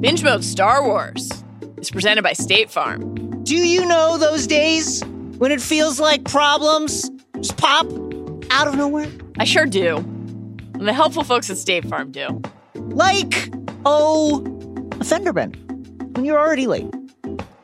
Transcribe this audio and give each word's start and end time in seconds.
Binge 0.00 0.22
Mode 0.22 0.44
Star 0.44 0.86
Wars 0.86 1.42
is 1.78 1.90
presented 1.90 2.22
by 2.22 2.32
State 2.32 2.70
Farm. 2.70 3.42
Do 3.42 3.56
you 3.56 3.84
know 3.84 4.16
those 4.16 4.46
days 4.46 5.02
when 5.38 5.50
it 5.50 5.60
feels 5.60 5.98
like 5.98 6.22
problems 6.22 7.10
just 7.40 7.56
pop 7.56 7.84
out 8.52 8.68
of 8.68 8.76
nowhere? 8.76 9.10
I 9.40 9.44
sure 9.44 9.66
do. 9.66 9.96
And 9.96 10.86
the 10.86 10.92
helpful 10.92 11.24
folks 11.24 11.50
at 11.50 11.58
State 11.58 11.84
Farm 11.84 12.12
do. 12.12 12.40
Like, 12.76 13.50
oh, 13.84 14.44
a 15.00 15.04
fender 15.04 15.32
bender 15.32 15.58
when 16.12 16.24
you're 16.24 16.38
already 16.38 16.68
late. 16.68 16.94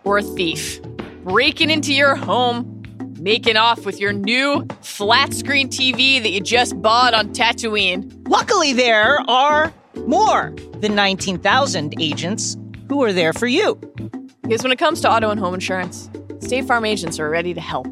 Or 0.03 0.19
a 0.19 0.23
thief 0.23 0.83
breaking 1.23 1.71
into 1.71 1.95
your 1.95 2.17
home, 2.17 2.83
making 3.21 3.57
off 3.57 3.87
with 3.87 4.01
your 4.01 4.13
new 4.13 4.67
flat 4.83 5.33
screen 5.35 5.69
TV 5.69 6.21
that 6.21 6.31
you 6.31 6.41
just 6.41 6.83
bought 6.83 7.15
on 7.15 7.29
Tatooine. 7.29 8.29
Luckily, 8.29 8.73
there 8.73 9.21
are 9.31 9.73
more 10.07 10.55
than 10.81 10.95
19,000 10.95 11.95
agents 12.01 12.57
who 12.89 13.03
are 13.03 13.13
there 13.13 13.33
for 13.33 13.47
you. 13.47 13.77
Because 14.43 14.63
when 14.63 14.73
it 14.73 14.79
comes 14.79 15.01
to 15.01 15.11
auto 15.11 15.31
and 15.31 15.41
home 15.41 15.55
insurance, 15.55 16.11
State 16.41 16.67
Farm 16.67 16.85
agents 16.85 17.19
are 17.19 17.31
ready 17.31 17.55
to 17.55 17.61
help. 17.61 17.87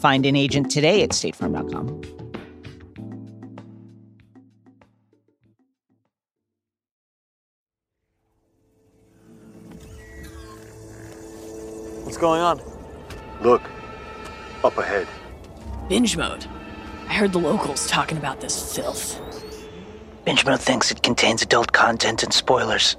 Find 0.00 0.24
an 0.24 0.36
agent 0.36 0.70
today 0.70 1.02
at 1.02 1.10
statefarm.com. 1.10 2.00
What's 12.04 12.16
going 12.16 12.40
on? 12.40 12.60
Look, 13.42 13.62
up 14.64 14.76
ahead. 14.78 15.06
Binge 15.88 16.16
mode. 16.16 16.46
I 17.08 17.14
heard 17.14 17.32
the 17.32 17.38
locals 17.38 17.86
talking 17.86 18.16
about 18.16 18.40
this 18.40 18.74
filth. 18.74 19.20
Binge 20.30 20.46
Mode 20.46 20.60
thinks 20.60 20.92
it 20.92 21.02
contains 21.02 21.42
adult 21.42 21.72
content 21.72 22.22
and 22.22 22.32
spoilers. 22.32 22.96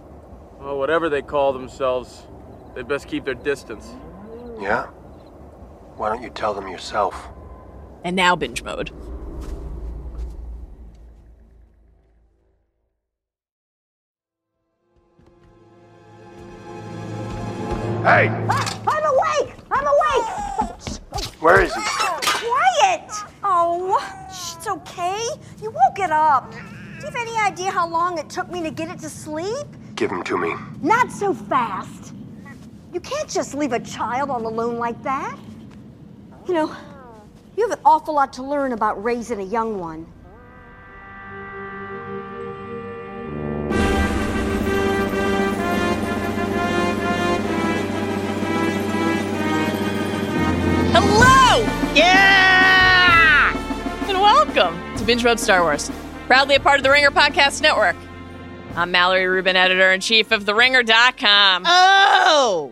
Well, 0.59 0.77
whatever 0.77 1.07
they 1.07 1.21
call 1.21 1.53
themselves, 1.53 2.23
they 2.75 2.81
best 2.81 3.07
keep 3.07 3.23
their 3.23 3.35
distance. 3.35 3.87
Yeah? 4.59 4.87
Why 5.95 6.09
don't 6.09 6.21
you 6.21 6.29
tell 6.29 6.53
them 6.53 6.67
yourself? 6.67 7.29
And 8.03 8.17
now 8.17 8.35
binge 8.35 8.63
mode. 8.63 8.89
Hey! 18.03 18.27
Ah, 18.49 18.81
I'm 18.89 19.05
awake! 19.05 19.55
I'm 19.71 19.87
awake! 19.87 21.31
Where 21.39 21.61
is 21.61 21.73
he? 21.73 21.81
Quiet! 21.81 23.09
Oh, 23.41 24.27
shh, 24.29 24.57
it's 24.57 24.67
okay. 24.67 25.29
You 25.61 25.71
woke 25.71 25.97
it 25.97 26.11
up. 26.11 26.53
Do 27.01 27.07
you 27.07 27.13
have 27.13 27.27
any 27.27 27.35
idea 27.35 27.71
how 27.71 27.87
long 27.87 28.19
it 28.19 28.29
took 28.29 28.51
me 28.51 28.61
to 28.61 28.69
get 28.69 28.87
it 28.87 28.99
to 28.99 29.09
sleep? 29.09 29.65
Give 29.95 30.11
him 30.11 30.21
to 30.21 30.37
me. 30.37 30.53
Not 30.83 31.11
so 31.11 31.33
fast. 31.33 32.13
You 32.93 32.99
can't 32.99 33.27
just 33.27 33.55
leave 33.55 33.73
a 33.73 33.79
child 33.79 34.29
all 34.29 34.45
alone 34.45 34.77
like 34.77 35.01
that. 35.01 35.35
You 36.47 36.53
know, 36.53 36.75
you 37.57 37.67
have 37.67 37.75
an 37.75 37.83
awful 37.85 38.13
lot 38.13 38.31
to 38.33 38.43
learn 38.43 38.73
about 38.73 39.03
raising 39.03 39.39
a 39.39 39.43
young 39.43 39.79
one. 39.79 40.05
Hello! 50.93 51.65
Yeah! 51.95 53.57
And 54.07 54.21
welcome 54.21 54.97
to 54.97 55.03
Binge 55.03 55.23
Mode 55.23 55.39
Star 55.39 55.63
Wars, 55.63 55.89
proudly 56.31 56.55
a 56.55 56.61
part 56.61 56.79
of 56.79 56.83
the 56.83 56.89
Ringer 56.89 57.11
Podcast 57.11 57.61
Network. 57.61 57.97
I'm 58.77 58.89
Mallory 58.89 59.27
Rubin, 59.27 59.57
editor 59.57 59.91
in 59.91 59.99
chief 59.99 60.31
of 60.31 60.45
TheRinger.com. 60.45 61.63
Oh! 61.65 62.71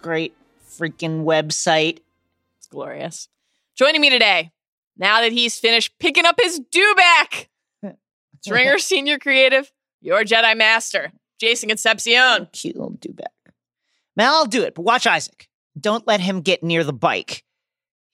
Great 0.00 0.36
freaking 0.70 1.24
website. 1.24 1.98
It's 2.58 2.68
glorious. 2.68 3.26
Joining 3.74 4.00
me 4.00 4.08
today, 4.08 4.52
now 4.96 5.20
that 5.20 5.32
he's 5.32 5.58
finished 5.58 5.98
picking 5.98 6.24
up 6.26 6.36
his 6.40 6.60
dewback, 6.60 7.48
Ringer 8.48 8.78
Senior 8.78 9.18
Creative, 9.18 9.68
your 10.00 10.22
Jedi 10.22 10.56
Master, 10.56 11.10
Jason 11.40 11.68
Concepcion. 11.68 12.46
Cute 12.52 12.76
little 12.76 12.92
dewback. 12.92 13.50
Mal, 14.14 14.32
I'll 14.32 14.46
do 14.46 14.62
it, 14.62 14.76
but 14.76 14.82
watch 14.82 15.08
Isaac. 15.08 15.48
Don't 15.76 16.06
let 16.06 16.20
him 16.20 16.40
get 16.40 16.62
near 16.62 16.84
the 16.84 16.92
bike. 16.92 17.42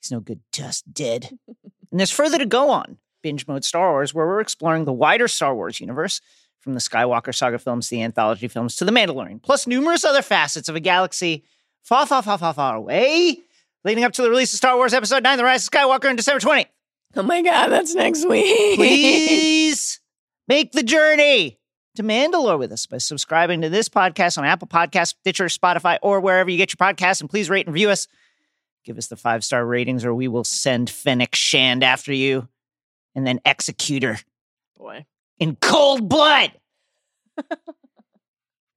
He's 0.00 0.10
no 0.10 0.20
good, 0.20 0.40
just 0.50 0.94
dead. 0.94 1.28
and 1.90 2.00
there's 2.00 2.10
further 2.10 2.38
to 2.38 2.46
go 2.46 2.70
on 2.70 2.96
Binge 3.22 3.46
Mode 3.46 3.64
Star 3.64 3.92
Wars, 3.92 4.12
where 4.12 4.26
we're 4.26 4.40
exploring 4.40 4.84
the 4.84 4.92
wider 4.92 5.28
Star 5.28 5.54
Wars 5.54 5.80
universe, 5.80 6.20
from 6.62 6.74
the 6.74 6.80
Skywalker 6.80 7.34
saga 7.34 7.58
films 7.58 7.88
to 7.88 7.96
the 7.96 8.02
anthology 8.02 8.46
films 8.48 8.76
to 8.76 8.84
The 8.84 8.92
Mandalorian, 8.92 9.42
plus 9.42 9.66
numerous 9.66 10.04
other 10.04 10.22
facets 10.22 10.68
of 10.68 10.76
a 10.76 10.80
galaxy 10.80 11.44
far, 11.82 12.06
far, 12.06 12.22
far, 12.22 12.38
far, 12.38 12.54
far 12.54 12.76
away, 12.76 13.38
leading 13.84 14.04
up 14.04 14.12
to 14.12 14.22
the 14.22 14.30
release 14.30 14.52
of 14.52 14.58
Star 14.58 14.76
Wars 14.76 14.94
Episode 14.94 15.24
9 15.24 15.38
The 15.38 15.44
Rise 15.44 15.66
of 15.66 15.72
Skywalker 15.72 16.08
on 16.08 16.16
December 16.16 16.40
20th. 16.40 16.66
Oh 17.16 17.22
my 17.22 17.42
God, 17.42 17.68
that's 17.68 17.94
next 17.94 18.26
week. 18.26 18.76
Please 18.76 20.00
make 20.48 20.72
the 20.72 20.84
journey 20.84 21.58
to 21.96 22.02
Mandalore 22.02 22.58
with 22.58 22.72
us 22.72 22.86
by 22.86 22.98
subscribing 22.98 23.60
to 23.62 23.68
this 23.68 23.88
podcast 23.88 24.38
on 24.38 24.44
Apple 24.44 24.68
Podcasts, 24.68 25.14
Stitcher, 25.20 25.46
Spotify, 25.46 25.98
or 26.00 26.20
wherever 26.20 26.48
you 26.48 26.56
get 26.56 26.72
your 26.72 26.92
podcasts. 26.92 27.20
And 27.20 27.28
please 27.28 27.50
rate 27.50 27.66
and 27.66 27.74
review 27.74 27.90
us. 27.90 28.06
Give 28.84 28.96
us 28.96 29.08
the 29.08 29.16
five 29.16 29.44
star 29.44 29.66
ratings, 29.66 30.04
or 30.04 30.14
we 30.14 30.26
will 30.26 30.44
send 30.44 30.88
Fennec 30.88 31.34
Shand 31.34 31.84
after 31.84 32.12
you 32.12 32.48
and 33.14 33.26
then 33.26 33.40
execute 33.44 34.02
her 34.02 34.18
Boy. 34.76 35.06
in 35.38 35.56
cold 35.56 36.08
blood. 36.08 36.52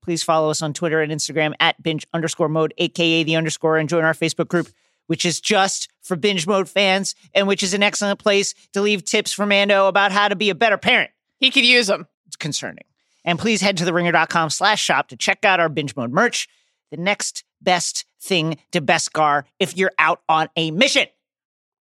Please 0.04 0.24
follow 0.24 0.52
us 0.52 0.62
on 0.62 0.74
Twitter 0.74 1.02
and 1.02 1.12
Instagram 1.12 1.54
at 1.60 1.82
binge 1.82 2.06
underscore 2.14 2.50
mode, 2.50 2.74
aka 2.78 3.24
the 3.24 3.36
underscore, 3.36 3.78
and 3.78 3.90
join 3.90 4.04
our 4.04 4.14
Facebook 4.14 4.48
group, 4.48 4.68
which 5.08 5.26
is 5.26 5.42
just 5.42 5.90
for 6.04 6.16
binge 6.16 6.46
mode 6.46 6.70
fans 6.70 7.16
and 7.34 7.48
which 7.48 7.64
is 7.64 7.74
an 7.74 7.82
excellent 7.82 8.20
place 8.20 8.54
to 8.74 8.82
leave 8.82 9.04
tips 9.04 9.32
for 9.32 9.46
Mando 9.46 9.88
about 9.88 10.12
how 10.12 10.28
to 10.28 10.36
be 10.36 10.52
a 10.52 10.56
better 10.56 10.78
parent. 10.78 11.10
He 11.38 11.50
could 11.50 11.66
use 11.66 11.88
them. 11.88 12.08
It's 12.28 12.36
concerning. 12.36 12.86
And 13.24 13.40
please 13.40 13.62
head 13.62 13.78
to 13.78 13.84
theringer.com 13.84 14.52
slash 14.52 14.82
shop 14.82 15.08
to 15.08 15.18
check 15.18 15.44
out 15.44 15.60
our 15.60 15.70
binge 15.70 15.96
mode 15.96 16.12
merch, 16.12 16.48
the 16.92 16.98
next 16.98 17.44
best 17.62 18.06
thing 18.22 18.60
to 18.72 18.82
Beskar 18.82 19.44
if 19.60 19.76
you're 19.76 19.92
out 19.98 20.22
on 20.30 20.50
a 20.56 20.70
mission. 20.72 21.08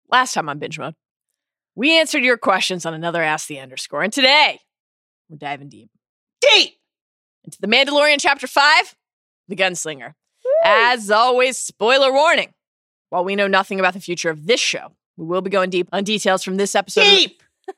Last 0.09 0.33
time 0.33 0.49
on 0.49 0.59
Binge 0.59 0.77
Mode, 0.77 0.95
we 1.81 1.97
answered 1.97 2.23
your 2.23 2.37
questions 2.37 2.85
on 2.85 2.93
another 2.93 3.23
Ask 3.23 3.47
the 3.47 3.59
Underscore. 3.59 4.03
And 4.03 4.13
today, 4.13 4.59
we're 5.27 5.37
diving 5.37 5.67
deep 5.67 5.89
Deep! 6.39 6.75
into 7.43 7.57
The 7.59 7.65
Mandalorian 7.65 8.17
Chapter 8.19 8.45
5, 8.45 8.95
The 9.47 9.55
Gunslinger. 9.55 10.13
As 10.63 11.09
always, 11.09 11.57
spoiler 11.57 12.13
warning. 12.13 12.53
While 13.09 13.23
we 13.23 13.35
know 13.35 13.47
nothing 13.47 13.79
about 13.79 13.95
the 13.95 13.99
future 13.99 14.29
of 14.29 14.45
this 14.45 14.59
show, 14.59 14.91
we 15.17 15.25
will 15.25 15.41
be 15.41 15.49
going 15.49 15.71
deep 15.71 15.89
on 15.91 16.03
details 16.03 16.43
from 16.43 16.57
this 16.57 16.75
episode 16.75 17.01
of- 17.01 17.07
Deep! 17.07 17.41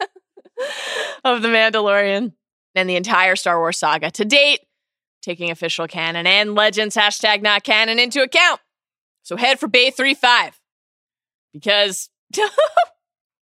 of 1.23 1.41
The 1.41 1.47
Mandalorian 1.47 2.33
and 2.75 2.89
the 2.89 2.97
entire 2.97 3.37
Star 3.37 3.57
Wars 3.57 3.77
saga 3.77 4.11
to 4.11 4.25
date, 4.25 4.59
taking 5.21 5.49
official 5.49 5.87
canon 5.87 6.27
and 6.27 6.55
legends 6.55 6.97
hashtag 6.97 7.41
not 7.41 7.63
canon 7.63 7.99
into 7.99 8.21
account. 8.21 8.59
So 9.21 9.37
head 9.37 9.61
for 9.61 9.69
Bay 9.69 9.91
35 9.91 10.59
because, 11.53 12.09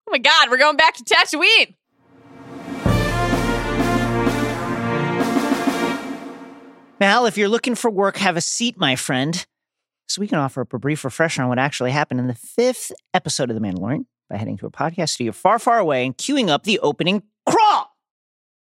oh 0.07 0.11
my 0.11 0.19
God, 0.19 0.51
we're 0.51 0.59
going 0.59 0.77
back 0.77 0.95
to 0.97 1.05
Tatooine. 1.05 1.75
Mal, 6.99 7.27
if 7.27 7.37
you're 7.37 7.49
looking 7.49 7.75
for 7.75 7.91
work, 7.91 8.17
have 8.17 8.37
a 8.37 8.41
seat, 8.41 8.79
my 8.79 8.97
friend. 8.97 9.47
So 10.09 10.21
we 10.21 10.29
can 10.29 10.39
offer 10.39 10.63
up 10.63 10.73
a 10.73 10.79
brief 10.79 11.05
refresher 11.05 11.43
on 11.43 11.49
what 11.49 11.59
actually 11.59 11.91
happened 11.91 12.21
in 12.21 12.27
the 12.27 12.35
fifth 12.35 12.93
episode 13.13 13.51
of 13.51 13.57
The 13.57 13.61
Mandalorian 13.61 14.07
by 14.31 14.37
heading 14.37 14.57
to 14.59 14.67
a 14.67 14.71
podcast 14.71 15.11
studio 15.11 15.33
far, 15.33 15.59
far 15.59 15.79
away 15.79 16.07
and 16.07 16.17
queuing 16.17 16.49
up 16.49 16.63
the 16.63 16.79
opening 16.79 17.23
crawl. 17.47 17.91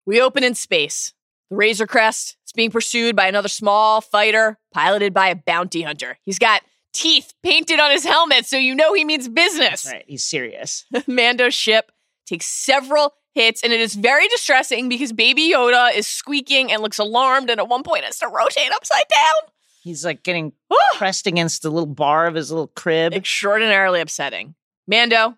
We 0.06 0.20
open 0.22 0.44
in 0.44 0.54
space. 0.54 1.12
The 1.50 1.56
Razor 1.56 1.86
Crest 1.86 2.36
is 2.46 2.52
being 2.52 2.70
pursued 2.70 3.14
by 3.14 3.26
another 3.26 3.48
small 3.48 4.00
fighter 4.00 4.58
piloted 4.72 5.12
by 5.12 5.28
a 5.28 5.36
bounty 5.36 5.82
hunter. 5.82 6.18
He's 6.22 6.38
got 6.38 6.62
teeth 6.94 7.34
painted 7.42 7.78
on 7.80 7.90
his 7.90 8.04
helmet, 8.04 8.46
so 8.46 8.56
you 8.56 8.74
know 8.74 8.94
he 8.94 9.04
means 9.04 9.28
business. 9.28 9.86
Right, 9.86 10.04
he's 10.06 10.24
serious. 10.24 10.86
Mando's 11.06 11.54
ship 11.54 11.92
takes 12.26 12.46
several 12.46 13.14
hits, 13.34 13.62
and 13.62 13.72
it 13.72 13.80
is 13.80 13.94
very 13.94 14.28
distressing 14.28 14.88
because 14.88 15.12
Baby 15.12 15.52
Yoda 15.52 15.94
is 15.94 16.06
squeaking 16.06 16.72
and 16.72 16.80
looks 16.80 16.98
alarmed, 16.98 17.50
and 17.50 17.60
at 17.60 17.68
one 17.68 17.82
point 17.82 18.04
has 18.04 18.18
to 18.20 18.28
rotate 18.28 18.70
upside 18.72 19.04
down. 19.12 19.50
He's 19.82 20.04
like 20.04 20.22
getting 20.22 20.52
pressed 20.96 21.26
against 21.26 21.62
the 21.62 21.70
little 21.70 21.86
bar 21.86 22.26
of 22.26 22.34
his 22.34 22.50
little 22.50 22.68
crib. 22.68 23.12
Extraordinarily 23.12 24.00
upsetting. 24.00 24.54
Mando 24.86 25.36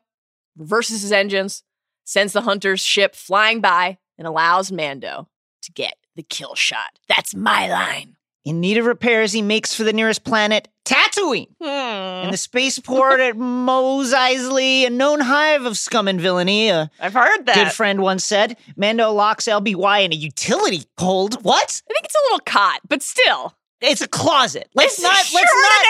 reverses 0.56 1.02
his 1.02 1.10
engines, 1.10 1.64
sends 2.04 2.32
the 2.32 2.42
hunter's 2.42 2.80
ship 2.80 3.16
flying 3.16 3.60
by, 3.60 3.98
and 4.16 4.26
allows 4.26 4.70
Mando 4.70 5.28
to 5.62 5.72
get 5.72 5.96
the 6.14 6.22
kill 6.22 6.54
shot. 6.54 6.98
That's 7.08 7.34
my 7.34 7.68
line. 7.68 8.15
In 8.46 8.60
need 8.60 8.78
of 8.78 8.86
repairs, 8.86 9.32
he 9.32 9.42
makes 9.42 9.74
for 9.74 9.82
the 9.82 9.92
nearest 9.92 10.22
planet, 10.22 10.68
Tatooine. 10.84 11.48
Hmm. 11.60 12.26
In 12.26 12.30
the 12.30 12.36
spaceport 12.36 13.18
at 13.18 13.36
Mos 13.36 14.14
Eisley, 14.14 14.86
a 14.86 14.90
known 14.90 15.18
hive 15.18 15.64
of 15.64 15.76
scum 15.76 16.06
and 16.06 16.20
villainy, 16.20 16.68
a 16.68 16.88
I've 17.00 17.12
heard 17.12 17.44
that. 17.46 17.56
good 17.56 17.72
friend 17.72 18.00
once 18.00 18.24
said. 18.24 18.56
Mando 18.76 19.10
locks 19.10 19.46
LBY 19.46 20.04
in 20.04 20.12
a 20.12 20.16
utility 20.16 20.84
hold. 20.96 21.42
What? 21.42 21.82
I 21.90 21.92
think 21.92 22.04
it's 22.04 22.14
a 22.14 22.24
little 22.26 22.44
cot, 22.46 22.80
but 22.88 23.02
still. 23.02 23.56
It's 23.80 24.00
a 24.00 24.06
closet. 24.08 24.70
Let's 24.74 24.94
it's 24.94 25.02
not 25.02 25.12
let's 25.12 25.34
not 25.34 25.86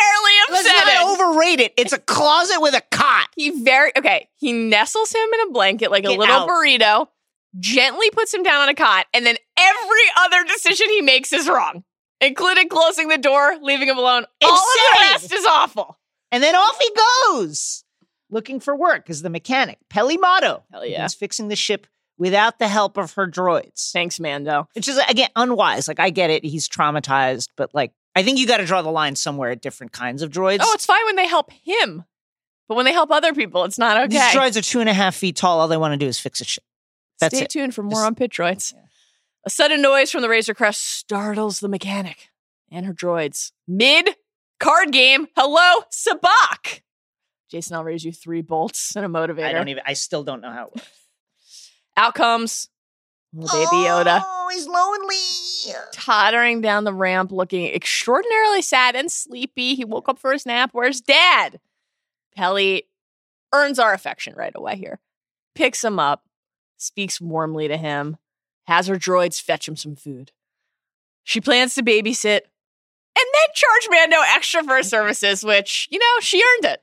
let's 0.51 0.67
not 0.67 1.21
overrate 1.21 1.61
it. 1.61 1.75
It's 1.77 1.93
a 1.93 1.99
closet 1.99 2.61
with 2.61 2.75
a 2.75 2.83
cot. 2.91 3.29
he 3.37 3.63
very 3.63 3.93
okay. 3.97 4.29
He 4.37 4.53
nestles 4.53 5.13
him 5.13 5.29
in 5.35 5.49
a 5.49 5.53
blanket 5.53 5.91
like 5.91 6.05
a 6.05 6.11
little 6.11 6.35
out. 6.35 6.49
burrito, 6.49 7.09
gently 7.61 8.11
puts 8.11 8.33
him 8.33 8.43
down 8.43 8.63
on 8.63 8.69
a 8.71 8.75
cot, 8.75 9.07
and 9.15 9.25
then 9.27 9.37
every 9.59 10.01
other 10.19 10.43
decision 10.45 10.89
he 10.89 11.03
makes 11.03 11.33
is 11.33 11.49
wrong, 11.49 11.85
including 12.21 12.69
closing 12.69 13.09
the 13.09 13.19
door, 13.19 13.57
leaving 13.61 13.89
him 13.89 13.99
alone. 13.99 14.25
All 14.45 14.53
of 14.53 14.65
the 14.65 14.99
rest 15.13 15.33
is 15.33 15.45
awful. 15.45 15.99
And 16.33 16.43
then 16.43 16.55
off 16.55 16.79
he 16.81 16.91
goes, 17.33 17.85
looking 18.31 18.61
for 18.61 18.77
work 18.77 19.09
as 19.09 19.23
the 19.23 19.31
mechanic. 19.31 19.79
Peli 19.89 20.17
Motto. 20.17 20.65
Hell 20.73 20.85
yeah. 20.85 20.97
begins 20.99 21.15
fixing 21.15 21.49
the 21.49 21.57
ship 21.57 21.87
without 22.19 22.59
the 22.59 22.69
help 22.69 22.97
of 22.97 23.13
her 23.15 23.27
droids. 23.29 23.93
Thanks, 23.93 24.19
Mando. 24.19 24.69
Which 24.75 24.89
is 24.89 24.99
again 25.09 25.29
unwise. 25.37 25.89
Like 25.89 26.01
I 26.01 26.11
get 26.11 26.31
it, 26.31 26.45
he's 26.45 26.69
traumatized, 26.69 27.49
but 27.57 27.75
like 27.75 27.93
I 28.15 28.23
think 28.23 28.39
you 28.39 28.47
got 28.47 28.59
to 28.59 28.65
draw 28.67 28.83
the 28.83 28.91
line 28.91 29.15
somewhere 29.17 29.51
at 29.51 29.61
different 29.61 29.93
kinds 29.93 30.23
of 30.23 30.31
droids. 30.31 30.59
Oh, 30.63 30.73
it's 30.75 30.87
fine 30.87 31.05
when 31.05 31.17
they 31.17 31.27
help 31.29 31.51
him, 31.53 32.05
but 32.69 32.75
when 32.75 32.87
they 32.87 32.93
help 32.93 33.11
other 33.11 33.35
people, 33.35 33.65
it's 33.65 33.79
not 33.79 33.97
okay. 33.99 34.09
These 34.09 34.23
droids 34.23 34.57
are 34.57 34.63
two 34.63 34.81
and 34.81 34.89
a 34.89 34.95
half 34.95 35.15
feet 35.15 35.37
tall. 35.37 35.61
All 35.61 35.69
they 35.69 35.77
want 35.77 35.93
to 35.93 35.99
do 35.99 36.07
is 36.07 36.19
fix 36.19 36.41
a 36.41 36.45
ship. 36.45 36.65
That's 37.21 37.37
Stay 37.37 37.45
it. 37.45 37.51
tuned 37.51 37.75
for 37.75 37.83
more 37.83 37.93
Just- 37.93 38.07
on 38.07 38.15
Pit 38.15 38.31
Droids. 38.31 38.75
A 39.47 39.51
sudden 39.51 39.81
noise 39.81 40.11
from 40.11 40.23
the 40.23 40.29
Razor 40.29 40.55
Crest 40.55 40.83
startles 40.83 41.61
the 41.61 41.69
mechanic 41.69 42.31
and 42.71 42.85
her 42.85 42.93
droids. 42.93 43.53
Mid 43.69 44.11
card 44.59 44.91
game. 44.93 45.29
Hello, 45.37 45.83
Sabacc. 45.93 46.81
Jason, 47.49 47.77
I'll 47.77 47.85
raise 47.85 48.05
you 48.05 48.11
three 48.11 48.43
bolts 48.43 48.97
and 48.97 49.05
a 49.07 49.09
motivator. 49.09 49.45
I 49.45 49.53
don't 49.53 49.69
even. 49.69 49.85
I 49.87 49.93
still 49.93 50.25
don't 50.25 50.41
know 50.41 50.51
how. 50.51 50.67
it 50.67 50.75
works. 50.75 50.91
Out 51.97 52.15
comes 52.15 52.69
little 53.33 53.57
baby 53.59 53.87
Yoda, 53.89 54.21
Oh, 54.25 54.49
he's 54.53 54.67
lonely. 54.67 55.77
tottering 55.93 56.61
down 56.61 56.85
the 56.85 56.93
ramp, 56.93 57.31
looking 57.33 57.67
extraordinarily 57.73 58.63
sad 58.63 58.97
and 58.97 59.11
sleepy. 59.11 59.75
He 59.77 59.85
woke 59.85 60.09
up 60.09 60.19
for 60.19 60.33
his 60.33 60.45
nap. 60.45 60.71
Where's 60.73 61.01
Dad? 61.01 61.61
Peli 62.35 62.85
earns 63.55 63.79
our 63.79 63.93
affection 63.95 64.35
right 64.37 64.53
away 64.55 64.77
here. 64.77 64.99
Picks 65.55 65.83
him 65.85 65.99
up, 65.99 66.25
speaks 66.77 67.19
warmly 67.21 67.69
to 67.69 67.77
him, 67.79 68.17
has 68.67 68.87
her 68.87 68.97
droids 68.97 69.41
fetch 69.41 69.69
him 69.69 69.77
some 69.77 69.97
food. 69.97 70.33
She 71.25 71.41
plans 71.41 71.75
to 71.75 71.83
babysit 71.83 72.41
and 73.19 73.27
then 73.33 73.55
charge 73.55 73.89
Mando 73.91 74.19
extra 74.29 74.63
for 74.63 74.77
his 74.77 74.89
services, 74.89 75.43
which, 75.43 75.89
you 75.91 75.99
know, 75.99 76.21
she 76.21 76.39
earned 76.43 76.73
it. 76.73 76.83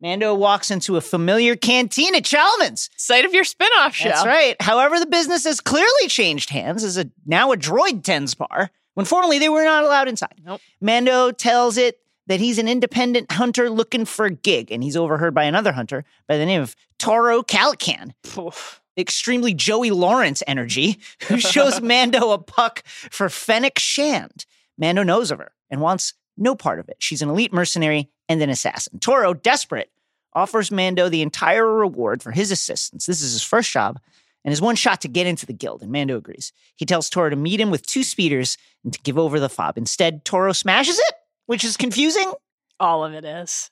Mando 0.00 0.34
walks 0.34 0.70
into 0.70 0.96
a 0.96 1.00
familiar 1.00 1.56
canteen 1.56 2.14
at 2.14 2.24
Chalmun's. 2.24 2.90
Site 2.96 3.24
of 3.24 3.32
your 3.32 3.44
spinoff 3.44 3.92
show. 3.92 4.08
That's 4.08 4.26
right. 4.26 4.60
However, 4.60 4.98
the 4.98 5.06
business 5.06 5.44
has 5.44 5.60
clearly 5.60 6.08
changed 6.08 6.50
hands 6.50 6.84
as 6.84 6.98
a 6.98 7.10
now 7.24 7.52
a 7.52 7.56
droid 7.56 8.02
tens 8.02 8.34
bar 8.34 8.70
when 8.94 9.06
formerly 9.06 9.38
they 9.38 9.48
were 9.48 9.64
not 9.64 9.84
allowed 9.84 10.08
inside. 10.08 10.34
Nope. 10.44 10.60
Mando 10.80 11.30
tells 11.30 11.78
it 11.78 11.98
that 12.26 12.40
he's 12.40 12.58
an 12.58 12.68
independent 12.68 13.32
hunter 13.32 13.70
looking 13.70 14.04
for 14.04 14.26
a 14.26 14.30
gig, 14.30 14.70
and 14.70 14.82
he's 14.82 14.96
overheard 14.96 15.34
by 15.34 15.44
another 15.44 15.72
hunter 15.72 16.04
by 16.26 16.36
the 16.36 16.44
name 16.44 16.60
of 16.60 16.74
Toro 16.98 17.42
Calican. 17.42 18.12
Poof. 18.22 18.82
Extremely 18.98 19.54
Joey 19.54 19.90
Lawrence 19.90 20.42
energy, 20.46 20.98
who 21.28 21.38
shows 21.38 21.80
Mando 21.80 22.30
a 22.30 22.38
puck 22.38 22.82
for 22.86 23.28
Fennec 23.28 23.78
Shand. 23.78 24.46
Mando 24.78 25.02
knows 25.02 25.30
of 25.30 25.38
her 25.38 25.52
and 25.70 25.80
wants 25.80 26.14
no 26.36 26.54
part 26.54 26.78
of 26.78 26.88
it. 26.88 26.96
She's 26.98 27.22
an 27.22 27.28
elite 27.28 27.52
mercenary 27.52 28.10
and 28.28 28.42
an 28.42 28.50
assassin. 28.50 28.98
Toro, 28.98 29.34
desperate, 29.34 29.90
offers 30.34 30.70
Mando 30.70 31.08
the 31.08 31.22
entire 31.22 31.70
reward 31.70 32.22
for 32.22 32.30
his 32.30 32.50
assistance. 32.50 33.06
This 33.06 33.22
is 33.22 33.32
his 33.32 33.42
first 33.42 33.70
job 33.70 33.98
and 34.44 34.52
his 34.52 34.62
one 34.62 34.76
shot 34.76 35.00
to 35.00 35.08
get 35.08 35.26
into 35.26 35.44
the 35.44 35.52
guild, 35.52 35.82
and 35.82 35.90
Mando 35.90 36.16
agrees. 36.16 36.52
He 36.76 36.86
tells 36.86 37.10
Toro 37.10 37.30
to 37.30 37.36
meet 37.36 37.60
him 37.60 37.70
with 37.70 37.84
two 37.84 38.04
speeders 38.04 38.56
and 38.84 38.92
to 38.92 39.00
give 39.00 39.18
over 39.18 39.40
the 39.40 39.48
fob. 39.48 39.76
Instead, 39.76 40.24
Toro 40.24 40.52
smashes 40.52 40.98
it, 40.98 41.14
which 41.46 41.64
is 41.64 41.76
confusing. 41.76 42.32
All 42.78 43.04
of 43.04 43.12
it 43.12 43.24
is. 43.24 43.70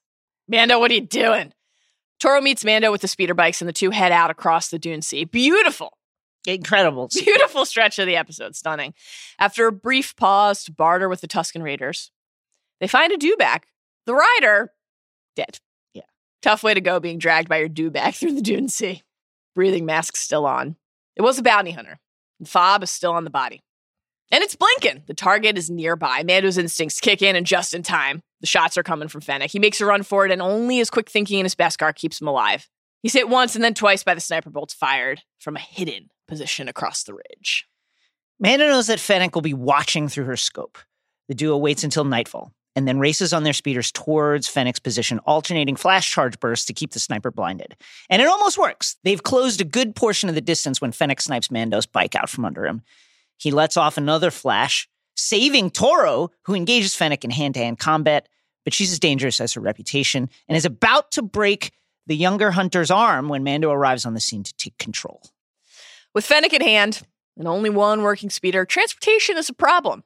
Mando, 0.48 0.80
what 0.80 0.90
are 0.90 0.94
you 0.94 1.02
doing? 1.02 1.52
Toro 2.20 2.40
meets 2.40 2.64
Mando 2.64 2.90
with 2.90 3.00
the 3.02 3.08
speeder 3.08 3.34
bikes, 3.34 3.60
and 3.60 3.68
the 3.68 3.72
two 3.72 3.90
head 3.90 4.12
out 4.12 4.30
across 4.30 4.68
the 4.68 4.78
Dune 4.78 5.02
Sea. 5.02 5.24
Beautiful, 5.24 5.98
Incredible. 6.46 7.08
beautiful 7.12 7.64
stretch 7.64 7.98
of 7.98 8.06
the 8.06 8.16
episode. 8.16 8.54
Stunning. 8.56 8.94
After 9.38 9.66
a 9.66 9.72
brief 9.72 10.14
pause 10.16 10.64
to 10.64 10.72
barter 10.72 11.08
with 11.08 11.20
the 11.20 11.28
Tusken 11.28 11.62
Raiders, 11.62 12.10
they 12.80 12.86
find 12.86 13.12
a 13.12 13.16
dewback. 13.18 13.64
The 14.06 14.14
rider, 14.14 14.72
dead. 15.36 15.58
Yeah. 15.94 16.02
Tough 16.42 16.62
way 16.62 16.74
to 16.74 16.80
go 16.80 17.00
being 17.00 17.18
dragged 17.18 17.48
by 17.48 17.58
your 17.58 17.68
dewback 17.68 18.14
through 18.18 18.32
the 18.34 18.42
Dune 18.42 18.68
Sea. 18.68 19.02
Breathing 19.54 19.86
mask 19.86 20.16
still 20.16 20.46
on. 20.46 20.76
It 21.16 21.22
was 21.22 21.38
a 21.38 21.42
bounty 21.42 21.70
hunter. 21.70 22.00
The 22.40 22.46
fob 22.48 22.82
is 22.82 22.90
still 22.90 23.12
on 23.12 23.24
the 23.24 23.30
body. 23.30 23.62
And 24.32 24.42
it's 24.42 24.56
blinking. 24.56 25.04
The 25.06 25.14
target 25.14 25.56
is 25.56 25.70
nearby. 25.70 26.24
Mando's 26.24 26.58
instincts 26.58 26.98
kick 27.00 27.22
in 27.22 27.36
and 27.36 27.46
just 27.46 27.72
in 27.72 27.82
time. 27.84 28.22
The 28.44 28.48
shots 28.48 28.76
are 28.76 28.82
coming 28.82 29.08
from 29.08 29.22
Fennec. 29.22 29.50
He 29.50 29.58
makes 29.58 29.80
a 29.80 29.86
run 29.86 30.02
for 30.02 30.26
it, 30.26 30.30
and 30.30 30.42
only 30.42 30.76
his 30.76 30.90
quick 30.90 31.08
thinking 31.08 31.40
and 31.40 31.46
his 31.46 31.54
Beskar 31.54 31.94
keeps 31.94 32.20
him 32.20 32.28
alive. 32.28 32.68
He's 33.02 33.14
hit 33.14 33.30
once 33.30 33.54
and 33.54 33.64
then 33.64 33.72
twice 33.72 34.04
by 34.04 34.14
the 34.14 34.20
sniper 34.20 34.50
bolts 34.50 34.74
fired 34.74 35.22
from 35.38 35.56
a 35.56 35.60
hidden 35.60 36.10
position 36.28 36.68
across 36.68 37.04
the 37.04 37.14
ridge. 37.14 37.66
Mando 38.38 38.66
knows 38.66 38.88
that 38.88 39.00
Fennec 39.00 39.34
will 39.34 39.40
be 39.40 39.54
watching 39.54 40.10
through 40.10 40.26
her 40.26 40.36
scope. 40.36 40.76
The 41.28 41.34
duo 41.34 41.56
waits 41.56 41.84
until 41.84 42.04
nightfall 42.04 42.52
and 42.76 42.86
then 42.86 42.98
races 42.98 43.32
on 43.32 43.44
their 43.44 43.54
speeders 43.54 43.90
towards 43.90 44.46
Fennec's 44.46 44.78
position, 44.78 45.20
alternating 45.20 45.74
flash 45.74 46.10
charge 46.10 46.38
bursts 46.38 46.66
to 46.66 46.74
keep 46.74 46.92
the 46.92 47.00
sniper 47.00 47.30
blinded. 47.30 47.74
And 48.10 48.20
it 48.20 48.28
almost 48.28 48.58
works. 48.58 48.96
They've 49.04 49.22
closed 49.22 49.62
a 49.62 49.64
good 49.64 49.96
portion 49.96 50.28
of 50.28 50.34
the 50.34 50.42
distance 50.42 50.82
when 50.82 50.92
Fennec 50.92 51.22
snipes 51.22 51.50
Mando's 51.50 51.86
bike 51.86 52.14
out 52.14 52.28
from 52.28 52.44
under 52.44 52.66
him. 52.66 52.82
He 53.38 53.52
lets 53.52 53.78
off 53.78 53.96
another 53.96 54.30
flash, 54.30 54.86
saving 55.16 55.70
Toro, 55.70 56.30
who 56.42 56.54
engages 56.54 56.94
Fennec 56.94 57.24
in 57.24 57.30
hand 57.30 57.54
to 57.54 57.60
hand 57.60 57.78
combat, 57.78 58.28
but 58.64 58.74
she's 58.74 58.92
as 58.92 58.98
dangerous 58.98 59.40
as 59.40 59.52
her 59.52 59.60
reputation 59.60 60.28
and 60.48 60.56
is 60.56 60.64
about 60.64 61.12
to 61.12 61.22
break 61.22 61.72
the 62.06 62.16
younger 62.16 62.50
hunter's 62.50 62.90
arm 62.90 63.28
when 63.28 63.44
Mando 63.44 63.70
arrives 63.70 64.04
on 64.04 64.14
the 64.14 64.20
scene 64.20 64.42
to 64.42 64.54
take 64.56 64.76
control. 64.78 65.22
With 66.14 66.26
Fennec 66.26 66.52
in 66.52 66.62
hand 66.62 67.02
and 67.36 67.48
only 67.48 67.70
one 67.70 68.02
working 68.02 68.30
speeder, 68.30 68.64
transportation 68.64 69.36
is 69.36 69.48
a 69.48 69.54
problem. 69.54 70.04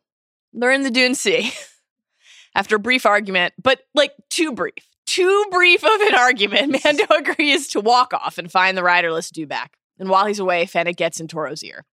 They're 0.52 0.72
in 0.72 0.82
the 0.82 0.90
Dune 0.90 1.14
Sea. 1.14 1.52
After 2.54 2.76
a 2.76 2.80
brief 2.80 3.06
argument, 3.06 3.54
but 3.62 3.82
like 3.94 4.12
too 4.30 4.52
brief, 4.52 4.72
too 5.06 5.46
brief 5.50 5.84
of 5.84 6.00
an 6.00 6.14
argument, 6.14 6.82
Mando 6.82 7.04
agrees 7.16 7.68
to 7.68 7.80
walk 7.80 8.12
off 8.12 8.38
and 8.38 8.50
find 8.50 8.76
the 8.76 8.82
riderless 8.82 9.30
dewback. 9.30 9.68
And 9.98 10.08
while 10.08 10.26
he's 10.26 10.38
away, 10.38 10.66
Fennec 10.66 10.96
gets 10.96 11.20
in 11.20 11.28
Toro's 11.28 11.62
ear. 11.62 11.84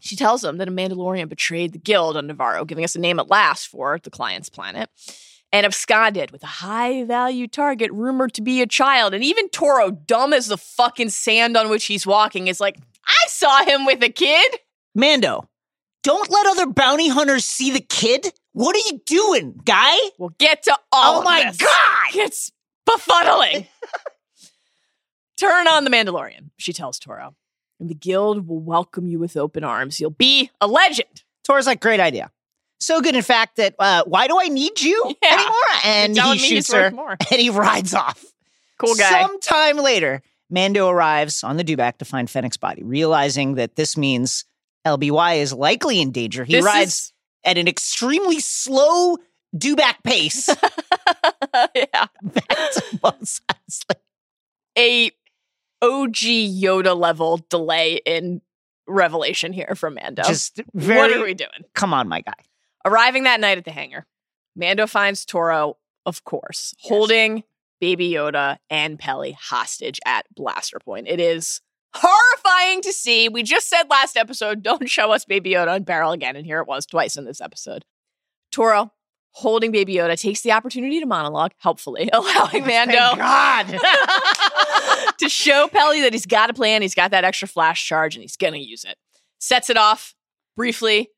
She 0.00 0.16
tells 0.16 0.44
him 0.44 0.58
that 0.58 0.68
a 0.68 0.72
Mandalorian 0.72 1.28
betrayed 1.28 1.72
the 1.72 1.78
guild 1.78 2.16
on 2.16 2.26
Navarro, 2.26 2.64
giving 2.64 2.84
us 2.84 2.94
a 2.94 3.00
name 3.00 3.18
at 3.18 3.30
last 3.30 3.68
for 3.68 3.98
the 4.02 4.10
client's 4.10 4.48
planet, 4.50 4.90
and 5.52 5.64
absconded 5.64 6.30
with 6.30 6.42
a 6.42 6.46
high 6.46 7.04
value 7.04 7.46
target 7.46 7.90
rumored 7.92 8.34
to 8.34 8.42
be 8.42 8.60
a 8.60 8.66
child. 8.66 9.14
And 9.14 9.24
even 9.24 9.48
Toro, 9.48 9.90
dumb 9.90 10.32
as 10.32 10.46
the 10.46 10.58
fucking 10.58 11.10
sand 11.10 11.56
on 11.56 11.68
which 11.70 11.86
he's 11.86 12.06
walking, 12.06 12.48
is 12.48 12.60
like, 12.60 12.76
I 13.06 13.28
saw 13.28 13.64
him 13.64 13.86
with 13.86 14.02
a 14.02 14.10
kid. 14.10 14.58
Mando, 14.94 15.48
don't 16.02 16.30
let 16.30 16.46
other 16.46 16.66
bounty 16.66 17.08
hunters 17.08 17.44
see 17.44 17.70
the 17.70 17.80
kid. 17.80 18.26
What 18.52 18.76
are 18.76 18.92
you 18.92 19.00
doing, 19.06 19.58
guy? 19.64 19.96
We'll 20.18 20.34
get 20.38 20.64
to 20.64 20.72
all 20.92 21.20
Oh 21.20 21.22
my 21.22 21.44
this. 21.44 21.56
God! 21.56 22.14
It's 22.14 22.52
befuddling. 22.88 23.66
Turn 25.38 25.66
on 25.66 25.84
the 25.84 25.90
Mandalorian, 25.90 26.50
she 26.58 26.72
tells 26.72 26.98
Toro. 26.98 27.34
And 27.84 27.90
the 27.90 27.94
guild 27.94 28.48
will 28.48 28.60
welcome 28.60 29.06
you 29.08 29.18
with 29.18 29.36
open 29.36 29.62
arms. 29.62 30.00
You'll 30.00 30.08
be 30.08 30.50
a 30.58 30.66
legend. 30.66 31.22
Tor's 31.46 31.66
like, 31.66 31.80
great 31.82 32.00
idea. 32.00 32.30
So 32.80 33.02
good, 33.02 33.14
in 33.14 33.20
fact, 33.20 33.56
that 33.56 33.74
uh, 33.78 34.04
why 34.06 34.26
do 34.26 34.40
I 34.40 34.48
need 34.48 34.80
you 34.80 35.14
Yeah. 35.22 35.32
anymore? 35.34 35.54
And 35.84 36.16
he 36.16 36.38
shoots 36.38 36.72
her, 36.72 36.86
and 37.30 37.40
he 37.40 37.50
rides 37.50 37.92
off. 37.92 38.24
Cool 38.78 38.94
guy. 38.94 39.20
Sometime 39.20 39.76
later, 39.76 40.22
Mando 40.48 40.88
arrives 40.88 41.44
on 41.44 41.58
the 41.58 41.62
dewback 41.64 41.98
to 41.98 42.06
find 42.06 42.30
Fennec's 42.30 42.56
body, 42.56 42.82
realizing 42.82 43.56
that 43.56 43.76
this 43.76 43.98
means 43.98 44.46
LBY 44.86 45.36
is 45.42 45.52
likely 45.52 46.00
in 46.00 46.10
danger. 46.10 46.44
He 46.44 46.54
This 46.54 46.64
rides 46.64 47.12
at 47.44 47.58
an 47.58 47.68
extremely 47.68 48.40
slow 48.40 49.18
dewback 49.54 49.96
pace 50.04 50.48
yeah. 51.74 52.06
back 52.22 52.48
to 52.48 52.98
Mos 53.02 53.42
Eisley. 53.52 53.96
A 54.78 55.10
OG 55.84 56.14
Yoda 56.14 56.96
level 56.96 57.44
delay 57.50 58.00
in 58.06 58.40
revelation 58.86 59.52
here 59.52 59.74
from 59.76 59.94
Mando. 59.94 60.22
Just 60.22 60.60
very. 60.72 60.98
what 60.98 61.12
are 61.12 61.22
we 61.22 61.34
doing? 61.34 61.50
Come 61.74 61.92
on, 61.92 62.08
my 62.08 62.20
guy. 62.20 62.32
Arriving 62.84 63.24
that 63.24 63.40
night 63.40 63.58
at 63.58 63.64
the 63.64 63.70
hangar, 63.70 64.06
Mando 64.56 64.86
finds 64.86 65.24
Toro, 65.24 65.76
of 66.06 66.24
course, 66.24 66.74
holding 66.80 67.44
Baby 67.80 68.10
Yoda 68.10 68.58
and 68.70 68.98
Peli 68.98 69.32
hostage 69.32 70.00
at 70.06 70.26
Blaster 70.34 70.78
Point. 70.78 71.08
It 71.08 71.20
is 71.20 71.60
horrifying 71.94 72.82
to 72.82 72.92
see. 72.92 73.28
We 73.28 73.42
just 73.42 73.68
said 73.68 73.84
last 73.88 74.16
episode, 74.16 74.62
don't 74.62 74.88
show 74.88 75.12
us 75.12 75.24
Baby 75.24 75.52
Yoda 75.52 75.76
and 75.76 75.86
Barrel 75.86 76.12
again, 76.12 76.36
and 76.36 76.44
here 76.44 76.60
it 76.60 76.68
was 76.68 76.86
twice 76.86 77.16
in 77.16 77.24
this 77.24 77.40
episode. 77.40 77.84
Toro 78.50 78.92
holding 79.34 79.72
Baby 79.72 79.96
Yoda, 79.96 80.18
takes 80.18 80.42
the 80.42 80.52
opportunity 80.52 81.00
to 81.00 81.06
monologue, 81.06 81.52
helpfully 81.58 82.08
allowing 82.12 82.64
Mando 82.66 83.16
God. 83.16 83.66
to 85.18 85.28
show 85.28 85.68
Peli 85.68 86.00
that 86.02 86.12
he's 86.12 86.26
got 86.26 86.50
a 86.50 86.54
plan, 86.54 86.82
he's 86.82 86.94
got 86.94 87.10
that 87.10 87.24
extra 87.24 87.48
flash 87.48 87.86
charge, 87.86 88.14
and 88.16 88.22
he's 88.22 88.36
gonna 88.36 88.58
use 88.58 88.84
it. 88.84 88.96
Sets 89.38 89.70
it 89.70 89.76
off 89.76 90.14
briefly, 90.56 91.10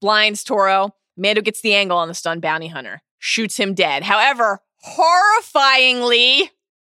blinds 0.00 0.44
Toro. 0.44 0.94
Mando 1.16 1.40
gets 1.40 1.60
the 1.62 1.74
angle 1.74 1.96
on 1.96 2.08
the 2.08 2.14
stunned 2.14 2.42
bounty 2.42 2.68
hunter, 2.68 3.02
shoots 3.18 3.56
him 3.58 3.74
dead. 3.74 4.02
However, 4.02 4.60
horrifyingly, 4.86 6.50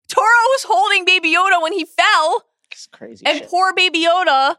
Toro 0.07 0.25
was 0.25 0.63
holding 0.67 1.05
Baby 1.05 1.33
Yoda 1.33 1.61
when 1.61 1.73
he 1.73 1.85
fell, 1.85 2.43
it's 2.71 2.87
crazy. 2.87 3.25
and 3.25 3.39
shit. 3.39 3.49
poor 3.49 3.73
Baby 3.73 4.05
Yoda, 4.05 4.55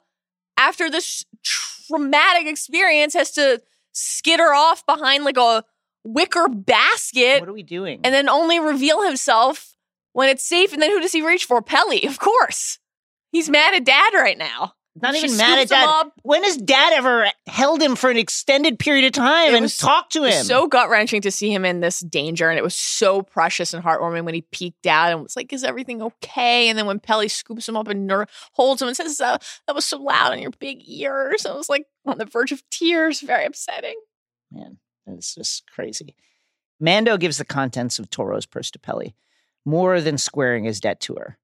after 0.57 0.91
this 0.91 1.25
traumatic 1.43 2.47
experience, 2.47 3.15
has 3.15 3.31
to 3.33 3.61
skitter 3.93 4.53
off 4.55 4.85
behind 4.87 5.25
like 5.25 5.37
a 5.37 5.65
wicker 6.05 6.49
basket 6.49 7.41
what 7.41 7.49
are 7.49 7.53
we 7.53 7.63
doing? 7.63 8.01
and 8.05 8.15
then 8.15 8.27
only 8.29 8.59
reveal 8.59 9.03
himself 9.03 9.75
when 10.21 10.29
it's 10.29 10.45
safe. 10.45 10.73
And 10.73 10.81
then 10.83 10.91
who 10.91 11.00
does 11.00 11.12
he 11.12 11.27
reach 11.27 11.47
for? 11.47 11.61
Peli, 11.62 12.05
of 12.07 12.19
course. 12.19 12.79
He's 13.33 13.49
mad 13.49 13.75
at 13.75 13.85
dad 13.85 14.12
right 14.15 14.37
now. 14.39 14.75
Not 15.00 15.15
She 15.15 15.25
even 15.27 15.37
mad 15.37 15.59
at 15.61 15.69
dad. 15.69 16.11
When 16.23 16.43
has 16.45 16.57
dad 16.57 16.93
ever 16.93 17.31
held 17.47 17.81
him 17.81 17.95
for 17.95 18.11
an 18.11 18.17
extended 18.17 18.79
period 18.79 19.05
of 19.07 19.12
time 19.12 19.50
It 19.53 19.55
and 19.55 19.62
was 19.62 19.79
talked 19.79 20.12
to 20.15 20.19
It 20.19 20.27
was 20.27 20.35
him? 20.41 20.45
so 20.45 20.67
gut 20.67 20.91
wrenching 20.91 21.23
to 21.23 21.31
see 21.31 21.53
him 21.55 21.65
in 21.65 21.79
this 21.81 22.00
danger, 22.00 22.50
and 22.50 22.59
it 22.59 22.62
was 22.62 22.75
so 22.75 23.23
precious 23.23 23.73
and 23.73 23.85
heartwarming 23.85 24.25
when 24.25 24.35
he 24.35 24.43
peeked 24.50 24.87
out 24.87 25.12
and 25.12 25.23
was 25.23 25.37
like, 25.37 25.53
"Is 25.53 25.62
everything 25.62 26.03
okay?" 26.03 26.69
And 26.69 26.77
then 26.77 26.87
when 26.87 26.99
Peli 26.99 27.29
scoops 27.29 27.69
him 27.69 27.77
up 27.77 27.87
and 27.87 28.07
ner- 28.09 28.27
holds 28.53 28.83
him 28.83 28.89
and 28.89 28.97
says, 28.97 29.21
uh, 29.21 29.39
"That 29.69 29.77
was 29.77 29.87
so 29.87 29.97
loud 29.99 30.35
in 30.35 30.41
your 30.43 30.50
big 30.59 30.79
ears," 30.85 31.47
I 31.47 31.55
was 31.55 31.69
like 31.69 31.87
on 32.05 32.19
the 32.19 32.25
verge 32.27 32.50
of 32.53 32.69
tears. 32.71 33.21
Very 33.21 33.45
upsetting. 33.47 33.97
Man, 34.50 34.79
it's 35.07 35.37
just 35.37 35.71
crazy. 35.73 36.17
Mando 36.81 37.17
gives 37.17 37.39
the 37.39 37.45
contents 37.45 38.00
of 38.00 38.11
Toro's 38.11 38.45
purse 38.47 38.71
to 38.73 38.79
Peli, 38.81 39.15
more 39.64 40.00
than 40.00 40.19
squaring 40.19 40.64
his 40.64 40.81
debt 40.81 41.00
to 41.02 41.14
her. 41.17 41.37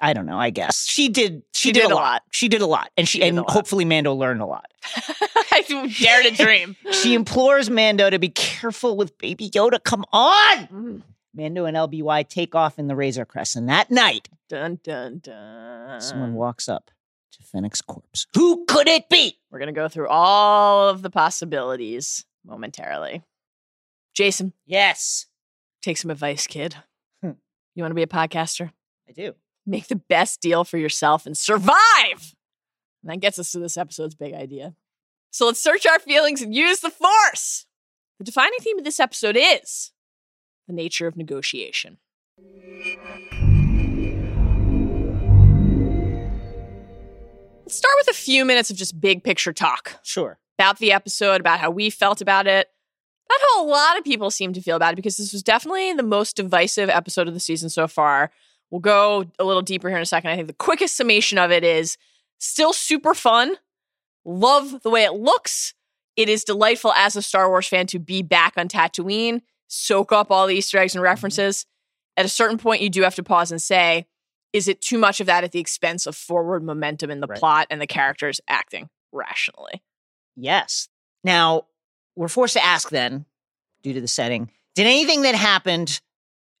I 0.00 0.12
don't 0.12 0.26
know. 0.26 0.38
I 0.38 0.50
guess 0.50 0.86
she 0.86 1.08
did. 1.08 1.42
She, 1.52 1.72
did, 1.72 1.90
a 1.90 1.94
lot. 1.94 2.22
She 2.30 2.48
did 2.48 2.60
a 2.60 2.66
lot, 2.66 2.90
and 2.96 3.08
she, 3.08 3.18
She 3.18 3.24
and 3.28 3.38
hopefully 3.40 3.84
Mando 3.84 4.14
learned 4.14 4.40
a 4.40 4.46
lot. 4.46 4.66
I 5.52 5.90
dare 6.00 6.22
to 6.22 6.30
dream. 6.30 6.76
She 6.92 7.14
implores 7.14 7.68
Mando 7.68 8.08
to 8.08 8.18
be 8.20 8.28
careful 8.28 8.96
with 8.96 9.18
Baby 9.18 9.50
Yoda. 9.50 9.82
Come 9.82 10.04
on. 10.12 10.56
Mm. 10.68 11.02
Mando 11.34 11.64
and 11.64 11.76
LBY 11.76 12.28
take 12.28 12.54
off 12.54 12.78
in 12.78 12.86
the 12.86 12.94
Razor 12.96 13.24
Crest, 13.24 13.56
and 13.56 13.68
that 13.68 13.90
night, 13.90 14.28
Dun 14.48 14.78
dun 14.84 15.18
dun. 15.18 16.00
someone 16.00 16.34
walks 16.34 16.68
up 16.68 16.90
to 17.32 17.42
Fennec's 17.42 17.82
corpse. 17.82 18.26
Who 18.34 18.64
could 18.66 18.86
it 18.88 19.08
be? 19.08 19.36
We're 19.50 19.58
gonna 19.58 19.72
go 19.72 19.88
through 19.88 20.08
all 20.08 20.88
of 20.88 21.02
the 21.02 21.10
possibilities 21.10 22.24
momentarily. 22.46 23.22
Jason, 24.14 24.52
Yes, 24.64 25.26
take 25.82 25.96
some 25.98 26.10
advice, 26.10 26.46
kid. 26.46 26.76
You 27.78 27.84
want 27.84 27.92
to 27.92 27.94
be 27.94 28.02
a 28.02 28.08
podcaster? 28.08 28.72
I 29.08 29.12
do. 29.12 29.36
Make 29.64 29.86
the 29.86 29.94
best 29.94 30.40
deal 30.40 30.64
for 30.64 30.78
yourself 30.78 31.26
and 31.26 31.38
survive. 31.38 32.34
And 33.04 33.04
that 33.04 33.20
gets 33.20 33.38
us 33.38 33.52
to 33.52 33.60
this 33.60 33.76
episode's 33.76 34.16
big 34.16 34.34
idea. 34.34 34.74
So 35.30 35.46
let's 35.46 35.62
search 35.62 35.86
our 35.86 36.00
feelings 36.00 36.42
and 36.42 36.52
use 36.52 36.80
the 36.80 36.90
force. 36.90 37.66
The 38.18 38.24
defining 38.24 38.58
theme 38.58 38.78
of 38.80 38.84
this 38.84 38.98
episode 38.98 39.36
is 39.38 39.92
the 40.66 40.72
nature 40.74 41.06
of 41.06 41.16
negotiation. 41.16 41.98
Let's 47.64 47.76
start 47.76 47.94
with 47.98 48.08
a 48.08 48.18
few 48.18 48.44
minutes 48.44 48.70
of 48.70 48.76
just 48.76 49.00
big 49.00 49.22
picture 49.22 49.52
talk 49.52 50.00
Sure. 50.02 50.40
about 50.58 50.78
the 50.80 50.90
episode, 50.90 51.40
about 51.40 51.60
how 51.60 51.70
we 51.70 51.90
felt 51.90 52.20
about 52.20 52.48
it, 52.48 52.68
how 53.30 53.64
a 53.64 53.66
lot 53.66 53.98
of 53.98 54.04
people 54.04 54.30
seem 54.30 54.52
to 54.54 54.60
feel 54.60 54.76
about 54.76 54.92
it, 54.92 54.96
because 54.96 55.16
this 55.16 55.32
was 55.32 55.42
definitely 55.42 55.92
the 55.92 56.02
most 56.02 56.36
divisive 56.36 56.88
episode 56.88 57.28
of 57.28 57.34
the 57.34 57.40
season 57.40 57.68
so 57.68 57.86
far. 57.86 58.30
We'll 58.70 58.80
go 58.80 59.24
a 59.38 59.44
little 59.44 59.62
deeper 59.62 59.88
here 59.88 59.96
in 59.96 60.02
a 60.02 60.06
second. 60.06 60.30
I 60.30 60.36
think 60.36 60.48
the 60.48 60.54
quickest 60.54 60.96
summation 60.96 61.38
of 61.38 61.50
it 61.50 61.64
is 61.64 61.96
still 62.38 62.72
super 62.72 63.14
fun. 63.14 63.56
Love 64.24 64.82
the 64.82 64.90
way 64.90 65.04
it 65.04 65.14
looks. 65.14 65.74
It 66.16 66.28
is 66.28 66.44
delightful 66.44 66.92
as 66.92 67.16
a 67.16 67.22
Star 67.22 67.48
Wars 67.48 67.68
fan 67.68 67.86
to 67.88 67.98
be 67.98 68.22
back 68.22 68.54
on 68.56 68.68
Tatooine, 68.68 69.42
soak 69.68 70.12
up 70.12 70.30
all 70.30 70.46
the 70.46 70.56
Easter 70.56 70.78
eggs 70.78 70.94
and 70.94 70.98
mm-hmm. 70.98 71.10
references. 71.10 71.64
At 72.16 72.26
a 72.26 72.28
certain 72.28 72.58
point, 72.58 72.82
you 72.82 72.90
do 72.90 73.02
have 73.02 73.14
to 73.14 73.22
pause 73.22 73.52
and 73.52 73.62
say, 73.62 74.06
is 74.52 74.66
it 74.66 74.80
too 74.80 74.98
much 74.98 75.20
of 75.20 75.26
that 75.26 75.44
at 75.44 75.52
the 75.52 75.60
expense 75.60 76.06
of 76.06 76.16
forward 76.16 76.64
momentum 76.64 77.10
in 77.10 77.20
the 77.20 77.26
Right. 77.26 77.38
plot 77.38 77.66
and 77.70 77.80
the 77.80 77.86
characters 77.86 78.40
acting 78.48 78.88
rationally? 79.12 79.82
Yes. 80.36 80.88
Now, 81.22 81.67
we're 82.18 82.28
forced 82.28 82.54
to 82.54 82.64
ask 82.64 82.90
then, 82.90 83.24
due 83.82 83.92
to 83.94 84.00
the 84.00 84.08
setting, 84.08 84.50
did 84.74 84.86
anything 84.86 85.22
that 85.22 85.34
happened 85.36 86.00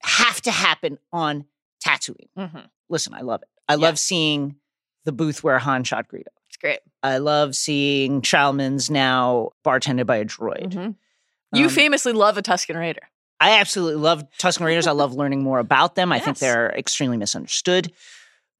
have 0.02 0.40
to 0.42 0.50
happen 0.52 0.98
on 1.12 1.44
Tatooine? 1.84 2.28
Mm-hmm. 2.38 2.58
Listen, 2.88 3.12
I 3.14 3.22
love 3.22 3.42
it. 3.42 3.48
I 3.68 3.72
Yeah. 3.74 3.78
love 3.86 3.98
seeing 3.98 4.56
the 5.04 5.12
booth 5.12 5.42
where 5.42 5.58
Han 5.58 5.82
shot 5.84 6.06
Greedo. 6.08 6.28
It's 6.48 6.56
great. 6.56 6.80
I 7.02 7.18
love 7.18 7.56
seeing 7.56 8.22
Chalmun's 8.22 8.88
now 8.90 9.50
bartended 9.64 10.06
by 10.06 10.16
a 10.16 10.24
droid. 10.24 10.72
Mhm. 10.72 10.94
You 11.52 11.64
Um, 11.64 11.70
famously 11.70 12.12
love 12.12 12.38
a 12.38 12.42
Tusken 12.42 12.76
Raider. 12.76 13.08
I 13.40 13.58
absolutely 13.58 14.00
love 14.00 14.24
Tusken 14.38 14.64
Raiders. 14.64 14.86
I 14.86 14.92
love 14.92 15.14
learning 15.14 15.42
more 15.42 15.58
about 15.58 15.94
them. 15.96 16.12
I 16.12 16.18
think 16.20 16.38
they're 16.38 16.70
extremely 16.70 17.16
misunderstood. 17.16 17.92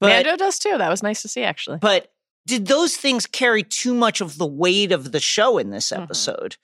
But 0.01 0.09
Mando 0.11 0.37
does 0.37 0.59
too. 0.59 0.79
That 0.79 0.89
was 0.89 1.03
nice 1.03 1.23
to 1.23 1.29
see, 1.29 1.43
actually. 1.43 1.79
But 1.79 2.13
did 2.49 2.67
those 2.67 2.97
things 2.97 3.27
carry 3.27 3.63
too 3.63 3.93
much 3.95 4.21
of 4.21 4.39
the 4.39 4.47
weight 4.47 4.91
of 4.91 5.13
the 5.13 5.21
show 5.21 5.59
in 5.59 5.71
this 5.71 5.91
Mhm. 5.91 6.03
episode? 6.03 6.57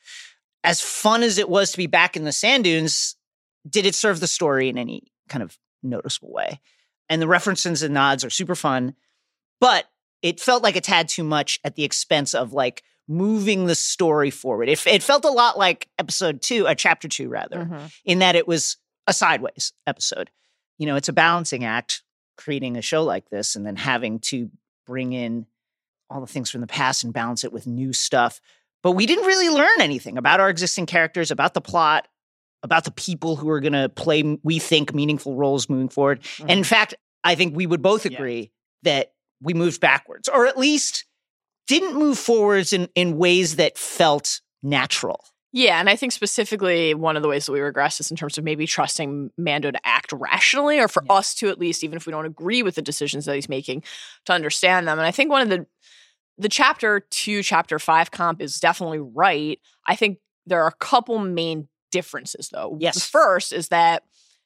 As 0.64 0.80
fun 0.80 1.22
as 1.22 1.36
it 1.38 1.48
was 1.48 1.70
to 1.72 1.76
be 1.76 1.86
back 1.86 2.16
in 2.16 2.24
the 2.24 2.32
sand 2.32 2.64
dunes, 2.64 3.16
did 3.68 3.84
it 3.86 3.94
serve 3.94 4.18
the 4.20 4.26
story 4.26 4.68
in 4.68 4.78
any 4.78 5.12
kind 5.28 5.42
of 5.42 5.58
noticeable 5.82 6.32
way? 6.32 6.60
And 7.10 7.20
the 7.20 7.28
references 7.28 7.82
and 7.82 7.92
nods 7.94 8.24
are 8.24 8.30
super 8.30 8.54
fun, 8.56 8.94
but 9.60 9.84
it 10.22 10.40
felt 10.40 10.62
like 10.62 10.74
a 10.76 10.80
tad 10.80 11.08
too 11.08 11.22
much 11.24 11.60
at 11.64 11.74
the 11.76 11.84
expense 11.84 12.34
of 12.34 12.54
like 12.54 12.82
moving 13.06 13.66
the 13.66 13.74
story 13.74 14.30
forward. 14.30 14.70
It, 14.70 14.86
it 14.86 15.02
felt 15.02 15.26
a 15.26 15.30
lot 15.30 15.58
like 15.58 15.88
episode 15.98 16.40
two, 16.40 16.66
uh, 16.66 16.74
chapter 16.74 17.08
two, 17.08 17.28
rather 17.28 17.66
Mhm. 17.66 17.92
in 18.06 18.18
that 18.20 18.34
it 18.36 18.48
was 18.48 18.78
a 19.06 19.12
sideways 19.12 19.74
episode. 19.86 20.30
You 20.78 20.86
know, 20.86 20.96
it's 20.96 21.10
a 21.10 21.12
balancing 21.12 21.62
act 21.64 22.02
creating 22.38 22.78
a 22.78 22.82
show 22.82 23.04
like 23.04 23.28
this 23.28 23.54
and 23.54 23.66
then 23.66 23.76
having 23.76 24.18
to 24.20 24.50
bring 24.86 25.12
in 25.12 25.46
all 26.10 26.20
the 26.20 26.26
things 26.26 26.50
from 26.50 26.60
the 26.60 26.66
past 26.66 27.04
and 27.04 27.12
balance 27.12 27.44
it 27.44 27.52
with 27.52 27.66
new 27.66 27.92
stuff. 27.92 28.40
But 28.82 28.92
we 28.92 29.06
didn't 29.06 29.24
really 29.24 29.48
learn 29.48 29.80
anything 29.80 30.18
about 30.18 30.40
our 30.40 30.50
existing 30.50 30.86
characters, 30.86 31.30
about 31.30 31.54
the 31.54 31.60
plot, 31.60 32.06
about 32.62 32.84
the 32.84 32.90
people 32.90 33.36
who 33.36 33.48
are 33.48 33.60
going 33.60 33.72
to 33.72 33.88
play, 33.88 34.38
we 34.42 34.58
think, 34.58 34.94
meaningful 34.94 35.36
roles 35.36 35.68
moving 35.68 35.88
forward. 35.88 36.20
And 36.40 36.50
in 36.50 36.58
mm-hmm. 36.58 36.64
fact, 36.64 36.94
I 37.22 37.34
think 37.34 37.56
we 37.56 37.66
would 37.66 37.82
both 37.82 38.04
Yeah. 38.04 38.12
agree 38.12 38.52
that 38.82 39.12
we 39.40 39.54
moved 39.54 39.80
backwards, 39.80 40.28
or 40.28 40.46
at 40.46 40.58
least 40.58 41.06
didn't 41.66 41.94
move 41.94 42.18
forwards 42.18 42.72
in, 42.72 42.88
in 42.94 43.16
ways 43.16 43.56
that 43.56 43.78
felt 43.78 44.40
natural. 44.62 45.24
Yeah, 45.52 45.78
and 45.78 45.88
I 45.88 45.94
think 45.94 46.10
specifically 46.12 46.94
one 46.94 47.16
of 47.16 47.22
the 47.22 47.28
ways 47.28 47.46
that 47.46 47.52
we 47.52 47.60
regress 47.60 48.00
is 48.00 48.10
in 48.10 48.16
terms 48.16 48.38
of 48.38 48.44
maybe 48.44 48.66
trusting 48.66 49.30
Mando 49.38 49.70
to 49.70 49.86
act 49.86 50.12
rationally, 50.12 50.80
or 50.80 50.88
for 50.88 51.04
Yeah. 51.06 51.14
us 51.14 51.34
to 51.36 51.48
at 51.48 51.58
least, 51.58 51.84
even 51.84 51.96
if 51.96 52.06
we 52.06 52.10
don't 52.10 52.26
agree 52.26 52.62
with 52.62 52.74
the 52.74 52.82
decisions 52.82 53.24
that 53.26 53.36
he's 53.36 53.48
making, 53.48 53.84
to 54.24 54.32
understand 54.32 54.88
them. 54.88 54.98
And 54.98 55.06
I 55.06 55.10
think 55.10 55.30
one 55.30 55.42
of 55.42 55.48
the 55.48 55.66
the 56.38 56.48
chapter 56.48 57.00
two, 57.10 57.42
chapter 57.42 57.78
five 57.78 58.10
comp 58.10 58.40
is 58.40 58.58
definitely 58.58 58.98
right. 58.98 59.60
I 59.86 59.96
think 59.96 60.18
there 60.46 60.62
are 60.62 60.68
a 60.68 60.74
couple 60.84 61.18
main 61.18 61.68
differences 61.92 62.48
though. 62.52 62.76
Yes. 62.80 62.94
The 62.94 63.00
first 63.00 63.52
is 63.52 63.68
that 63.68 64.02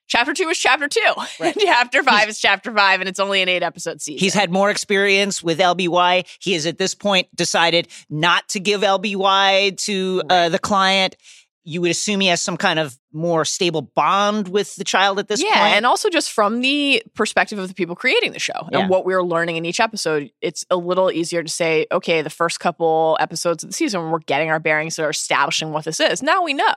chapter 0.07 0.35
two 0.35 0.49
is 0.49 0.59
chapter 0.59 0.89
two. 0.89 1.01
Right. 1.41 1.57
chapter 1.59 2.03
five 2.03 2.29
is 2.29 2.41
chapter 2.41 2.75
five, 2.75 3.01
and 3.01 3.09
it's 3.09 3.21
only 3.21 3.43
an 3.43 3.49
eight 3.49 3.63
episode 3.63 4.03
season. 4.03 4.19
He's 4.19 4.35
had 4.35 4.51
more 4.51 4.71
experience 4.71 5.43
with 5.43 5.61
LBY. 5.61 6.27
He 6.41 6.55
has 6.55 6.67
at 6.67 6.79
this 6.79 6.95
point 6.95 7.29
decided 7.35 7.89
not 8.11 8.49
to 8.51 8.61
give 8.61 8.81
LBY 8.81 9.77
to 9.85 10.23
uh, 10.29 10.49
the 10.49 10.59
client. 10.59 11.17
You 11.71 11.83
would 11.83 11.91
assume 11.91 12.21
he 12.21 12.29
has 12.29 12.41
some 12.41 12.57
kind 12.57 12.79
of 12.79 12.99
more 13.13 13.45
stable 13.45 13.83
bond 13.83 14.49
with 14.49 14.75
the 14.77 14.85
child 14.85 15.19
at 15.19 15.29
this 15.29 15.43
yeah, 15.43 15.49
point. 15.53 15.75
and 15.77 15.85
also 15.85 16.09
just 16.09 16.33
from 16.33 16.61
the 16.63 17.03
perspective 17.15 17.59
of 17.59 17.69
the 17.69 17.75
people 17.75 17.95
creating 17.95 18.33
the 18.33 18.39
show 18.39 18.69
Yeah. 18.73 18.79
and 18.81 18.89
what 18.89 19.05
we're 19.05 19.23
learning 19.23 19.57
in 19.57 19.67
each 19.67 19.79
episode, 19.79 20.31
it's 20.41 20.65
a 20.71 20.77
little 20.77 21.11
easier 21.13 21.43
to 21.43 21.49
say, 21.51 21.87
okay, 21.93 22.23
the 22.23 22.31
first 22.31 22.59
couple 22.59 23.19
episodes 23.21 23.63
of 23.65 23.69
the 23.71 23.75
season, 23.75 24.11
we're 24.11 24.19
getting 24.21 24.51
our 24.51 24.59
bearings 24.59 24.97
that 24.97 25.05
are 25.05 25.11
establishing 25.11 25.73
what 25.73 25.85
this 25.85 26.01
is. 26.01 26.23
Now 26.23 26.43
we 26.43 26.55
know 26.55 26.75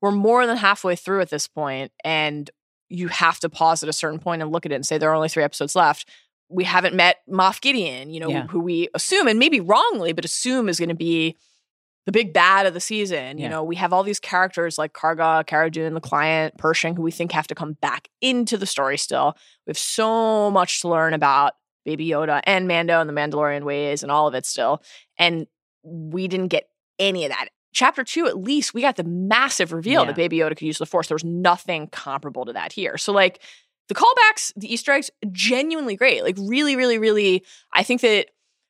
we're 0.00 0.12
more 0.12 0.46
than 0.46 0.56
halfway 0.58 0.94
through 0.94 1.22
at 1.22 1.30
this 1.30 1.48
point, 1.48 1.90
and 2.04 2.48
you 2.88 3.08
have 3.08 3.40
to 3.40 3.48
pause 3.48 3.82
at 3.82 3.88
a 3.88 3.92
certain 3.92 4.18
point 4.20 4.42
and 4.42 4.52
look 4.52 4.64
at 4.64 4.70
it 4.72 4.76
and 4.76 4.86
say 4.86 4.96
there 4.96 5.10
are 5.10 5.14
only 5.16 5.28
three 5.28 5.42
episodes 5.44 5.74
left. 5.74 6.08
We 6.48 6.64
haven't 6.64 6.94
met 6.94 7.16
Moff 7.28 7.60
Gideon, 7.60 8.10
you 8.10 8.20
know, 8.20 8.28
Yeah. 8.28 8.46
who 8.46 8.60
we 8.60 8.88
assume 8.94 9.26
and 9.28 9.38
maybe 9.38 9.60
wrongly, 9.60 10.12
but 10.12 10.24
assume 10.24 10.68
is 10.68 10.78
going 10.78 10.88
to 10.88 10.94
be 10.94 11.36
the 12.06 12.12
big 12.12 12.32
bad 12.32 12.66
of 12.66 12.74
the 12.74 12.80
season. 12.80 13.38
You 13.38 13.44
Yeah. 13.44 13.50
know, 13.50 13.62
we 13.64 13.76
have 13.76 13.92
all 13.92 14.02
these 14.02 14.20
characters 14.20 14.78
like 14.78 14.92
Karga, 14.92 15.46
Cara 15.46 15.70
Dune, 15.70 15.94
the 15.94 16.00
client, 16.00 16.56
Pershing, 16.58 16.96
who 16.96 17.02
we 17.02 17.10
think 17.10 17.32
have 17.32 17.46
to 17.48 17.54
come 17.54 17.74
back 17.74 18.08
into 18.20 18.56
the 18.56 18.66
story 18.66 18.96
still. 18.98 19.36
We 19.66 19.70
have 19.70 19.78
so 19.78 20.50
much 20.50 20.80
to 20.80 20.88
learn 20.88 21.14
about 21.14 21.52
Baby 21.84 22.08
Yoda 22.08 22.40
and 22.44 22.66
Mando 22.68 23.00
and 23.00 23.08
the 23.08 23.14
Mandalorian 23.14 23.64
ways 23.64 24.02
and 24.02 24.10
all 24.10 24.26
of 24.26 24.34
it 24.34 24.46
still. 24.46 24.82
And 25.18 25.46
we 25.82 26.28
didn't 26.28 26.48
get 26.48 26.68
any 26.98 27.24
of 27.24 27.30
that 27.30 27.48
chapter 27.72 28.02
two, 28.02 28.26
at 28.26 28.36
least, 28.36 28.74
we 28.74 28.80
got 28.80 28.96
the 28.96 29.04
massive 29.04 29.72
reveal 29.72 30.00
Yeah. 30.02 30.06
that 30.08 30.16
Baby 30.16 30.38
Yoda 30.38 30.50
could 30.56 30.62
use 30.62 30.78
the 30.78 30.86
Force. 30.86 31.06
There 31.06 31.14
was 31.14 31.22
nothing 31.24 31.86
comparable 31.86 32.44
to 32.46 32.52
that 32.54 32.72
here. 32.72 32.98
So, 32.98 33.12
like, 33.12 33.40
the 33.88 33.94
callbacks, 33.94 34.52
the 34.56 34.72
Easter 34.72 34.90
eggs, 34.92 35.08
genuinely 35.30 35.94
great. 35.96 36.24
Like, 36.24 36.36
really, 36.38 36.74
really, 36.74 36.98
really, 36.98 37.44
I 37.72 37.84
think 37.84 38.00
that 38.00 38.26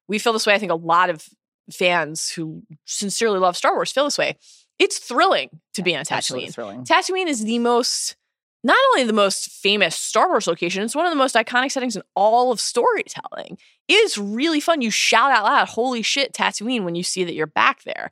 we 0.06 0.18
feel 0.18 0.34
this 0.34 0.46
way. 0.46 0.52
I 0.54 0.58
think 0.58 0.70
a 0.70 0.74
lot 0.76 1.08
of 1.08 1.26
fans 1.70 2.30
who 2.30 2.62
sincerely 2.84 3.38
love 3.38 3.56
Star 3.56 3.74
Wars 3.74 3.92
feel 3.92 4.04
this 4.04 4.18
way. 4.18 4.36
It's 4.78 4.98
thrilling 4.98 5.60
to 5.74 5.82
be 5.82 5.94
on 5.96 6.04
Tatooine. 6.04 6.52
thrilling. 6.52 6.84
Tatooine 6.84 7.26
is 7.28 7.44
the 7.44 7.58
most, 7.58 8.16
not 8.64 8.78
only 8.92 9.04
the 9.04 9.12
most 9.12 9.50
famous 9.50 9.94
Star 9.96 10.28
Wars 10.28 10.46
location, 10.46 10.82
it's 10.82 10.94
one 10.94 11.04
of 11.06 11.12
the 11.12 11.16
most 11.16 11.34
iconic 11.34 11.70
settings 11.70 11.96
in 11.96 12.02
all 12.16 12.50
of 12.50 12.60
storytelling. 12.60 13.58
It 13.88 13.94
is 13.94 14.16
really 14.16 14.60
fun. 14.60 14.80
You 14.82 14.90
shout 14.90 15.32
out 15.32 15.44
loud, 15.44 15.68
holy 15.68 16.02
shit, 16.02 16.32
Tatooine, 16.32 16.84
when 16.84 16.94
you 16.94 17.02
see 17.02 17.24
that 17.24 17.34
you're 17.34 17.46
back 17.46 17.82
there. 17.82 18.10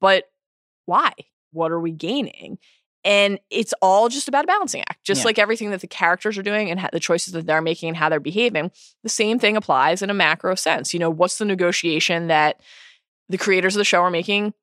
But 0.00 0.24
why? 0.86 1.12
What 1.52 1.72
are 1.72 1.80
we 1.80 1.90
gaining? 1.92 2.58
And 3.06 3.38
it's 3.50 3.74
all 3.82 4.08
just 4.08 4.28
about 4.28 4.44
a 4.44 4.46
balancing 4.46 4.80
act, 4.82 5.04
just 5.04 5.20
Yeah. 5.22 5.24
like 5.26 5.38
everything 5.38 5.70
that 5.72 5.80
the 5.82 5.86
characters 5.86 6.38
are 6.38 6.42
doing 6.42 6.70
and 6.70 6.80
ha- 6.80 6.88
the 6.92 7.00
choices 7.00 7.34
that 7.34 7.44
they're 7.46 7.60
making 7.60 7.88
and 7.90 7.96
how 7.98 8.08
they're 8.08 8.18
behaving. 8.20 8.70
The 9.02 9.08
same 9.10 9.38
thing 9.38 9.56
applies 9.58 10.00
in 10.00 10.08
a 10.10 10.14
macro 10.14 10.54
sense. 10.54 10.94
You 10.94 11.00
know, 11.00 11.10
what's 11.10 11.36
the 11.38 11.44
negotiation 11.44 12.28
that 12.28 12.60
the 13.28 13.38
creators 13.38 13.74
of 13.76 13.78
the 13.78 13.84
show 13.84 14.00
are 14.02 14.10
making 14.10 14.54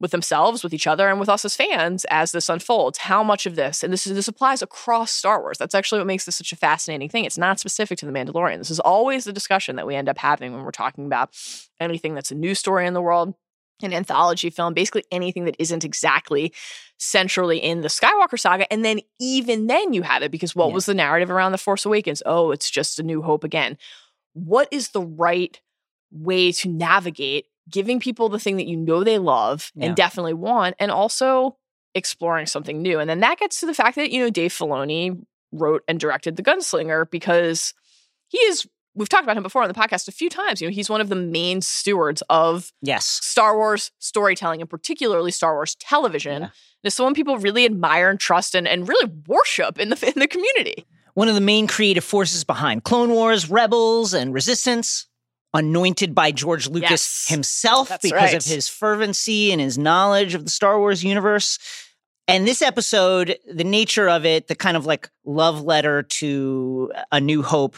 with 0.00 0.12
themselves, 0.12 0.62
with 0.62 0.72
each 0.72 0.86
other, 0.86 1.08
and 1.08 1.18
with 1.18 1.28
us 1.28 1.44
as 1.44 1.56
fans 1.56 2.04
as 2.08 2.30
this 2.30 2.48
unfolds. 2.48 2.98
How 2.98 3.24
much 3.24 3.46
of 3.46 3.56
this, 3.56 3.82
and 3.82 3.92
this 3.92 4.06
is 4.06 4.14
this 4.14 4.28
applies 4.28 4.62
across 4.62 5.10
Star 5.10 5.40
Wars. 5.40 5.58
That's 5.58 5.74
actually 5.74 5.98
what 5.98 6.06
makes 6.06 6.24
this 6.24 6.36
such 6.36 6.52
a 6.52 6.56
fascinating 6.56 7.08
thing. 7.08 7.24
It's 7.24 7.38
not 7.38 7.58
specific 7.58 7.98
to 7.98 8.06
the 8.06 8.12
Mandalorian. 8.12 8.58
This 8.58 8.70
is 8.70 8.78
always 8.80 9.24
the 9.24 9.32
discussion 9.32 9.74
that 9.76 9.86
we 9.86 9.96
end 9.96 10.08
up 10.08 10.18
having 10.18 10.52
when 10.54 10.62
we're 10.62 10.70
talking 10.70 11.06
about 11.06 11.30
anything 11.80 12.14
that's 12.14 12.30
a 12.30 12.36
new 12.36 12.54
story 12.54 12.86
in 12.86 12.94
the 12.94 13.02
world, 13.02 13.34
an 13.82 13.92
anthology 13.92 14.50
film, 14.50 14.72
basically 14.72 15.02
anything 15.10 15.46
that 15.46 15.56
isn't 15.58 15.84
exactly 15.84 16.52
centrally 16.98 17.58
in 17.58 17.80
the 17.80 17.88
Skywalker 17.88 18.38
saga. 18.38 18.72
And 18.72 18.84
then 18.84 19.00
even 19.20 19.66
then 19.66 19.92
you 19.92 20.02
have 20.02 20.22
it 20.22 20.30
because 20.30 20.54
what 20.54 20.68
Yeah. 20.68 20.74
was 20.74 20.86
the 20.86 20.94
narrative 20.94 21.30
around 21.30 21.52
The 21.52 21.58
Force 21.58 21.84
Awakens? 21.84 22.22
Oh, 22.24 22.52
it's 22.52 22.70
just 22.70 22.98
a 23.00 23.02
new 23.02 23.22
hope 23.22 23.42
again. 23.42 23.78
What 24.32 24.68
is 24.70 24.90
the 24.90 25.02
right 25.02 25.60
way 26.12 26.52
to 26.52 26.68
navigate 26.68 27.46
giving 27.70 28.00
people 28.00 28.28
the 28.28 28.38
thing 28.38 28.56
that 28.56 28.66
you 28.66 28.76
know 28.76 29.04
they 29.04 29.18
love 29.18 29.70
Yeah. 29.74 29.86
and 29.86 29.96
definitely 29.96 30.34
want, 30.34 30.76
and 30.78 30.90
also 30.90 31.56
exploring 31.94 32.46
something 32.46 32.80
new. 32.82 32.98
And 33.00 33.08
then 33.08 33.20
that 33.20 33.38
gets 33.38 33.60
to 33.60 33.66
the 33.66 33.74
fact 33.74 33.96
that, 33.96 34.10
you 34.10 34.20
know, 34.20 34.30
Dave 34.30 34.52
Filoni 34.52 35.20
wrote 35.52 35.82
and 35.88 35.98
directed 35.98 36.36
The 36.36 36.42
Gunslinger 36.42 37.10
because 37.10 37.72
he 38.28 38.38
is, 38.38 38.66
we've 38.94 39.08
talked 39.08 39.24
about 39.24 39.36
him 39.36 39.42
before 39.42 39.62
on 39.62 39.68
the 39.68 39.74
podcast 39.74 40.06
a 40.06 40.12
few 40.12 40.28
times. 40.28 40.60
You 40.60 40.68
know, 40.68 40.72
he's 40.74 40.90
one 40.90 41.00
of 41.00 41.08
the 41.08 41.16
main 41.16 41.60
stewards 41.62 42.22
of 42.28 42.70
Yes. 42.82 43.06
Star 43.06 43.56
Wars 43.56 43.90
storytelling 43.98 44.60
and 44.60 44.68
particularly 44.70 45.30
Star 45.30 45.54
Wars 45.54 45.74
television. 45.76 46.42
Yeah. 46.42 46.48
And 46.48 46.52
is 46.84 46.94
someone 46.94 47.14
people 47.14 47.38
really 47.38 47.64
admire 47.64 48.10
and 48.10 48.20
trust 48.20 48.54
and, 48.54 48.68
and 48.68 48.86
really 48.88 49.10
worship 49.26 49.80
in 49.80 49.88
the 49.88 50.12
in 50.14 50.20
the 50.20 50.28
community. 50.28 50.84
One 51.14 51.26
of 51.26 51.34
the 51.34 51.40
main 51.40 51.66
creative 51.66 52.04
forces 52.04 52.44
behind 52.44 52.84
Clone 52.84 53.10
Wars, 53.10 53.50
Rebels, 53.50 54.14
and 54.14 54.32
Resistance. 54.32 55.07
Anointed 55.54 56.14
by 56.14 56.30
George 56.30 56.68
Lucas 56.68 56.90
Yes. 56.90 57.26
himself 57.28 57.88
because 58.02 58.12
right. 58.12 58.34
of 58.34 58.44
his 58.44 58.68
fervency 58.68 59.50
and 59.50 59.60
his 59.60 59.78
knowledge 59.78 60.34
of 60.34 60.44
the 60.44 60.50
Star 60.50 60.78
Wars 60.78 61.02
universe. 61.02 61.58
And 62.26 62.46
this 62.46 62.60
episode, 62.60 63.38
the 63.50 63.64
nature 63.64 64.08
of 64.10 64.26
it, 64.26 64.48
the 64.48 64.54
kind 64.54 64.76
of 64.76 64.84
like 64.84 65.08
love 65.24 65.62
letter 65.62 66.02
to 66.02 66.92
A 67.10 67.20
New 67.20 67.42
Hope, 67.42 67.76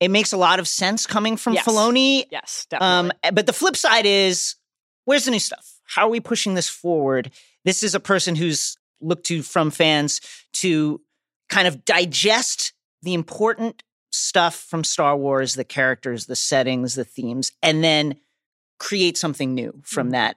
it 0.00 0.10
makes 0.10 0.32
a 0.32 0.36
lot 0.36 0.58
of 0.58 0.66
sense 0.66 1.06
coming 1.06 1.36
from 1.36 1.54
Yes. 1.54 1.64
Filoni. 1.64 2.24
Yes, 2.30 2.66
definitely. 2.68 3.12
Um, 3.28 3.34
but 3.34 3.46
the 3.46 3.52
flip 3.52 3.76
side 3.76 4.04
is, 4.04 4.56
where's 5.04 5.24
the 5.26 5.30
new 5.30 5.38
stuff? 5.38 5.80
How 5.84 6.06
are 6.06 6.10
we 6.10 6.18
pushing 6.18 6.54
this 6.54 6.68
forward? 6.68 7.30
This 7.64 7.84
is 7.84 7.94
a 7.94 8.00
person 8.00 8.34
who's 8.34 8.76
looked 9.00 9.26
to 9.26 9.42
from 9.42 9.70
fans 9.70 10.20
to 10.54 11.00
kind 11.48 11.68
of 11.68 11.84
digest 11.84 12.72
the 13.02 13.14
important 13.14 13.84
stuff 14.10 14.54
from 14.54 14.84
Star 14.84 15.16
Wars, 15.16 15.54
the 15.54 15.64
characters, 15.64 16.26
the 16.26 16.36
settings, 16.36 16.94
the 16.94 17.04
themes, 17.04 17.52
and 17.62 17.82
then 17.82 18.16
create 18.78 19.16
something 19.16 19.54
new 19.54 19.80
from 19.84 20.06
mm-hmm. 20.06 20.12
that 20.12 20.36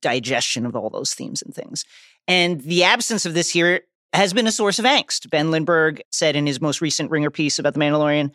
digestion 0.00 0.66
of 0.66 0.76
all 0.76 0.90
those 0.90 1.14
themes 1.14 1.42
and 1.42 1.54
things. 1.54 1.84
And 2.28 2.60
the 2.60 2.84
absence 2.84 3.26
of 3.26 3.34
this 3.34 3.50
here 3.50 3.80
has 4.12 4.32
been 4.32 4.46
a 4.46 4.52
source 4.52 4.78
of 4.78 4.84
angst. 4.84 5.30
Ben 5.30 5.50
Lindbergh 5.50 6.02
said 6.10 6.36
in 6.36 6.46
his 6.46 6.60
most 6.60 6.80
recent 6.80 7.10
Ringer 7.10 7.30
piece 7.30 7.58
about 7.58 7.74
The 7.74 7.80
Mandalorian 7.80 8.32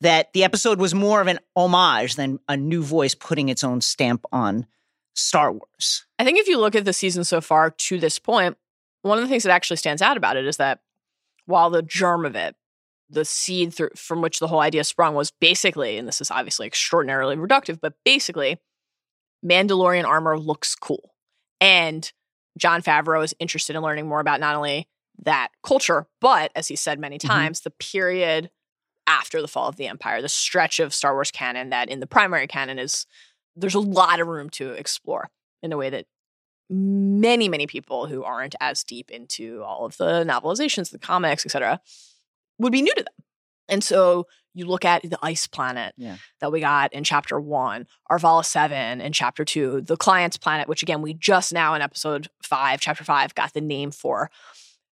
that 0.00 0.32
the 0.32 0.44
episode 0.44 0.78
was 0.78 0.94
more 0.94 1.20
of 1.20 1.26
an 1.26 1.38
homage 1.56 2.16
than 2.16 2.38
a 2.48 2.56
new 2.56 2.82
voice 2.82 3.14
putting 3.14 3.48
its 3.48 3.64
own 3.64 3.80
stamp 3.80 4.24
on 4.32 4.66
Star 5.14 5.52
Wars. 5.52 6.06
I 6.18 6.24
think 6.24 6.38
if 6.38 6.48
you 6.48 6.58
look 6.58 6.74
at 6.74 6.84
the 6.84 6.92
season 6.92 7.24
so 7.24 7.40
far 7.40 7.70
to 7.70 7.98
this 7.98 8.18
point, 8.18 8.56
one 9.02 9.18
of 9.18 9.24
the 9.24 9.28
things 9.28 9.44
that 9.44 9.52
actually 9.52 9.76
stands 9.76 10.02
out 10.02 10.16
about 10.16 10.36
it 10.36 10.46
is 10.46 10.56
that 10.56 10.80
while 11.46 11.70
the 11.70 11.82
germ 11.82 12.24
of 12.24 12.34
it, 12.36 12.56
the 13.10 13.24
seed 13.24 13.74
through, 13.74 13.90
from 13.96 14.22
which 14.22 14.38
the 14.38 14.48
whole 14.48 14.60
idea 14.60 14.84
sprung 14.84 15.14
was 15.14 15.30
basically, 15.30 15.98
and 15.98 16.08
this 16.08 16.20
is 16.20 16.30
obviously 16.30 16.66
extraordinarily 16.66 17.36
reductive, 17.36 17.78
but 17.80 17.94
basically, 18.04 18.58
Mandalorian 19.44 20.04
armor 20.04 20.38
looks 20.38 20.74
cool. 20.74 21.14
And 21.60 22.10
Jon 22.58 22.82
Favreau 22.82 23.22
is 23.24 23.34
interested 23.38 23.76
in 23.76 23.82
learning 23.82 24.08
more 24.08 24.20
about 24.20 24.40
not 24.40 24.56
only 24.56 24.88
that 25.22 25.48
culture, 25.62 26.06
but 26.20 26.50
as 26.54 26.68
he 26.68 26.76
said 26.76 26.98
many 26.98 27.18
Mhm. 27.18 27.26
times, 27.28 27.60
the 27.60 27.70
period 27.70 28.50
after 29.06 29.42
the 29.42 29.48
fall 29.48 29.68
of 29.68 29.76
the 29.76 29.86
Empire, 29.86 30.22
the 30.22 30.28
stretch 30.28 30.80
of 30.80 30.94
Star 30.94 31.12
Wars 31.14 31.30
canon 31.30 31.70
that 31.70 31.88
in 31.90 32.00
the 32.00 32.06
primary 32.06 32.46
canon 32.46 32.78
is 32.78 33.06
there's 33.54 33.74
a 33.74 33.80
lot 33.80 34.18
of 34.18 34.26
room 34.26 34.48
to 34.50 34.70
explore 34.72 35.30
in 35.62 35.72
a 35.72 35.76
way 35.76 35.90
that 35.90 36.06
many 36.70 37.48
many 37.48 37.66
people 37.66 38.06
who 38.06 38.24
aren't 38.24 38.54
as 38.60 38.82
deep 38.82 39.10
into 39.10 39.62
all 39.62 39.84
of 39.84 39.98
the 39.98 40.24
novelizations 40.24 40.90
the 40.90 40.98
comics 40.98 41.44
etc 41.44 41.78
would 42.58 42.72
be 42.72 42.82
new 42.82 42.94
to 42.94 43.02
them 43.02 43.14
and 43.68 43.82
so 43.82 44.26
you 44.56 44.66
look 44.66 44.84
at 44.84 45.02
the 45.02 45.18
ice 45.22 45.46
planet 45.48 45.94
Yeah. 45.96 46.16
that 46.40 46.52
we 46.52 46.60
got 46.60 46.92
in 46.92 47.02
chapter 47.04 47.40
one 47.40 47.86
arvala 48.10 48.44
7 48.44 49.00
in 49.00 49.12
chapter 49.12 49.44
2 49.44 49.80
the 49.82 49.96
client's 49.96 50.36
planet 50.36 50.68
which 50.68 50.82
again 50.82 51.02
we 51.02 51.14
just 51.14 51.52
now 51.52 51.74
in 51.74 51.82
episode 51.82 52.28
5 52.42 52.80
chapter 52.80 53.04
5 53.04 53.34
got 53.34 53.52
the 53.52 53.60
name 53.60 53.90
for 53.90 54.30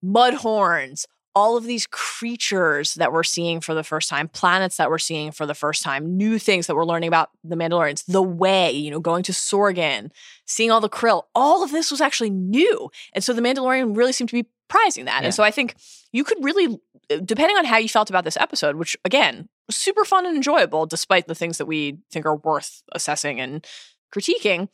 mudhorns 0.04 1.06
all 1.36 1.58
of 1.58 1.66
these 1.66 1.86
creatures 1.88 2.94
that 2.94 3.12
we're 3.12 3.24
seeing 3.24 3.60
for 3.60 3.74
the 3.74 3.84
first 3.84 4.10
time, 4.10 4.30
planets 4.30 4.78
that 4.78 4.90
we're 4.90 4.98
seeing 4.98 5.32
for 5.32 5.46
the 5.46 5.54
first 5.54 5.84
time, 5.84 6.16
new 6.16 6.40
things 6.40 6.66
that 6.68 6.76
we're 6.76 6.86
learning 6.86 7.10
about 7.10 7.30
the 7.44 7.58
Mandalorians, 7.58 8.06
the 8.06 8.24
way, 8.24 8.72
you 8.72 8.90
know, 8.90 9.02
going 9.02 9.22
to 9.24 9.34
Sorgan, 9.34 10.12
seeing 10.46 10.72
all 10.72 10.80
the 10.80 10.90
krill, 10.90 11.24
all 11.36 11.62
of 11.62 11.72
this 11.72 11.92
was 11.92 12.00
actually 12.00 12.30
new. 12.30 12.90
And 13.14 13.24
so 13.24 13.34
the 13.34 13.42
Mandalorian 13.42 13.98
really 13.98 14.14
seemed 14.14 14.30
to 14.30 14.42
be 14.42 14.48
prizing 14.70 15.06
that. 15.06 15.22
Yeah. 15.22 15.26
And 15.26 15.34
so 15.36 15.44
I 15.44 15.52
think 15.52 15.76
you 16.14 16.24
could 16.24 16.42
really, 16.42 16.80
uh, 17.12 17.18
depending 17.18 17.58
on 17.58 17.66
how 17.66 17.78
you 17.78 17.90
felt 17.90 18.10
about 18.10 18.24
this 18.24 18.38
episode, 18.38 18.78
which 18.78 18.96
again, 19.04 19.50
was 19.68 19.76
super 19.76 20.06
fun 20.06 20.26
and 20.26 20.38
enjoyable, 20.38 20.86
despite 20.86 21.28
the 21.28 21.36
things 21.36 21.58
that 21.58 21.66
we 21.66 21.98
think 22.12 22.26
are 22.26 22.38
worth 22.38 22.82
assessing 22.94 23.42
and 23.42 23.66
critiquing, 24.14 24.70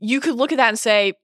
you 0.00 0.20
could 0.20 0.34
look 0.34 0.52
at 0.52 0.56
that 0.56 0.68
and 0.68 0.78
say, 0.78 1.14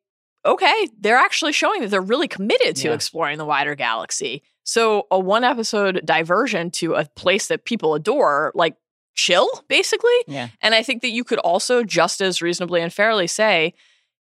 okay, 0.44 0.88
they're 0.98 1.16
actually 1.16 1.52
showing 1.52 1.82
that 1.82 1.90
they're 1.90 2.00
really 2.00 2.28
committed 2.28 2.76
to 2.76 2.88
Yeah. 2.88 2.94
exploring 2.94 3.38
the 3.38 3.44
wider 3.44 3.74
galaxy. 3.74 4.42
So 4.64 5.06
a 5.10 5.18
one 5.18 5.44
episode 5.44 6.02
diversion 6.04 6.70
to 6.72 6.94
a 6.94 7.04
place 7.04 7.48
that 7.48 7.64
people 7.64 7.94
adore, 7.94 8.52
like 8.54 8.76
chill, 9.14 9.48
basically. 9.68 10.16
Yeah. 10.26 10.48
And 10.60 10.74
I 10.74 10.82
think 10.82 11.02
that 11.02 11.10
you 11.10 11.24
could 11.24 11.38
also 11.40 11.82
just 11.82 12.20
as 12.20 12.40
reasonably 12.40 12.80
and 12.80 12.92
fairly 12.92 13.26
say, 13.26 13.74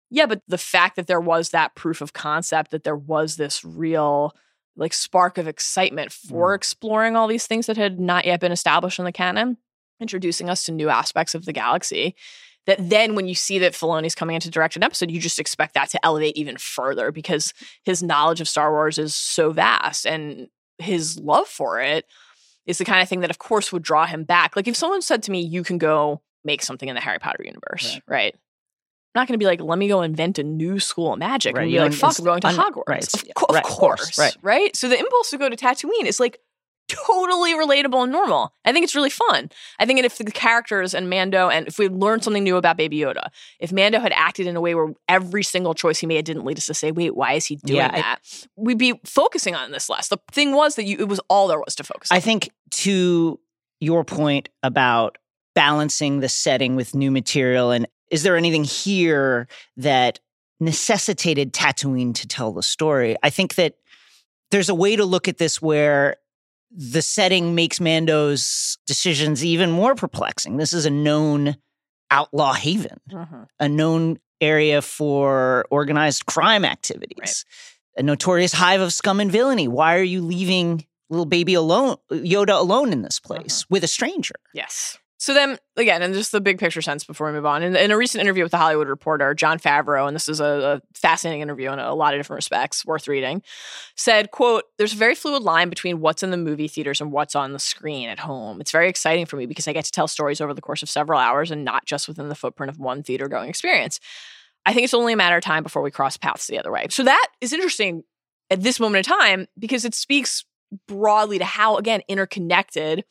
yeah, 0.09 0.25
but 0.25 0.41
the 0.47 0.57
fact 0.57 0.95
that 0.95 1.07
there 1.07 1.21
was 1.21 1.49
that 1.49 1.75
proof 1.75 2.01
of 2.01 2.13
concept, 2.13 2.71
that 2.71 2.83
there 2.83 2.95
was 2.95 3.37
this 3.37 3.63
real 3.63 4.35
like 4.75 4.93
spark 4.93 5.37
of 5.37 5.47
excitement 5.47 6.11
for 6.11 6.51
mm. 6.51 6.55
exploring 6.55 7.15
all 7.15 7.27
these 7.27 7.45
things 7.45 7.67
that 7.67 7.77
had 7.77 7.99
not 7.99 8.25
yet 8.25 8.39
been 8.39 8.51
established 8.51 8.97
in 8.97 9.05
the 9.05 9.11
canon, 9.11 9.57
introducing 9.99 10.49
us 10.49 10.63
to 10.63 10.71
new 10.71 10.89
aspects 10.89 11.35
of 11.35 11.45
the 11.45 11.53
galaxy. 11.53 12.15
That 12.67 12.89
then, 12.89 13.15
when 13.15 13.27
you 13.27 13.33
see 13.35 13.57
that 13.59 13.73
Filoni's 13.73 14.13
coming 14.13 14.35
in 14.35 14.41
to 14.41 14.49
direct 14.51 14.75
an 14.75 14.83
episode, 14.83 15.09
you 15.09 15.19
just 15.19 15.39
expect 15.39 15.73
that 15.73 15.89
to 15.91 16.05
elevate 16.05 16.37
even 16.37 16.57
further 16.57 17.11
because 17.11 17.53
his 17.83 18.03
knowledge 18.03 18.41
of 18.41 18.47
Star 18.47 18.71
Wars 18.71 18.97
is 18.99 19.15
so 19.15 19.51
vast 19.51 20.05
and 20.05 20.47
his 20.77 21.17
love 21.19 21.47
for 21.47 21.81
it 21.81 22.05
is 22.67 22.77
the 22.77 22.85
kind 22.85 23.01
of 23.01 23.09
thing 23.09 23.21
that, 23.21 23.31
of 23.31 23.39
course, 23.39 23.71
would 23.71 23.81
draw 23.81 24.05
him 24.05 24.23
back. 24.23 24.55
Like 24.55 24.67
if 24.67 24.75
someone 24.75 25.01
said 25.01 25.23
to 25.23 25.31
me, 25.31 25.41
"You 25.41 25.63
can 25.63 25.77
go 25.79 26.21
make 26.43 26.61
something 26.61 26.87
in 26.87 26.93
the 26.95 27.01
Harry 27.01 27.17
Potter 27.19 27.43
universe," 27.43 27.99
right? 28.07 28.35
I'm 28.35 29.21
not 29.21 29.27
going 29.27 29.33
to 29.39 29.43
be 29.43 29.47
like, 29.47 29.61
"Let 29.61 29.79
me 29.79 29.87
go 29.87 30.03
invent 30.03 30.37
a 30.37 30.43
new 30.43 30.79
school 30.79 31.13
of 31.13 31.19
magic." 31.19 31.55
Right, 31.55 31.63
and 31.63 31.71
you 31.71 31.79
be 31.79 31.83
like, 31.85 31.93
"Fuck, 31.93 32.19
I'm 32.19 32.25
going 32.25 32.41
to 32.41 32.47
un- 32.49 32.55
Hogwarts." 32.55 32.83
right, 32.87 33.13
Of, 33.13 33.23
co- 33.35 33.45
of 33.49 33.55
right, 33.55 33.63
course, 33.63 34.19
right. 34.19 34.37
right? 34.43 34.75
So 34.75 34.87
the 34.87 34.99
impulse 34.99 35.31
to 35.31 35.39
go 35.39 35.49
to 35.49 35.55
Tatooine 35.55 36.05
is 36.05 36.19
like 36.19 36.39
totally 36.89 37.53
relatable 37.53 38.03
and 38.03 38.11
normal. 38.11 38.53
I 38.65 38.73
think 38.73 38.83
it's 38.83 38.95
really 38.95 39.09
fun. 39.09 39.49
I 39.79 39.85
think 39.85 39.99
if 39.99 40.17
the 40.17 40.25
characters 40.31 40.93
and 40.93 41.09
Mando, 41.09 41.47
and 41.49 41.67
if 41.67 41.79
we 41.79 41.87
learned 41.87 42.23
something 42.23 42.43
new 42.43 42.57
about 42.57 42.75
Baby 42.77 42.97
Yoda, 42.99 43.29
if 43.59 43.71
Mando 43.71 43.99
had 43.99 44.11
acted 44.13 44.47
in 44.47 44.55
a 44.55 44.61
way 44.61 44.75
where 44.75 44.93
every 45.07 45.43
single 45.43 45.73
choice 45.73 45.99
he 45.99 46.07
made 46.07 46.25
didn't 46.25 46.43
lead 46.45 46.57
us 46.57 46.65
to 46.65 46.73
say, 46.73 46.91
"Wait, 46.91 47.15
why 47.15 47.33
is 47.33 47.45
he 47.45 47.55
doing 47.57 47.77
Yeah, 47.77 47.91
I- 47.93 48.01
that?" 48.01 48.19
we'd 48.57 48.77
be 48.77 48.99
focusing 49.05 49.55
on 49.55 49.71
this 49.71 49.89
less. 49.89 50.09
The 50.09 50.17
thing 50.31 50.53
was 50.53 50.75
that 50.75 50.83
you, 50.85 50.97
it 50.99 51.07
was 51.07 51.21
all 51.29 51.47
there 51.47 51.59
was 51.59 51.75
to 51.75 51.83
focus. 51.83 52.11
on. 52.11 52.17
I 52.17 52.19
think 52.19 52.49
to 52.71 53.39
your 53.79 54.03
point 54.03 54.49
about 54.63 55.17
balancing 55.55 56.19
the 56.19 56.29
setting 56.29 56.75
with 56.75 56.93
new 56.95 57.11
material, 57.11 57.71
and 57.71 57.87
is 58.11 58.23
there 58.23 58.35
anything 58.35 58.63
here 58.63 59.47
that 59.77 60.19
necessitated 60.59 61.53
Tatooine 61.53 62.13
to 62.15 62.27
tell 62.27 62.51
the 62.51 62.61
story. 62.63 63.15
I 63.23 63.29
think 63.29 63.55
that 63.55 63.75
there's 64.51 64.69
a 64.69 64.75
way 64.75 64.95
to 64.95 65.05
look 65.05 65.27
at 65.27 65.37
this 65.37 65.61
where 65.61 66.17
the 66.71 67.01
setting 67.01 67.55
makes 67.55 67.79
Mando's 67.79 68.77
decisions 68.85 69.43
even 69.43 69.71
more 69.71 69.95
perplexing. 69.95 70.57
This 70.57 70.73
is 70.73 70.85
a 70.85 70.89
known 70.89 71.57
outlaw 72.11 72.53
haven, 72.53 72.99
mm-hmm. 73.09 73.43
a 73.59 73.69
known 73.69 74.19
area 74.41 74.81
for 74.81 75.65
organized 75.69 76.25
crime 76.25 76.65
activities, 76.65 77.45
a 77.97 78.03
notorious 78.03 78.53
hive 78.53 78.81
of 78.81 78.93
scum 78.93 79.19
and 79.19 79.31
villainy. 79.31 79.67
Why 79.67 79.95
are 79.95 80.03
you 80.03 80.21
leaving 80.21 80.85
little 81.09 81.25
baby 81.25 81.55
alone, 81.55 81.97
Yoda 82.11 82.59
alone 82.59 82.91
in 82.91 83.01
this 83.01 83.19
mm-hmm. 83.19 83.33
place 83.33 83.65
with 83.69 83.83
a 83.83 83.87
stranger? 83.87 84.35
Yes. 84.53 84.97
So 85.29 85.35
then, 85.35 85.59
again, 85.77 86.01
in 86.01 86.11
just 86.13 86.31
the 86.31 86.41
big 86.41 86.57
picture 86.57 86.81
sense 86.81 87.03
before 87.03 87.27
we 87.27 87.33
move 87.33 87.45
on, 87.45 87.61
in, 87.61 87.75
in 87.75 87.91
a 87.91 87.97
recent 87.97 88.19
interview 88.19 88.41
with 88.41 88.49
the 88.49 88.57
Hollywood 88.57 88.87
Reporter, 88.87 89.35
Jon 89.35 89.59
Favreau, 89.59 90.07
and 90.07 90.15
this 90.15 90.27
is 90.27 90.39
a, 90.39 90.81
a 90.81 90.97
fascinating 90.97 91.41
interview 91.41 91.71
in 91.71 91.77
a 91.77 91.93
lot 91.93 92.15
of 92.15 92.19
different 92.19 92.39
respects, 92.39 92.83
worth 92.83 93.07
reading, 93.07 93.43
said, 93.95 94.31
quote, 94.31 94.63
there's 94.79 94.93
a 94.93 94.95
very 94.97 95.13
fluid 95.13 95.43
line 95.43 95.69
between 95.69 95.99
what's 95.99 96.23
in 96.23 96.31
the 96.31 96.37
movie 96.37 96.67
theaters 96.67 96.99
and 96.99 97.11
what's 97.11 97.35
on 97.35 97.53
the 97.53 97.59
screen 97.59 98.09
at 98.09 98.17
home. 98.17 98.59
It's 98.59 98.71
very 98.71 98.89
exciting 98.89 99.27
for 99.27 99.35
me 99.35 99.45
because 99.45 99.67
I 99.67 99.73
get 99.73 99.85
to 99.85 99.91
tell 99.91 100.07
stories 100.07 100.41
over 100.41 100.55
the 100.55 100.61
course 100.61 100.81
of 100.81 100.89
several 100.89 101.19
hours 101.19 101.51
and 101.51 101.63
not 101.63 101.85
just 101.85 102.07
within 102.07 102.27
the 102.27 102.33
footprint 102.33 102.71
of 102.71 102.79
one 102.79 103.03
theater 103.03 103.27
going 103.27 103.51
experience. 103.51 103.99
I 104.65 104.73
think 104.73 104.85
it's 104.85 104.95
only 104.95 105.13
a 105.13 105.15
matter 105.15 105.37
of 105.37 105.43
time 105.43 105.61
before 105.61 105.83
we 105.83 105.91
cross 105.91 106.17
paths 106.17 106.47
the 106.47 106.57
other 106.57 106.71
way. 106.71 106.87
So 106.89 107.03
that 107.03 107.27
is 107.39 107.53
interesting 107.53 108.01
at 108.49 108.63
this 108.63 108.79
moment 108.79 109.07
in 109.07 109.15
time 109.15 109.45
because 109.59 109.85
it 109.85 109.93
speaks 109.93 110.43
broadly 110.87 111.37
to 111.37 111.45
how, 111.45 111.77
again, 111.77 112.01
interconnected 112.07 113.05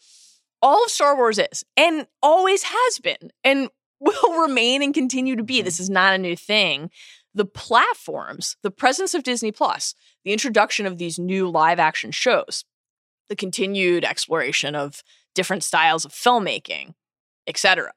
all 0.62 0.84
of 0.84 0.90
Star 0.90 1.16
Wars 1.16 1.38
is 1.38 1.64
and 1.76 2.06
always 2.22 2.62
has 2.64 2.98
been 2.98 3.30
and 3.44 3.68
will 4.00 4.40
remain 4.40 4.82
and 4.82 4.94
continue 4.94 5.36
to 5.36 5.42
be. 5.42 5.58
Mm-hmm. 5.58 5.64
This 5.64 5.80
is 5.80 5.90
not 5.90 6.14
a 6.14 6.18
new 6.18 6.36
thing. 6.36 6.90
The 7.34 7.44
platforms, 7.44 8.56
the 8.62 8.70
presence 8.70 9.14
of 9.14 9.22
Disney 9.22 9.52
Plus, 9.52 9.94
the 10.24 10.32
introduction 10.32 10.86
of 10.86 10.98
these 10.98 11.18
new 11.18 11.48
live 11.48 11.78
action 11.78 12.10
shows, 12.10 12.64
the 13.28 13.36
continued 13.36 14.04
exploration 14.04 14.74
of 14.74 15.02
different 15.34 15.62
styles 15.62 16.04
of 16.04 16.12
filmmaking, 16.12 16.94
etc., 17.46 17.92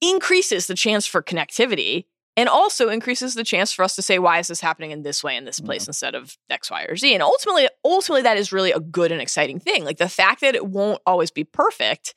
increases 0.00 0.66
the 0.66 0.74
chance 0.74 1.06
for 1.06 1.22
connectivity 1.22 2.06
and 2.36 2.48
also 2.48 2.88
increases 2.88 3.34
the 3.34 3.44
chance 3.44 3.72
for 3.72 3.84
us 3.84 3.94
to 3.96 4.02
say 4.02 4.18
why 4.18 4.38
is 4.38 4.48
this 4.48 4.60
happening 4.60 4.90
in 4.90 5.02
this 5.02 5.22
way 5.22 5.36
in 5.36 5.44
this 5.44 5.60
place 5.60 5.86
instead 5.86 6.14
of 6.14 6.36
x 6.50 6.70
y 6.70 6.84
or 6.88 6.96
z? 6.96 7.14
And 7.14 7.22
ultimately 7.22 7.68
ultimately 7.84 8.22
that 8.22 8.36
is 8.36 8.52
really 8.52 8.72
a 8.72 8.80
good 8.80 9.12
and 9.12 9.20
exciting 9.20 9.60
thing. 9.60 9.84
Like 9.84 9.98
the 9.98 10.08
fact 10.08 10.40
that 10.40 10.54
it 10.54 10.66
won't 10.66 11.00
always 11.06 11.30
be 11.30 11.44
perfect 11.44 12.14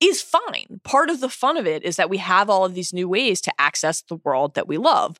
is 0.00 0.20
fine. 0.20 0.80
Part 0.84 1.08
of 1.10 1.20
the 1.20 1.28
fun 1.28 1.56
of 1.56 1.66
it 1.66 1.82
is 1.82 1.96
that 1.96 2.10
we 2.10 2.18
have 2.18 2.50
all 2.50 2.64
of 2.64 2.74
these 2.74 2.92
new 2.92 3.08
ways 3.08 3.40
to 3.42 3.52
access 3.58 4.02
the 4.02 4.16
world 4.16 4.54
that 4.54 4.68
we 4.68 4.76
love. 4.76 5.18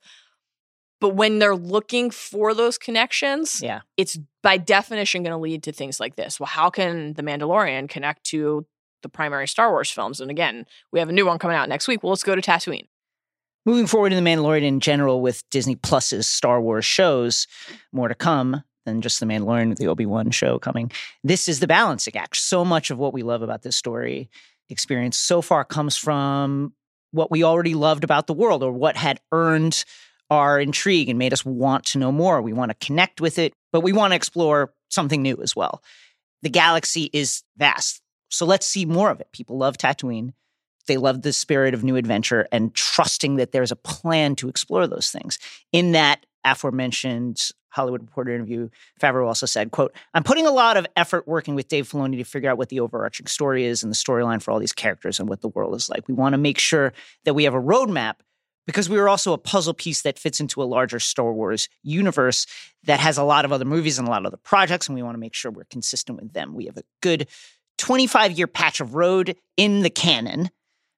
But 1.01 1.11
when 1.15 1.39
they're 1.39 1.57
looking 1.57 2.11
for 2.11 2.53
those 2.55 2.79
connections 2.79 3.61
Yeah. 3.63 3.81
it's 3.97 4.19
by 4.43 4.57
definition 4.57 5.23
going 5.23 5.33
to 5.33 5.39
lead 5.39 5.63
to 5.65 5.73
things 5.73 6.01
like 6.01 6.17
this. 6.17 6.41
Well 6.41 6.47
how 6.49 6.69
can 6.71 7.13
the 7.15 7.23
mandalorian 7.23 7.89
connect 7.89 8.25
to 8.25 8.67
the 9.03 9.09
primary 9.09 9.47
star 9.47 9.71
wars 9.71 9.91
films? 9.91 10.21
And 10.21 10.31
again 10.31 10.67
we 10.93 10.99
have 10.99 11.09
a 11.09 11.13
new 11.13 11.27
one 11.27 11.39
coming 11.39 11.57
out 11.57 11.69
next 11.69 11.87
week. 11.87 12.03
Well 12.03 12.11
let's 12.11 12.25
go 12.25 12.35
to 12.35 12.43
tatooine 12.43 12.87
Moving 13.67 13.89
forward 13.89 14.13
in 14.13 14.25
The 14.25 14.31
Mandalorian 14.31 14.63
in 14.63 14.79
general 14.79 15.21
with 15.21 15.43
Disney 15.51 15.75
Plus's 15.75 16.29
Star 16.29 16.61
Wars 16.61 16.85
shows, 16.85 17.49
more 17.93 18.07
to 18.07 18.15
come 18.15 18.63
than 18.85 19.03
just 19.03 19.19
The 19.19 19.27
Mandalorian 19.27 19.69
with 19.69 19.79
the 19.79 19.89
Obi 19.89 20.07
Wan 20.07 20.31
show 20.31 20.61
coming. 20.61 20.93
This 21.25 21.49
is 21.49 21.59
the 21.59 21.67
balancing 21.67 22.15
act. 22.15 22.37
So 22.37 22.65
much 22.65 22.93
of 22.93 22.99
what 22.99 23.13
we 23.13 23.25
love 23.25 23.43
about 23.43 23.63
this 23.63 23.75
story 23.75 24.31
experience 24.69 25.17
so 25.17 25.43
far 25.43 25.65
comes 25.65 25.97
from 25.97 26.75
what 27.11 27.33
we 27.33 27.43
already 27.43 27.75
loved 27.75 28.05
about 28.05 28.29
the 28.29 28.35
world 28.35 28.63
or 28.63 28.71
what 28.71 28.97
had 28.97 29.21
earned 29.33 29.85
our 30.31 30.61
intrigue 30.61 31.09
and 31.09 31.19
made 31.19 31.33
us 31.33 31.45
want 31.45 31.87
to 31.87 31.99
know 31.99 32.13
more. 32.13 32.41
We 32.41 32.53
want 32.53 32.71
to 32.71 32.87
connect 32.87 33.21
with 33.21 33.37
it, 33.37 33.53
but 33.73 33.81
we 33.81 33.93
want 33.93 34.13
to 34.13 34.17
explore 34.17 34.73
something 34.91 35.23
new 35.23 35.39
as 35.43 35.57
well. 35.57 35.83
The 36.43 36.51
galaxy 36.51 37.11
is 37.13 37.43
vast. 37.57 38.01
So 38.31 38.47
let's 38.47 38.67
see 38.67 38.85
more 38.85 39.11
of 39.11 39.21
it. 39.21 39.33
People 39.33 39.59
love 39.59 39.77
Tatooine. 39.77 40.35
They 40.87 40.97
love 40.97 41.23
the 41.23 41.33
spirit 41.33 41.75
of 41.75 41.85
new 41.85 41.97
adventure 41.97 42.47
and 42.53 42.75
trusting 42.75 43.37
that 43.37 43.53
there's 43.53 43.73
a 43.73 43.77
plan 43.77 44.37
to 44.37 44.49
explore 44.49 44.87
those 44.87 45.11
things. 45.11 45.39
In 45.73 45.93
that 45.93 46.27
aforementioned 46.45 47.51
Hollywood 47.71 48.03
Reporter 48.03 48.35
interview, 48.35 48.71
Favreau 49.01 49.27
also 49.27 49.47
said, 49.47 49.71
quote, 49.71 49.95
I'm 50.15 50.23
putting 50.23 50.47
a 50.47 50.51
lot 50.51 50.77
of 50.77 50.87
effort 50.97 51.29
working 51.29 51.55
with 51.55 51.69
Dave 51.69 51.89
Filoni 51.89 52.17
to 52.17 52.25
figure 52.25 52.51
out 52.51 52.57
what 52.57 52.71
the 52.71 52.81
overarching 52.81 53.27
story 53.27 53.65
is 53.65 53.83
and 53.83 53.93
the 53.93 53.97
storyline 53.97 54.41
for 54.41 54.51
all 54.51 54.59
these 54.59 54.73
characters 54.73 55.21
and 55.21 55.29
what 55.29 55.43
the 55.43 55.49
world 55.49 55.75
is 55.75 55.91
like. 55.91 56.09
We 56.09 56.15
want 56.15 56.33
to 56.33 56.39
make 56.39 56.59
sure 56.59 56.93
that 57.25 57.35
we 57.35 57.45
have 57.45 57.55
a 57.55 57.61
roadmap 57.61 58.15
because 58.67 58.89
we 58.89 58.99
are 58.99 59.09
also 59.09 59.33
a 59.33 59.39
puzzle 59.39 59.75
piece 59.75 60.03
that 60.03 60.19
fits 60.19 60.41
into 60.41 60.63
a 60.63 60.65
larger 60.65 60.99
Star 60.99 61.33
Wars 61.33 61.69
universe 61.83 62.47
that 62.85 63.01
has 63.01 63.19
a 63.19 63.23
lot 63.23 63.45
of 63.45 63.53
other 63.53 63.65
movies 63.65 63.99
and 63.99 64.09
a 64.09 64.11
lot 64.11 64.23
of 64.23 64.27
other 64.27 64.39
projects, 64.39 64.89
and 64.89 64.97
we 64.97 65.03
want 65.03 65.15
to 65.15 65.21
make 65.21 65.35
sure 65.35 65.51
we're 65.51 65.65
consistent 65.65 66.21
with 66.21 66.33
them. 66.33 66.55
We 66.55 66.67
have 66.67 66.77
a 66.77 66.83
good 67.01 67.29
25 67.79 68.33
year 68.33 68.47
patch 68.47 68.81
of 68.81 68.95
road 68.95 69.37
in 69.57 69.83
the 69.83 69.91
canon 69.91 70.51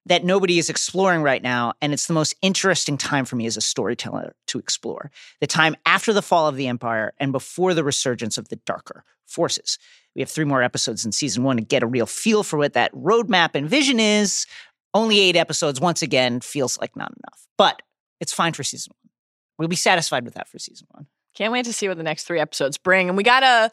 that 0.09 0.25
nobody 0.25 0.57
is 0.57 0.69
exploring 0.69 1.21
right 1.21 1.41
now. 1.41 1.73
And 1.81 1.93
it's 1.93 2.07
the 2.07 2.13
most 2.13 2.35
interesting 2.41 2.97
time 2.97 3.25
for 3.25 3.35
me 3.35 3.45
as 3.45 3.55
a 3.55 3.61
storyteller 3.61 4.35
to 4.47 4.59
explore 4.59 5.11
the 5.39 5.47
time 5.47 5.75
after 5.85 6.11
the 6.11 6.21
fall 6.21 6.47
of 6.47 6.55
the 6.55 6.67
Empire 6.67 7.13
and 7.19 7.31
before 7.31 7.73
the 7.73 7.83
resurgence 7.83 8.37
of 8.37 8.49
the 8.49 8.57
darker 8.57 9.05
forces. 9.25 9.77
We 10.15 10.21
have 10.21 10.29
three 10.29 10.45
more 10.45 10.63
episodes 10.63 11.05
in 11.05 11.11
season 11.11 11.43
one 11.43 11.57
to 11.57 11.63
get 11.63 11.83
a 11.83 11.87
real 11.87 12.07
feel 12.07 12.43
for 12.43 12.57
what 12.57 12.73
that 12.73 12.93
roadmap 12.93 13.51
and 13.53 13.69
vision 13.69 13.99
is. 13.99 14.45
Only 14.93 15.19
eight 15.19 15.35
episodes, 15.35 15.79
once 15.79 16.01
again, 16.01 16.41
feels 16.41 16.79
like 16.79 16.95
not 16.95 17.11
enough, 17.11 17.47
but 17.57 17.81
it's 18.19 18.33
fine 18.33 18.53
for 18.53 18.63
season 18.63 18.91
one. 19.01 19.11
We'll 19.59 19.67
be 19.67 19.75
satisfied 19.75 20.25
with 20.25 20.33
that 20.33 20.47
for 20.47 20.57
season 20.57 20.87
one. 20.89 21.05
Can't 21.35 21.53
wait 21.53 21.65
to 21.65 21.73
see 21.73 21.87
what 21.87 21.97
the 21.97 22.03
next 22.03 22.23
three 22.23 22.39
episodes 22.39 22.79
bring. 22.79 23.07
And 23.07 23.15
we 23.15 23.23
got 23.23 23.43
a 23.43 23.71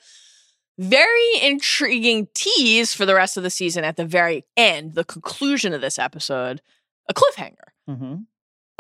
very 0.78 1.40
intriguing 1.42 2.28
tease 2.34 2.92
for 2.92 3.06
the 3.06 3.14
rest 3.14 3.36
of 3.36 3.42
the 3.42 3.50
season 3.50 3.84
at 3.84 3.96
the 3.96 4.04
very 4.04 4.44
end, 4.56 4.94
the 4.94 5.04
conclusion 5.04 5.72
of 5.72 5.80
this 5.80 5.98
episode, 5.98 6.60
a 7.08 7.14
cliffhanger, 7.14 7.54
Mm-hmm. 7.88 8.14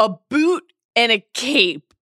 a 0.00 0.08
boot 0.30 0.64
and 0.96 1.12
a 1.12 1.24
cape 1.32 1.94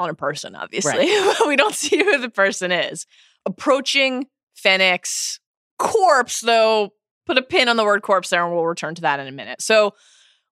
on 0.00 0.10
a 0.10 0.14
person, 0.14 0.56
obviously. 0.56 1.06
we 1.46 1.54
don't 1.56 1.74
see 1.74 1.98
who 1.98 2.18
the 2.18 2.28
person 2.28 2.72
is. 2.72 3.06
Approaching 3.46 4.26
Fennec's 4.54 5.38
corpse, 5.78 6.40
though, 6.40 6.92
put 7.26 7.38
a 7.38 7.42
pin 7.42 7.68
on 7.68 7.76
the 7.76 7.84
word 7.84 8.02
corpse 8.02 8.30
there 8.30 8.44
and 8.44 8.52
we'll 8.52 8.66
return 8.66 8.96
to 8.96 9.02
that 9.02 9.20
in 9.20 9.28
a 9.28 9.32
minute. 9.32 9.62
So 9.62 9.94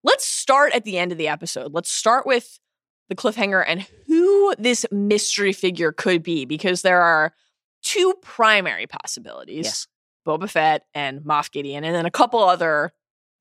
let's 0.05 0.27
start 0.27 0.73
at 0.75 0.85
the 0.85 0.97
end 0.97 1.11
of 1.11 1.19
the 1.19 1.27
episode. 1.29 1.75
Let's 1.75 1.90
start 1.90 2.25
with 2.25 2.61
the 3.09 3.16
cliffhanger 3.16 3.64
and 3.66 3.85
who 4.07 4.55
this 4.57 4.87
mystery 4.93 5.53
figure 5.53 5.90
could 5.90 6.23
be 6.23 6.45
because 6.45 6.83
there 6.83 7.03
are 7.03 7.35
two 7.83 8.14
primary 8.23 8.87
possibilities 8.87 9.64
Yes. 9.66 9.87
Boba 10.27 10.49
Fett 10.51 10.85
and 10.95 11.21
Moff 11.21 11.51
Gideon, 11.51 11.83
and 11.85 11.95
then 11.95 12.07
a 12.07 12.11
couple 12.11 12.40
other 12.40 12.93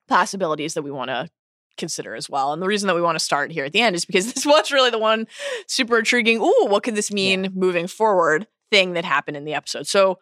possibilities 0.08 0.74
that 0.74 0.82
we 0.82 0.90
want 0.90 1.08
to 1.08 1.28
consider 1.76 2.14
as 2.14 2.28
well. 2.28 2.52
And 2.52 2.60
the 2.62 2.66
reason 2.66 2.86
that 2.88 2.94
we 2.94 3.02
want 3.02 3.16
to 3.16 3.24
start 3.24 3.52
here 3.52 3.64
at 3.64 3.72
the 3.72 3.80
end 3.80 3.94
is 3.96 4.04
because 4.04 4.32
this 4.34 4.44
was 4.46 4.72
really 4.72 4.90
the 4.90 4.98
one 4.98 5.26
super 5.66 5.98
intriguing, 5.98 6.38
ooh, 6.40 6.66
what 6.66 6.82
could 6.82 6.94
this 6.94 7.12
mean 7.12 7.52
moving 7.54 7.86
forward 7.86 8.46
thing 8.70 8.94
that 8.94 9.04
happened 9.04 9.36
in 9.36 9.44
the 9.44 9.54
episode. 9.54 9.86
So, 9.86 10.18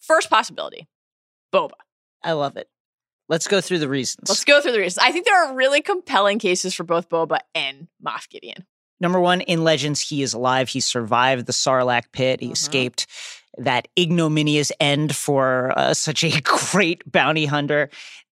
first 0.00 0.28
possibility 0.30 0.86
Boba. 1.52 1.70
I 2.22 2.32
love 2.32 2.56
it. 2.56 2.68
Let's 3.28 3.48
go 3.48 3.60
through 3.60 3.78
the 3.80 3.88
reasons. 3.88 4.28
Let's 4.28 4.44
go 4.44 4.60
through 4.60 4.72
the 4.72 4.78
reasons. 4.78 4.98
I 5.04 5.10
think 5.12 5.24
there 5.24 5.44
are 5.44 5.54
really 5.54 5.80
compelling 5.82 6.38
cases 6.38 6.74
for 6.74 6.84
both 6.84 7.08
Boba 7.08 7.38
and 7.54 7.88
Moff 8.04 8.28
Gideon. 8.28 8.64
Number 9.00 9.20
one, 9.20 9.40
in 9.42 9.64
Legends, 9.64 10.00
he 10.00 10.22
is 10.22 10.32
alive. 10.34 10.68
He 10.68 10.80
survived 10.80 11.46
the 11.46 11.52
Sarlacc 11.52 12.04
pit. 12.12 12.40
He 12.40 12.48
Mhm. 12.48 12.52
escaped 12.52 13.06
that 13.58 13.88
ignominious 13.98 14.70
end 14.80 15.14
for 15.14 15.72
uh, 15.76 15.94
such 15.94 16.24
a 16.24 16.40
great 16.44 17.02
bounty 17.10 17.46
hunter. 17.46 17.90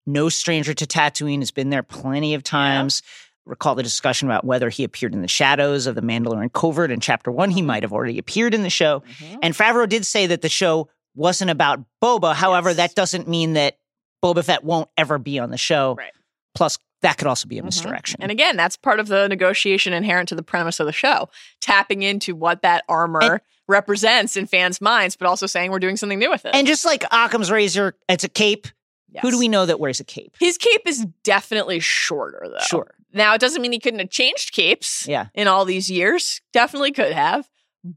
No 0.06 0.28
stranger 0.28 0.74
to 0.74 0.86
Tatooine, 0.86 1.40
has 1.40 1.50
been 1.50 1.70
there 1.70 1.82
plenty 1.82 2.34
of 2.34 2.42
times. 2.42 3.02
Recall 3.46 3.74
the 3.74 3.82
discussion 3.82 4.28
about 4.28 4.44
whether 4.44 4.68
he 4.68 4.84
appeared 4.84 5.14
in 5.14 5.22
the 5.22 5.28
shadows 5.28 5.86
of 5.86 5.94
the 5.94 6.02
Mandalorian 6.02 6.52
covert 6.52 6.90
in 6.90 7.00
chapter 7.00 7.30
one. 7.30 7.50
He 7.50 7.62
might 7.62 7.82
have 7.82 7.92
already 7.92 8.18
appeared 8.18 8.54
in 8.54 8.62
the 8.62 8.70
show. 8.70 9.02
And 9.42 9.54
Favreau 9.54 9.88
did 9.88 10.04
say 10.06 10.26
that 10.26 10.42
the 10.42 10.48
show 10.48 10.88
wasn't 11.14 11.50
about 11.50 11.80
Boba. 12.02 12.34
However, 12.34 12.70
Yes. 12.70 12.76
that 12.76 12.94
doesn't 12.94 13.28
mean 13.28 13.54
that 13.54 13.78
Boba 14.22 14.44
Fett 14.44 14.62
won't 14.64 14.88
ever 14.96 15.18
be 15.18 15.38
on 15.38 15.50
the 15.50 15.56
show. 15.58 15.94
Right. 15.96 16.12
Plus, 16.54 16.78
that 17.02 17.16
could 17.18 17.26
also 17.26 17.48
be 17.48 17.58
a 17.58 17.62
Mhm. 17.62 17.66
misdirection. 17.66 18.20
And 18.22 18.30
again, 18.30 18.56
that's 18.56 18.76
part 18.76 19.00
of 19.00 19.08
the 19.08 19.28
negotiation 19.28 19.92
inherent 19.92 20.28
to 20.30 20.34
the 20.34 20.42
premise 20.42 20.80
of 20.80 20.86
the 20.86 20.92
show, 20.92 21.28
tapping 21.60 22.02
into 22.02 22.34
what 22.34 22.62
that 22.62 22.84
armor 22.88 23.20
And- 23.22 23.40
represents 23.68 24.36
in 24.36 24.46
fans' 24.46 24.80
minds, 24.80 25.16
but 25.16 25.26
also 25.28 25.46
saying 25.46 25.70
we're 25.70 25.78
doing 25.78 25.96
something 25.96 26.18
new 26.18 26.28
with 26.30 26.44
it. 26.44 26.54
And 26.54 26.66
just 26.66 26.84
like 26.84 27.04
Occam's 27.12 27.50
razor, 27.50 27.94
it's 28.08 28.24
a 28.24 28.28
cape. 28.28 28.66
Who 29.22 29.30
do 29.30 29.38
we 29.38 29.48
know 29.48 29.66
that 29.66 29.80
wears 29.80 29.98
a 30.00 30.04
cape? 30.04 30.36
His 30.38 30.56
cape 30.58 30.82
is 30.86 31.04
definitely 31.24 31.80
shorter, 31.80 32.46
though. 32.48 32.58
Sure. 32.68 32.94
Now, 33.12 33.34
it 33.34 33.40
doesn't 33.40 33.60
mean 33.60 33.72
he 33.72 33.80
couldn't 33.80 33.98
have 33.98 34.10
changed 34.10 34.52
capes 34.52 35.06
Yeah. 35.08 35.26
in 35.34 35.48
all 35.48 35.64
these 35.64 35.90
years. 35.90 36.40
Definitely 36.52 36.92
could 36.92 37.12
have. 37.12 37.48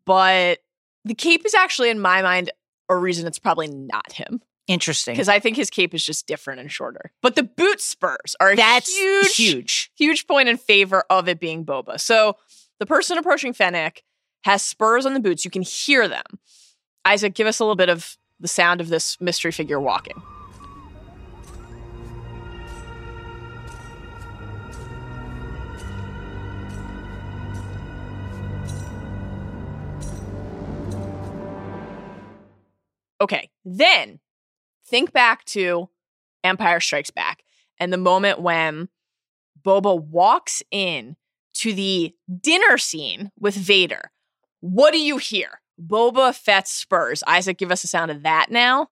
But 0.05 0.59
the 1.05 1.13
cape 1.13 1.45
is 1.45 1.53
actually, 1.53 1.89
in 1.89 1.99
my 1.99 2.21
mind, 2.23 2.49
a 2.89 2.95
reason 2.95 3.27
it's 3.27 3.37
probably 3.39 3.67
not 3.67 4.13
him. 4.13 4.41
Interesting. 4.67 5.13
Because 5.15 5.27
I 5.29 5.39
think 5.39 5.57
his 5.57 5.69
cape 5.69 5.93
is 5.93 6.05
just 6.05 6.25
different 6.25 6.61
and 6.61 6.71
shorter. 6.71 7.11
But 7.21 7.35
the 7.35 7.43
boot 7.43 7.81
spurs 7.81 8.35
are 8.39 8.55
That's 8.55 8.95
huge, 8.95 9.35
huge. 9.35 9.91
huge 9.95 10.25
point 10.27 10.47
in 10.49 10.57
favor 10.57 11.03
of 11.09 11.27
it 11.27 11.39
being 11.39 11.65
Boba. 11.65 11.99
So 11.99 12.37
The 12.79 12.85
person 12.85 13.17
approaching 13.17 13.53
Fennec 13.53 14.03
has 14.43 14.63
spurs 14.63 15.05
on 15.05 15.13
the 15.13 15.19
boots. 15.19 15.45
You 15.45 15.51
can 15.51 15.61
hear 15.61 16.07
them. 16.07 16.23
Isaac, 17.05 17.33
give 17.33 17.47
us 17.47 17.59
a 17.59 17.63
little 17.63 17.75
bit 17.75 17.89
of 17.89 18.17
the 18.39 18.47
sound 18.47 18.81
of 18.81 18.87
this 18.89 19.19
mystery 19.21 19.51
figure 19.51 19.79
walking. 19.79 20.21
Okay, 33.21 33.49
then 33.63 34.19
think 34.85 35.11
back 35.11 35.45
to 35.45 35.89
Empire 36.43 36.79
Strikes 36.79 37.11
Back 37.11 37.43
and 37.79 37.91
the 37.91 37.97
moment 37.97 38.41
when 38.41 38.89
Boba 39.63 40.01
walks 40.01 40.61
in 40.71 41.15
to 41.55 41.73
the 41.73 42.13
dinner 42.41 42.77
scene 42.77 43.31
with 43.39 43.55
Vader. 43.55 44.11
What 44.59 44.91
do 44.91 44.99
you 44.99 45.17
hear? 45.17 45.61
Boba 45.81 46.35
Fett's 46.35 46.71
spurs. 46.71 47.23
Isaac, 47.27 47.57
give 47.57 47.71
us 47.71 47.83
a 47.83 47.87
sound 47.87 48.11
of 48.11 48.23
that 48.23 48.47
now. 48.49 48.87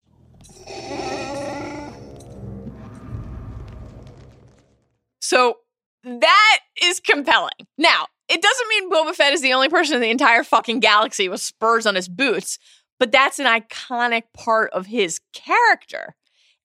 So 5.19 5.57
that 6.03 6.59
is 6.81 6.99
compelling. 6.99 7.51
Now, 7.77 8.07
it 8.27 8.41
doesn't 8.41 8.67
mean 8.69 8.91
Boba 8.91 9.13
Fett 9.13 9.33
is 9.33 9.41
the 9.41 9.53
only 9.53 9.69
person 9.69 9.95
in 9.95 10.01
the 10.01 10.09
entire 10.09 10.43
fucking 10.43 10.79
galaxy 10.79 11.29
with 11.29 11.41
spurs 11.41 11.85
on 11.85 11.95
his 11.95 12.07
boots, 12.07 12.57
but 13.01 13.11
that's 13.11 13.39
an 13.39 13.47
iconic 13.47 14.23
part 14.35 14.71
of 14.73 14.85
his 14.85 15.19
character. 15.33 16.13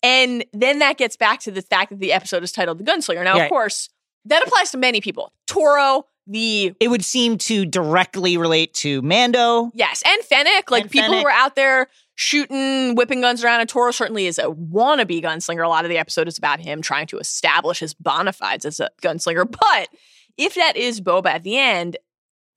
And 0.02 0.44
then 0.52 0.80
that 0.80 0.98
gets 0.98 1.16
back 1.16 1.40
to 1.40 1.50
the 1.50 1.62
fact 1.62 1.88
that 1.88 1.98
the 1.98 2.12
episode 2.12 2.42
is 2.44 2.52
titled 2.52 2.76
The 2.76 2.84
Gunslinger. 2.84 3.24
Now, 3.24 3.36
Yeah. 3.36 3.44
of 3.44 3.48
course, 3.48 3.88
that 4.26 4.46
applies 4.46 4.70
to 4.72 4.76
many 4.76 5.00
people. 5.00 5.32
Toro, 5.46 6.06
the 6.26 6.74
It 6.78 6.88
would 6.88 7.04
seem 7.04 7.38
to 7.38 7.64
directly 7.64 8.36
relate 8.36 8.74
to 8.74 9.00
Mando. 9.00 9.70
Yes, 9.74 10.02
and 10.04 10.22
Fennec, 10.22 10.70
like 10.70 10.82
And 10.82 10.90
people 10.90 11.08
Fennec. 11.08 11.20
who 11.22 11.26
are 11.26 11.30
out 11.32 11.56
there 11.56 11.88
shooting, 12.16 12.94
whipping 12.96 13.22
guns 13.22 13.42
around. 13.42 13.60
And 13.60 13.68
Toro 13.68 13.90
certainly 13.90 14.26
is 14.26 14.38
a 14.38 14.44
wannabe 14.50 15.22
gunslinger. 15.22 15.64
A 15.64 15.68
lot 15.68 15.86
of 15.86 15.88
the 15.88 15.96
episode 15.96 16.28
is 16.28 16.36
about 16.36 16.60
him 16.60 16.82
trying 16.82 17.06
to 17.06 17.18
establish 17.18 17.78
his 17.78 17.94
bona 17.94 18.34
fides 18.34 18.66
as 18.66 18.78
a 18.78 18.90
gunslinger. 19.00 19.50
But 19.50 19.88
if 20.36 20.54
that 20.54 20.76
is 20.76 21.00
Boba 21.00 21.28
at 21.28 21.42
the 21.44 21.56
end, 21.56 21.96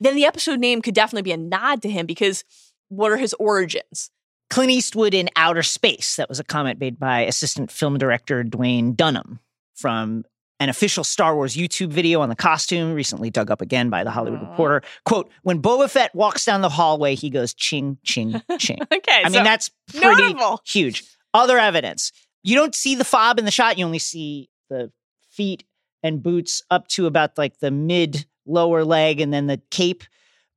then 0.02 0.16
the 0.16 0.26
episode 0.26 0.60
name 0.60 0.82
could 0.82 0.94
definitely 0.96 1.22
be 1.22 1.32
a 1.32 1.38
nod 1.38 1.82
to 1.84 1.90
him 1.90 2.06
because 2.06 2.44
what 2.90 3.12
are 3.12 3.18
his 3.18 3.34
origins? 3.36 4.12
Clint 4.50 4.72
Eastwood 4.72 5.14
in 5.14 5.30
Outer 5.36 5.64
Space. 5.64 6.16
That 6.16 6.28
was 6.28 6.40
a 6.40 6.44
comment 6.44 6.80
made 6.80 7.00
by 7.00 7.22
assistant 7.22 7.72
film 7.72 7.98
director 7.98 8.44
Duwayne 8.44 8.96
Dunham 8.96 9.40
from 9.76 10.26
an 10.60 10.70
official 10.70 11.04
Star 11.04 11.36
Wars 11.36 11.56
YouTube 11.56 11.90
video 11.90 12.20
on 12.20 12.30
the 12.30 12.36
costume, 12.36 12.94
recently 12.94 13.30
dug 13.30 13.50
up 13.50 13.62
again 13.62 13.90
by 13.90 14.04
the 14.04 14.12
Hollywood 14.12 14.42
Aw. 14.42 14.50
Reporter. 14.50 14.82
Quote, 15.06 15.30
when 15.44 15.62
Boba 15.62 15.90
Fett 15.90 16.14
walks 16.14 16.44
down 16.44 16.62
the 16.62 16.70
hallway, 16.70 17.16
he 17.16 17.30
goes 17.30 17.54
ching, 17.54 17.98
ching, 18.04 18.42
ching. 18.58 18.80
Okay, 18.92 19.22
I 19.24 19.30
so 19.30 19.36
mean, 19.36 19.44
that's 19.44 19.70
pretty 19.96 20.34
notable. 20.34 20.62
huge. 20.66 21.04
Other 21.34 21.58
evidence. 21.58 22.12
You 22.44 22.56
don't 22.56 22.76
see 22.76 22.96
the 22.96 23.06
fob 23.06 23.40
in 23.40 23.46
the 23.46 23.52
shot, 23.52 23.78
you 23.78 23.86
only 23.86 24.00
see 24.00 24.50
the 24.70 24.92
feet 25.30 25.64
and 26.04 26.24
boots 26.24 26.62
up 26.70 26.88
to 26.90 27.06
about 27.06 27.38
like 27.38 27.60
the 27.60 27.72
mid 27.72 28.26
lower 28.46 28.84
leg 28.84 29.22
and 29.22 29.34
then 29.34 29.48
the 29.48 29.62
cape. 29.70 30.04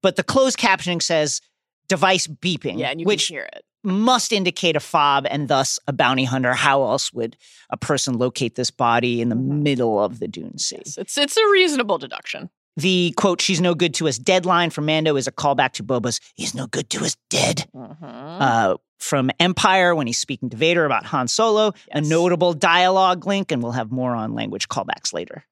But 0.03 0.16
the 0.16 0.25
closed 0.25 0.59
captioning 0.59 1.03
says 1.03 1.40
device 1.88 2.27
beeping, 2.27 2.79
yeah, 2.79 2.90
and 2.90 3.01
you 3.01 3.07
which 3.07 3.27
can 3.29 3.35
hear 3.37 3.49
it. 3.53 3.64
must 3.85 4.33
indicate 4.33 4.77
a 4.77 4.81
fob 4.81 5.27
and 5.31 5.49
thus 5.49 5.79
a 5.87 5.92
bounty 5.92 6.25
hunter. 6.25 6.55
How 6.55 6.83
else 6.85 7.12
would 7.12 7.37
a 7.71 7.77
person 7.77 8.16
locate 8.18 8.55
this 8.55 8.71
body 8.71 9.21
in 9.21 9.29
the 9.29 9.35
Mhm. 9.37 9.62
middle 9.62 9.99
of 10.03 10.18
the 10.18 10.29
Dune 10.29 10.59
Sea? 10.59 10.77
Yes, 10.85 10.97
it's 10.99 11.18
it's 11.18 11.37
a 11.37 11.47
reasonable 11.51 11.99
deduction. 11.99 12.51
The 12.77 13.12
quote, 13.18 13.42
she's 13.42 13.61
no 13.61 13.75
good 13.75 13.92
to 13.95 14.09
us 14.09 14.16
deadline 14.16 14.71
from 14.71 14.87
Mando 14.87 15.16
is 15.16 15.27
a 15.27 15.33
callback 15.33 15.73
to 15.75 15.83
Boba's, 15.85 16.21
he's 16.37 16.55
no 16.55 16.66
good 16.66 16.88
to 16.90 17.05
us 17.05 17.16
dead. 17.29 17.66
Mhm. 17.75 17.97
Uh, 18.40 18.77
from 18.99 19.31
Empire 19.40 19.95
when 19.97 20.07
he's 20.07 20.18
speaking 20.18 20.49
to 20.49 20.57
Vader 20.57 20.85
about 20.87 21.05
Han 21.07 21.27
Solo, 21.29 21.73
a 21.90 22.01
notable 22.01 22.55
dialogue 22.55 23.27
link, 23.27 23.51
and 23.53 23.61
we'll 23.62 23.73
have 23.73 23.90
more 23.90 24.14
on 24.14 24.33
language 24.33 24.68
callbacks 24.68 25.12
later. 25.12 25.45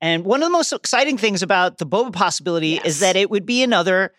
And 0.00 0.24
one 0.24 0.40
of 0.42 0.46
the 0.46 0.52
most 0.52 0.72
exciting 0.72 1.18
things 1.18 1.42
about 1.42 1.78
the 1.78 1.86
Boba 1.86 2.12
possibility 2.12 2.68
Yes. 2.68 2.86
is 2.86 3.00
that 3.00 3.16
it 3.16 3.30
would 3.30 3.44
be 3.44 3.62
another 3.64 4.12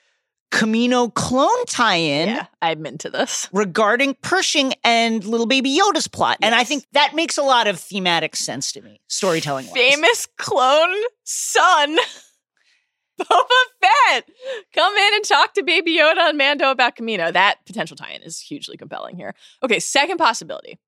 Kamino 0.51 1.13
clone 1.13 1.65
tie-in 1.67 2.29
yeah, 2.29 2.47
I'm 2.61 2.85
into 2.85 3.09
this. 3.09 3.47
regarding 3.53 4.15
Pershing 4.21 4.73
and 4.83 5.23
little 5.23 5.45
baby 5.45 5.77
Yoda's 5.77 6.07
plot. 6.07 6.37
And 6.41 6.55
I 6.55 6.63
think 6.63 6.85
that 6.93 7.13
makes 7.13 7.37
a 7.37 7.43
lot 7.43 7.67
of 7.67 7.79
thematic 7.79 8.35
sense 8.35 8.71
to 8.71 8.81
me, 8.81 8.99
storytelling 9.07 9.67
wise. 9.67 9.75
famous 9.75 10.27
clone 10.37 10.95
son, 11.23 11.97
Boba 13.19 13.45
Fett. 13.81 14.29
Come 14.73 14.95
in 14.95 15.13
and 15.15 15.23
talk 15.23 15.53
to 15.53 15.63
Baby 15.63 15.97
Yoda 15.97 16.29
and 16.29 16.37
Mando 16.37 16.71
about 16.71 16.95
Kamino. 16.95 17.31
That 17.31 17.57
potential 17.65 17.95
tie-in 17.95 18.23
is 18.23 18.39
hugely 18.39 18.77
compelling 18.77 19.17
here. 19.17 19.35
Okay, 19.61 19.79
second 19.79 20.17
possibility: 20.17 20.79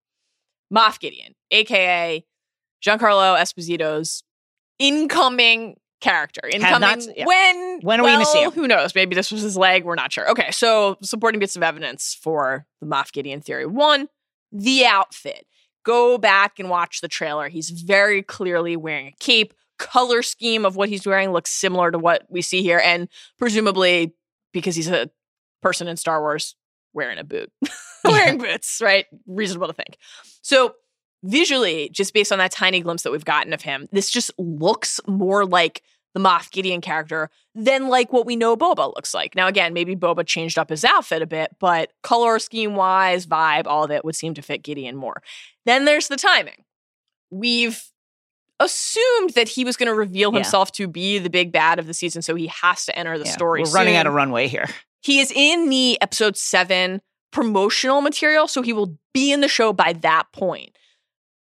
Moff 0.73 0.99
Gideon, 0.99 1.35
aka 1.51 2.25
Giancarlo 2.83 3.37
Esposito's 3.37 4.23
incoming 4.79 5.75
character. 6.01 6.41
Incoming 6.51 6.81
not 6.81 7.07
yeah. 7.15 7.25
when? 7.25 7.79
When 7.81 7.99
are 7.99 8.03
we 8.03 8.11
gonna 8.11 8.25
see 8.25 8.41
him? 8.43 8.51
Who 8.51 8.67
knows? 8.67 8.93
Maybe 8.93 9.15
this 9.15 9.31
was 9.31 9.41
his 9.41 9.55
leg. 9.55 9.85
We're 9.85 9.95
not 9.95 10.11
sure. 10.11 10.29
Okay, 10.31 10.51
so 10.51 10.97
supporting 11.01 11.39
bits 11.39 11.55
of 11.55 11.63
evidence 11.63 12.17
for 12.21 12.65
the 12.81 12.87
Moff 12.87 13.13
Gideon 13.13 13.41
theory. 13.41 13.65
One, 13.65 14.09
the 14.51 14.85
outfit. 14.85 15.45
Go 15.83 16.17
back 16.17 16.59
and 16.59 16.69
watch 16.69 17.01
the 17.01 17.07
trailer. 17.07 17.47
He's 17.47 17.69
very 17.69 18.21
clearly 18.21 18.75
wearing 18.75 19.07
a 19.07 19.13
cape. 19.19 19.53
Color 19.79 20.21
scheme 20.21 20.63
of 20.63 20.75
what 20.75 20.89
he's 20.89 21.07
wearing 21.07 21.31
looks 21.31 21.49
similar 21.49 21.89
to 21.89 21.97
what 21.97 22.23
we 22.29 22.43
see 22.43 22.61
here, 22.61 22.79
and 22.83 23.07
presumably 23.39 24.13
because 24.53 24.75
he's 24.75 24.89
a 24.89 25.09
person 25.61 25.87
in 25.87 25.97
Star 25.97 26.21
Wars 26.21 26.55
wearing 26.93 27.17
a 27.17 27.23
boot, 27.23 27.51
wearing 28.03 28.37
boots, 28.37 28.79
right? 28.79 29.05
Reasonable 29.25 29.67
to 29.67 29.73
think. 29.73 29.97
So 30.43 30.75
visually, 31.23 31.89
just 31.91 32.13
based 32.13 32.31
on 32.31 32.39
that 32.39 32.51
tiny 32.51 32.81
glimpse 32.81 33.03
that 33.03 33.11
we've 33.11 33.25
gotten 33.25 33.53
of 33.53 33.61
him, 33.61 33.87
this 33.91 34.09
just 34.09 34.31
looks 34.37 34.99
more 35.07 35.45
like 35.45 35.81
the 36.13 36.19
Moff 36.19 36.51
Gideon 36.51 36.81
character 36.81 37.29
than 37.55 37.87
like 37.87 38.11
what 38.11 38.25
we 38.25 38.35
know 38.35 38.57
Boba 38.57 38.93
looks 38.95 39.13
like. 39.13 39.35
Now, 39.35 39.47
again, 39.47 39.73
maybe 39.73 39.95
Boba 39.95 40.25
changed 40.25 40.57
up 40.59 40.69
his 40.69 40.83
outfit 40.83 41.21
a 41.21 41.27
bit, 41.27 41.55
but 41.59 41.91
color 42.03 42.37
scheme 42.39 42.75
wise, 42.75 43.25
vibe, 43.25 43.65
all 43.67 43.83
of 43.83 43.91
it 43.91 44.03
would 44.03 44.15
seem 44.15 44.33
to 44.33 44.41
fit 44.41 44.63
Gideon 44.63 44.95
more. 44.95 45.21
Then 45.65 45.85
there's 45.85 46.07
the 46.09 46.17
timing. 46.17 46.63
We've 47.29 47.81
assumed 48.59 49.31
that 49.31 49.49
he 49.49 49.63
was 49.65 49.75
going 49.77 49.87
to 49.87 49.95
reveal 49.95 50.31
Yeah. 50.31 50.39
himself 50.39 50.71
to 50.73 50.87
be 50.87 51.17
the 51.17 51.29
big 51.29 51.51
bad 51.51 51.79
of 51.79 51.87
the 51.87 51.93
season, 51.93 52.21
so 52.21 52.35
he 52.35 52.47
has 52.47 52.85
to 52.85 52.97
enter 52.97 53.17
the 53.17 53.25
Yeah, 53.25 53.31
story. 53.31 53.63
We're 53.63 53.71
running 53.71 53.95
out 53.95 54.05
of 54.07 54.13
runway 54.13 54.47
here. 54.47 54.67
He 55.01 55.19
is 55.19 55.31
in 55.33 55.69
the 55.69 55.99
episode 56.01 56.37
seven 56.37 57.01
promotional 57.31 58.01
material, 58.01 58.47
so 58.47 58.61
he 58.61 58.73
will 58.73 58.97
be 59.13 59.31
in 59.31 59.41
the 59.41 59.47
show 59.47 59.73
by 59.73 59.93
that 59.93 60.31
point. 60.31 60.77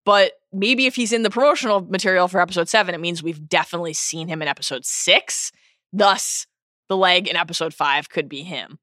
But 0.05 0.33
maybe 0.59 0.87
if 0.87 0.97
he's 0.97 1.13
in 1.13 1.23
the 1.23 1.31
promotional 1.31 1.81
material 1.81 2.29
for 2.29 2.41
episode 2.41 2.69
seven, 2.69 2.95
it 2.95 3.01
means 3.01 3.23
we've 3.23 3.49
definitely 3.49 3.93
seen 3.93 4.29
him 4.29 4.43
in 4.43 4.49
episode 4.49 4.85
six. 4.85 5.53
Thus, 5.93 6.47
the 6.89 6.97
leg 6.97 7.29
in 7.29 7.37
episode 7.37 7.75
five 7.75 8.09
could 8.09 8.29
be 8.29 8.43
him. 8.43 8.79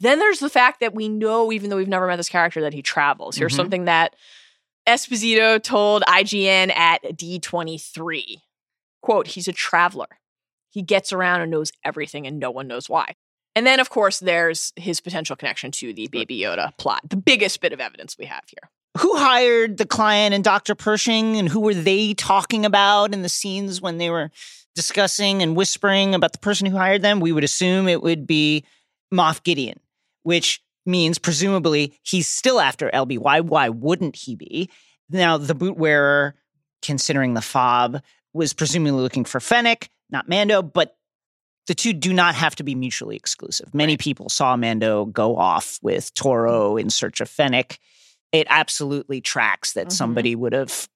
Then 0.00 0.18
there's 0.18 0.40
the 0.40 0.50
fact 0.50 0.80
that 0.80 0.94
we 0.94 1.08
know, 1.08 1.52
even 1.52 1.70
though 1.70 1.76
we've 1.76 1.88
never 1.88 2.06
met 2.06 2.16
this 2.16 2.28
character, 2.28 2.60
that 2.62 2.74
he 2.74 2.82
travels. 2.82 3.36
Here's 3.36 3.52
Mhm. 3.52 3.56
something 3.56 3.84
that 3.84 4.14
Esposito 4.86 5.62
told 5.62 6.02
IGN 6.06 6.70
at 6.70 7.16
D23. 7.16 8.42
Quote, 9.02 9.28
he's 9.28 9.48
a 9.48 9.52
traveler. 9.52 10.18
He 10.70 10.82
gets 10.82 11.12
around 11.12 11.40
and 11.40 11.50
knows 11.50 11.70
everything, 11.84 12.26
and 12.26 12.38
no 12.38 12.50
one 12.50 12.66
knows 12.66 12.88
why. 12.88 13.14
And 13.54 13.66
then, 13.66 13.78
of 13.80 13.88
course, 13.88 14.18
there's 14.18 14.72
his 14.76 15.00
potential 15.00 15.36
connection 15.36 15.70
to 15.72 15.92
the 15.94 16.08
Baby 16.08 16.40
Yoda 16.40 16.76
plot, 16.76 17.02
the 17.08 17.16
biggest 17.16 17.60
bit 17.60 17.72
of 17.72 17.80
evidence 17.80 18.18
we 18.18 18.24
have 18.26 18.42
here. 18.48 18.70
Who 18.98 19.16
hired 19.16 19.76
the 19.76 19.86
client 19.86 20.34
and 20.34 20.44
Dr. 20.44 20.74
Pershing, 20.74 21.36
and 21.36 21.48
who 21.48 21.60
were 21.60 21.74
they 21.74 22.14
talking 22.14 22.64
about 22.64 23.12
in 23.12 23.22
the 23.22 23.28
scenes 23.28 23.80
when 23.80 23.98
they 23.98 24.08
were 24.08 24.30
discussing 24.74 25.42
and 25.42 25.56
whispering 25.56 26.14
about 26.14 26.32
the 26.32 26.38
person 26.38 26.66
who 26.66 26.76
hired 26.76 27.02
them? 27.02 27.20
We 27.20 27.32
would 27.32 27.44
assume 27.44 27.88
it 27.88 28.02
would 28.02 28.26
be 28.26 28.64
Moff 29.12 29.42
Gideon, 29.42 29.80
which 30.22 30.62
means 30.86 31.18
presumably 31.18 31.98
he's 32.02 32.28
still 32.28 32.60
after 32.60 32.90
LBY. 32.90 33.42
Why 33.42 33.68
wouldn't 33.68 34.16
he 34.16 34.36
be? 34.36 34.70
Now, 35.10 35.38
the 35.38 35.54
boot 35.54 35.76
wearer, 35.76 36.34
considering 36.82 37.34
the 37.34 37.42
fob, 37.42 38.00
was 38.32 38.52
presumably 38.52 39.02
looking 39.02 39.24
for 39.24 39.40
Fennec, 39.40 39.88
not 40.10 40.28
Mando, 40.28 40.62
but 40.62 40.96
the 41.66 41.74
two 41.74 41.92
do 41.92 42.12
not 42.12 42.34
have 42.34 42.54
to 42.56 42.62
be 42.62 42.74
mutually 42.74 43.16
exclusive. 43.16 43.74
Many 43.74 43.96
people 43.96 44.28
saw 44.28 44.56
Mando 44.56 45.06
go 45.06 45.36
off 45.36 45.78
with 45.82 46.12
Toro 46.14 46.76
in 46.76 46.90
search 46.90 47.20
of 47.20 47.28
Fennec. 47.28 47.78
It 48.34 48.46
absolutely 48.50 49.20
tracks 49.20 49.72
that 49.72 49.88
Mhm. 49.88 49.92
somebody 49.92 50.34
would 50.34 50.52
have 50.52 50.88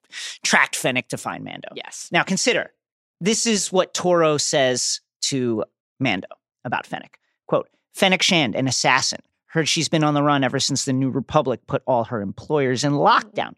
tracked 0.42 0.76
Fennec 0.76 1.08
to 1.08 1.16
find 1.16 1.44
Mando. 1.44 1.68
Yes. 1.74 2.08
Now 2.12 2.22
consider 2.22 2.72
this 3.20 3.46
is 3.46 3.70
what 3.72 3.94
Toro 3.94 4.36
says 4.38 5.00
to 5.22 5.64
Mando 6.00 6.28
about 6.64 6.86
Fennec. 6.86 7.18
Quote, 7.46 7.68
Fennec 7.94 8.22
Shand, 8.22 8.54
an 8.54 8.66
assassin. 8.68 9.20
Heard 9.46 9.68
she's 9.68 9.88
been 9.88 10.04
on 10.04 10.14
the 10.14 10.22
run 10.22 10.44
ever 10.44 10.60
since 10.60 10.84
the 10.84 10.92
New 10.92 11.10
Republic 11.10 11.66
put 11.66 11.82
all 11.86 12.04
her 12.04 12.20
employers 12.20 12.84
in 12.84 12.92
lockdown. 12.92 13.54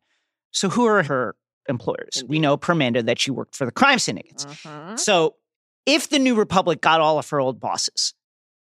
So 0.53 0.69
who 0.69 0.85
are 0.87 1.03
her 1.03 1.37
employers? 1.69 2.23
We 2.27 2.39
know 2.39 2.57
per 2.57 2.75
Mando 2.75 3.03
that 3.03 3.19
she 3.21 3.31
worked 3.31 3.55
for 3.57 3.65
the 3.65 3.73
crime 3.73 3.99
syndicates. 3.99 4.45
Mhm. 4.45 4.99
So 4.99 5.37
if 5.87 6.09
the 6.09 6.19
New 6.19 6.35
Republic 6.37 6.81
got 6.81 7.01
all 7.01 7.19
of 7.19 7.29
her 7.31 7.41
old 7.41 7.59
bosses, 7.61 8.15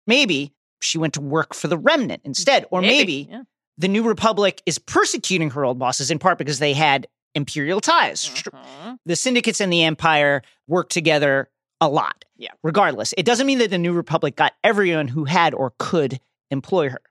maybe 0.07 0.53
she 0.81 0.97
went 0.97 1.13
to 1.15 1.21
work 1.21 1.53
for 1.53 1.67
the 1.67 1.77
Remnant 1.77 2.21
instead. 2.25 2.65
Or 2.71 2.81
maybe, 2.81 3.27
yeah. 3.29 3.43
The 3.79 3.87
New 3.87 4.03
Republic 4.03 4.61
is 4.67 4.77
persecuting 4.77 5.49
her 5.51 5.65
old 5.65 5.79
bosses 5.79 6.11
in 6.11 6.19
part 6.19 6.37
because 6.37 6.59
they 6.59 6.73
had 6.73 7.07
imperial 7.33 7.79
ties. 7.81 8.27
Mhm. 8.29 8.97
The 9.05 9.15
syndicates 9.15 9.59
and 9.61 9.71
the 9.73 9.83
Empire 9.83 10.41
work 10.67 10.89
together 10.89 11.49
a 11.81 11.87
lot. 11.87 12.25
Yeah. 12.37 12.51
Regardless, 12.63 13.13
it 13.17 13.25
doesn't 13.25 13.47
mean 13.47 13.59
that 13.59 13.69
the 13.71 13.77
New 13.77 13.93
Republic 13.93 14.35
got 14.35 14.53
everyone 14.63 15.07
who 15.07 15.23
had 15.25 15.53
or 15.53 15.73
could 15.79 16.19
employ 16.51 16.89
her. 16.89 17.01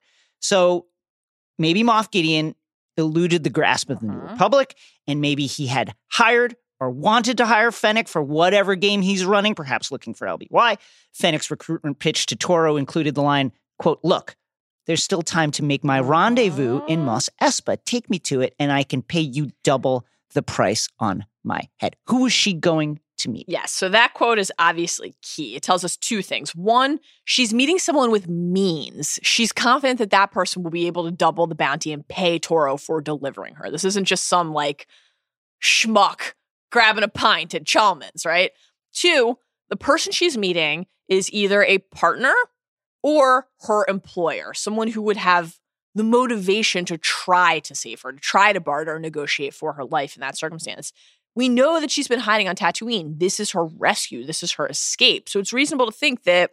So 0.40 0.86
maybe 1.58 1.82
Moff 1.82 2.10
Gideon 2.10 2.54
eluded 2.96 3.44
the 3.44 3.50
grasp 3.50 3.90
of 3.90 4.00
the 4.00 4.06
New 4.06 4.12
Mhm. 4.20 4.30
Republic, 4.32 4.76
and 5.06 5.20
maybe 5.20 5.46
he 5.46 5.68
had 5.68 5.94
hired 6.12 6.56
or 6.80 6.90
wanted 6.90 7.36
to 7.38 7.46
hire 7.46 7.70
Fennec 7.72 8.08
for 8.08 8.22
whatever 8.22 8.74
game 8.74 9.02
he's 9.02 9.24
running, 9.24 9.54
perhaps 9.54 9.90
looking 9.90 10.14
for 10.14 10.26
LBY. 10.28 10.76
Fennec's 11.12 11.50
recruitment 11.50 11.98
pitch 11.98 12.26
to 12.26 12.36
Toro 12.36 12.76
included 12.76 13.14
the 13.14 13.22
line, 13.22 13.52
quote, 13.78 14.00
look, 14.02 14.36
there's 14.88 15.04
still 15.04 15.22
time 15.22 15.50
to 15.52 15.62
make 15.62 15.84
my 15.84 16.00
rendezvous 16.00 16.80
in 16.86 17.00
oh. 17.00 17.04
Mos 17.04 17.30
Espa. 17.40 17.76
Take 17.84 18.10
me 18.10 18.18
to 18.20 18.40
it, 18.40 18.56
and 18.58 18.72
I 18.72 18.82
can 18.82 19.02
pay 19.02 19.20
you 19.20 19.50
double 19.62 20.04
the 20.34 20.42
price 20.42 20.88
on 20.98 21.26
my 21.44 21.68
head. 21.76 21.94
Who 22.06 22.26
is 22.26 22.32
she 22.32 22.54
going 22.54 22.98
to 23.18 23.28
meet? 23.28 23.44
Yes. 23.48 23.70
So 23.70 23.90
that 23.90 24.14
quote 24.14 24.38
is 24.38 24.50
obviously 24.58 25.14
key. 25.22 25.56
It 25.56 25.62
tells 25.62 25.84
us 25.84 25.96
two 25.96 26.22
things. 26.22 26.54
One, 26.54 27.00
she's 27.24 27.52
meeting 27.52 27.78
someone 27.78 28.10
with 28.10 28.28
means. 28.28 29.18
She's 29.22 29.52
confident 29.52 29.98
that 29.98 30.10
that 30.10 30.32
person 30.32 30.62
will 30.62 30.70
be 30.70 30.86
able 30.86 31.04
to 31.04 31.10
double 31.10 31.46
the 31.46 31.54
bounty 31.54 31.92
and 31.92 32.08
pay 32.08 32.38
Toro 32.38 32.78
for 32.78 33.02
delivering 33.02 33.56
her. 33.56 33.70
This 33.70 33.84
isn't 33.84 34.06
just 34.06 34.26
some 34.26 34.52
like 34.52 34.86
schmuck 35.62 36.32
grabbing 36.72 37.04
a 37.04 37.08
pint 37.08 37.54
at 37.54 37.64
Chalmun's, 37.64 38.24
right? 38.24 38.52
Two, 38.94 39.38
the 39.68 39.76
person 39.76 40.12
she's 40.12 40.38
meeting 40.38 40.86
is 41.08 41.30
either 41.32 41.62
a 41.62 41.78
partner 41.78 42.34
or 43.02 43.48
her 43.62 43.84
employer, 43.88 44.54
someone 44.54 44.88
who 44.88 45.02
would 45.02 45.16
have 45.16 45.58
the 45.94 46.04
motivation 46.04 46.84
to 46.84 46.98
try 46.98 47.58
to 47.60 47.74
save 47.74 48.02
her, 48.02 48.12
to 48.12 48.18
try 48.18 48.52
to 48.52 48.60
barter 48.60 48.96
or 48.96 48.98
negotiate 48.98 49.54
for 49.54 49.72
her 49.74 49.84
life 49.84 50.16
in 50.16 50.20
that 50.20 50.36
circumstance. 50.36 50.92
We 51.34 51.48
know 51.48 51.80
that 51.80 51.90
she's 51.90 52.08
been 52.08 52.20
hiding 52.20 52.48
on 52.48 52.56
Tatooine. 52.56 53.18
This 53.18 53.40
is 53.40 53.52
her 53.52 53.64
rescue. 53.64 54.24
This 54.24 54.42
is 54.42 54.52
her 54.52 54.66
escape. 54.66 55.28
So 55.28 55.38
it's 55.38 55.52
reasonable 55.52 55.86
to 55.86 55.92
think 55.92 56.24
that 56.24 56.52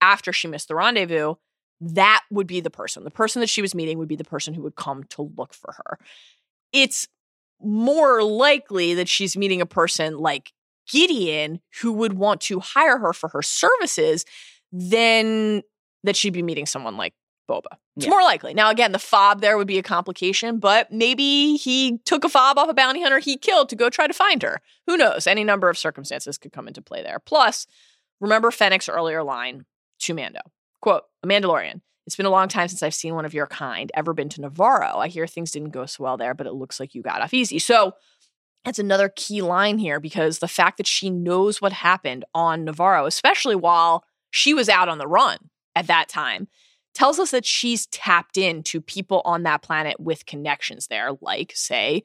after 0.00 0.32
she 0.32 0.48
missed 0.48 0.68
the 0.68 0.74
rendezvous, 0.74 1.34
that 1.80 2.22
would 2.30 2.46
be 2.46 2.60
the 2.60 2.70
person. 2.70 3.04
The 3.04 3.10
person 3.10 3.40
that 3.40 3.48
she 3.48 3.62
was 3.62 3.74
meeting 3.74 3.98
would 3.98 4.08
be 4.08 4.16
the 4.16 4.24
person 4.24 4.54
who 4.54 4.62
would 4.62 4.76
come 4.76 5.04
to 5.10 5.30
look 5.36 5.54
for 5.54 5.72
her. 5.72 5.98
It's 6.72 7.06
more 7.60 8.22
likely 8.22 8.94
that 8.94 9.08
she's 9.08 9.36
meeting 9.36 9.60
a 9.60 9.66
person 9.66 10.18
like 10.18 10.52
Gideon 10.90 11.60
who 11.80 11.92
would 11.92 12.14
want 12.14 12.40
to 12.42 12.60
hire 12.60 12.98
her 12.98 13.12
for 13.12 13.28
her 13.30 13.42
services 13.42 14.24
than 14.72 15.62
that 16.04 16.16
she'd 16.16 16.32
be 16.32 16.42
meeting 16.42 16.66
someone 16.66 16.96
like 16.96 17.14
Boba. 17.48 17.78
It's 17.96 18.06
Yeah. 18.06 18.10
more 18.10 18.22
likely. 18.22 18.54
Now, 18.54 18.70
again, 18.70 18.92
the 18.92 18.98
fob 18.98 19.40
there 19.40 19.56
would 19.56 19.68
be 19.68 19.78
a 19.78 19.82
complication, 19.82 20.58
but 20.58 20.90
maybe 20.92 21.56
he 21.56 21.98
took 22.04 22.24
a 22.24 22.28
fob 22.28 22.58
off 22.58 22.68
a 22.68 22.74
bounty 22.74 23.02
hunter 23.02 23.20
he 23.20 23.36
killed 23.36 23.68
to 23.68 23.76
go 23.76 23.88
try 23.88 24.06
to 24.06 24.12
find 24.12 24.42
her. 24.42 24.60
Who 24.86 24.96
knows? 24.96 25.26
Any 25.26 25.44
number 25.44 25.70
of 25.70 25.78
circumstances 25.78 26.38
could 26.38 26.52
come 26.52 26.66
into 26.66 26.82
play 26.82 27.02
there. 27.02 27.20
Plus, 27.20 27.66
remember 28.20 28.50
Fennec's 28.50 28.88
earlier 28.88 29.22
line 29.22 29.64
to 30.00 30.14
Mando. 30.14 30.40
Quote, 30.80 31.04
a 31.22 31.26
Mandalorian. 31.26 31.82
It's 32.06 32.16
been 32.16 32.26
a 32.26 32.30
long 32.30 32.48
time 32.48 32.68
since 32.68 32.82
I've 32.82 32.94
seen 32.94 33.14
one 33.14 33.24
of 33.24 33.34
your 33.34 33.46
kind. 33.46 33.90
Ever 33.94 34.12
been 34.12 34.28
to 34.30 34.40
Navarro? 34.40 34.98
I 34.98 35.08
hear 35.08 35.26
things 35.26 35.50
didn't 35.50 35.70
go 35.70 35.86
so 35.86 36.04
well 36.04 36.16
there, 36.16 36.34
but 36.34 36.46
it 36.46 36.52
looks 36.52 36.78
like 36.78 36.94
you 36.94 37.02
got 37.02 37.22
off 37.22 37.34
easy. 37.34 37.58
So 37.58 37.94
that's 38.64 38.78
another 38.78 39.08
key 39.08 39.42
line 39.42 39.78
here 39.78 39.98
because 40.00 40.38
the 40.40 40.48
fact 40.48 40.76
that 40.78 40.86
she 40.86 41.10
knows 41.10 41.60
what 41.60 41.72
happened 41.72 42.24
on 42.34 42.64
Navarro, 42.64 43.06
especially 43.06 43.54
while 43.56 44.04
she 44.30 44.52
was 44.54 44.68
out 44.68 44.88
on 44.88 44.98
the 44.98 45.06
run 45.06 45.38
at 45.76 45.86
that 45.86 46.08
time, 46.08 46.48
tells 46.94 47.20
us 47.20 47.30
that 47.30 47.44
she's 47.44 47.86
tapped 47.86 48.36
into 48.36 48.80
people 48.80 49.22
on 49.24 49.44
that 49.44 49.62
planet 49.62 50.00
with 50.00 50.26
connections 50.26 50.88
there, 50.88 51.10
like, 51.20 51.52
say, 51.54 52.02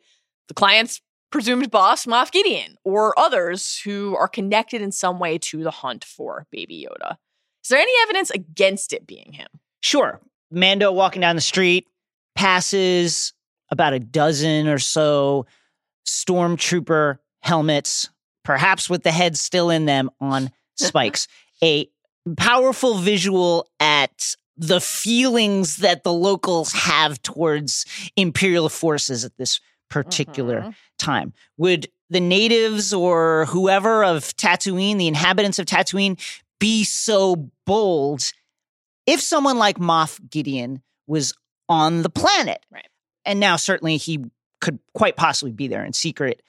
the 0.47 0.53
client's 0.53 1.01
presumed 1.31 1.71
boss, 1.71 2.05
Moff 2.05 2.31
Gideon, 2.31 2.75
or 2.83 3.17
others 3.17 3.79
who 3.79 4.15
are 4.17 4.27
connected 4.27 4.81
in 4.81 4.91
some 4.91 5.17
way 5.17 5.37
to 5.37 5.63
the 5.63 5.71
hunt 5.71 6.03
for 6.03 6.45
Baby 6.51 6.85
Yoda. 6.85 7.15
Is 7.63 7.69
there 7.69 7.79
any 7.79 7.93
evidence 8.03 8.29
against 8.31 8.91
it 8.91 9.07
being 9.07 9.31
him? 9.31 9.47
Sure. 9.79 10.19
Mando 10.51 10.91
walking 10.91 11.21
down 11.21 11.35
the 11.35 11.41
street 11.41 11.87
passes 12.35 13.33
about 13.69 13.93
a 13.93 13.99
dozen 13.99 14.67
or 14.67 14.77
so 14.77 15.45
stormtrooper 16.05 17.17
helmets, 17.41 18.09
perhaps 18.43 18.89
with 18.89 19.03
the 19.03 19.11
heads 19.11 19.39
still 19.39 19.69
in 19.69 19.85
them 19.85 20.09
on 20.19 20.51
spikes. 20.75 21.27
a 21.63 21.87
powerful 22.37 22.95
visual 22.99 23.67
at 23.79 24.35
the 24.57 24.79
feelings 24.81 25.77
that 25.77 26.03
the 26.03 26.13
locals 26.13 26.71
have 26.73 27.21
towards 27.21 27.85
imperial 28.15 28.69
forces 28.69 29.25
at 29.25 29.35
this 29.37 29.59
particular 29.89 30.61
Mhm. 30.61 30.75
time. 30.97 31.33
Would 31.57 31.89
the 32.09 32.19
natives 32.19 32.93
or 32.93 33.45
whoever 33.47 34.03
of 34.03 34.35
Tatooine, 34.37 34.97
the 34.97 35.07
inhabitants 35.07 35.57
of 35.59 35.65
Tatooine, 35.65 36.19
be 36.59 36.83
so 36.83 37.49
bold 37.65 38.31
if 39.07 39.19
someone 39.21 39.57
like 39.57 39.77
Moff 39.79 40.19
Gideon 40.29 40.81
was 41.07 41.33
on 41.67 42.03
the 42.03 42.09
planet? 42.09 42.63
Right. 42.69 42.87
And 43.25 43.39
now, 43.39 43.55
certainly, 43.55 43.97
he 43.97 44.19
could 44.59 44.79
quite 44.93 45.15
possibly 45.15 45.51
be 45.51 45.67
there 45.67 45.83
in 45.83 45.93
secret, 45.93 46.41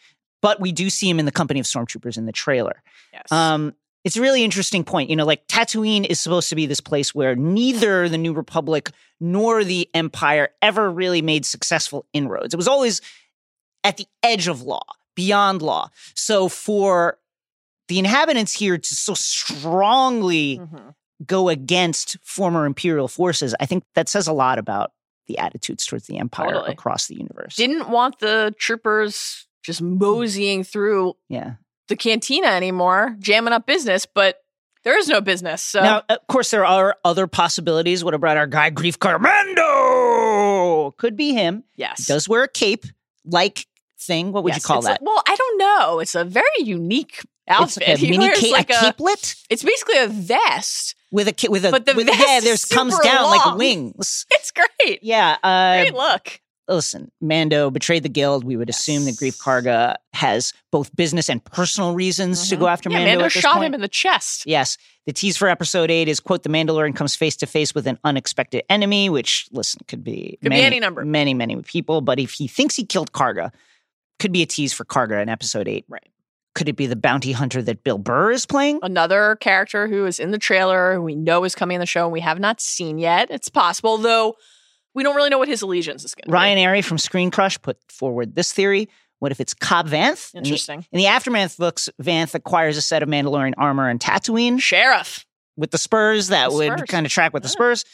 but 0.43 0.61
we 0.61 0.71
do 0.73 0.91
see 0.91 1.09
him 1.09 1.19
in 1.19 1.25
the 1.25 1.33
company 1.33 1.61
of 1.61 1.67
stormtroopers 1.67 2.19
in 2.19 2.27
the 2.27 2.33
trailer. 2.33 2.83
Yes. 3.13 3.31
Um, 3.33 3.75
it's 4.05 4.17
a 4.17 4.21
really 4.21 4.43
interesting 4.45 4.85
point. 4.85 5.11
You 5.11 5.17
know, 5.17 5.25
like 5.25 5.47
Tatooine 5.47 6.05
is 6.05 6.19
supposed 6.21 6.49
to 6.49 6.57
be 6.57 6.67
this 6.67 6.81
place 6.81 7.15
where 7.15 7.35
neither 7.37 8.09
the 8.09 8.19
New 8.19 8.33
Republic 8.33 8.91
nor 9.21 9.63
the 9.65 9.89
Empire 9.95 10.49
ever 10.61 10.91
really 10.91 11.23
made 11.23 11.47
successful 11.47 12.07
inroads. 12.13 12.53
It 12.55 12.57
was 12.57 12.69
always 12.69 13.01
at 13.85 13.97
the 13.97 14.07
edge 14.23 14.49
of 14.49 14.63
law, 14.63 14.83
beyond 15.15 15.63
law. 15.63 15.89
So 16.15 16.49
for 16.49 17.19
the 17.89 17.99
inhabitants 17.99 18.53
here 18.53 18.79
to 18.79 18.95
so 18.95 19.15
strongly 19.15 20.59
Mhm. 20.59 20.95
go 21.27 21.49
against 21.49 22.17
former 22.23 22.67
imperial 22.67 23.09
forces, 23.09 23.55
I 23.61 23.67
think 23.67 23.85
that 23.95 24.09
says 24.09 24.27
a 24.27 24.33
lot 24.33 24.59
about 24.59 24.93
the 25.27 25.39
attitudes 25.39 25.87
towards 25.87 26.07
the 26.07 26.19
empire 26.19 26.53
Totally. 26.53 26.73
across 26.73 27.07
the 27.07 27.15
universe. 27.17 27.55
Didn't 27.57 27.89
want 27.89 28.19
the 28.19 28.55
troopers 28.59 29.47
just 29.63 29.81
moseying 29.81 30.65
through 30.65 31.15
yeah. 31.29 31.55
The 31.89 31.97
cantina 31.97 32.47
anymore, 32.49 33.17
jamming 33.19 33.53
up 33.53 33.67
business, 33.67 34.07
but 34.07 34.39
there 34.85 34.99
is 34.99 35.09
no 35.09 35.21
business. 35.21 35.63
So 35.63 35.81
Now, 35.83 36.03
of 36.09 36.19
course, 36.29 36.51
there 36.51 36.65
are 36.65 36.97
other 37.05 37.27
possibilities. 37.27 38.03
What 38.05 38.15
about 38.15 38.37
our 38.37 38.47
guy, 38.47 38.71
Greef 38.71 38.97
Carmando? 38.99 40.97
Could 40.97 41.17
be 41.17 41.33
him. 41.33 41.65
yes. 41.77 42.07
He 42.07 42.13
does 42.13 42.29
wear 42.29 42.45
a 42.45 42.49
cape 42.49 42.85
like 43.25 43.67
thing. 44.01 44.33
What 44.33 44.45
would 44.45 44.55
you 44.55 44.61
call 44.61 44.79
it's 44.79 44.87
that? 44.87 44.93
like- 45.03 45.03
well, 45.03 45.23
I 45.27 45.37
don't 45.37 45.59
know. 45.59 45.99
It's 46.01 46.15
a 46.15 46.25
very 46.25 46.47
unique 46.59 47.19
it's 47.21 47.27
outfit. 47.49 47.89
like 47.89 47.99
a 48.03 48.11
mini 48.11 48.31
cape, 48.35 48.53
like 48.53 48.71
a 48.71 48.75
a, 48.75 48.93
capelet 48.93 49.37
it's 49.51 49.63
basically 49.65 49.99
a 49.99 50.07
vest. 50.09 50.95
with 51.11 51.29
a 51.29 51.33
ca- 51.33 51.49
with 51.51 51.65
a 51.65 51.71
But 51.71 51.87
the 51.87 51.95
with 51.95 52.09
a 52.09 52.13
vest 52.13 52.25
yeah. 52.29 52.37
is 52.39 52.45
There's 52.45 52.65
comes 52.65 52.99
down 53.01 53.25
like 53.25 53.57
wings. 53.57 54.27
It's 54.31 54.53
great. 54.53 55.01
Yeah. 55.03 55.37
Uh, 55.43 55.83
Great 55.83 55.95
look. 55.95 56.41
Listen, 56.69 57.11
Mando 57.21 57.71
betrayed 57.71 58.05
the 58.05 58.09
guild. 58.09 58.45
We 58.45 58.57
would 58.57 58.71
assume 58.71 59.05
that 59.05 59.11
Yes. 59.11 59.21
Greef 59.21 59.39
Karga 59.43 59.97
has 60.13 60.53
both 60.71 60.95
business 60.95 61.29
and 61.29 61.45
personal 61.45 61.93
reasons 61.95 62.49
to 62.49 62.57
Mhm. 62.57 62.61
go 62.61 62.69
after 62.69 62.89
yeah, 62.89 62.99
Mando. 62.99 63.11
Mando 63.11 63.25
at 63.27 63.33
this 63.33 63.43
shot 63.43 63.55
point. 63.55 63.67
him 63.67 63.75
in 63.75 63.81
the 63.81 63.89
chest. 63.89 64.45
Yes. 64.47 64.79
The 65.07 65.13
tease 65.13 65.37
for 65.37 65.49
episode 65.49 65.91
eight 65.91 66.09
is 66.09 66.21
quote, 66.21 66.45
the 66.45 66.49
Mandalorian 66.49 66.95
comes 66.95 67.17
face 67.17 67.35
to 67.37 67.47
face 67.47 67.75
with 67.75 67.87
an 67.89 67.99
unexpected 68.05 68.63
enemy, 68.71 69.11
which 69.11 69.49
listen, 69.51 69.81
could 69.89 70.05
be 70.05 70.39
Could 70.41 70.51
be 70.51 70.57
many, 70.57 70.63
any 70.63 70.81
number. 70.81 71.05
Many, 71.05 71.35
many 71.35 71.57
people. 71.63 72.01
But 72.01 72.21
if 72.21 72.33
he 72.33 72.47
thinks 72.47 72.77
he 72.77 72.85
killed 72.87 73.13
Karga, 73.13 73.53
could 74.21 74.31
be 74.33 74.43
a 74.43 74.47
tease 74.47 74.73
for 74.73 74.85
Karga 74.85 75.21
in 75.21 75.29
episode 75.29 75.67
eight. 75.67 75.85
Right. 75.89 76.09
Could 76.55 76.69
it 76.69 76.77
be 76.77 76.87
the 76.87 76.97
bounty 76.97 77.33
hunter 77.33 77.61
that 77.63 77.83
Bill 77.83 77.99
Burr 77.99 78.31
is 78.31 78.47
playing? 78.47 78.79
Another 78.83 79.37
character 79.41 79.89
who 79.89 80.07
is 80.07 80.21
in 80.21 80.31
the 80.31 80.39
trailer, 80.39 80.95
who 80.95 81.03
we 81.03 81.17
know 81.17 81.43
is 81.45 81.55
coming 81.57 81.75
in 81.77 81.81
the 81.81 81.87
show, 81.87 82.05
and 82.05 82.13
we 82.13 82.21
have 82.21 82.39
not 82.39 82.61
seen 82.61 82.99
yet. 82.99 83.29
It's 83.31 83.49
possible, 83.49 83.97
though 83.99 84.37
we 84.95 85.03
don't 85.03 85.17
really 85.17 85.31
know 85.31 85.39
what 85.39 85.49
his 85.49 85.63
allegiance 85.63 86.05
is 86.05 86.15
going 86.15 86.25
to 86.25 86.29
be. 86.29 86.33
Ryan 86.33 86.59
Arey 86.59 86.85
from 86.85 86.99
Screen 86.99 87.31
Crush 87.31 87.61
put 87.61 87.79
forward 87.91 88.35
this 88.35 88.53
theory. 88.53 88.89
What 89.21 89.31
if 89.33 89.41
it's 89.41 89.55
Cobb 89.55 89.89
Vanth? 89.89 90.33
be. 90.33 90.39
In 90.39 90.43
the- 90.45 90.49
Interesting. 90.49 90.87
In 90.93 90.99
the 90.99 91.07
Aftermath 91.07 91.57
books, 91.57 91.89
Vanth 92.03 92.35
acquires 92.35 92.77
a 92.77 92.83
set 92.83 93.03
of 93.03 93.09
Mandalorian 93.09 93.55
armor 93.57 93.89
and 93.89 94.01
Tatooine 94.01 94.61
Sheriff. 94.61 95.25
with 95.57 95.71
the 95.71 95.79
Spurs 95.79 96.29
that 96.29 96.51
The 96.51 96.57
would 96.57 96.73
Spurs. 96.79 96.89
kind 96.89 97.07
of 97.07 97.13
track 97.13 97.33
with 97.33 97.43
the 97.43 97.49
Spurs. 97.49 97.85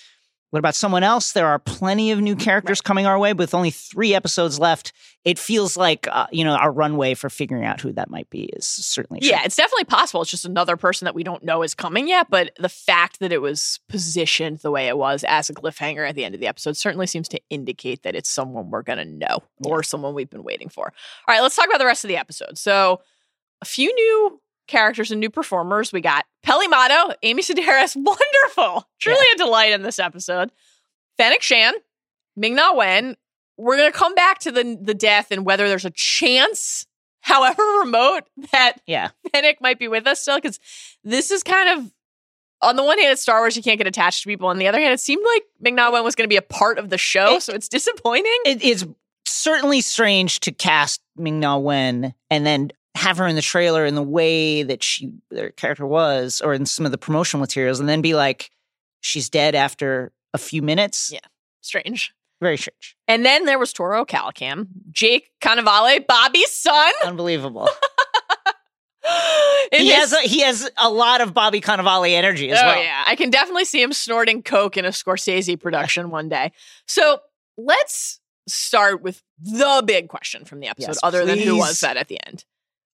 What 0.51 0.61
about 0.61 0.75
someone 0.75 1.03
else? 1.03 1.33
There 1.33 1.47
are 1.47 1.59
plenty 1.59 2.11
of 2.11 2.21
new 2.21 2.35
characters 2.35 2.81
coming 2.81 3.05
our 3.05 3.19
way, 3.19 3.33
but 3.33 3.45
with 3.45 3.55
only 3.55 3.71
three 3.71 4.15
episodes 4.15 4.59
left, 4.59 4.95
it 5.25 5.39
feels 5.39 5.77
like 5.77 6.09
uh, 6.11 6.27
you 6.33 6.43
know 6.43 6.55
our 6.55 6.73
runway 6.73 7.13
for 7.13 7.29
figuring 7.29 7.67
out 7.67 7.83
who 7.83 7.93
that 7.93 8.09
might 8.09 8.31
be 8.31 8.45
is 8.45 8.67
certainly 8.67 9.21
Yeah, 9.23 9.43
it's 9.45 9.57
definitely 9.57 9.85
possible. 9.85 10.23
It's 10.23 10.31
just 10.31 10.47
another 10.47 10.79
person 10.79 11.05
that 11.05 11.15
we 11.15 11.23
don't 11.23 11.45
know 11.45 11.63
is 11.63 11.75
coming 11.75 12.09
yet. 12.09 12.29
But 12.31 12.53
the 12.59 12.71
fact 12.71 13.21
that 13.21 13.31
it 13.31 13.43
was 13.43 13.79
positioned 13.91 14.61
the 14.61 14.71
way 14.71 14.89
it 14.89 14.97
was 14.97 15.23
as 15.29 15.51
a 15.51 15.55
cliffhanger 15.55 16.09
at 16.09 16.15
the 16.15 16.25
end 16.25 16.35
of 16.35 16.41
the 16.41 16.47
episode 16.47 16.79
certainly 16.79 17.07
seems 17.07 17.29
to 17.29 17.41
indicate 17.51 18.03
that 18.05 18.15
it's 18.15 18.31
someone 18.31 18.71
we're 18.71 18.83
going 18.83 18.99
to 18.99 19.05
know 19.05 19.43
or 19.67 19.83
someone 19.83 20.15
we've 20.15 20.31
been 20.31 20.45
waiting 20.45 20.71
for. 20.71 20.87
All 21.27 21.35
right, 21.35 21.43
let's 21.43 21.57
talk 21.57 21.67
about 21.67 21.79
the 21.79 21.85
rest 21.85 22.05
of 22.05 22.09
the 22.09 22.17
episode. 22.17 22.57
So, 22.57 23.03
a 23.61 23.67
few 23.67 23.95
new 23.95 24.41
characters 24.69 25.11
and 25.11 25.19
new 25.21 25.31
performers. 25.31 25.93
We 25.93 26.01
got 26.01 26.25
Peli 26.45 26.69
Motto, 26.69 27.14
Amy 27.23 27.43
Sedaris, 27.43 27.97
wonderful, 27.97 28.89
truly 29.01 29.27
a 29.35 29.39
delight 29.39 29.73
in 29.73 29.83
this 29.83 29.99
episode. 29.99 30.53
Fennec 31.16 31.43
Shand, 31.43 31.77
Ming 32.37 32.55
Na 32.55 32.73
Wen. 32.75 33.16
We're 33.57 33.77
gonna 33.77 33.91
come 33.91 34.14
back 34.14 34.39
to 34.41 34.53
the 34.53 34.79
the 34.81 34.95
death 34.95 35.33
and 35.33 35.45
whether 35.45 35.69
there's 35.69 35.85
a 35.85 35.91
chance, 35.91 36.87
however 37.23 37.62
remote, 37.81 38.23
that 38.53 38.75
Yeah. 38.87 39.09
Fennec 39.33 39.61
might 39.61 39.81
be 39.81 39.89
with 39.89 40.07
us 40.07 40.21
still. 40.23 40.37
Because 40.37 40.61
this 41.03 41.33
is 41.33 41.43
kind 41.43 41.81
of 41.81 41.93
on 42.62 42.77
the 42.77 42.85
one 42.85 42.99
hand, 42.99 43.12
it's 43.12 43.23
Star 43.23 43.41
Wars. 43.41 43.57
You 43.57 43.62
can't 43.62 43.79
get 43.79 43.87
attached 43.87 44.23
to 44.23 44.29
people. 44.29 44.49
On 44.49 44.59
the 44.59 44.66
other 44.69 44.79
hand, 44.81 44.93
it 44.95 45.01
seemed 45.01 45.25
like 45.35 45.43
Ming 45.61 45.75
Na 45.75 45.91
Wen 45.91 46.03
was 46.05 46.14
going 46.14 46.25
to 46.25 46.33
be 46.33 46.37
a 46.37 46.43
part 46.43 46.79
of 46.79 46.91
the 46.91 46.99
show, 46.99 47.37
It- 47.37 47.43
so 47.43 47.53
it's 47.53 47.69
disappointing. 47.69 48.37
It 48.45 48.62
is 48.62 48.87
certainly 49.27 49.81
strange 49.81 50.41
to 50.41 50.51
cast 50.53 51.01
Ming 51.16 51.39
Na 51.41 51.57
Wen 51.57 52.14
and 52.31 52.45
then 52.47 52.73
have 52.99 53.19
her 53.19 53.27
in 53.27 53.37
the 53.37 53.43
trailer 53.43 53.85
in 53.85 53.95
the 53.95 54.03
way 54.03 54.63
that 54.63 54.83
she 54.83 55.13
their 55.31 55.51
character 55.51 55.87
was, 55.87 56.41
or 56.41 56.53
in 56.53 56.67
some 56.67 56.85
of 56.87 56.93
the 56.93 56.99
promotional 56.99 57.41
materials, 57.41 57.81
and 57.81 57.89
then 57.89 58.03
be 58.03 58.15
like, 58.15 58.51
she's 59.01 59.31
dead 59.31 59.55
after 59.55 60.13
a 60.35 60.39
few 60.39 60.63
minutes. 60.63 61.11
Yeah. 61.13 61.21
Strange. 61.61 62.13
Very 62.41 62.57
strange. 62.57 62.97
And 63.09 63.25
then 63.25 63.47
there 63.47 63.59
was 63.59 63.73
Toro 63.73 64.05
Calican, 64.05 64.69
Jake 64.93 65.31
Cannavale, 65.41 66.07
Bobby's 66.07 66.53
son. 66.53 66.93
Unbelievable. 67.05 67.69
He 69.73 69.89
his- 69.89 69.97
has 69.97 70.13
a, 70.13 70.21
he 70.21 70.41
has 70.43 70.71
a 70.77 70.91
lot 70.91 71.21
of 71.21 71.33
Bobby 71.35 71.61
Cannavale 71.61 72.11
energy 72.13 72.51
as 72.51 72.59
oh 72.59 72.67
well. 72.67 72.83
yeah, 72.83 73.05
I 73.07 73.17
can 73.17 73.31
definitely 73.31 73.65
see 73.65 73.83
him 73.83 73.93
snorting 73.93 74.43
coke 74.43 74.77
in 74.77 74.85
a 74.85 74.89
Scorsese 74.89 75.59
production 75.59 76.11
one 76.19 76.29
day. 76.29 76.53
So 76.87 77.21
let's 77.57 78.21
start 78.47 79.03
with 79.03 79.23
the 79.41 79.83
big 79.87 80.09
question 80.09 80.45
from 80.45 80.61
the 80.61 80.69
episode, 80.69 80.89
Yes, 80.89 81.01
other 81.03 81.25
than 81.25 81.39
who 81.39 81.57
was 81.57 81.81
that 81.81 81.97
at 81.97 82.09
the 82.09 82.19
end. 82.27 82.45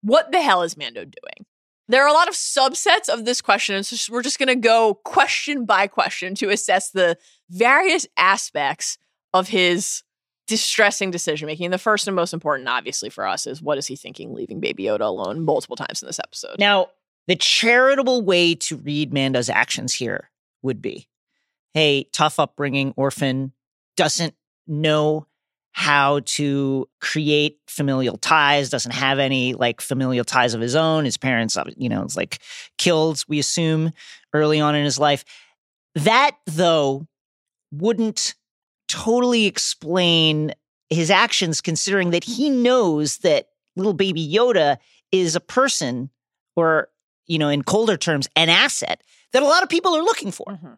What 0.01 0.31
the 0.31 0.41
hell 0.41 0.63
is 0.63 0.77
Mando 0.77 1.01
doing? 1.03 1.45
There 1.87 2.03
are 2.03 2.07
a 2.07 2.13
lot 2.13 2.29
of 2.29 2.35
subsets 2.35 3.09
of 3.09 3.25
this 3.25 3.41
question, 3.41 3.75
and 3.75 3.85
so 3.85 4.13
we're 4.13 4.21
just 4.21 4.39
going 4.39 4.47
to 4.47 4.55
go 4.55 4.93
question 5.03 5.65
by 5.65 5.87
question 5.87 6.35
to 6.35 6.49
assess 6.49 6.91
the 6.91 7.17
various 7.49 8.07
aspects 8.17 8.97
of 9.33 9.49
his 9.49 10.03
distressing 10.47 11.11
decision 11.11 11.47
making. 11.47 11.71
The 11.71 11.77
first 11.77 12.07
and 12.07 12.15
most 12.15 12.33
important, 12.33 12.69
obviously, 12.69 13.09
for 13.09 13.27
us 13.27 13.45
is 13.45 13.61
what 13.61 13.77
is 13.77 13.87
he 13.87 13.95
thinking 13.95 14.33
leaving 14.33 14.59
Baby 14.59 14.83
Yoda 14.83 15.01
alone 15.01 15.43
multiple 15.43 15.75
times 15.75 16.01
in 16.01 16.07
this 16.07 16.19
episode? 16.19 16.57
Now, 16.59 16.87
the 17.27 17.35
charitable 17.35 18.21
way 18.21 18.55
to 18.55 18.77
read 18.77 19.13
Mando's 19.13 19.49
actions 19.49 19.93
here 19.93 20.29
would 20.61 20.81
be 20.81 21.07
hey, 21.73 22.05
tough 22.11 22.37
upbringing, 22.37 22.93
orphan, 22.97 23.53
doesn't 23.95 24.35
know 24.67 25.25
how 25.73 26.19
to 26.25 26.87
create 26.99 27.59
familial 27.67 28.17
ties, 28.17 28.69
doesn't 28.69 28.91
have 28.93 29.19
any 29.19 29.53
like 29.53 29.81
familial 29.81 30.25
ties 30.25 30.53
of 30.53 30.61
his 30.61 30.75
own. 30.75 31.05
His 31.05 31.17
parents, 31.17 31.55
uh, 31.55 31.63
you 31.77 31.89
know, 31.89 32.03
it's 32.03 32.17
like 32.17 32.39
killed, 32.77 33.23
we 33.27 33.39
assume, 33.39 33.91
early 34.33 34.59
on 34.59 34.75
in 34.75 34.83
his 34.83 34.99
life. 34.99 35.23
That, 35.95 36.37
though, 36.45 37.07
wouldn't 37.71 38.35
totally 38.87 39.45
explain 39.45 40.53
his 40.89 41.09
actions, 41.09 41.61
considering 41.61 42.11
that 42.11 42.25
he 42.25 42.49
knows 42.49 43.19
that 43.19 43.47
little 43.77 43.93
baby 43.93 44.27
Yoda 44.27 44.77
is 45.11 45.35
a 45.35 45.39
person 45.39 46.09
or 46.57 46.89
you 47.27 47.39
know 47.39 47.47
in 47.49 47.63
colder 47.63 47.95
terms 47.95 48.27
an 48.35 48.49
asset 48.49 49.01
that 49.31 49.41
a 49.43 49.45
lot 49.45 49.63
of 49.63 49.69
people 49.69 49.95
are 49.95 50.03
looking 50.03 50.31
for 50.31 50.45
Mhm. 50.61 50.77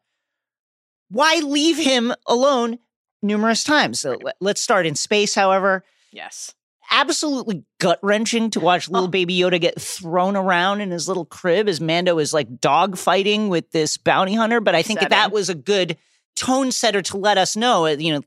why 1.10 1.40
leave 1.44 1.78
him 1.78 2.14
alone 2.28 2.78
numerous 3.24 3.64
times 3.64 4.00
so 4.02 4.18
let- 4.22 4.36
let's 4.42 4.62
start 4.62 4.86
in 4.86 4.96
space 4.96 5.34
however 5.34 5.84
Yes. 6.12 6.54
absolutely 6.92 7.64
gut-wrenching 7.80 8.50
to 8.52 8.60
watch 8.60 8.90
little 8.90 9.08
Oh. 9.08 9.12
baby 9.20 9.36
yoda 9.38 9.60
get 9.60 9.80
thrown 9.82 10.36
around 10.36 10.82
in 10.82 10.92
his 10.92 11.08
little 11.08 11.26
crib 11.26 11.68
as 11.70 11.80
mando 11.82 12.20
is 12.20 12.34
like 12.34 12.60
dog 12.60 12.98
fighting 12.98 13.50
with 13.50 13.72
this 13.72 13.98
bounty 13.98 14.34
hunter 14.36 14.60
but 14.62 14.76
i 14.76 14.82
think 14.84 15.00
that, 15.00 15.10
that 15.10 15.32
was 15.32 15.50
a 15.50 15.56
good 15.56 15.98
tone 16.36 16.72
setter 16.72 17.02
to 17.04 17.18
let 17.18 17.38
us 17.38 17.56
know 17.56 17.86
uh, 17.86 17.90
you 17.90 18.14
know 18.14 18.22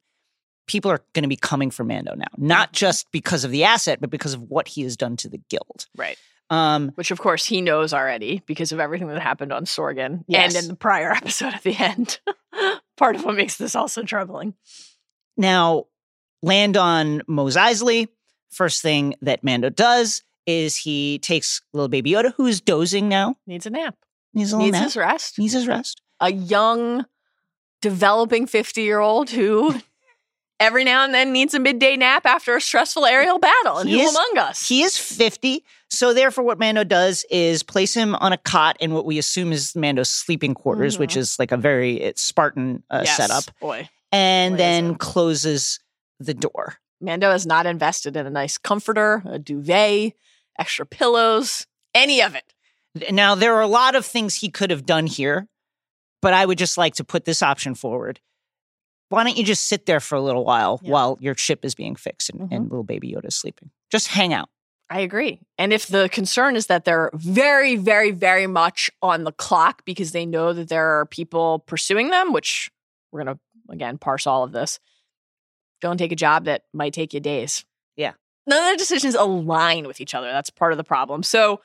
people 0.67 0.91
are 0.91 1.01
going 1.13 1.23
to 1.23 1.29
be 1.29 1.37
coming 1.37 1.71
for 1.71 1.85
mando 1.85 2.15
now 2.17 2.25
not 2.39 2.71
Mhm. 2.71 2.77
just 2.77 3.11
because 3.13 3.45
of 3.45 3.51
the 3.51 3.65
asset 3.65 4.01
but 4.01 4.11
because 4.11 4.35
of 4.35 4.43
what 4.43 4.67
he 4.69 4.83
has 4.83 4.97
done 4.97 5.17
to 5.19 5.29
the 5.29 5.39
guild 5.51 5.87
Right. 5.97 6.19
Um 6.51 6.91
which 6.95 7.11
of 7.11 7.19
course 7.19 7.45
he 7.45 7.61
knows 7.61 7.93
already 7.93 8.43
because 8.47 8.71
of 8.73 8.79
everything 8.81 9.09
that 9.09 9.21
happened 9.21 9.53
on 9.53 9.65
Sorgan 9.65 10.25
Yes. 10.29 10.55
and 10.55 10.65
in 10.65 10.69
the 10.69 10.77
prior 10.77 11.11
episode 11.17 11.55
at 11.55 11.63
the 11.63 11.77
end. 11.77 12.21
Part 12.97 13.17
of 13.17 13.25
what 13.25 13.35
makes 13.35 13.57
this 13.57 13.75
also 13.75 14.03
troubling. 14.05 14.55
Now, 15.37 15.85
land 16.43 16.77
on 16.77 17.23
Mos 17.27 17.57
Eisley. 17.57 18.09
First 18.51 18.81
thing 18.81 19.15
that 19.21 19.45
Mando 19.45 19.69
does 19.69 20.23
is 20.47 20.77
he 20.77 21.19
takes 21.19 21.61
little 21.75 21.89
baby 21.89 22.13
Yoda, 22.13 22.33
who's 22.37 22.61
dozing 22.61 23.09
now. 23.09 23.35
Needs 23.47 23.67
a 23.67 23.71
nap. 23.71 23.97
Needs 24.33 24.53
a 24.53 24.57
little 24.57 24.67
Needs 24.67 24.75
nap. 24.79 24.85
his 24.85 24.97
rest. 24.97 25.39
Needs 25.39 25.53
his 25.53 25.67
rest. 25.69 26.01
A 26.21 26.33
young, 26.33 27.05
developing 27.83 28.47
50 28.47 28.83
year 28.83 29.01
old 29.01 29.29
who 29.31 29.75
every 30.61 30.85
now 30.85 31.05
and 31.05 31.13
then 31.15 31.33
needs 31.33 31.55
a 31.55 31.59
midday 31.59 31.97
nap 31.97 32.25
after 32.27 32.57
a 32.57 32.61
stressful 32.61 33.05
aerial 33.05 33.39
battle. 33.39 33.79
And 33.79 33.89
He 33.89 33.97
who 34.01 34.03
is- 34.07 34.11
among 34.15 34.39
us? 34.39 34.67
He 34.69 34.83
is 34.83 34.97
50. 34.97 35.65
So, 35.89 36.13
therefore, 36.13 36.43
what 36.45 36.59
Mando 36.59 36.83
does 36.83 37.25
is 37.31 37.63
place 37.63 37.95
him 37.95 38.15
on 38.17 38.33
a 38.33 38.39
cot 38.39 38.77
in 38.81 38.93
what 38.93 39.05
we 39.07 39.19
assume 39.19 39.53
is 39.53 39.77
Mando's 39.77 40.11
sleeping 40.11 40.53
quarters, 40.53 40.99
which 40.99 41.17
is 41.17 41.39
like 41.39 41.53
a 41.53 41.57
very 41.57 42.09
uh, 42.09 42.13
Spartan 42.17 42.83
uh, 42.91 43.03
Yes, 43.05 43.17
setup, 43.17 43.45
Boy. 43.61 43.89
and 44.11 44.55
Boy, 44.55 44.59
then 44.59 44.95
closes 44.97 45.79
the 46.19 46.35
door. 46.35 46.79
Mando 47.01 47.31
has 47.31 47.47
not 47.47 47.67
invested 47.67 48.17
in 48.17 48.27
a 48.27 48.31
nice 48.31 48.59
comforter, 48.59 49.23
a 49.27 49.39
duvet, 49.39 50.15
extra 50.59 50.85
pillows, 50.87 51.67
any 51.95 52.21
of 52.21 52.35
it. 52.35 52.53
Now, 53.13 53.35
there 53.37 53.55
are 53.55 53.61
a 53.61 53.67
lot 53.69 53.95
of 53.95 54.05
things 54.05 54.37
he 54.37 54.49
could 54.49 54.71
have 54.71 54.87
done 54.87 55.07
here, 55.07 55.47
but 56.21 56.33
I 56.35 56.47
would 56.47 56.59
just 56.59 56.77
like 56.79 56.95
to 56.95 57.05
put 57.05 57.27
this 57.27 57.43
option 57.43 57.75
forward. 57.77 58.19
Why 59.09 59.23
don't 59.25 59.37
you 59.37 59.45
just 59.45 59.67
sit 59.67 59.87
there 59.87 60.01
for 60.01 60.17
a 60.17 60.21
little 60.21 60.45
while 60.45 60.81
Yeah. 60.83 60.91
while 60.91 61.19
your 61.21 61.35
ship 61.37 61.65
is 61.65 61.75
being 61.75 61.95
fixed 61.97 62.31
and, 62.31 62.41
Mhm. 62.41 62.49
and 62.53 62.65
little 62.71 62.83
baby 62.85 63.13
Yoda 63.13 63.27
is 63.27 63.37
sleeping? 63.37 63.71
Just 63.91 64.09
hang 64.09 64.33
out. 64.33 64.49
I 64.91 65.01
agree. 65.01 65.41
And 65.59 65.73
if 65.73 65.87
the 65.87 66.09
concern 66.09 66.55
is 66.57 66.67
that 66.69 66.85
they're 66.85 67.11
very, 67.15 67.77
very, 67.77 68.11
very 68.13 68.47
much 68.47 68.91
on 69.03 69.25
the 69.25 69.33
clock 69.33 69.85
because 69.85 70.13
they 70.13 70.27
know 70.27 70.53
that 70.53 70.69
there 70.69 70.99
are 71.01 71.07
people 71.07 71.61
pursuing 71.61 72.11
them, 72.11 72.33
which 72.33 72.71
we're 73.11 73.25
going 73.25 73.37
to, 73.37 73.41
again, 73.73 73.99
parse 73.99 74.27
all 74.27 74.43
of 74.45 74.53
this, 74.53 74.79
don't 75.81 75.99
take 75.99 76.13
a 76.13 76.17
job 76.17 76.45
that 76.45 76.65
might 76.73 76.93
take 76.93 77.13
you 77.15 77.21
days. 77.21 77.65
Yeah. 77.97 78.13
None 78.47 78.65
of 78.65 78.73
the 78.73 78.79
decisions 78.79 79.15
align 79.17 79.87
with 79.89 80.01
each 80.01 80.15
other. 80.15 80.29
That's 80.31 80.51
part 80.51 80.73
of 80.73 80.79
the 80.79 80.85
problem. 80.85 81.23
So, 81.25 81.61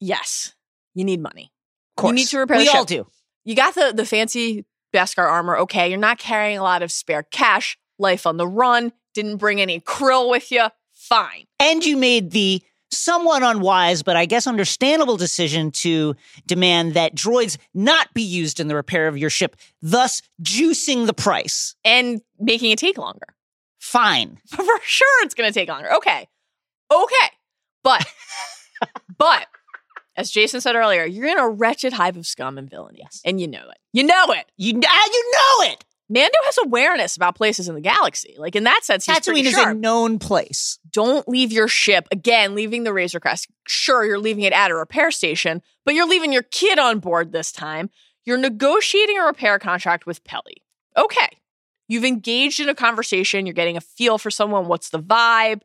yes, 0.00 0.54
you 0.94 1.04
need 1.04 1.20
money. 1.20 1.52
Of 1.96 2.02
course. 2.02 2.10
You 2.10 2.14
need 2.14 2.28
to 2.28 2.38
repair 2.38 2.58
We 2.58 2.68
all 2.68 2.84
do. 2.84 3.06
You 3.44 3.54
got 3.56 3.74
the, 3.74 3.92
the 3.94 4.06
fancy 4.06 4.64
Beskar 4.94 5.26
armor. 5.26 5.56
Okay, 5.58 5.88
you're 5.88 5.98
not 5.98 6.18
carrying 6.18 6.58
a 6.58 6.62
lot 6.62 6.82
of 6.82 6.90
spare 6.90 7.22
cash, 7.22 7.78
life 7.98 8.26
on 8.26 8.36
the 8.36 8.46
run, 8.46 8.92
didn't 9.14 9.36
bring 9.36 9.60
any 9.60 9.80
krill 9.80 10.30
with 10.30 10.50
you. 10.50 10.66
Fine. 10.92 11.44
And 11.60 11.84
you 11.84 11.96
made 11.96 12.30
the 12.30 12.62
somewhat 12.90 13.42
unwise, 13.42 14.02
but 14.02 14.16
I 14.16 14.26
guess 14.26 14.46
understandable 14.46 15.16
decision 15.16 15.70
to 15.72 16.16
demand 16.46 16.94
that 16.94 17.14
droids 17.14 17.58
not 17.74 18.12
be 18.14 18.22
used 18.22 18.60
in 18.60 18.68
the 18.68 18.74
repair 18.74 19.08
of 19.08 19.18
your 19.18 19.30
ship, 19.30 19.56
thus 19.82 20.22
juicing 20.42 21.06
the 21.06 21.14
price. 21.14 21.74
And 21.84 22.20
making 22.38 22.70
it 22.70 22.78
take 22.78 22.98
longer. 22.98 23.26
Fine. 23.78 24.38
for 24.46 24.64
sure 24.82 25.24
it's 25.24 25.34
going 25.34 25.50
to 25.50 25.54
take 25.54 25.68
longer. 25.68 25.92
Okay. 25.96 26.28
Okay. 26.90 27.30
But, 27.82 28.06
but, 29.18 29.46
as 30.18 30.30
Jason 30.32 30.60
said 30.60 30.74
earlier, 30.74 31.04
you're 31.04 31.28
in 31.28 31.38
a 31.38 31.48
wretched 31.48 31.92
hive 31.92 32.16
of 32.16 32.26
scum 32.26 32.58
and 32.58 32.68
villainy. 32.68 32.98
Yes. 33.02 33.22
And 33.24 33.40
you 33.40 33.46
know 33.46 33.70
it. 33.70 33.78
You 33.92 34.02
know 34.02 34.24
it. 34.30 34.50
You, 34.56 34.80
ah, 34.84 35.08
you 35.12 35.32
know 35.32 35.72
it. 35.72 35.84
Mando 36.10 36.38
has 36.44 36.58
awareness 36.64 37.16
about 37.16 37.36
places 37.36 37.68
in 37.68 37.74
the 37.74 37.80
galaxy. 37.80 38.34
Like, 38.36 38.56
in 38.56 38.64
that 38.64 38.82
sense, 38.82 39.06
he's 39.06 39.18
Tatooine 39.18 39.44
is 39.44 39.52
sharp. 39.52 39.76
a 39.76 39.78
known 39.78 40.18
place. 40.18 40.78
Don't 40.90 41.28
leave 41.28 41.52
your 41.52 41.68
ship, 41.68 42.08
again, 42.10 42.54
leaving 42.54 42.82
the 42.82 42.92
Razor 42.92 43.20
Crest. 43.20 43.46
Sure, 43.68 44.04
you're 44.04 44.18
leaving 44.18 44.42
it 44.42 44.52
at 44.52 44.70
a 44.70 44.74
repair 44.74 45.10
station, 45.10 45.62
but 45.84 45.94
you're 45.94 46.08
leaving 46.08 46.32
your 46.32 46.42
kid 46.42 46.78
on 46.78 46.98
board 46.98 47.30
this 47.30 47.52
time. 47.52 47.88
You're 48.24 48.38
negotiating 48.38 49.18
a 49.18 49.24
repair 49.24 49.58
contract 49.58 50.04
with 50.04 50.24
Peli. 50.24 50.62
Okay. 50.96 51.28
You've 51.88 52.04
engaged 52.04 52.58
in 52.58 52.68
a 52.68 52.74
conversation. 52.74 53.46
You're 53.46 53.54
getting 53.54 53.76
a 53.76 53.82
feel 53.82 54.18
for 54.18 54.30
someone. 54.30 54.66
What's 54.66 54.90
the 54.90 55.00
vibe? 55.00 55.60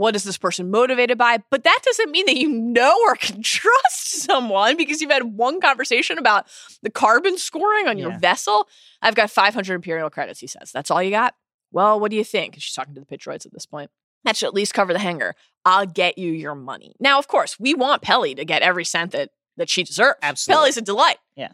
What 0.00 0.16
is 0.16 0.24
this 0.24 0.38
person 0.38 0.70
motivated 0.70 1.18
by? 1.18 1.40
But 1.50 1.62
that 1.64 1.78
doesn't 1.84 2.10
mean 2.10 2.24
that 2.24 2.38
you 2.38 2.48
know 2.48 2.96
or 3.04 3.16
can 3.16 3.42
trust 3.42 4.22
someone 4.22 4.78
because 4.78 5.02
you've 5.02 5.10
had 5.10 5.24
one 5.36 5.60
conversation 5.60 6.16
about 6.16 6.46
the 6.82 6.88
carbon 6.88 7.36
scoring 7.36 7.86
on 7.86 7.98
your 7.98 8.12
Yeah. 8.12 8.18
vessel. 8.18 8.66
I've 9.02 9.14
got 9.14 9.30
500 9.30 9.74
Imperial 9.74 10.08
credits, 10.08 10.40
he 10.40 10.46
says. 10.46 10.72
That's 10.72 10.90
all 10.90 11.02
you 11.02 11.10
got? 11.10 11.34
Well, 11.70 12.00
what 12.00 12.10
do 12.10 12.16
you 12.16 12.24
think? 12.24 12.54
She's 12.58 12.72
talking 12.72 12.94
to 12.94 13.00
the 13.00 13.04
pit 13.04 13.20
droids 13.20 13.44
at 13.44 13.52
this 13.52 13.66
point. 13.66 13.90
That 14.24 14.38
should 14.38 14.46
at 14.46 14.54
least 14.54 14.72
cover 14.72 14.94
the 14.94 14.98
hanger. 14.98 15.34
I'll 15.66 15.84
get 15.86 16.16
you 16.16 16.32
your 16.32 16.54
money. 16.54 16.94
Now, 16.98 17.18
of 17.18 17.28
course, 17.28 17.60
we 17.60 17.74
want 17.74 18.00
Peli 18.00 18.34
to 18.36 18.44
get 18.46 18.62
every 18.62 18.86
cent 18.86 19.12
that 19.12 19.28
that 19.58 19.68
she 19.68 19.82
deserves. 19.82 20.16
Absolutely. 20.22 20.60
Peli's 20.62 20.76
a 20.78 20.82
delight. 20.82 21.18
Yeah. 21.36 21.52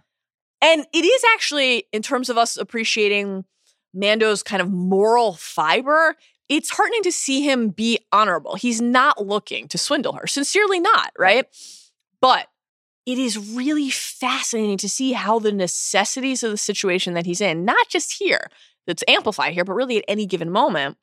And 0.63 0.87
it 0.93 1.05
is 1.05 1.23
actually, 1.35 1.89
in 1.93 2.03
terms 2.03 2.31
of 2.31 2.39
us 2.39 2.57
appreciating 2.57 3.45
Mando's 3.93 4.45
kind 4.45 4.63
of 4.63 4.71
moral 4.71 5.33
fiber, 5.35 6.15
it's 6.49 6.71
heartening 6.71 7.03
to 7.03 7.13
see 7.13 7.43
him 7.43 7.71
be 7.71 7.99
honorable. 8.13 8.55
He's 8.55 8.81
not 8.81 9.25
looking 9.25 9.69
to 9.69 9.79
swindle 9.79 10.13
her, 10.15 10.27
sincerely 10.27 10.81
not, 10.81 11.13
right? 11.19 11.47
But 12.21 12.49
it 13.05 13.19
is 13.19 13.55
really 13.55 13.91
fascinating 13.91 14.79
to 14.79 14.89
see 14.89 15.13
how 15.13 15.39
the 15.39 15.53
necessities 15.53 16.43
of 16.43 16.51
the 16.51 16.57
situation 16.57 17.15
that 17.15 17.27
he's 17.27 17.41
in, 17.41 17.65
not 17.65 17.89
just 17.89 18.15
here, 18.19 18.51
that's 18.87 19.05
amplified 19.09 19.53
here, 19.53 19.65
but 19.65 19.75
really 19.75 19.99
at 19.99 20.05
any 20.09 20.27
given 20.27 20.51
moment, 20.51 20.97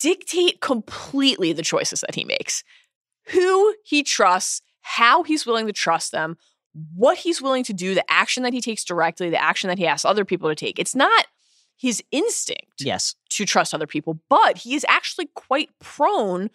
dictate 0.00 0.60
completely 0.60 1.52
the 1.52 1.62
choices 1.62 2.00
that 2.00 2.14
he 2.14 2.24
makes. 2.24 2.62
Who 3.28 3.74
he 3.84 4.02
trusts, 4.02 4.62
how 4.80 5.22
he's 5.22 5.44
willing 5.44 5.66
to 5.66 5.72
trust 5.72 6.12
them, 6.12 6.36
what 6.94 7.18
he's 7.18 7.42
willing 7.42 7.64
to 7.64 7.72
do, 7.72 7.94
the 7.94 8.10
action 8.10 8.44
that 8.44 8.52
he 8.52 8.60
takes 8.60 8.84
directly, 8.84 9.30
the 9.30 9.42
action 9.42 9.68
that 9.68 9.78
he 9.78 9.86
asks 9.86 10.04
other 10.04 10.24
people 10.24 10.48
to 10.48 10.54
take. 10.54 10.78
It's 10.78 10.94
not 10.94 11.26
his 11.78 12.02
instinct 12.12 12.80
Yes. 12.80 13.14
to 13.30 13.46
trust 13.46 13.72
other 13.72 13.86
people, 13.86 14.20
but 14.28 14.58
he 14.58 14.74
is 14.74 14.84
actually 14.88 15.26
quite 15.34 15.70
prone, 15.78 16.50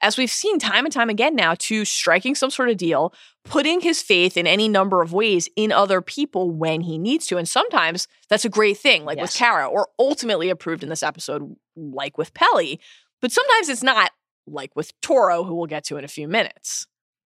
as 0.00 0.16
we've 0.16 0.30
seen 0.30 0.58
time 0.60 0.84
and 0.84 0.92
time 0.94 1.10
again 1.10 1.34
now, 1.34 1.54
to 1.58 1.84
striking 1.84 2.34
some 2.36 2.50
sort 2.50 2.70
of 2.70 2.76
deal, 2.76 3.12
putting 3.44 3.80
his 3.80 4.00
faith 4.00 4.36
in 4.36 4.46
any 4.46 4.68
number 4.68 5.02
of 5.02 5.12
ways 5.12 5.48
in 5.56 5.72
other 5.72 6.00
people 6.00 6.50
when 6.50 6.82
he 6.82 6.96
needs 6.98 7.26
to. 7.26 7.36
And 7.36 7.48
sometimes 7.48 8.06
that's 8.28 8.44
a 8.44 8.48
great 8.48 8.78
thing, 8.78 9.04
like 9.04 9.16
with 9.18 9.30
Yes. 9.30 9.36
Cara, 9.36 9.66
or 9.68 9.88
ultimately 9.98 10.48
approved 10.50 10.82
in 10.84 10.88
this 10.88 11.02
episode, 11.02 11.56
like 11.76 12.16
with 12.16 12.32
Peli. 12.32 12.78
But 13.20 13.32
sometimes 13.32 13.68
it's 13.68 13.82
not, 13.82 14.12
like 14.46 14.74
with 14.76 14.92
Toro, 15.00 15.42
who 15.44 15.54
we'll 15.56 15.66
get 15.66 15.82
to 15.86 15.96
in 15.96 16.04
a 16.04 16.08
few 16.08 16.28
minutes. 16.28 16.86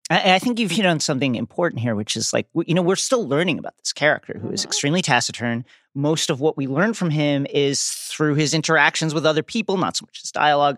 I, 0.09 0.35
I 0.35 0.39
think 0.39 0.59
you've 0.59 0.71
hit 0.71 0.85
on 0.85 0.99
something 0.99 1.35
important 1.35 1.81
here, 1.81 1.95
which 1.95 2.15
is 2.17 2.33
like, 2.33 2.47
you 2.65 2.73
know, 2.73 2.81
we're 2.81 2.95
still 2.95 3.27
learning 3.27 3.57
about 3.59 3.77
this 3.77 3.93
character 3.93 4.37
who 4.41 4.49
is 4.51 4.61
Mhm. 4.61 4.65
extremely 4.65 5.01
taciturn. 5.01 5.65
Most 5.95 6.29
of 6.29 6.39
what 6.39 6.57
we 6.57 6.67
learn 6.67 6.93
from 6.93 7.09
him 7.09 7.45
is 7.49 7.89
through 7.89 8.35
his 8.35 8.53
interactions 8.53 9.13
with 9.13 9.25
other 9.25 9.43
people, 9.43 9.77
not 9.77 9.95
so 9.95 10.05
much 10.05 10.21
his 10.21 10.31
dialogue, 10.31 10.77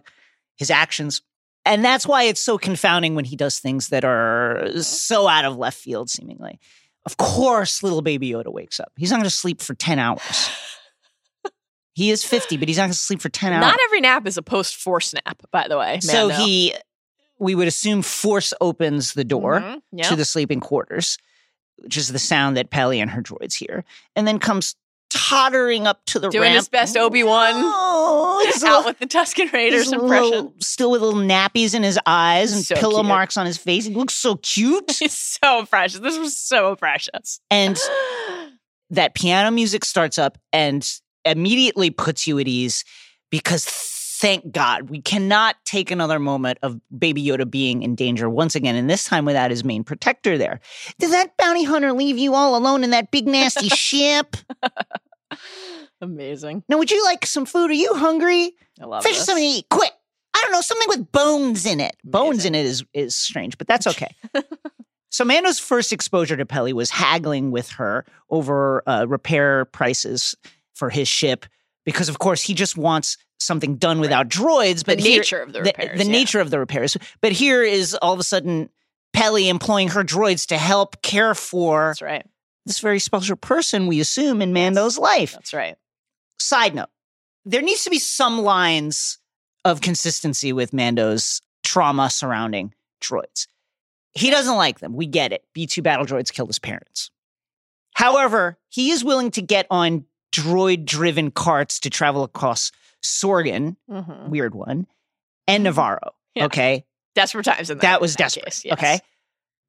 his 0.58 0.70
actions. 0.70 1.22
And 1.66 1.84
that's 1.84 2.06
why 2.06 2.24
it's 2.24 2.40
so 2.42 2.58
confounding 2.60 3.16
when 3.16 3.26
he 3.26 3.36
does 3.36 3.60
things 3.60 3.88
that 3.90 4.06
are 4.06 4.68
so 4.82 5.28
out 5.28 5.46
of 5.46 5.58
left 5.58 5.78
field, 5.80 6.10
seemingly. 6.10 6.60
Of 7.06 7.18
course, 7.18 7.82
little 7.82 8.02
baby 8.04 8.30
Yoda 8.32 8.52
wakes 8.52 8.80
up. 8.80 8.92
He's 8.98 9.10
not 9.10 9.18
going 9.18 9.24
to 9.24 9.30
sleep 9.36 9.62
for 9.62 9.74
10 9.74 9.98
hours. 10.00 10.50
he 11.94 12.12
is 12.12 12.24
50, 12.24 12.58
but 12.58 12.68
he's 12.68 12.78
not 12.78 12.84
going 12.84 12.92
to 12.94 12.98
sleep 12.98 13.22
for 13.22 13.30
10 13.30 13.54
hours. 13.54 13.62
Not 13.62 13.80
every 13.86 14.02
nap 14.02 14.28
is 14.28 14.38
a 14.38 14.42
post 14.44 14.76
force 14.76 15.14
nap, 15.14 15.42
by 15.52 15.68
the 15.68 15.78
way. 15.78 16.00
so 16.02 16.28
Mando. 16.28 16.44
he, 16.46 16.76
we 17.40 17.56
would 17.56 17.68
assume, 17.68 18.02
force 18.02 18.54
opens 18.62 19.14
the 19.14 19.24
door 19.24 19.60
Mhm. 19.62 19.82
Yep. 19.92 20.08
to 20.10 20.16
the 20.16 20.26
sleeping 20.26 20.60
quarters, 20.60 21.18
which 21.78 21.98
is 21.98 22.10
the 22.10 22.20
sound 22.20 22.56
that 22.58 22.70
Peli 22.70 23.00
and 23.02 23.12
her 23.12 23.22
droids 23.22 23.56
hear, 23.56 23.84
and 24.16 24.28
then 24.28 24.40
comes 24.40 24.76
tottering 25.10 25.86
up 25.88 26.04
to 26.06 26.20
the 26.20 26.30
Doing 26.30 26.44
ramp. 26.44 26.56
his 26.56 26.68
best 26.68 26.98
Obi-Wan. 26.98 27.54
Oh, 27.56 28.46
out 28.56 28.62
little- 28.62 28.84
with 28.86 29.00
the 29.00 29.06
Tusken 29.08 29.52
Raiders 29.54 29.92
impression. 29.92 30.24
little- 30.30 30.54
still 30.62 30.92
with 30.92 31.02
little 31.02 31.20
nappies 31.22 31.74
in 31.74 31.84
his 31.84 31.98
eyes 32.06 32.52
and 32.54 32.66
So 32.66 32.76
pillow 32.76 32.96
cute. 33.00 33.06
marks 33.06 33.38
on 33.38 33.46
his 33.46 33.58
face. 33.58 33.86
He 33.86 33.94
looks 33.94 34.14
so 34.16 34.36
cute. 34.38 34.84
It's 35.02 35.38
so 35.42 35.66
precious. 35.68 36.00
This 36.00 36.18
was 36.18 36.36
so 36.36 36.76
precious. 36.76 37.40
and 37.52 37.78
that 38.90 39.14
piano 39.16 39.52
music 39.52 39.86
starts 39.86 40.18
up 40.18 40.38
and 40.54 40.90
immediately 41.24 41.90
puts 41.92 42.28
you 42.28 42.38
at 42.40 42.48
ease 42.48 42.84
because 43.32 43.66
thank 44.26 44.52
God 44.52 44.90
we 44.90 45.02
cannot 45.04 45.56
take 45.66 45.92
another 45.92 46.18
moment 46.18 46.58
of 46.64 46.82
Baby 46.98 47.24
Yoda 47.24 47.50
being 47.50 47.84
in 47.84 47.94
danger 47.94 48.28
once 48.28 48.56
again, 48.56 48.76
and 48.76 48.90
this 48.90 49.04
time 49.04 49.24
without 49.24 49.52
his 49.52 49.64
main 49.64 49.84
protector 49.84 50.36
there. 50.36 50.60
Did 50.98 51.12
that 51.12 51.38
bounty 51.38 51.64
hunter 51.64 51.94
leave 51.94 52.18
you 52.18 52.34
all 52.34 52.58
alone 52.58 52.84
in 52.84 52.90
that 52.90 53.12
big 53.12 53.28
nasty 53.28 53.70
ship? 53.70 54.36
Amazing. 56.02 56.64
Now, 56.68 56.80
would 56.80 56.90
you 56.90 57.04
like 57.04 57.24
some 57.28 57.46
food? 57.46 57.70
Are 57.70 57.76
you 57.76 57.94
hungry? 57.94 58.56
I 58.82 58.86
love 58.86 59.04
Fish 59.04 59.18
this. 59.18 59.26
something 59.28 59.44
to 59.44 59.60
eat, 59.60 59.70
quick. 59.70 59.92
I 60.34 60.42
don't 60.42 60.52
know, 60.52 60.62
something 60.62 60.90
with 60.90 61.12
bones 61.12 61.68
in 61.68 61.80
it. 61.80 61.96
Bones 62.04 62.46
in 62.46 62.56
it 62.56 62.66
is 62.66 62.84
is 62.96 63.16
strange, 63.16 63.60
but 63.60 63.68
that's 63.68 63.86
okay. 63.86 64.16
so 65.10 65.24
Mando's 65.24 65.60
first 65.60 65.94
exposure 65.94 66.36
to 66.36 66.48
Peli 66.48 66.74
was 66.74 66.90
haggling 66.90 67.52
with 67.52 67.70
her 67.70 68.06
over 68.32 68.82
uh, 68.88 69.06
repair 69.08 69.66
prices 69.66 70.34
for 70.74 70.90
his 70.90 71.08
ship 71.08 71.46
because, 71.86 72.10
of 72.10 72.20
course, 72.20 72.42
he 72.42 72.54
just 72.54 72.78
wants 72.78 73.18
something 73.40 73.76
done 73.78 74.00
without 74.00 74.28
droids. 74.30 74.80
The 74.80 74.84
But 74.96 75.00
here- 75.00 75.18
nature 75.20 75.42
of 75.42 75.54
the 75.54 75.62
repairs. 75.62 75.98
the 76.00 76.06
yeah. 76.06 76.12
nature 76.12 76.40
of 76.40 76.50
the 76.50 76.60
repairs. 76.60 76.98
But 77.22 77.32
here 77.32 77.64
is 77.64 77.94
all 78.02 78.14
of 78.14 78.20
a 78.20 78.24
sudden 78.24 78.70
Peli 79.14 79.48
employing 79.50 79.90
her 79.90 80.04
droids 80.04 80.46
to 80.48 80.58
help 80.58 81.02
care 81.02 81.34
for 81.36 81.90
That's 81.90 82.02
right. 82.02 82.26
this 82.66 82.80
very 82.80 83.00
special 83.00 83.36
person 83.38 83.88
we 83.88 84.00
assume 84.02 84.42
in 84.42 84.52
Mando's 84.52 84.98
life 84.98 85.34
That's 85.34 85.54
right. 85.54 85.78
side 86.40 86.76
note 86.76 86.90
there 87.46 87.62
needs 87.62 87.84
to 87.86 87.90
be 87.90 88.00
some 88.00 88.40
lines 88.42 89.20
of 89.64 89.80
consistency 89.82 90.52
with 90.52 90.74
mando's 90.74 91.42
trauma 91.64 92.10
surrounding 92.10 92.74
droids 93.02 93.48
he 94.14 94.30
doesn't 94.30 94.56
like 94.58 94.80
them 94.80 94.94
we 94.96 95.06
get 95.06 95.32
it 95.32 95.46
b2 95.56 95.82
battle 95.82 96.06
droids 96.06 96.34
killed 96.34 96.50
his 96.50 96.60
parents 96.60 97.10
however 97.94 98.58
he 98.70 98.92
is 98.92 99.04
willing 99.04 99.32
to 99.32 99.42
get 99.42 99.66
on 99.70 100.04
droid 100.36 100.86
driven 100.86 101.32
carts 101.32 101.80
to 101.80 101.90
travel 101.90 102.24
across 102.24 102.72
sorgan 103.04 103.76
Mhm. 103.90 104.30
weird 104.30 104.56
one 104.56 104.88
and 105.48 105.64
navarro 105.64 106.14
Yeah. 106.34 106.46
okay 106.46 106.86
Desperate 107.14 107.46
times 107.46 107.70
in 107.70 107.78
that. 107.78 107.82
that 107.82 108.02
was 108.02 108.16
desperate 108.16 108.46
case, 108.46 108.66
yes. 108.66 108.74
okay 108.74 109.00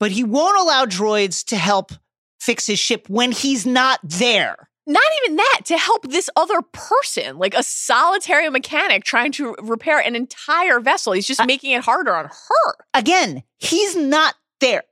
but 0.00 0.10
he 0.10 0.24
won't 0.24 0.58
allow 0.58 0.84
droids 0.86 1.44
to 1.46 1.56
help 1.56 1.92
fix 2.40 2.66
his 2.66 2.78
ship 2.78 3.08
when 3.08 3.32
he's 3.32 3.64
not 3.66 4.00
there 4.02 4.68
Not 4.86 5.02
even 5.24 5.36
that 5.36 5.60
to 5.64 5.76
help 5.78 6.08
this 6.08 6.30
other 6.36 6.62
person, 6.72 7.38
like 7.38 7.54
a 7.54 7.62
solitary 7.64 8.48
mechanic 8.50 9.02
trying 9.02 9.32
to 9.32 9.56
repair 9.60 9.98
an 9.98 10.14
entire 10.14 10.78
vessel. 10.78 11.12
He's 11.12 11.26
just 11.26 11.40
I- 11.40 11.46
making 11.46 11.72
it 11.72 11.82
harder 11.82 12.14
on 12.14 12.26
her. 12.26 12.72
again, 12.94 13.42
he's 13.58 13.96
not 13.96 14.36
there. 14.60 14.84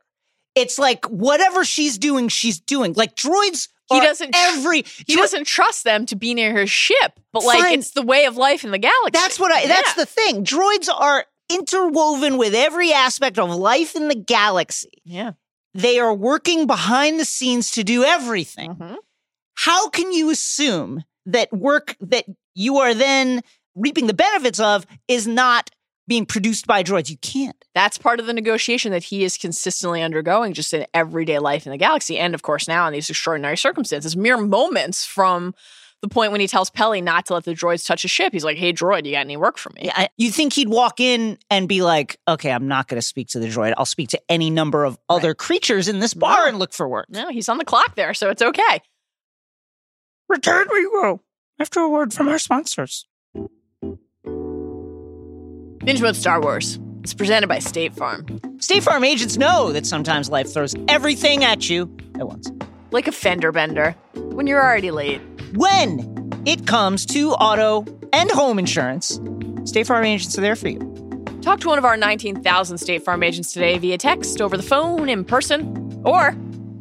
It's 0.56 0.80
like 0.80 1.04
whatever 1.06 1.64
she's 1.64 1.96
doing, 1.96 2.28
she's 2.28 2.58
doing. 2.58 2.94
Like 2.94 3.14
droids, 3.14 3.68
He 3.90 4.00
doesn't 4.00 4.34
every. 4.34 4.84
He 5.06 5.16
doesn't 5.16 5.46
trust 5.46 5.84
them 5.84 6.06
to 6.06 6.16
be 6.16 6.34
near 6.34 6.56
his 6.56 6.70
ship, 6.70 7.20
but 7.32 7.44
like 7.44 7.60
Fine. 7.60 7.78
it's 7.80 7.90
the 7.92 8.02
way 8.02 8.24
of 8.24 8.36
life 8.36 8.64
in 8.64 8.70
the 8.70 8.78
galaxy. 8.78 9.10
That's 9.12 9.38
what 9.38 9.52
I. 9.52 9.66
That's 9.66 9.94
the 9.94 10.06
thing. 10.06 10.44
Droids 10.44 10.88
are 10.92 11.26
interwoven 11.50 12.38
with 12.38 12.54
every 12.54 12.92
aspect 12.92 13.38
of 13.38 13.50
life 13.50 13.94
in 13.94 14.08
the 14.08 14.14
galaxy. 14.14 15.02
yeah. 15.04 15.32
They 15.76 15.98
are 15.98 16.14
working 16.14 16.68
behind 16.68 17.18
the 17.18 17.24
scenes 17.24 17.72
to 17.72 17.82
do 17.82 18.04
everything. 18.04 18.76
Mhm. 18.76 18.96
How 19.56 19.88
can 19.88 20.12
you 20.12 20.30
assume 20.30 21.02
that 21.26 21.52
work 21.52 21.96
that 22.00 22.26
you 22.54 22.78
are 22.78 22.94
then 22.94 23.42
reaping 23.74 24.06
the 24.06 24.14
benefits 24.14 24.60
of 24.60 24.86
is 25.08 25.26
not 25.26 25.70
being 26.06 26.26
produced 26.26 26.66
by 26.66 26.82
droids? 26.82 27.10
You 27.10 27.16
can't. 27.18 27.56
That's 27.74 27.98
part 27.98 28.20
of 28.20 28.26
the 28.26 28.32
negotiation 28.32 28.92
that 28.92 29.04
he 29.04 29.24
is 29.24 29.36
consistently 29.38 30.02
undergoing 30.02 30.52
just 30.52 30.72
in 30.74 30.86
everyday 30.94 31.38
life 31.38 31.66
in 31.66 31.72
the 31.72 31.78
galaxy. 31.78 32.18
And 32.18 32.34
of 32.34 32.42
course, 32.42 32.68
now 32.68 32.86
in 32.86 32.92
these 32.92 33.08
extraordinary 33.10 33.56
circumstances, 33.56 34.16
mere 34.16 34.36
moments 34.36 35.04
from 35.04 35.54
the 36.02 36.08
point 36.08 36.32
when 36.32 36.40
he 36.42 36.46
tells 36.46 36.68
Peli 36.68 37.00
not 37.00 37.24
to 37.26 37.32
let 37.34 37.44
the 37.44 37.52
droids 37.54 37.86
touch 37.86 38.02
his 38.02 38.10
ship. 38.10 38.32
He's 38.34 38.44
like, 38.44 38.58
hey, 38.58 38.74
droid, 38.74 39.06
you 39.06 39.12
got 39.12 39.20
any 39.20 39.38
work 39.38 39.56
for 39.56 39.70
me? 39.70 39.82
Yeah, 39.84 39.92
I- 39.96 40.08
you 40.18 40.30
think 40.30 40.52
he'd 40.52 40.68
walk 40.68 41.00
in 41.00 41.38
and 41.48 41.66
be 41.66 41.80
like, 41.82 42.18
"Okay, 42.28 42.50
I'm 42.52 42.68
not 42.68 42.88
going 42.88 43.00
to 43.00 43.06
speak 43.06 43.28
to 43.28 43.38
the 43.38 43.46
droid. 43.46 43.72
I'll 43.78 43.86
speak 43.86 44.10
to 44.10 44.20
any 44.28 44.50
number 44.50 44.84
of 44.84 44.98
other 45.08 45.34
creatures 45.34 45.88
in 45.88 46.00
this 46.00 46.12
bar 46.12 46.42
No. 46.42 46.48
and 46.48 46.58
look 46.58 46.74
for 46.74 46.86
work." 46.86 47.06
No, 47.08 47.30
he's 47.30 47.48
on 47.48 47.56
the 47.56 47.64
clock 47.64 47.94
there, 47.94 48.12
so 48.12 48.28
it's 48.28 48.42
okay. 48.42 48.80
Return 50.28 50.66
where 50.68 50.80
you 50.80 50.90
go. 50.90 51.20
After 51.58 51.80
a 51.80 51.88
word 51.88 52.12
from 52.12 52.28
our 52.28 52.38
sponsors. 52.38 53.06
Binge 55.84 56.00
Mode 56.00 56.16
Star 56.16 56.40
Wars. 56.40 56.78
It's 57.02 57.12
presented 57.12 57.46
by 57.46 57.58
State 57.58 57.94
Farm. 57.94 58.24
State 58.58 58.82
Farm 58.82 59.04
agents 59.04 59.36
know 59.36 59.70
that 59.72 59.84
sometimes 59.84 60.30
life 60.30 60.50
throws 60.50 60.74
everything 60.88 61.44
at 61.44 61.68
you 61.68 61.94
at 62.14 62.26
once. 62.26 62.50
Like 62.90 63.06
a 63.06 63.12
fender 63.12 63.52
bender 63.52 63.94
when 64.14 64.46
you're 64.46 64.62
already 64.62 64.90
late. 64.90 65.20
When 65.52 66.42
it 66.46 66.66
comes 66.66 67.04
to 67.06 67.32
auto 67.32 67.84
and 68.14 68.30
home 68.30 68.58
insurance, 68.58 69.20
State 69.64 69.86
Farm 69.86 70.06
agents 70.06 70.38
are 70.38 70.40
there 70.40 70.56
for 70.56 70.68
you. 70.68 70.78
Talk 71.42 71.60
to 71.60 71.68
one 71.68 71.76
of 71.76 71.84
our 71.84 71.98
19,000 71.98 72.78
State 72.78 73.04
Farm 73.04 73.22
agents 73.22 73.52
today 73.52 73.76
via 73.76 73.98
text, 73.98 74.40
over 74.40 74.56
the 74.56 74.62
phone, 74.62 75.10
in 75.10 75.22
person, 75.22 76.00
or 76.02 76.34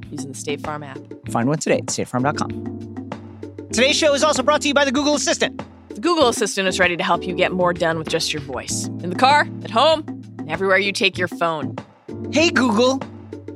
using 0.10 0.32
the 0.32 0.38
State 0.38 0.62
Farm 0.62 0.82
app. 0.82 0.98
Find 1.30 1.50
one 1.50 1.58
today 1.60 1.80
at 1.80 1.88
statefarm.com. 1.88 3.10
Today's 3.74 3.98
show 3.98 4.14
is 4.14 4.24
also 4.24 4.44
brought 4.44 4.62
to 4.62 4.70
you 4.70 4.74
by 4.74 4.86
the 4.86 4.94
Google 4.94 5.16
Assistant. 5.16 5.62
The 5.94 6.02
Google 6.02 6.28
Assistant 6.28 6.68
is 6.68 6.80
ready 6.80 6.98
to 6.98 7.04
help 7.04 7.24
you 7.28 7.36
get 7.36 7.52
more 7.52 7.72
done 7.72 8.00
with 8.00 8.10
just 8.10 8.34
your 8.34 8.42
voice. 8.42 8.88
In 9.04 9.12
the 9.12 9.16
car, 9.16 9.48
at 9.64 9.70
home, 9.70 10.04
and 10.40 10.50
everywhere 10.50 10.80
you 10.80 10.92
take 10.92 11.20
your 11.20 11.28
phone. 11.28 11.76
Hey 12.32 12.50
Google, 12.50 13.00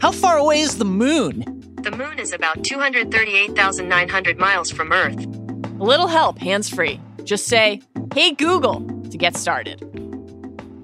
how 0.01 0.11
far 0.11 0.37
away 0.37 0.59
is 0.59 0.77
the 0.77 0.85
moon? 0.85 1.43
The 1.81 1.89
moon 1.89 2.19
is 2.19 2.33
about 2.33 2.63
238,900 2.63 4.37
miles 4.37 4.69
from 4.69 4.91
Earth. 4.91 5.25
A 5.79 5.83
little 5.83 6.05
help, 6.05 6.37
hands 6.37 6.69
free. 6.69 7.01
Just 7.23 7.47
say, 7.47 7.81
hey 8.13 8.33
Google, 8.33 8.81
to 9.09 9.17
get 9.17 9.35
started. 9.35 9.81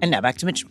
And 0.01 0.09
now 0.09 0.21
back 0.21 0.37
to 0.37 0.47
Mitch. 0.47 0.65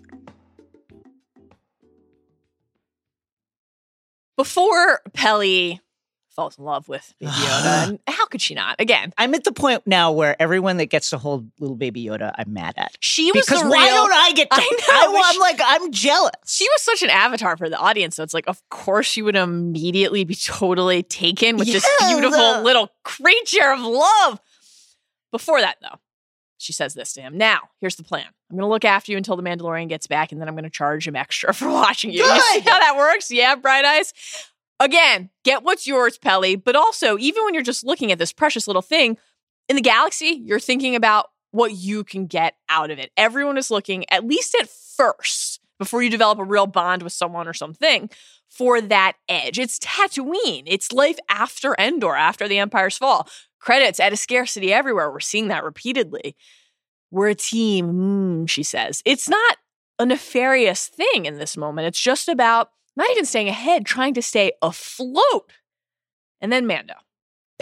Before 4.36 5.00
Peli 5.12 5.81
falls 6.34 6.58
in 6.58 6.64
love 6.64 6.88
with 6.88 7.12
Baby 7.20 7.30
Yoda. 7.32 7.88
and 7.88 7.98
how 8.08 8.26
could 8.26 8.40
she 8.40 8.54
not? 8.54 8.76
Again, 8.80 9.12
I'm 9.18 9.34
at 9.34 9.44
the 9.44 9.52
point 9.52 9.86
now 9.86 10.12
where 10.12 10.40
everyone 10.40 10.78
that 10.78 10.86
gets 10.86 11.10
to 11.10 11.18
hold 11.18 11.50
little 11.60 11.76
baby 11.76 12.04
Yoda, 12.04 12.32
I'm 12.36 12.52
mad 12.52 12.74
at. 12.76 12.96
she 13.00 13.30
was 13.32 13.44
Because 13.46 13.62
why 13.64 13.86
real- 13.86 13.94
don't 13.96 14.12
I 14.12 14.32
get 14.32 14.50
to? 14.50 14.56
I 14.60 14.62
know, 14.62 15.14
I, 15.16 15.32
am 15.34 15.40
like, 15.40 15.60
I'm 15.62 15.92
jealous. 15.92 16.32
she 16.46 16.66
was 16.70 16.82
such 16.82 17.02
an 17.02 17.10
avatar 17.10 17.56
for 17.56 17.68
the 17.68 17.76
audience. 17.76 18.16
So 18.16 18.22
it's 18.22 18.34
like, 18.34 18.48
of 18.48 18.60
course, 18.70 19.06
she 19.06 19.22
would 19.22 19.36
immediately 19.36 20.24
be 20.24 20.34
totally 20.34 21.02
taken 21.02 21.56
with 21.56 21.66
this 21.70 21.86
beautiful 22.00 22.30
the- 22.54 22.62
little 22.62 22.88
creature 23.04 23.70
of 23.72 23.80
love. 23.80 24.40
Before 25.30 25.60
that, 25.60 25.76
though, 25.80 25.98
she 26.58 26.72
says 26.72 26.94
this 26.94 27.12
to 27.14 27.22
him. 27.22 27.38
Now, 27.38 27.60
here's 27.80 27.96
the 27.96 28.04
plan. 28.04 28.26
I'm 28.50 28.56
going 28.56 28.66
to 28.66 28.70
look 28.70 28.84
after 28.84 29.10
you 29.12 29.16
until 29.16 29.34
the 29.36 29.42
Mandalorian 29.42 29.88
gets 29.88 30.06
back, 30.06 30.30
and 30.30 30.40
then 30.40 30.46
I'm 30.46 30.54
going 30.54 30.64
to 30.64 30.70
charge 30.70 31.08
him 31.08 31.16
extra 31.16 31.54
for 31.54 31.68
watching 31.68 32.10
you. 32.12 32.22
You 32.22 32.40
see 32.40 32.60
how 32.60 32.78
that 32.78 32.94
works? 32.96 33.30
Yeah, 33.30 33.54
bright 33.54 33.84
eyes. 33.84 34.12
Again, 34.80 35.30
get 35.44 35.62
what's 35.62 35.86
yours, 35.86 36.18
Peli. 36.18 36.56
But 36.56 36.76
also, 36.76 37.18
even 37.18 37.44
when 37.44 37.54
you're 37.54 37.62
just 37.62 37.84
looking 37.84 38.10
at 38.10 38.18
this 38.18 38.32
precious 38.32 38.66
little 38.66 38.82
thing 38.82 39.16
in 39.68 39.76
the 39.76 39.82
galaxy, 39.82 40.40
you're 40.44 40.60
thinking 40.60 40.96
about 40.96 41.26
what 41.52 41.72
you 41.72 42.02
can 42.02 42.26
get 42.26 42.54
out 42.68 42.90
of 42.90 42.98
it. 42.98 43.12
Everyone 43.16 43.58
is 43.58 43.70
looking, 43.70 44.04
at 44.10 44.24
least 44.26 44.56
at 44.60 44.68
first, 44.68 45.60
before 45.78 46.02
you 46.02 46.10
develop 46.10 46.38
a 46.38 46.44
real 46.44 46.66
bond 46.66 47.02
with 47.02 47.12
someone 47.12 47.46
or 47.46 47.52
something, 47.52 48.10
for 48.48 48.80
that 48.80 49.14
edge. 49.28 49.58
It's 49.58 49.78
Tatooine. 49.78 50.64
It's 50.66 50.92
life 50.92 51.18
after 51.28 51.74
Endor, 51.78 52.14
after 52.14 52.48
the 52.48 52.58
Empire's 52.58 52.98
fall. 52.98 53.28
Credits 53.60 54.00
at 54.00 54.12
a 54.12 54.16
scarcity 54.16 54.72
everywhere. 54.72 55.10
We're 55.10 55.20
seeing 55.20 55.48
that 55.48 55.64
repeatedly. 55.64 56.36
We're 57.10 57.28
a 57.28 57.34
team, 57.34 57.92
mm, 57.92 58.48
she 58.48 58.62
says. 58.62 59.02
It's 59.04 59.28
not 59.28 59.58
a 59.98 60.06
nefarious 60.06 60.88
thing 60.88 61.26
in 61.26 61.38
this 61.38 61.56
moment. 61.56 61.86
It's 61.86 62.00
just 62.00 62.28
about 62.28 62.70
not 62.96 63.10
even 63.10 63.24
staying 63.24 63.48
ahead, 63.48 63.86
trying 63.86 64.14
to 64.14 64.22
stay 64.22 64.52
afloat. 64.62 65.50
And 66.40 66.52
then 66.52 66.66
Mando 66.66 66.94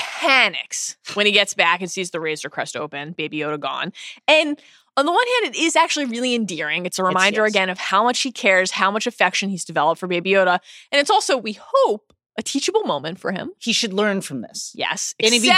panics 0.01 0.97
when 1.13 1.27
he 1.27 1.33
gets 1.33 1.53
back 1.53 1.83
and 1.83 1.91
sees 1.91 2.11
the 2.11 2.21
Razor 2.21 2.49
Crest 2.49 2.75
open, 2.75 3.13
Baby 3.13 3.39
Yoda 3.39 3.61
gone. 3.61 3.93
And 4.27 4.61
on 4.97 5.07
the 5.07 5.13
one 5.13 5.27
hand, 5.43 5.55
it 5.55 5.59
is 5.59 5.77
actually 5.77 6.07
really 6.07 6.35
endearing. 6.35 6.87
It's 6.87 6.99
a 6.99 7.05
reminder 7.05 7.43
yes. 7.43 7.51
again 7.51 7.69
of 7.69 7.79
how 7.79 8.03
much 8.03 8.21
he 8.23 8.33
cares, 8.33 8.71
how 8.71 8.91
much 8.91 9.07
affection 9.07 9.51
he's 9.51 9.65
developed 9.65 10.01
for 10.01 10.07
Baby 10.07 10.31
Yoda. 10.31 10.59
And 10.91 11.01
it's 11.01 11.11
also, 11.11 11.37
we 11.37 11.59
hope, 11.61 12.15
a 12.39 12.43
teachable 12.43 12.85
moment 12.85 13.19
for 13.19 13.31
him. 13.31 13.53
He 13.59 13.73
should 13.73 13.93
learn 13.93 14.23
from 14.23 14.41
this. 14.41 14.73
Yes. 14.75 15.15
And 15.21 15.35
if 15.35 15.43
he 15.43 15.49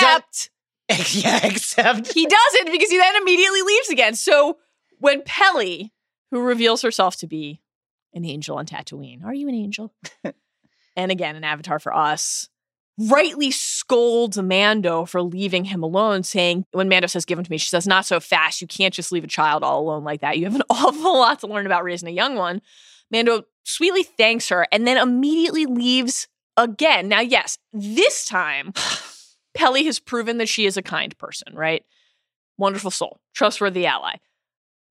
yeah, 1.21 1.41
except 1.47 2.13
he 2.13 2.27
doesn't 2.27 2.73
because 2.73 2.91
he 2.91 2.99
then 2.99 3.17
immediately 3.17 3.63
leaves 3.63 3.89
again. 3.91 4.15
So 4.15 4.59
when 4.99 5.23
Peli, 5.25 5.93
who 6.31 6.43
reveals 6.43 6.83
herself 6.83 7.17
to 7.19 7.27
be 7.27 7.62
an 8.15 8.25
angel 8.25 8.57
on 8.57 8.67
Tatooine, 8.67 9.25
are 9.25 9.35
you 9.35 9.49
an 9.49 9.55
angel? 9.55 9.95
and 10.97 11.11
again, 11.11 11.37
an 11.37 11.45
avatar 11.45 11.79
for 11.79 11.95
us, 11.95 12.49
rightly 12.99 13.51
scolds 13.51 14.39
Mando 14.39 15.05
for 15.05 15.23
leaving 15.23 15.65
him 15.65 15.83
alone, 15.83 16.23
saying, 16.23 16.67
when 16.73 16.89
Mando 16.89 17.07
says, 17.07 17.25
give 17.25 17.39
him 17.39 17.45
to 17.45 17.51
me, 17.51 17.59
she 17.59 17.69
says, 17.69 17.87
not 17.87 18.07
so 18.07 18.21
fast. 18.21 18.61
You 18.61 18.67
can't 18.67 18.95
just 18.95 19.13
leave 19.13 19.25
a 19.25 19.29
child 19.29 19.63
all 19.63 19.81
alone 19.81 20.05
like 20.05 20.21
that. 20.21 20.39
You 20.39 20.45
have 20.45 20.55
an 20.55 20.63
awful 20.71 21.15
lot 21.15 21.41
to 21.41 21.47
learn 21.47 21.67
about 21.67 21.85
raising 21.85 22.09
a 22.09 22.13
young 22.13 22.35
one. 22.35 22.61
Mando 23.11 23.45
sweetly 23.65 24.03
thanks 24.03 24.49
her 24.49 24.67
and 24.73 24.87
then 24.87 24.99
immediately 24.99 25.67
leaves 25.67 26.29
again. 26.57 27.09
Now, 27.09 27.21
yes, 27.21 27.59
this 27.73 28.27
time, 28.27 28.73
Peli 29.55 29.85
has 29.85 29.99
proven 29.99 30.39
that 30.39 30.49
she 30.49 30.67
is 30.67 30.77
a 30.77 30.83
kind 30.83 31.17
person, 31.19 31.55
right? 31.55 31.85
Wonderful 32.59 32.91
soul, 32.91 33.21
trustworthy 33.35 33.87
ally. 33.87 34.17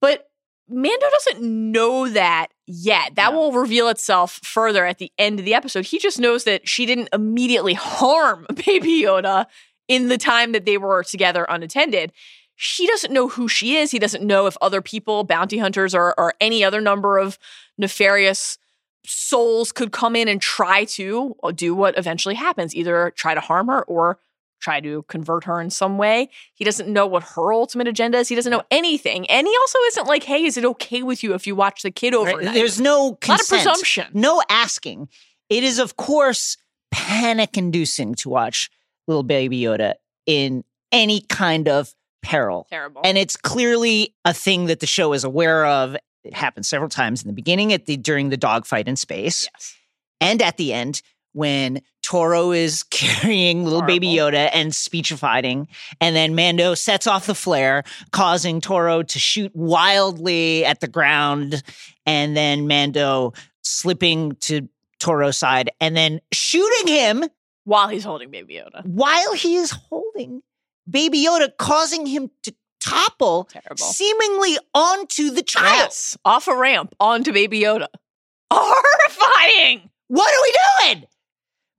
But 0.01 0.30
Mando 0.69 1.05
doesn't 1.11 1.41
know 1.41 2.07
that 2.09 2.47
yet. 2.65 3.15
That 3.15 3.33
No. 3.33 3.39
will 3.39 3.51
reveal 3.51 3.89
itself 3.89 4.39
further 4.43 4.85
at 4.85 4.97
the 4.99 5.11
end 5.17 5.39
of 5.39 5.45
the 5.45 5.53
episode. 5.53 5.85
He 5.85 5.99
just 5.99 6.19
knows 6.19 6.43
that 6.45 6.67
she 6.67 6.85
didn't 6.85 7.09
immediately 7.13 7.73
harm 7.73 8.45
Baby 8.65 9.01
Yoda 9.01 9.47
in 9.87 10.07
the 10.07 10.17
time 10.17 10.53
that 10.53 10.65
they 10.65 10.77
were 10.77 11.03
together 11.03 11.45
unattended. 11.49 12.11
She 12.55 12.85
doesn't 12.87 13.11
know 13.11 13.27
who 13.27 13.47
she 13.47 13.75
is. 13.75 13.91
He 13.91 13.99
doesn't 13.99 14.23
know 14.23 14.45
if 14.45 14.55
other 14.61 14.81
people, 14.81 15.23
bounty 15.23 15.57
hunters, 15.57 15.95
or, 15.95 16.17
or 16.19 16.35
any 16.39 16.63
other 16.63 16.79
number 16.79 17.17
of 17.17 17.39
nefarious 17.77 18.57
souls 19.05 19.71
could 19.71 19.91
come 19.91 20.15
in 20.15 20.27
and 20.27 20.39
try 20.39 20.85
to 20.85 21.35
do 21.55 21.73
what 21.73 21.97
eventually 21.97 22.35
happens 22.35 22.75
either 22.75 23.11
try 23.17 23.33
to 23.33 23.39
harm 23.39 23.67
her 23.67 23.81
or 23.85 24.19
try 24.61 24.79
to 24.79 25.03
convert 25.09 25.43
her 25.43 25.59
in 25.59 25.69
some 25.69 25.97
way. 25.97 26.29
He 26.53 26.63
doesn't 26.63 26.87
know 26.87 27.05
what 27.05 27.23
her 27.35 27.51
ultimate 27.51 27.87
agenda 27.87 28.19
is. 28.19 28.29
He 28.29 28.35
doesn't 28.35 28.51
know 28.51 28.63
anything. 28.71 29.29
And 29.29 29.45
he 29.47 29.57
also 29.59 29.79
isn't 29.87 30.07
like, 30.07 30.23
hey, 30.23 30.45
is 30.45 30.55
it 30.55 30.63
okay 30.65 31.03
with 31.03 31.23
you 31.23 31.33
if 31.33 31.45
you 31.45 31.55
watch 31.55 31.81
the 31.81 31.91
kid 31.91 32.13
Right? 32.13 32.33
overnight? 32.33 32.53
There's 32.53 32.79
no 32.79 33.17
a 33.21 33.27
lot 33.27 33.41
of 33.41 33.47
presumption. 33.47 34.07
no 34.13 34.41
asking. 34.49 35.09
It 35.49 35.63
is, 35.63 35.79
of 35.79 35.97
course, 35.97 36.57
panic-inducing 36.91 38.15
to 38.15 38.29
watch 38.29 38.69
little 39.07 39.23
baby 39.23 39.61
Yoda 39.61 39.95
in 40.25 40.63
any 40.91 41.21
kind 41.21 41.67
of 41.67 41.93
peril. 42.21 42.67
Terrible. 42.69 43.01
And 43.03 43.17
it's 43.17 43.35
clearly 43.35 44.13
a 44.25 44.33
thing 44.33 44.65
that 44.65 44.79
the 44.79 44.87
show 44.87 45.13
is 45.13 45.23
aware 45.23 45.65
of. 45.65 45.95
It 46.23 46.33
happens 46.33 46.67
several 46.67 46.89
times 46.89 47.23
in 47.23 47.27
the 47.27 47.33
beginning, 47.33 47.73
at 47.73 47.87
the 47.87 47.97
during 47.97 48.29
the 48.29 48.37
dogfight 48.37 48.87
in 48.87 48.95
space, 48.95 49.49
yes. 49.51 49.75
and 50.19 50.41
at 50.41 50.57
the 50.57 50.71
end 50.71 51.01
when 51.33 51.81
Toro 52.01 52.51
is 52.51 52.83
carrying 52.89 53.63
little 53.63 53.81
baby 53.83 54.07
Yoda 54.07 54.49
and 54.53 54.73
speechifying, 54.75 55.67
and 55.99 56.15
then 56.15 56.35
Mando 56.35 56.73
sets 56.73 57.07
off 57.07 57.25
the 57.27 57.35
flare, 57.35 57.83
causing 58.11 58.61
Toro 58.61 59.03
to 59.03 59.19
shoot 59.19 59.51
wildly 59.55 60.65
at 60.65 60.79
the 60.79 60.87
ground, 60.87 61.63
and 62.05 62.35
then 62.35 62.67
Mando 62.67 63.33
slipping 63.63 64.33
to 64.41 64.67
Toro's 64.99 65.37
side 65.37 65.71
and 65.79 65.95
then 65.97 66.19
shooting 66.31 66.87
him 66.87 67.23
While 67.63 67.87
he's 67.87 68.03
holding 68.03 68.29
Baby 68.29 68.55
Yoda. 68.55 68.85
while 68.85 69.33
he 69.33 69.55
is 69.55 69.71
holding 69.71 70.41
baby 70.89 71.25
Yoda, 71.25 71.49
causing 71.57 72.05
him 72.05 72.29
to 72.43 72.53
topple 72.79 73.45
Terrible. 73.45 73.77
seemingly 73.77 74.57
onto 74.73 75.29
the 75.31 75.41
child. 75.43 75.75
Yes. 75.77 76.17
Off 76.25 76.47
a 76.47 76.55
ramp 76.55 76.93
onto 76.99 77.31
Baby 77.33 77.61
Yoda. 77.61 77.87
Horrifying. 78.53 79.89
What 80.07 80.31
are 80.33 80.41
we 80.41 80.93
doing? 80.95 81.07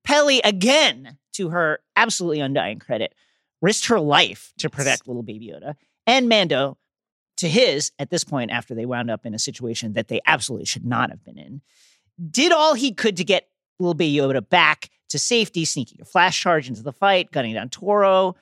Peli, 0.04 0.40
again, 0.42 1.18
to 1.34 1.50
her 1.50 1.80
absolutely 1.96 2.40
undying 2.40 2.78
credit, 2.78 3.14
risked 3.60 3.86
her 3.86 4.00
life 4.00 4.52
to 4.58 4.68
protect 4.68 5.06
little 5.06 5.22
baby 5.22 5.48
Yoda. 5.48 5.74
And 6.06 6.28
Mando, 6.28 6.78
to 7.38 7.48
his, 7.48 7.92
at 7.98 8.10
this 8.10 8.24
point, 8.24 8.50
after 8.50 8.74
they 8.74 8.86
wound 8.86 9.10
up 9.10 9.24
in 9.24 9.34
a 9.34 9.38
situation 9.38 9.94
that 9.94 10.08
they 10.08 10.20
absolutely 10.26 10.66
should 10.66 10.84
not 10.84 11.10
have 11.10 11.24
been 11.24 11.38
in, 11.38 11.62
did 12.30 12.52
all 12.52 12.74
he 12.74 12.92
could 12.92 13.16
to 13.16 13.24
get 13.24 13.48
little 13.78 13.94
baby 13.94 14.16
Yoda 14.16 14.46
back 14.48 14.90
to 15.10 15.18
safety, 15.18 15.64
sneaking 15.64 15.98
a 16.00 16.04
flash 16.04 16.40
charge 16.40 16.68
into 16.68 16.82
the 16.82 16.92
fight, 16.92 17.30
gunning 17.30 17.54
down 17.54 17.68
Toro. 17.68 18.34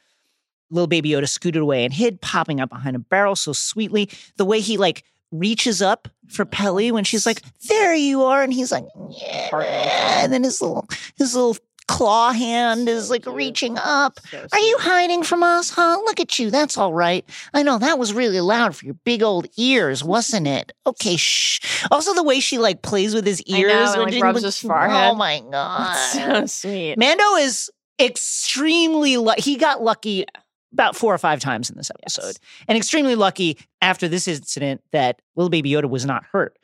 Little 0.71 0.87
baby 0.87 1.11
Yoda 1.11 1.29
scooted 1.29 1.63
away 1.63 1.85
and 1.85 1.93
hid, 1.93 2.21
popping 2.21 2.61
up 2.61 2.71
behind 2.71 2.95
a 2.95 3.01
barrel 3.01 3.35
so 3.35 3.53
sweetly. 3.53 4.09
The 4.37 4.45
way 4.45 4.61
he 4.61 4.77
like 4.77 5.05
reaches 5.33 5.81
up 5.83 6.09
for 6.29 6.45
Peli 6.45 6.93
when 6.93 7.05
she's 7.05 7.27
like, 7.27 7.43
"There 7.69 7.95
you 7.95 8.23
are," 8.25 8.43
and 8.43 8.53
he's 8.53 8.71
like, 8.73 8.85
"Yeah," 9.11 10.23
and 10.25 10.33
then 10.33 10.45
his 10.45 10.61
little 10.61 10.87
his 11.17 11.35
little 11.35 11.57
claw 11.89 12.31
hand 12.33 12.89
is 12.89 13.11
like 13.11 13.27
reaching 13.27 13.77
up. 13.77 14.21
Are 14.53 14.59
you 14.61 14.77
hiding 14.79 15.25
from 15.25 15.43
us, 15.43 15.71
huh? 15.71 15.99
Look 16.05 16.21
at 16.21 16.39
you. 16.39 16.49
That's 16.49 16.79
all 16.79 16.95
right. 16.95 17.25
I 17.53 17.65
know 17.65 17.79
that 17.79 17.99
was 17.99 18.13
really 18.15 18.41
loud 18.41 18.77
for 18.77 18.85
your 18.85 18.95
big 19.05 19.25
old 19.25 19.49
ears, 19.57 20.05
wasn't 20.05 20.47
it? 20.47 20.71
Okay, 20.87 21.17
shh. 21.19 21.61
Also, 21.91 22.15
the 22.15 22.23
way 22.23 22.39
she 22.39 22.59
like 22.59 22.83
plays 22.83 23.13
with 23.13 23.27
his 23.27 23.43
know, 23.49 23.57
ears 23.59 23.91
and, 23.91 23.99
when 23.99 24.05
like, 24.07 24.15
she- 24.15 24.23
rubs 24.23 24.43
his 24.43 24.59
forehead. 24.61 25.11
Oh 25.11 25.15
my 25.17 25.41
god. 25.51 25.95
so 25.97 26.47
sweet. 26.47 26.97
Mando 26.97 27.35
is 27.37 27.71
extremely 28.01 29.17
lucky. 29.17 29.43
He 29.43 29.57
got 29.57 29.83
lucky 29.83 30.27
about 30.73 30.95
four 30.97 31.13
or 31.15 31.19
five 31.19 31.41
times 31.41 31.69
in 31.71 31.77
this 31.77 31.91
episode, 32.03 32.37
and 32.69 32.77
extremely 32.79 33.15
lucky 33.15 33.59
after 33.83 34.09
this 34.09 34.29
incident 34.29 34.83
that 34.93 35.21
little 35.37 35.51
baby 35.51 35.71
Yoda 35.71 35.89
was 35.91 36.05
not 36.07 36.25
hurt. 36.33 36.57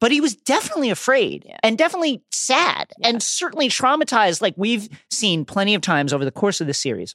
But 0.00 0.12
he 0.12 0.20
was 0.20 0.34
definitely 0.34 0.88
afraid 0.90 1.44
Yeah. 1.46 1.58
and 1.62 1.76
definitely 1.76 2.22
sad 2.30 2.90
and 3.02 3.22
certainly 3.22 3.68
traumatized, 3.68 4.40
like 4.40 4.54
we've 4.56 4.88
seen 5.10 5.44
plenty 5.44 5.74
of 5.74 5.82
times 5.82 6.12
over 6.12 6.24
the 6.24 6.30
course 6.30 6.60
of 6.60 6.66
this 6.66 6.78
series. 6.78 7.14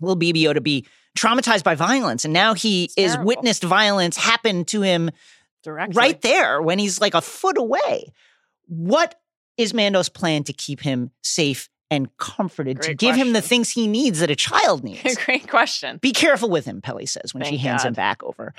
Little 0.00 0.16
baby 0.16 0.42
Yoda 0.42 0.62
be 0.62 0.86
traumatized 1.16 1.62
by 1.62 1.74
violence, 1.74 2.24
and 2.24 2.34
now 2.34 2.54
he 2.54 2.84
It's 2.84 2.94
is 2.96 3.12
terrible. 3.12 3.26
witnessed 3.28 3.62
violence 3.62 4.16
happen 4.16 4.64
to 4.66 4.82
him 4.82 5.10
Directly. 5.62 5.94
right 5.96 6.20
there 6.20 6.60
when 6.60 6.78
he's 6.78 7.00
like 7.00 7.14
a 7.14 7.20
foot 7.22 7.56
away. 7.58 8.12
What 8.66 9.18
is 9.56 9.72
Mando's 9.72 10.08
plan 10.08 10.42
to 10.44 10.52
keep 10.52 10.80
him 10.80 11.10
safe 11.22 11.68
and 11.90 12.14
comforted, 12.16 12.80
to 12.82 12.88
Great 12.88 12.98
give 12.98 13.16
him 13.16 13.32
the 13.32 13.40
things 13.42 13.70
he 13.70 13.86
needs 13.86 14.20
that 14.20 14.30
a 14.30 14.36
child 14.36 14.82
needs? 14.84 15.16
Great 15.24 15.48
question. 15.48 15.98
Be 15.98 16.12
careful 16.12 16.48
with 16.50 16.64
him, 16.64 16.80
Peli 16.80 17.06
says 17.06 17.32
when 17.32 17.44
she 17.44 17.50
Thank 17.50 17.60
hands 17.62 17.84
him 17.84 17.92
back 17.94 18.22
over. 18.22 18.54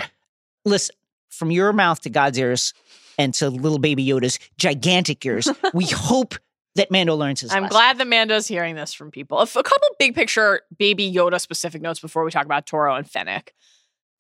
Listen, 0.66 0.96
from 1.30 1.52
your 1.52 1.74
mouth 1.74 2.02
to 2.02 2.10
God's 2.10 2.38
ears 2.40 2.74
and 3.18 3.34
to 3.36 3.50
little 3.50 3.80
baby 3.80 4.06
Yoda's 4.06 4.40
gigantic 4.58 5.26
ears, 5.26 5.48
we 5.74 5.86
hope 5.86 6.36
that 6.76 6.92
Mando 6.92 7.16
learns 7.16 7.42
his 7.42 7.52
I'm 7.52 7.64
lesson. 7.64 7.74
glad 7.74 7.98
that 7.98 8.08
Mando's 8.08 8.48
hearing 8.48 8.76
this 8.76 8.94
from 8.94 9.10
people. 9.12 9.40
A 9.40 9.48
couple 9.48 9.88
big 9.98 10.14
picture 10.16 10.62
Baby 10.78 11.12
Yoda 11.12 11.42
specific 11.42 11.82
notes 11.82 12.00
before 12.00 12.24
we 12.24 12.32
talk 12.32 12.46
about 12.46 12.66
Toro 12.66 12.96
and 12.96 13.10
Fennec. 13.10 13.54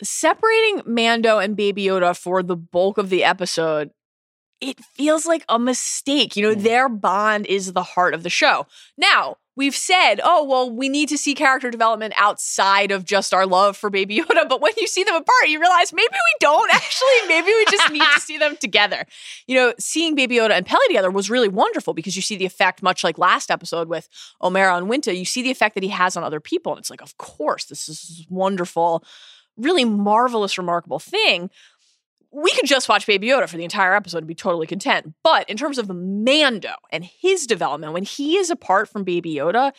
Separating 0.04 0.82
Mando 0.86 1.40
and 1.40 1.56
Baby 1.56 1.86
Yoda 1.86 2.18
for 2.18 2.44
the 2.44 2.56
bulk 2.56 2.98
of 2.98 3.10
the 3.10 3.24
episode, 3.24 3.92
it 4.62 4.80
feels 4.84 5.26
like 5.26 5.46
a 5.50 5.60
mistake. 5.60 6.36
You 6.36 6.44
know, 6.50 6.56
Mm. 6.56 6.64
their 6.64 6.90
bond 6.90 7.46
is 7.46 7.74
the 7.74 7.84
heart 7.84 8.14
of 8.14 8.24
the 8.24 8.30
show. 8.30 8.66
Now, 8.98 9.38
we've 9.56 9.76
said, 9.76 10.20
oh, 10.24 10.44
well, 10.44 10.70
we 10.70 10.88
need 10.88 11.10
to 11.10 11.18
see 11.18 11.34
character 11.34 11.72
development 11.72 12.14
outside 12.16 12.92
of 12.92 13.06
just 13.06 13.34
our 13.34 13.46
love 13.46 13.76
for 13.76 13.90
Baby 13.90 14.18
Yoda. 14.20 14.48
But 14.48 14.62
when 14.62 14.74
you 14.78 14.88
see 14.88 15.04
them 15.04 15.16
apart, 15.16 15.48
you 15.48 15.60
realize 15.60 15.92
maybe 15.94 16.08
we 16.12 16.36
don't 16.40 16.74
actually. 16.74 17.28
Maybe 17.28 17.48
we 17.48 17.66
just 17.66 17.92
need 17.92 18.02
to 18.02 18.20
see 18.22 18.38
them 18.38 18.56
together. 18.58 19.06
You 19.48 19.56
know, 19.56 19.74
seeing 19.80 20.16
Baby 20.16 20.36
Yoda 20.38 20.52
and 20.52 20.66
Peli 20.66 20.88
together 20.88 21.10
was 21.12 21.30
really 21.30 21.50
wonderful 21.50 21.94
because 21.94 22.16
you 22.16 22.22
see 22.22 22.36
the 22.36 22.46
effect, 22.46 22.82
much 22.84 23.04
like 23.04 23.18
last 23.18 23.50
episode 23.52 23.90
with 23.90 24.08
Omera 24.42 24.78
and 24.78 24.88
Winta, 24.90 25.16
you 25.18 25.26
see 25.26 25.42
the 25.42 25.52
effect 25.52 25.74
that 25.76 25.84
he 25.84 25.90
has 25.90 26.16
on 26.18 26.24
other 26.24 26.40
people. 26.40 26.74
And 26.74 26.80
it's 26.80 26.90
like, 26.90 27.02
of 27.02 27.18
course, 27.18 27.66
this 27.66 27.90
is 27.90 28.26
wonderful, 28.30 29.04
really 29.56 29.86
marvelous, 29.86 30.58
remarkable 30.58 31.00
thing 31.00 31.50
we 32.32 32.52
could 32.52 32.66
just 32.66 32.90
watch 32.90 33.08
Baby 33.08 33.28
Yoda 33.28 33.48
for 33.48 33.58
the 33.58 33.64
entire 33.64 33.96
episode 33.96 34.20
and 34.20 34.28
be 34.28 34.36
totally 34.36 34.68
content. 34.68 35.14
But 35.24 35.50
in 35.50 35.58
terms 35.58 35.78
of 35.78 35.90
Mando 35.90 36.74
and 36.92 37.06
his 37.06 37.48
development, 37.48 37.94
when 37.94 38.04
he 38.04 38.38
is 38.38 38.50
apart 38.50 38.90
from 38.90 39.04
Baby 39.04 39.36
Yoda, 39.36 39.72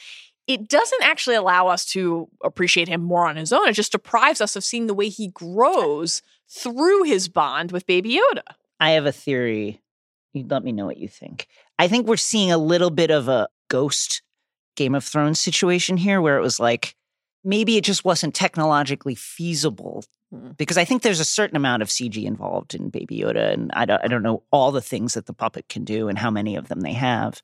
it 0.47 0.69
doesn't 0.69 1.03
actually 1.03 1.37
allow 1.37 1.69
us 1.69 1.85
to 1.87 2.29
appreciate 2.43 2.89
him 2.89 3.03
more 3.03 3.29
on 3.29 3.37
his 3.37 3.53
own. 3.53 3.69
It 3.69 3.75
just 3.75 3.93
deprives 3.93 4.41
us 4.41 4.57
of 4.57 4.65
seeing 4.65 4.87
the 4.87 4.95
way 4.95 5.09
he 5.09 5.29
grows 5.29 6.23
through 6.49 7.03
his 7.03 7.29
bond 7.29 7.71
with 7.71 7.87
Baby 7.87 8.19
Yoda. 8.19 8.55
I 8.81 8.91
have 8.93 9.05
a 9.05 9.13
theory. 9.13 9.83
You 10.33 10.47
let 10.49 10.65
me 10.65 10.73
know 10.73 10.87
what 10.87 10.97
you 10.97 11.09
think. 11.09 11.49
I 11.79 11.89
think 11.89 12.07
we're 12.07 12.17
seeing 12.17 12.51
a 12.51 12.59
little 12.59 12.91
bit 12.91 13.11
of 13.11 13.29
a 13.29 13.49
ghost 13.69 14.23
Game 14.77 14.95
of 14.95 15.05
Thrones 15.05 15.41
situation 15.41 15.97
here 15.97 16.21
where 16.23 16.39
it 16.39 16.43
was 16.43 16.59
like 16.59 16.95
maybe 17.45 17.77
it 17.77 17.85
just 17.85 18.05
wasn't 18.05 18.35
technologically 18.35 19.15
feasible. 19.15 20.05
Because 20.57 20.77
I 20.79 20.85
think 20.85 21.03
there's 21.03 21.21
a 21.21 21.25
certain 21.25 21.57
amount 21.57 21.83
of 21.83 21.89
CG 21.89 22.23
involved 22.25 22.75
in 22.75 22.91
Baby 22.91 23.19
Yoda, 23.21 23.53
and 23.53 23.71
I 23.73 23.85
don't, 23.85 24.01
I 24.05 24.09
don't 24.09 24.23
know 24.23 24.43
all 24.53 24.73
the 24.73 24.83
things 24.83 25.15
that 25.15 25.27
the 25.27 25.33
puppet 25.33 25.69
can 25.69 25.85
do 25.85 26.09
and 26.09 26.19
how 26.19 26.31
many 26.31 26.57
of 26.57 26.69
them 26.69 26.81
they 26.81 26.93
have. 26.93 27.43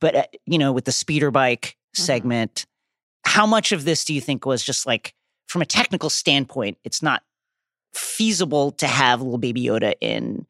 But 0.00 0.14
uh, 0.14 0.24
you 0.46 0.58
know, 0.58 0.72
with 0.72 0.84
the 0.84 0.92
speeder 0.92 1.30
bike 1.30 1.76
Mhm. 1.96 2.00
segment, 2.00 2.66
how 3.24 3.46
much 3.46 3.72
of 3.72 3.84
this 3.84 4.04
do 4.04 4.14
you 4.14 4.20
think 4.20 4.46
was 4.46 4.62
just 4.62 4.86
like, 4.86 5.14
from 5.48 5.62
a 5.62 5.66
technical 5.66 6.08
standpoint, 6.10 6.78
it's 6.84 7.02
not 7.02 7.22
feasible 7.94 8.70
to 8.72 8.86
have 8.86 9.20
little 9.20 9.38
Baby 9.38 9.64
Yoda 9.64 9.94
in 10.00 10.46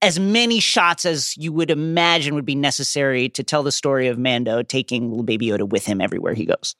as 0.00 0.18
many 0.18 0.60
shots 0.60 1.04
as 1.04 1.36
you 1.36 1.52
would 1.52 1.70
imagine 1.70 2.34
would 2.34 2.44
be 2.44 2.54
necessary 2.54 3.28
to 3.30 3.42
tell 3.42 3.62
the 3.62 3.72
story 3.72 4.06
of 4.08 4.18
Mando 4.18 4.62
taking 4.62 5.08
little 5.10 5.24
Baby 5.24 5.46
Yoda 5.48 5.68
with 5.68 5.84
him 5.86 6.00
everywhere 6.00 6.34
he 6.34 6.44
goes. 6.46 6.74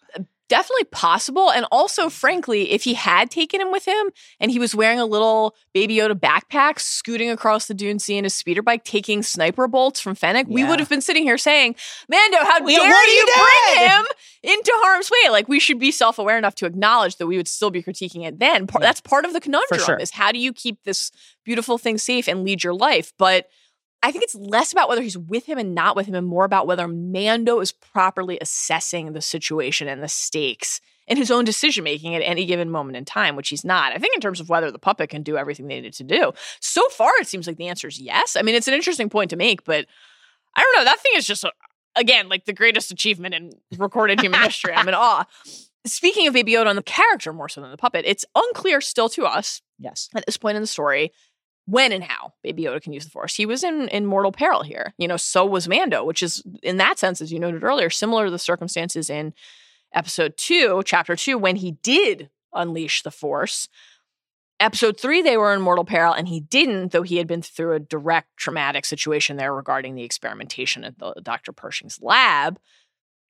Definitely 0.49 0.85
possible. 0.85 1.51
And 1.51 1.67
also, 1.73 2.11
frankly, 2.11 2.73
if 2.73 2.85
he 2.85 2.95
had 2.95 3.31
taken 3.31 3.61
him 3.61 3.73
with 3.73 3.87
him 3.87 4.11
and 4.39 4.51
he 4.51 4.59
was 4.59 4.75
wearing 4.75 5.01
a 5.01 5.07
little 5.07 5.55
Baby 5.73 5.97
Yoda 5.97 6.13
backpack, 6.13 6.79
scooting 6.79 7.31
across 7.31 7.67
the 7.67 7.73
dune 7.73 7.99
sea 7.99 8.19
in 8.19 8.25
his 8.25 8.35
speeder 8.35 8.61
bike, 8.61 8.85
taking 8.85 9.23
sniper 9.23 9.67
bolts 9.67 10.01
from 10.01 10.15
Fennec, 10.15 10.47
we 10.49 10.63
would 10.63 10.81
have 10.81 10.89
been 10.91 11.01
sitting 11.01 11.23
here 11.23 11.39
saying, 11.39 11.75
Mando, 12.11 12.39
how 12.39 12.61
Yeah, 12.67 12.79
dare 12.81 12.91
what 12.91 13.07
you 13.07 13.15
you 13.15 13.27
bring 13.75 13.89
him 13.89 14.05
into 14.43 14.73
harm's 14.77 15.11
way? 15.11 15.31
Like, 15.31 15.49
we 15.49 15.59
should 15.59 15.79
be 15.79 15.91
self 15.91 16.19
aware 16.19 16.37
enough 16.37 16.55
to 16.57 16.67
acknowledge 16.67 17.17
that 17.17 17.27
we 17.27 17.39
would 17.39 17.49
still 17.49 17.71
be 17.71 17.83
critiquing 17.83 18.27
it 18.27 18.39
then. 18.39 18.67
Yeah. 18.71 18.79
That's 18.81 19.01
part 19.01 19.25
of 19.25 19.33
the 19.33 19.41
conundrum 19.41 19.81
sure. 19.81 19.97
is 19.97 20.11
how 20.11 20.31
do 20.31 20.39
you 20.39 20.53
keep 20.53 20.83
this 20.85 21.11
beautiful 21.45 21.79
thing 21.79 21.97
safe 21.97 22.29
and 22.29 22.45
lead 22.45 22.63
your 22.63 22.75
life? 22.75 23.15
But 23.19 23.49
I 24.05 24.13
think 24.13 24.23
it's 24.23 24.35
less 24.35 24.71
about 24.71 24.91
whether 24.91 25.01
he's 25.01 25.17
with 25.17 25.47
him 25.47 25.57
and 25.57 25.75
not 25.75 25.97
with 25.97 26.07
him, 26.07 26.15
and 26.15 26.27
more 26.27 26.45
about 26.45 26.67
whether 26.67 26.87
Mando 26.87 27.61
is 27.61 27.73
properly 27.73 28.39
assessing 28.39 29.15
the 29.15 29.23
situation 29.23 29.89
and 29.89 30.03
the 30.03 30.09
stakes 30.09 30.83
and 31.09 31.19
his 31.19 31.31
own 31.31 31.47
decision 31.47 31.85
making 31.85 32.15
at 32.15 32.21
any 32.21 32.45
given 32.45 32.69
moment 32.71 32.99
in 32.99 33.07
time, 33.07 33.35
which 33.35 33.49
he's 33.49 33.65
not. 33.65 33.95
I 33.95 33.99
think 33.99 34.15
in 34.15 34.21
terms 34.21 34.41
of 34.41 34.51
whether 34.51 34.71
the 34.71 34.79
puppet 34.79 35.09
can 35.09 35.23
do 35.23 35.39
everything 35.39 35.69
they 35.69 35.77
needed 35.77 35.95
to 35.95 36.05
do, 36.05 36.33
so 36.61 36.87
far 36.91 37.13
it 37.19 37.27
seems 37.27 37.47
like 37.47 37.57
the 37.57 37.69
answer 37.69 37.89
is 37.89 37.99
yes. 37.99 38.37
I 38.37 38.43
mean, 38.43 38.55
it's 38.55 38.69
an 38.69 38.75
interesting 38.75 39.09
point 39.09 39.31
to 39.31 39.37
make, 39.37 39.65
but 39.65 39.87
I 40.55 40.61
don't 40.61 40.77
know. 40.77 40.85
That 40.85 41.01
thing 41.01 41.13
is 41.17 41.27
just, 41.27 41.47
again, 41.97 42.29
like 42.29 42.45
the 42.45 42.53
greatest 42.53 42.91
achievement 42.91 43.35
in 43.35 43.53
recorded 43.79 44.21
human 44.21 44.41
history. 44.43 44.75
I'm 44.75 44.87
in 44.87 44.95
awe. 44.95 45.25
Speaking 45.87 46.27
of 46.27 46.35
Baby 46.35 46.53
Yoda 46.53 46.69
and 46.69 46.77
the 46.79 46.83
character 46.83 47.33
more 47.33 47.49
so 47.49 47.63
than 47.63 47.71
the 47.71 47.79
puppet, 47.79 48.05
it's 48.07 48.27
unclear 48.35 48.83
still 48.83 49.09
to 49.11 49.25
us 49.25 49.63
Yes. 49.79 50.11
at 50.15 50.27
this 50.27 50.37
point 50.37 50.57
in 50.57 50.63
the 50.63 50.67
story 50.67 51.11
when 51.67 51.93
and 51.93 52.05
how 52.05 52.35
Baby 52.43 52.65
Yoda 52.65 52.83
can 52.83 52.93
use 52.93 53.05
the 53.05 53.11
Force. 53.11 53.35
He 53.35 53.47
was 53.47 53.65
in 53.65 53.89
in 53.89 54.07
mortal 54.07 54.33
peril 54.33 54.63
here. 54.63 54.95
You 54.99 55.09
know, 55.09 55.17
so 55.17 55.45
was 55.47 55.69
Mando, 55.69 56.05
which 56.05 56.23
is 56.23 56.43
in 56.63 56.77
that 56.79 56.99
sense, 56.99 57.21
as 57.21 57.33
you 57.33 57.39
noted 57.39 57.65
earlier, 57.65 57.91
similar 57.91 58.27
to 58.27 58.31
the 58.31 58.39
circumstances 58.39 59.09
in 59.09 59.35
episode 59.93 60.35
two, 60.37 60.83
chapter 60.85 61.17
two, 61.17 61.39
when 61.39 61.57
he 61.57 61.73
did 61.83 62.31
unleash 62.53 63.03
the 63.03 63.11
Force. 63.11 63.69
Episode 64.61 64.99
three, 64.99 65.21
they 65.21 65.37
were 65.37 65.53
in 65.53 65.61
mortal 65.61 65.85
peril, 65.85 66.13
and 66.13 66.29
he 66.29 66.41
didn't, 66.41 66.93
though 66.93 67.03
he 67.03 67.17
had 67.17 67.27
been 67.27 67.43
through 67.43 67.73
a 67.73 67.81
direct 67.81 68.29
traumatic 68.37 68.85
situation 68.85 69.37
there 69.37 69.53
regarding 69.53 69.95
the 69.95 70.05
experimentation 70.05 70.85
at 70.85 70.99
the 70.99 71.15
Dr. 71.23 71.53
Pershing's 71.53 71.99
lab. 72.01 72.61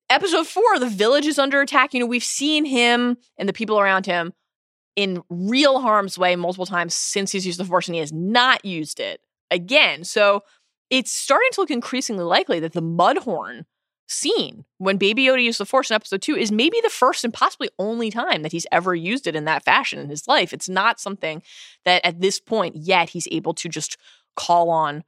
Episode 0.10 0.48
four, 0.48 0.80
the 0.80 0.88
village 0.88 1.26
is 1.26 1.40
under 1.40 1.60
attack. 1.60 1.94
You 1.94 2.00
know, 2.00 2.06
we've 2.06 2.24
seen 2.24 2.66
him 2.66 3.18
and 3.38 3.50
the 3.50 3.54
people 3.54 3.80
around 3.80 4.06
him 4.06 4.34
in 4.98 5.24
real 5.30 5.80
harm's 5.80 6.18
way 6.18 6.36
multiple 6.36 6.66
times 6.66 6.94
since 6.94 7.32
he's 7.32 7.46
used 7.46 7.60
the 7.60 7.66
force 7.66 7.88
and 7.88 7.96
he 7.96 8.02
has 8.02 8.12
not 8.12 8.66
used 8.66 9.00
it 9.00 9.22
again. 9.52 10.04
So 10.04 10.44
it's 10.90 11.12
starting 11.12 11.50
to 11.54 11.62
look 11.62 11.72
increasingly 11.72 12.24
likely 12.24 12.60
that 12.60 12.74
the 12.74 12.82
Mudhorn 12.82 13.66
scene 14.10 14.66
when 14.78 14.98
Baby 14.98 15.26
Yoda 15.26 15.44
used 15.44 15.60
the 15.60 15.66
force 15.66 15.92
in 15.92 15.96
episode 15.96 16.22
two 16.22 16.36
is 16.36 16.52
maybe 16.52 16.80
the 16.82 16.90
first 16.90 17.24
and 17.24 17.34
possibly 17.34 17.70
only 17.78 18.10
time 18.10 18.42
that 18.42 18.54
he's 18.54 18.66
ever 18.72 18.96
used 18.96 19.28
it 19.28 19.36
in 19.36 19.46
that 19.46 19.64
fashion 19.64 20.00
in 20.00 20.10
his 20.10 20.28
life. 20.28 20.52
It's 20.52 20.70
not 20.70 21.00
something 21.00 21.44
that 21.86 22.04
at 22.04 22.20
this 22.20 22.40
point 22.40 22.76
yet 22.76 23.10
he's 23.10 23.28
able 23.32 23.54
to 23.56 23.70
just 23.70 23.98
call 24.36 24.70
on 24.70 25.04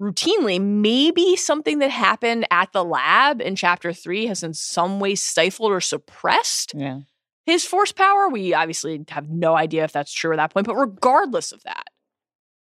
routinely. 0.00 0.60
Maybe 0.60 1.36
something 1.36 1.80
that 1.80 1.90
happened 1.90 2.46
at 2.50 2.72
the 2.72 2.84
lab 2.84 3.42
in 3.42 3.56
chapter 3.56 3.92
three 3.92 4.26
has 4.26 4.42
in 4.42 4.54
some 4.54 5.00
way 5.00 5.16
stifled 5.16 5.72
or 5.72 5.80
suppressed 5.80 6.72
Yeah. 6.74 7.00
His 7.46 7.64
force 7.64 7.92
power. 7.92 8.28
We 8.28 8.54
obviously 8.54 9.04
have 9.08 9.28
no 9.28 9.54
idea 9.56 9.84
if 9.84 9.92
that's 9.92 10.12
true 10.12 10.32
at 10.32 10.36
that 10.36 10.52
point, 10.52 10.66
but 10.66 10.76
regardless 10.76 11.52
of 11.52 11.62
that, 11.64 11.84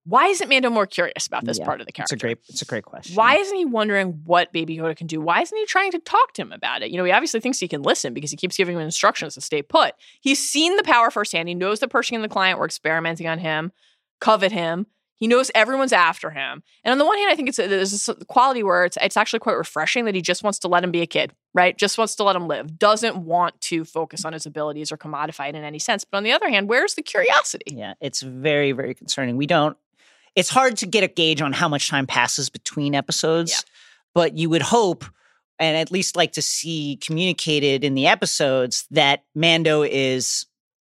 why 0.04 0.26
isn't 0.26 0.48
Mando 0.48 0.68
more 0.68 0.86
curious 0.86 1.28
about 1.28 1.44
this 1.44 1.58
Yeah, 1.58 1.64
part 1.64 1.80
of 1.80 1.86
the 1.86 1.92
character? 1.92 2.14
It's 2.14 2.22
a 2.22 2.26
great. 2.26 2.38
It's 2.48 2.62
a 2.62 2.64
great 2.64 2.84
question. 2.84 3.14
Why 3.14 3.36
isn't 3.36 3.56
he 3.56 3.64
wondering 3.64 4.22
what 4.24 4.52
Baby 4.52 4.76
Yoda 4.76 4.96
can 4.96 5.06
do? 5.06 5.20
Why 5.20 5.42
isn't 5.42 5.56
he 5.56 5.64
trying 5.66 5.92
to 5.92 6.00
talk 6.00 6.32
to 6.34 6.42
him 6.42 6.50
about 6.50 6.82
it? 6.82 6.90
You 6.90 6.96
know, 6.96 7.04
he 7.04 7.12
obviously 7.12 7.38
thinks 7.38 7.60
he 7.60 7.68
can 7.68 7.82
listen 7.82 8.12
because 8.12 8.32
he 8.32 8.36
keeps 8.36 8.56
giving 8.56 8.74
him 8.74 8.82
instructions 8.82 9.34
to 9.34 9.40
stay 9.40 9.62
put. 9.62 9.94
He's 10.20 10.40
seen 10.40 10.76
the 10.76 10.82
power 10.82 11.10
firsthand. 11.10 11.48
He 11.48 11.54
knows 11.54 11.78
that 11.80 11.90
Pershing 11.90 12.16
and 12.16 12.24
the 12.24 12.28
client 12.28 12.58
were 12.58 12.64
experimenting 12.64 13.28
on 13.28 13.38
him, 13.38 13.70
covet 14.20 14.50
him. 14.50 14.86
He 15.22 15.28
knows 15.28 15.52
everyone's 15.54 15.92
after 15.92 16.30
him. 16.30 16.64
And 16.82 16.90
on 16.90 16.98
the 16.98 17.06
one 17.06 17.16
hand, 17.16 17.30
I 17.30 17.36
think 17.36 17.48
it's 17.48 17.60
a, 17.60 17.68
there's 17.68 17.92
this 17.92 18.10
quality 18.26 18.64
where 18.64 18.84
it's 18.84 18.98
it's 19.00 19.16
actually 19.16 19.38
quite 19.38 19.56
refreshing 19.56 20.04
that 20.06 20.16
he 20.16 20.20
just 20.20 20.42
wants 20.42 20.58
to 20.58 20.66
let 20.68 20.82
him 20.82 20.90
be 20.90 21.00
a 21.00 21.06
kid, 21.06 21.32
right? 21.54 21.78
Just 21.78 21.96
wants 21.96 22.16
to 22.16 22.24
let 22.24 22.34
him 22.34 22.48
live. 22.48 22.76
Doesn't 22.76 23.16
want 23.18 23.60
to 23.60 23.84
focus 23.84 24.24
on 24.24 24.32
his 24.32 24.46
abilities 24.46 24.90
or 24.90 24.96
commodify 24.96 25.48
it 25.50 25.54
in 25.54 25.62
any 25.62 25.78
sense. 25.78 26.04
But 26.04 26.16
on 26.16 26.24
the 26.24 26.32
other 26.32 26.48
hand, 26.50 26.68
where's 26.68 26.94
the 26.94 27.02
curiosity? 27.02 27.72
Yeah, 27.76 27.94
it's 28.00 28.20
very, 28.20 28.72
very 28.72 28.94
concerning. 28.94 29.36
We 29.36 29.46
don't. 29.46 29.76
It's 30.34 30.48
hard 30.48 30.78
to 30.78 30.86
get 30.86 31.04
a 31.04 31.08
gauge 31.08 31.40
on 31.40 31.52
how 31.52 31.68
much 31.68 31.88
time 31.88 32.08
passes 32.08 32.50
between 32.50 32.96
episodes, 32.96 33.52
Yeah. 33.52 33.70
but 34.14 34.36
you 34.36 34.50
would 34.50 34.62
hope, 34.62 35.04
and 35.60 35.76
at 35.76 35.92
least 35.92 36.16
like 36.16 36.32
to 36.32 36.42
see 36.42 36.98
communicated 37.00 37.84
in 37.84 37.94
the 37.94 38.08
episodes 38.08 38.88
that 38.90 39.22
Mando 39.36 39.82
is 39.84 40.46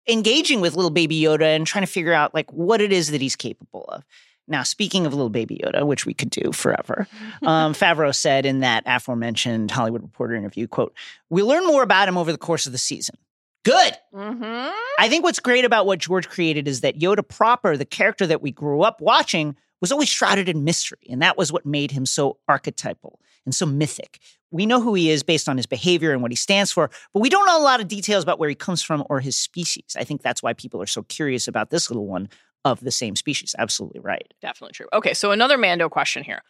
engaging 0.09 0.61
with 0.61 0.75
little 0.75 0.91
baby 0.91 1.19
Yoda 1.19 1.55
and 1.55 1.65
trying 1.65 1.85
to 1.85 1.91
figure 1.91 2.13
out 2.13 2.33
like 2.33 2.51
what 2.51 2.81
it 2.81 2.91
is 2.91 3.11
that 3.11 3.21
he's 3.21 3.35
capable 3.35 3.85
of. 3.89 4.03
Now, 4.47 4.63
speaking 4.63 5.05
of 5.05 5.13
little 5.13 5.29
baby 5.29 5.61
Yoda, 5.63 5.85
which 5.85 6.05
we 6.05 6.13
could 6.13 6.31
do 6.31 6.51
forever, 6.51 7.07
um, 7.43 7.73
Favreau 7.73 8.13
said 8.13 8.45
in 8.45 8.61
that 8.61 8.83
aforementioned 8.85 9.71
Hollywood 9.71 10.01
Reporter 10.01 10.35
interview, 10.35 10.67
"quote 10.67 10.93
We 11.29 11.43
learn 11.43 11.65
more 11.65 11.83
about 11.83 12.07
him 12.07 12.17
over 12.17 12.31
the 12.31 12.37
course 12.37 12.65
of 12.65 12.71
the 12.71 12.77
season. 12.77 13.15
Good. 13.63 13.93
Mm-hmm. 14.13 14.71
I 14.99 15.09
think 15.09 15.23
what's 15.23 15.39
great 15.39 15.65
about 15.65 15.85
what 15.85 15.99
George 15.99 16.29
created 16.29 16.67
is 16.67 16.81
that 16.81 16.97
Yoda 16.97 17.27
proper, 17.27 17.75
the 17.75 17.85
character 17.85 18.25
that 18.25 18.41
we 18.41 18.51
grew 18.51 18.81
up 18.81 19.01
watching, 19.01 19.55
was 19.81 19.91
always 19.91 20.09
shrouded 20.09 20.49
in 20.49 20.63
mystery. 20.63 20.99
And 21.09 21.21
that 21.21 21.37
was 21.37 21.51
what 21.51 21.65
made 21.65 21.91
him 21.91 22.05
so 22.05 22.37
archetypal 22.47 23.19
and 23.45 23.53
so 23.55 23.65
mythic. 23.65 24.19
We 24.51 24.65
know 24.65 24.81
who 24.81 24.93
he 24.95 25.11
is 25.11 25.21
based 25.23 25.47
on 25.47 25.57
his 25.57 25.65
behavior 25.67 26.11
and 26.11 26.21
what 26.21 26.31
he 26.31 26.35
stands 26.35 26.71
for, 26.71 26.89
but 27.13 27.19
we 27.19 27.29
don't 27.29 27.45
know 27.45 27.59
a 27.59 27.63
lot 27.63 27.81
of 27.81 27.87
details 27.87 28.23
about 28.23 28.39
where 28.39 28.49
he 28.49 28.55
comes 28.55 28.81
from 28.81 29.03
or 29.09 29.19
his 29.19 29.35
species. 29.35 29.95
I 29.97 30.03
think 30.03 30.21
that's 30.21 30.41
why 30.41 30.53
people 30.53 30.81
are 30.81 30.87
so 30.87 31.03
curious 31.03 31.47
about 31.47 31.69
this 31.69 31.89
little 31.89 32.07
one 32.07 32.29
of 32.65 32.79
the 32.79 32.91
same 32.91 33.15
species. 33.15 33.55
Absolutely 33.57 33.99
right. 34.01 34.33
Definitely 34.41 34.73
true. 34.73 34.87
Okay, 34.91 35.13
so 35.13 35.31
another 35.31 35.57
Mando 35.57 35.87
question 35.87 36.23
here, 36.23 36.41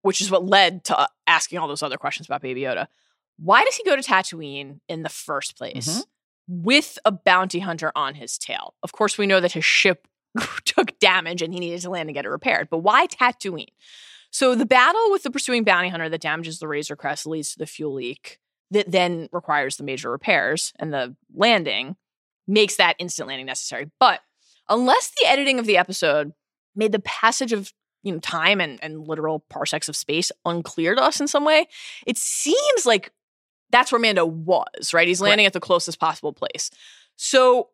which 0.00 0.20
is 0.20 0.30
what 0.30 0.44
led 0.46 0.84
to 0.84 0.98
uh, 0.98 1.06
asking 1.26 1.58
all 1.58 1.68
those 1.68 1.82
other 1.82 1.98
questions 1.98 2.26
about 2.26 2.40
Baby 2.42 2.62
Yoda. 2.62 2.86
Why 3.38 3.64
does 3.64 3.76
he 3.76 3.84
go 3.84 3.94
to 3.96 4.02
Tatooine 4.02 4.80
in 4.88 5.02
the 5.02 5.08
first 5.08 5.56
place 5.56 5.88
Mhm. 5.88 6.04
with 6.48 6.98
a 7.04 7.12
bounty 7.12 7.58
hunter 7.60 7.92
on 7.94 8.14
his 8.14 8.38
tail? 8.38 8.74
Of 8.82 8.92
course, 8.92 9.18
we 9.18 9.26
know 9.26 9.40
that 9.40 9.52
his 9.52 9.64
ship 9.64 10.08
took 10.64 10.98
damage 10.98 11.42
and 11.42 11.52
he 11.52 11.60
needed 11.60 11.82
to 11.82 11.90
land 11.90 12.08
and 12.08 12.14
get 12.14 12.24
it 12.24 12.28
repaired, 12.30 12.68
but 12.70 12.78
why 12.78 13.06
Tatooine? 13.06 13.68
So 14.32 14.54
the 14.54 14.66
battle 14.66 15.10
with 15.10 15.22
the 15.22 15.30
pursuing 15.30 15.62
bounty 15.62 15.90
hunter 15.90 16.08
that 16.08 16.20
damages 16.22 16.58
the 16.58 16.66
Razor 16.66 16.96
Crest 16.96 17.26
leads 17.26 17.52
to 17.52 17.58
the 17.58 17.66
fuel 17.66 17.94
leak 17.94 18.38
that 18.70 18.90
then 18.90 19.28
requires 19.30 19.76
the 19.76 19.84
major 19.84 20.10
repairs 20.10 20.72
and 20.78 20.92
the 20.92 21.14
landing 21.34 21.96
makes 22.48 22.76
that 22.76 22.96
instant 22.98 23.28
landing 23.28 23.46
necessary. 23.46 23.90
But 24.00 24.20
unless 24.68 25.12
the 25.20 25.28
editing 25.28 25.58
of 25.58 25.66
the 25.66 25.76
episode 25.76 26.32
made 26.74 26.92
the 26.92 26.98
passage 26.98 27.52
of 27.52 27.72
you 28.02 28.12
know 28.12 28.18
time 28.20 28.60
and, 28.60 28.82
and 28.82 29.06
literal 29.06 29.40
parsecs 29.50 29.88
of 29.88 29.94
space 29.94 30.32
unclear 30.46 30.94
to 30.94 31.02
us 31.02 31.20
in 31.20 31.28
some 31.28 31.44
way, 31.44 31.68
it 32.06 32.16
seems 32.16 32.86
like 32.86 33.12
That's 33.70 33.92
where 33.92 34.00
Mando 34.00 34.24
was, 34.26 34.92
right? 34.92 35.08
He's 35.08 35.20
landing 35.20 35.46
at 35.46 35.52
the 35.52 35.60
closest 35.60 36.00
possible 36.00 36.32
place. 36.32 36.70
So 37.16 37.68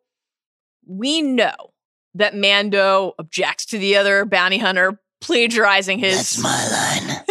we 0.87 1.23
know 1.23 1.73
that 2.15 2.35
Mando 2.35 3.15
objects 3.19 3.67
to 3.67 3.79
the 3.79 3.97
other 3.97 4.25
bounty 4.25 4.59
hunter 4.59 5.01
plagiarizing 5.21 5.99
his 5.99 6.17
That's 6.17 6.39
my 6.39 7.23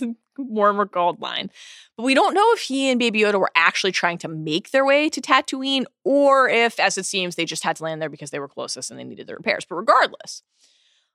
line. 0.00 0.16
warmer 0.38 0.84
gold 0.84 1.20
line. 1.20 1.50
But 1.96 2.04
we 2.04 2.14
don't 2.14 2.34
know 2.34 2.52
if 2.52 2.60
he 2.60 2.90
and 2.90 2.98
Baby 2.98 3.20
Yoda 3.20 3.38
were 3.38 3.50
actually 3.54 3.92
trying 3.92 4.18
to 4.18 4.28
make 4.28 4.70
their 4.70 4.84
way 4.84 5.08
to 5.10 5.20
Tatooine 5.20 5.84
or 6.04 6.48
if, 6.48 6.80
as 6.80 6.96
it 6.96 7.06
seems, 7.06 7.36
they 7.36 7.44
just 7.44 7.64
had 7.64 7.76
to 7.76 7.84
land 7.84 8.00
there 8.00 8.08
because 8.08 8.30
they 8.30 8.38
were 8.38 8.48
closest 8.48 8.90
and 8.90 8.98
they 8.98 9.04
needed 9.04 9.26
the 9.26 9.34
repairs. 9.34 9.64
But 9.64 9.76
regardless, 9.76 10.42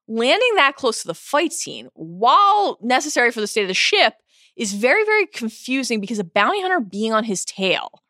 landing 0.07 0.55
that 0.55 0.75
close 0.75 1.01
to 1.01 1.07
the 1.07 1.13
fight 1.13 1.53
scene, 1.53 1.89
while 1.93 2.77
necessary 2.81 3.31
for 3.31 3.41
the 3.41 3.47
state 3.47 3.63
of 3.63 3.67
the 3.67 3.73
ship, 3.73 4.15
is 4.55 4.73
very, 4.73 5.05
very 5.05 5.25
confusing 5.25 6.01
because 6.01 6.19
a 6.19 6.23
bounty 6.23 6.61
hunter 6.61 6.79
being 6.79 7.13
on 7.13 7.23
his 7.23 7.45
tail 7.45 8.01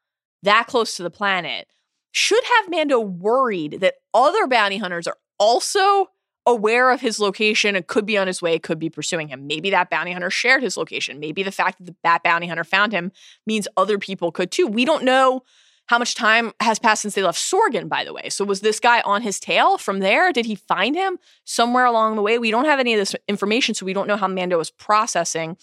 that 0.44 0.68
close 0.68 0.96
to 0.96 1.04
the 1.04 1.10
planet 1.10 1.68
should 2.12 2.44
have 2.58 2.70
Mando 2.70 3.00
worried 3.00 3.80
that 3.82 3.96
other 4.14 4.48
bounty 4.48 4.78
hunters 4.78 5.08
are 5.08 5.18
also 5.40 6.08
aware 6.48 6.90
of 6.90 7.02
his 7.02 7.20
location 7.20 7.76
and 7.76 7.86
could 7.86 8.06
be 8.08 8.18
on 8.18 8.26
his 8.26 8.42
way, 8.42 8.58
could 8.58 8.80
be 8.80 8.90
pursuing 8.90 9.28
him. 9.28 9.46
Maybe 9.46 9.70
that 9.70 9.90
bounty 9.92 10.14
hunter 10.14 10.32
shared 10.32 10.64
his 10.64 10.78
location. 10.78 11.20
Maybe 11.20 11.44
the 11.44 11.52
fact 11.52 11.86
that 11.86 11.96
that 12.04 12.24
bounty 12.24 12.48
hunter 12.48 12.64
found 12.64 12.94
him 12.94 13.12
means 13.46 13.68
other 13.78 14.00
people 14.00 14.32
could 14.32 14.50
too. 14.50 14.66
We 14.66 14.86
don't 14.86 15.04
know 15.04 15.44
how 15.88 16.00
much 16.00 16.16
time 16.16 16.54
has 16.62 16.80
passed 16.80 17.02
since 17.04 17.16
they 17.16 17.22
left 17.24 17.40
Sorgan, 17.40 17.88
by 17.88 18.04
the 18.04 18.14
way. 18.14 18.30
So 18.30 18.44
was 18.44 18.62
this 18.62 18.80
guy 18.80 19.02
on 19.02 19.22
his 19.22 19.40
tail 19.40 19.78
from 19.78 20.00
there? 20.00 20.32
Did 20.34 20.46
he 20.46 20.56
find 20.56 20.96
him 20.96 21.20
somewhere 21.46 21.86
along 21.86 22.16
the 22.16 22.22
way? 22.22 22.40
We 22.40 22.52
don't 22.52 22.66
have 22.66 22.80
any 22.80 22.94
of 22.94 23.00
this 23.00 23.16
information, 23.28 23.76
so 23.76 23.86
we 23.86 23.94
don't 23.94 24.08
know 24.08 24.18
how 24.18 24.28
Mando 24.28 24.60
is 24.60 24.72
processing 24.72 25.58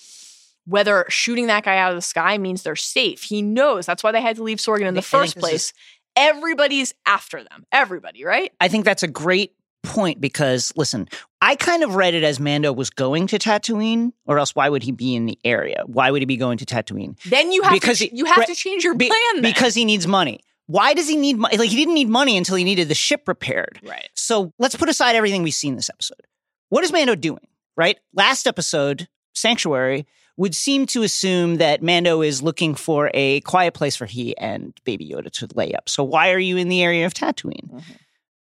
whether 0.67 1.05
shooting 1.11 1.47
that 1.49 1.63
guy 1.65 1.77
out 1.77 1.91
of 1.91 1.97
the 1.97 2.03
sky 2.03 2.39
means 2.39 2.63
they're 2.63 2.75
safe. 2.77 3.23
He 3.23 3.43
knows 3.43 3.85
that's 3.85 4.03
why 4.03 4.13
they 4.13 4.23
had 4.23 4.37
to 4.37 4.43
leave 4.43 4.59
Sorgan 4.59 4.87
in 4.87 4.95
the 4.95 5.01
I 5.01 5.03
first 5.03 5.39
place. 5.39 5.55
is- 5.55 5.73
Everybody's 6.17 6.95
after 7.07 7.43
them. 7.43 7.67
Everybody, 7.73 8.25
right? 8.25 8.53
I 8.61 8.69
think 8.69 8.85
that's 8.85 9.03
a 9.03 9.09
great 9.09 9.53
point 9.85 10.21
because 10.21 10.73
listen, 10.77 11.09
I 11.41 11.55
kind 11.57 11.83
of 11.85 11.95
read 11.95 12.15
it 12.15 12.25
as 12.25 12.41
Mando 12.41 12.73
was 12.73 12.91
going 12.91 13.27
to 13.29 13.39
Tatooine, 13.39 14.13
or 14.27 14.39
else 14.39 14.55
why 14.57 14.69
would 14.69 14.83
he 14.83 14.91
be 14.93 15.15
in 15.15 15.27
the 15.27 15.39
area? 15.45 15.83
Why 15.87 16.11
would 16.11 16.23
he 16.23 16.27
be 16.27 16.37
going 16.37 16.59
to 16.59 16.65
Tatooine? 16.67 17.17
Then 17.29 17.53
you 17.53 17.63
have 17.63 17.73
Because 17.73 17.99
to 17.99 18.07
he- 18.07 18.17
you 18.17 18.25
have 18.25 18.39
right, 18.39 18.49
to 18.49 18.55
change 18.55 18.83
your 18.85 18.97
plan 18.97 19.43
because 19.43 19.75
he 19.75 19.85
needs 19.85 20.07
money. 20.07 20.41
Why 20.67 20.95
does 20.95 21.09
he 21.09 21.17
need 21.17 21.37
money? 21.37 21.57
Like 21.59 21.69
he 21.69 21.77
didn't 21.77 21.95
need 21.95 22.09
money 22.09 22.37
until 22.37 22.57
he 22.57 22.65
needed 22.65 22.89
the 22.89 22.95
ship 22.95 23.29
repaired. 23.29 23.81
right. 23.87 24.09
So 24.15 24.53
let's 24.59 24.75
put 24.75 24.89
aside 24.89 25.15
everything 25.15 25.43
we've 25.43 25.53
seen 25.55 25.77
this 25.77 25.91
episode. 25.91 26.23
What 26.71 26.83
is 26.85 26.91
Mando 26.93 27.15
doing? 27.15 27.47
Right? 27.77 27.99
Last 28.15 28.47
episode, 28.47 29.07
Sanctuary, 29.35 30.07
would 30.37 30.55
seem 30.55 30.87
to 30.87 31.03
assume 31.03 31.57
that 31.59 31.83
Mando 31.83 32.23
is 32.23 32.43
looking 32.43 32.75
for 32.75 33.11
a 33.15 33.41
quiet 33.43 33.75
place 33.75 33.95
for 33.95 34.07
he 34.07 34.37
and 34.39 34.73
Baby 34.85 35.11
Yoda 35.11 35.31
to 35.33 35.49
lay 35.55 35.73
up. 35.75 35.89
So 35.89 36.03
why 36.03 36.33
are 36.33 36.39
you 36.39 36.57
in 36.57 36.69
the 36.69 36.83
area 36.83 37.05
of 37.07 37.15
Tatooine? 37.15 37.71
Mhm. 37.71 37.83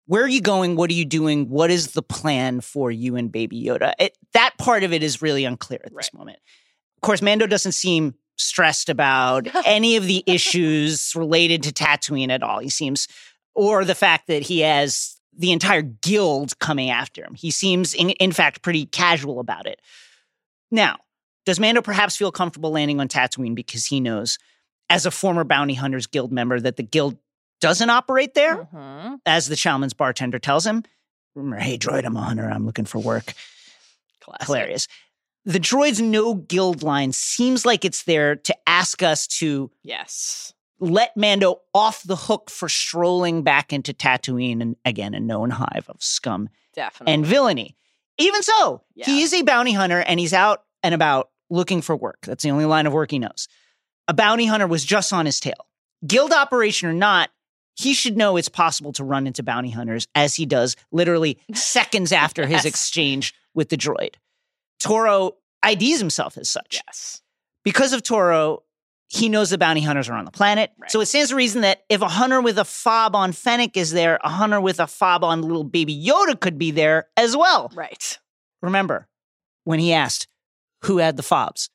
Where 0.09 0.23
are 0.23 0.27
you 0.27 0.41
going? 0.41 0.75
What 0.75 0.89
are 0.89 0.95
you 0.95 1.05
doing? 1.05 1.49
What 1.49 1.69
is 1.69 1.91
the 1.91 2.01
plan 2.01 2.61
for 2.61 2.89
you 2.89 3.15
and 3.15 3.31
Baby 3.31 3.63
Yoda? 3.63 3.93
It, 3.99 4.17
that 4.33 4.55
part 4.57 4.81
of 4.81 4.91
it 4.91 5.03
is 5.03 5.21
really 5.21 5.45
unclear 5.45 5.81
at 5.85 5.93
this 5.95 6.11
moment. 6.15 6.39
Of 6.97 7.01
course, 7.01 7.21
Mando 7.21 7.45
doesn't 7.45 7.73
seem 7.73 8.15
stressed 8.35 8.89
about 8.89 9.47
any 9.67 9.97
of 9.97 10.05
the 10.05 10.23
issues 10.25 11.13
related 11.15 11.61
to 11.61 11.71
Tatooine 11.71 12.31
at 12.31 12.41
all. 12.41 12.57
He 12.57 12.69
seems, 12.69 13.07
or 13.53 13.85
the 13.85 13.93
fact 13.93 14.25
that 14.29 14.41
he 14.41 14.61
has 14.61 15.21
the 15.37 15.51
entire 15.51 15.83
guild 15.83 16.57
coming 16.57 16.89
after 16.89 17.23
him. 17.23 17.35
He 17.35 17.51
seems, 17.51 17.93
in, 17.93 18.09
in 18.09 18.31
fact, 18.31 18.63
pretty 18.63 18.87
casual 18.87 19.39
about 19.39 19.67
it. 19.67 19.79
Now, 20.71 20.97
does 21.45 21.59
Mando 21.59 21.83
perhaps 21.83 22.17
feel 22.17 22.31
comfortable 22.31 22.71
landing 22.71 22.99
on 22.99 23.09
Tatooine 23.09 23.53
because 23.53 23.85
he 23.85 23.99
knows, 23.99 24.39
as 24.89 25.05
a 25.05 25.11
former 25.11 25.43
Bounty 25.43 25.75
Hunters 25.75 26.07
Guild 26.07 26.31
member, 26.31 26.59
that 26.59 26.77
the 26.77 26.83
guild 26.83 27.19
doesn't 27.59 27.89
operate 27.89 28.33
there, 28.33 28.65
Mhm. 28.73 29.19
as 29.25 29.47
the 29.47 29.55
Chalmun's 29.55 29.93
bartender 29.93 30.39
tells 30.39 30.65
him? 30.65 30.83
Remember, 31.35 31.57
hey, 31.57 31.77
droid, 31.77 32.05
I'm 32.05 32.15
a 32.17 32.21
hunter. 32.21 32.49
I'm 32.49 32.65
looking 32.65 32.85
for 32.85 32.99
work. 32.99 33.33
Classic. 34.21 34.47
Hilarious. 34.47 34.87
The 35.45 35.59
droid's 35.59 36.01
no 36.01 36.33
guild 36.35 36.83
line 36.83 37.11
seems 37.13 37.65
like 37.65 37.85
it's 37.85 38.03
there 38.03 38.35
to 38.35 38.55
ask 38.67 39.01
us 39.01 39.25
to 39.39 39.71
Yes. 39.83 40.53
let 40.79 41.15
Mando 41.15 41.61
off 41.73 42.03
the 42.03 42.15
hook 42.15 42.49
for 42.49 42.67
strolling 42.69 43.43
back 43.43 43.71
into 43.73 43.93
Tatooine 43.93 44.61
and 44.61 44.75
again 44.85 45.13
a 45.13 45.19
known 45.19 45.51
hive 45.51 45.85
of 45.87 46.01
scum 46.03 46.49
Definitely. 46.73 47.13
and 47.13 47.25
villainy. 47.25 47.75
Even 48.17 48.43
so, 48.43 48.83
he 48.95 49.21
is 49.21 49.33
a 49.33 49.43
bounty 49.43 49.71
hunter 49.73 49.99
and 50.01 50.19
he's 50.19 50.33
out 50.33 50.63
and 50.83 50.93
about 50.93 51.29
looking 51.49 51.81
for 51.81 51.95
work. 51.95 52.19
That's 52.25 52.43
the 52.43 52.51
only 52.51 52.65
line 52.65 52.85
of 52.85 52.93
work 52.93 53.11
he 53.11 53.19
knows. 53.19 53.47
A 54.07 54.13
bounty 54.13 54.45
hunter 54.45 54.67
was 54.67 54.83
just 54.83 55.13
on 55.13 55.25
his 55.25 55.39
tail. 55.39 55.67
Guild 56.05 56.31
operation 56.33 56.89
or 56.89 56.93
not, 56.93 57.29
he 57.79 57.93
should 57.93 58.17
know 58.17 58.35
it's 58.35 58.49
possible 58.49 58.91
to 58.91 59.05
run 59.05 59.25
into 59.25 59.41
bounty 59.41 59.69
hunters 59.69 60.05
as 60.13 60.35
he 60.35 60.45
does 60.45 60.75
literally 60.91 61.39
seconds 61.53 62.11
after 62.11 62.45
his 62.45 62.65
exchange 62.65 63.33
with 63.53 63.69
the 63.69 63.77
droid. 63.77 64.15
Toro 64.81 65.37
IDs 65.65 65.97
himself 65.99 66.37
as 66.37 66.49
such. 66.49 66.81
yes. 66.85 67.21
Because 67.63 67.93
of 67.93 68.03
Toro, 68.03 68.63
he 69.07 69.29
knows 69.29 69.49
the 69.49 69.57
bounty 69.57 69.81
hunters 69.81 70.09
are 70.09 70.13
on 70.13 70.25
the 70.25 70.31
planet. 70.31 70.71
Right. 70.77 70.91
So 70.91 70.99
it 70.99 71.05
stands 71.05 71.29
to 71.29 71.37
reason 71.37 71.61
that 71.61 71.83
if 71.87 72.01
a 72.01 72.07
hunter 72.09 72.41
with 72.41 72.57
a 72.57 72.65
fob 72.65 73.15
on 73.15 73.31
Fennec 73.31 73.77
is 73.77 73.91
there, 73.91 74.19
a 74.23 74.29
hunter 74.29 74.59
with 74.59 74.81
a 74.81 74.87
fob 74.87 75.23
on 75.23 75.41
little 75.41 75.63
baby 75.63 75.95
Yoda 75.95 76.37
could 76.37 76.57
be 76.57 76.71
there 76.71 77.07
as 77.15 77.35
well. 77.35 77.71
Right. 77.73 78.19
Remember 78.61 79.07
when 79.63 79.79
he 79.79 79.93
asked 79.93 80.27
who 80.83 80.97
had 80.97 81.15
the 81.15 81.23
fobs? 81.23 81.69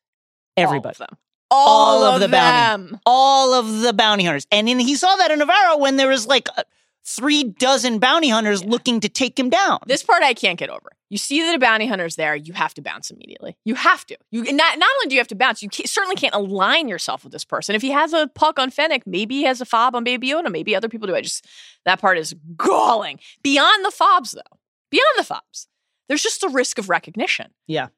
Everybody. 0.56 0.96
All 1.00 1.04
of 1.04 1.08
them. 1.10 1.18
All 1.50 2.02
All, 2.02 2.04
of 2.04 2.14
of, 2.16 2.20
the 2.20 2.28
bounty- 2.28 2.98
All 3.06 3.54
of 3.54 3.80
the 3.80 3.92
bounty 3.92 4.24
hunters. 4.24 4.46
And 4.50 4.66
then 4.68 4.78
he 4.78 4.94
saw 4.96 5.14
that 5.16 5.30
in 5.30 5.38
Navarro 5.38 5.78
when 5.78 5.96
there 5.96 6.08
was 6.08 6.26
like 6.26 6.48
uh, 6.56 6.62
three 7.06 7.44
dozen 7.44 7.98
bounty 7.98 8.28
hunters 8.28 8.64
looking 8.64 9.00
to 9.00 9.08
take 9.08 9.38
him 9.38 9.50
down. 9.50 9.80
This 9.86 10.02
part 10.02 10.22
I 10.22 10.34
can't 10.34 10.58
get 10.58 10.70
over. 10.70 10.90
You 11.10 11.18
see 11.18 11.42
that 11.42 11.54
a 11.54 11.58
bounty 11.60 11.86
hunter's 11.86 12.16
there, 12.16 12.34
you 12.34 12.54
have 12.54 12.74
to 12.74 12.82
bounce 12.82 13.10
immediately. 13.10 13.56
You 13.64 13.76
have 13.76 14.04
to. 14.06 14.16
You 14.32 14.42
not 14.44 14.78
not 14.78 14.88
only 14.96 15.08
do 15.08 15.14
you 15.14 15.20
have 15.20 15.28
to 15.28 15.36
bounce, 15.36 15.62
you 15.62 15.68
ca- 15.68 15.86
certainly 15.86 16.16
can't 16.16 16.34
align 16.34 16.88
yourself 16.88 17.22
with 17.22 17.32
this 17.32 17.44
person. 17.44 17.76
If 17.76 17.82
he 17.82 17.90
has 17.90 18.12
a 18.12 18.26
puck 18.34 18.58
on 18.58 18.70
Fennec, 18.70 19.06
maybe 19.06 19.36
he 19.36 19.44
has 19.44 19.60
a 19.60 19.64
fob 19.64 19.94
on 19.94 20.02
Baby 20.02 20.30
Yoda. 20.30 20.50
Maybe 20.50 20.74
other 20.74 20.88
people 20.88 21.06
do. 21.06 21.14
I 21.14 21.20
just 21.20 21.46
that 21.84 22.00
part 22.00 22.18
is 22.18 22.34
galling. 22.56 23.20
Beyond 23.42 23.84
the 23.84 23.92
fobs, 23.92 24.32
though, 24.32 24.58
beyond 24.90 25.18
the 25.18 25.24
fobs, 25.24 25.68
there's 26.08 26.22
just 26.22 26.40
the 26.40 26.48
risk 26.48 26.78
of 26.78 26.88
recognition. 26.88 27.50
Yeah. 27.68 27.88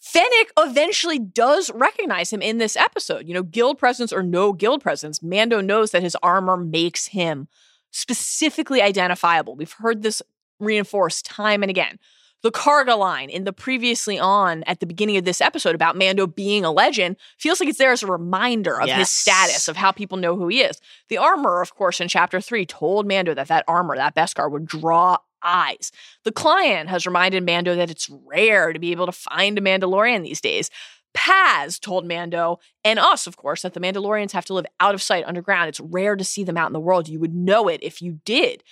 Fennec 0.00 0.50
eventually 0.58 1.18
does 1.18 1.70
recognize 1.74 2.32
him 2.32 2.40
in 2.40 2.56
this 2.56 2.74
episode. 2.74 3.28
You 3.28 3.34
know, 3.34 3.42
guild 3.42 3.78
presence 3.78 4.12
or 4.12 4.22
no 4.22 4.52
guild 4.52 4.82
presence, 4.82 5.22
Mando 5.22 5.60
knows 5.60 5.90
that 5.90 6.02
his 6.02 6.16
armor 6.22 6.56
makes 6.56 7.08
him 7.08 7.48
specifically 7.90 8.80
identifiable. 8.80 9.56
We've 9.56 9.72
heard 9.72 10.02
this 10.02 10.22
reinforced 10.58 11.26
time 11.26 11.62
and 11.62 11.70
again. 11.70 11.98
The 12.42 12.50
Karga 12.50 12.96
line 12.96 13.28
in 13.28 13.44
the 13.44 13.52
previously 13.52 14.18
on 14.18 14.62
at 14.62 14.80
the 14.80 14.86
beginning 14.86 15.18
of 15.18 15.26
this 15.26 15.42
episode 15.42 15.74
about 15.74 15.98
Mando 15.98 16.26
being 16.26 16.64
a 16.64 16.70
legend 16.70 17.16
feels 17.36 17.60
like 17.60 17.68
it's 17.68 17.76
there 17.76 17.92
as 17.92 18.02
a 18.02 18.06
reminder 18.06 18.80
of 18.80 18.88
his 18.88 19.10
status, 19.10 19.68
of 19.68 19.76
how 19.76 19.92
people 19.92 20.16
know 20.16 20.34
who 20.34 20.48
he 20.48 20.62
is. 20.62 20.80
The 21.10 21.18
armor, 21.18 21.60
of 21.60 21.74
course, 21.74 22.00
in 22.00 22.08
chapter 22.08 22.40
three 22.40 22.64
told 22.64 23.06
Mando 23.06 23.34
that 23.34 23.48
that 23.48 23.64
armor, 23.68 23.94
that 23.96 24.14
Beskar, 24.14 24.50
would 24.50 24.64
draw 24.64 25.18
eyes. 25.42 25.92
The 26.24 26.32
client 26.32 26.88
has 26.88 27.06
reminded 27.06 27.44
Mando 27.44 27.74
that 27.76 27.90
it's 27.90 28.10
rare 28.26 28.72
to 28.72 28.78
be 28.78 28.92
able 28.92 29.06
to 29.06 29.12
find 29.12 29.58
a 29.58 29.62
Mandalorian 29.62 30.22
these 30.22 30.40
days. 30.40 30.70
Paz 31.12 31.78
told 31.78 32.06
Mando 32.06 32.60
and 32.84 32.98
us, 32.98 33.26
of 33.26 33.36
course, 33.36 33.62
that 33.62 33.74
the 33.74 33.80
Mandalorians 33.80 34.32
have 34.32 34.44
to 34.46 34.54
live 34.54 34.66
out 34.78 34.94
of 34.94 35.02
sight 35.02 35.24
underground. 35.26 35.68
It's 35.68 35.80
rare 35.80 36.16
to 36.16 36.24
see 36.24 36.44
them 36.44 36.56
out 36.56 36.68
in 36.68 36.72
the 36.72 36.80
world. 36.80 37.08
You 37.08 37.20
would 37.20 37.34
know 37.34 37.68
it 37.68 37.82
if 37.82 38.00
you 38.00 38.20
did. 38.24 38.62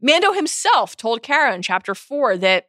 Mando 0.00 0.32
himself 0.32 0.96
told 0.96 1.22
Cara 1.22 1.54
in 1.54 1.62
chapter 1.62 1.94
four 1.94 2.36
that 2.38 2.68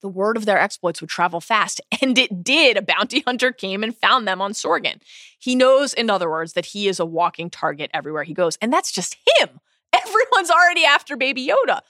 the 0.00 0.08
word 0.08 0.36
of 0.36 0.44
their 0.44 0.58
exploits 0.58 1.00
would 1.00 1.10
travel 1.10 1.40
fast, 1.40 1.80
and 2.02 2.18
it 2.18 2.42
did. 2.42 2.76
A 2.76 2.82
bounty 2.82 3.20
hunter 3.20 3.52
came 3.52 3.82
and 3.82 3.96
found 3.96 4.28
them 4.28 4.42
on 4.42 4.52
Sorgan. 4.52 5.00
He 5.38 5.54
knows, 5.54 5.94
in 5.94 6.10
other 6.10 6.28
words, 6.28 6.52
that 6.52 6.66
he 6.66 6.88
is 6.88 7.00
a 7.00 7.06
walking 7.06 7.48
target 7.48 7.90
everywhere 7.94 8.24
he 8.24 8.34
goes, 8.34 8.58
and 8.60 8.72
that's 8.72 8.92
just 8.92 9.16
him. 9.38 9.60
Everyone's 9.94 10.50
already 10.50 10.84
after 10.84 11.16
Baby 11.16 11.46
Yoda. 11.46 11.80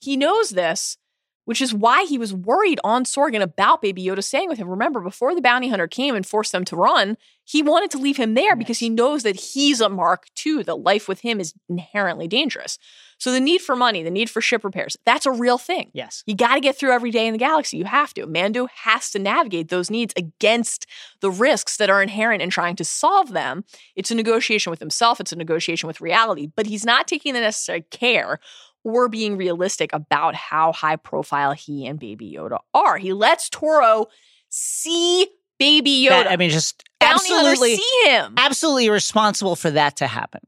He 0.00 0.16
knows 0.16 0.50
this, 0.50 0.96
which 1.44 1.60
is 1.60 1.74
why 1.74 2.04
he 2.04 2.18
was 2.18 2.32
worried 2.32 2.78
on 2.84 3.04
Sorgan 3.04 3.42
about 3.42 3.82
Baby 3.82 4.04
Yoda 4.04 4.22
staying 4.22 4.48
with 4.48 4.58
him. 4.58 4.68
Remember, 4.68 5.00
before 5.00 5.34
the 5.34 5.42
bounty 5.42 5.68
hunter 5.68 5.88
came 5.88 6.14
and 6.14 6.26
forced 6.26 6.52
them 6.52 6.64
to 6.66 6.76
run, 6.76 7.16
he 7.44 7.62
wanted 7.62 7.90
to 7.90 7.98
leave 7.98 8.16
him 8.16 8.34
there 8.34 8.54
because 8.54 8.78
he 8.78 8.88
knows 8.88 9.24
that 9.24 9.34
he's 9.34 9.80
a 9.80 9.88
Mark 9.88 10.26
too, 10.36 10.62
that 10.62 10.76
life 10.76 11.08
with 11.08 11.22
him 11.22 11.40
is 11.40 11.52
inherently 11.68 12.28
dangerous. 12.28 12.78
So 13.18 13.32
the 13.32 13.40
need 13.40 13.60
for 13.60 13.74
money, 13.74 14.02
the 14.04 14.10
need 14.10 14.30
for 14.30 14.40
ship 14.40 14.62
repairs, 14.62 14.96
that's 15.04 15.26
a 15.26 15.32
real 15.32 15.58
thing. 15.58 15.90
Yes. 15.92 16.22
You 16.24 16.36
got 16.36 16.54
to 16.54 16.60
get 16.60 16.76
through 16.76 16.92
every 16.92 17.10
day 17.10 17.26
in 17.26 17.32
the 17.32 17.38
galaxy. 17.38 17.76
You 17.76 17.84
have 17.84 18.14
to. 18.14 18.26
Mando 18.26 18.68
has 18.84 19.10
to 19.10 19.18
navigate 19.18 19.68
those 19.68 19.90
needs 19.90 20.14
against 20.16 20.86
the 21.20 21.30
risks 21.30 21.76
that 21.78 21.90
are 21.90 22.00
inherent 22.00 22.42
in 22.42 22.50
trying 22.50 22.76
to 22.76 22.84
solve 22.84 23.32
them. 23.32 23.64
It's 23.96 24.12
a 24.12 24.14
negotiation 24.14 24.70
with 24.70 24.78
himself, 24.78 25.20
it's 25.20 25.32
a 25.32 25.36
negotiation 25.36 25.86
with 25.88 26.00
reality, 26.00 26.46
but 26.54 26.66
he's 26.66 26.86
not 26.86 27.08
taking 27.08 27.34
the 27.34 27.40
necessary 27.40 27.82
care 27.90 28.38
or 28.84 29.08
being 29.08 29.36
realistic 29.36 29.92
about 29.92 30.34
how 30.34 30.72
high 30.72 30.96
profile 30.96 31.52
he 31.52 31.86
and 31.86 31.98
Baby 31.98 32.34
Yoda 32.36 32.58
are. 32.74 32.96
He 32.98 33.12
lets 33.12 33.48
Toro 33.48 34.06
see 34.48 35.26
Baby 35.58 36.06
Yoda. 36.06 36.24
That- 36.24 36.30
I 36.32 36.36
mean, 36.36 36.50
just 36.50 36.82
bounty 36.98 37.32
Absolutely. 37.32 37.76
see 37.76 38.02
him. 38.06 38.34
Absolutely 38.36 38.88
responsible 38.90 39.56
for 39.56 39.70
that 39.70 39.96
to 39.96 40.06
happen. 40.06 40.40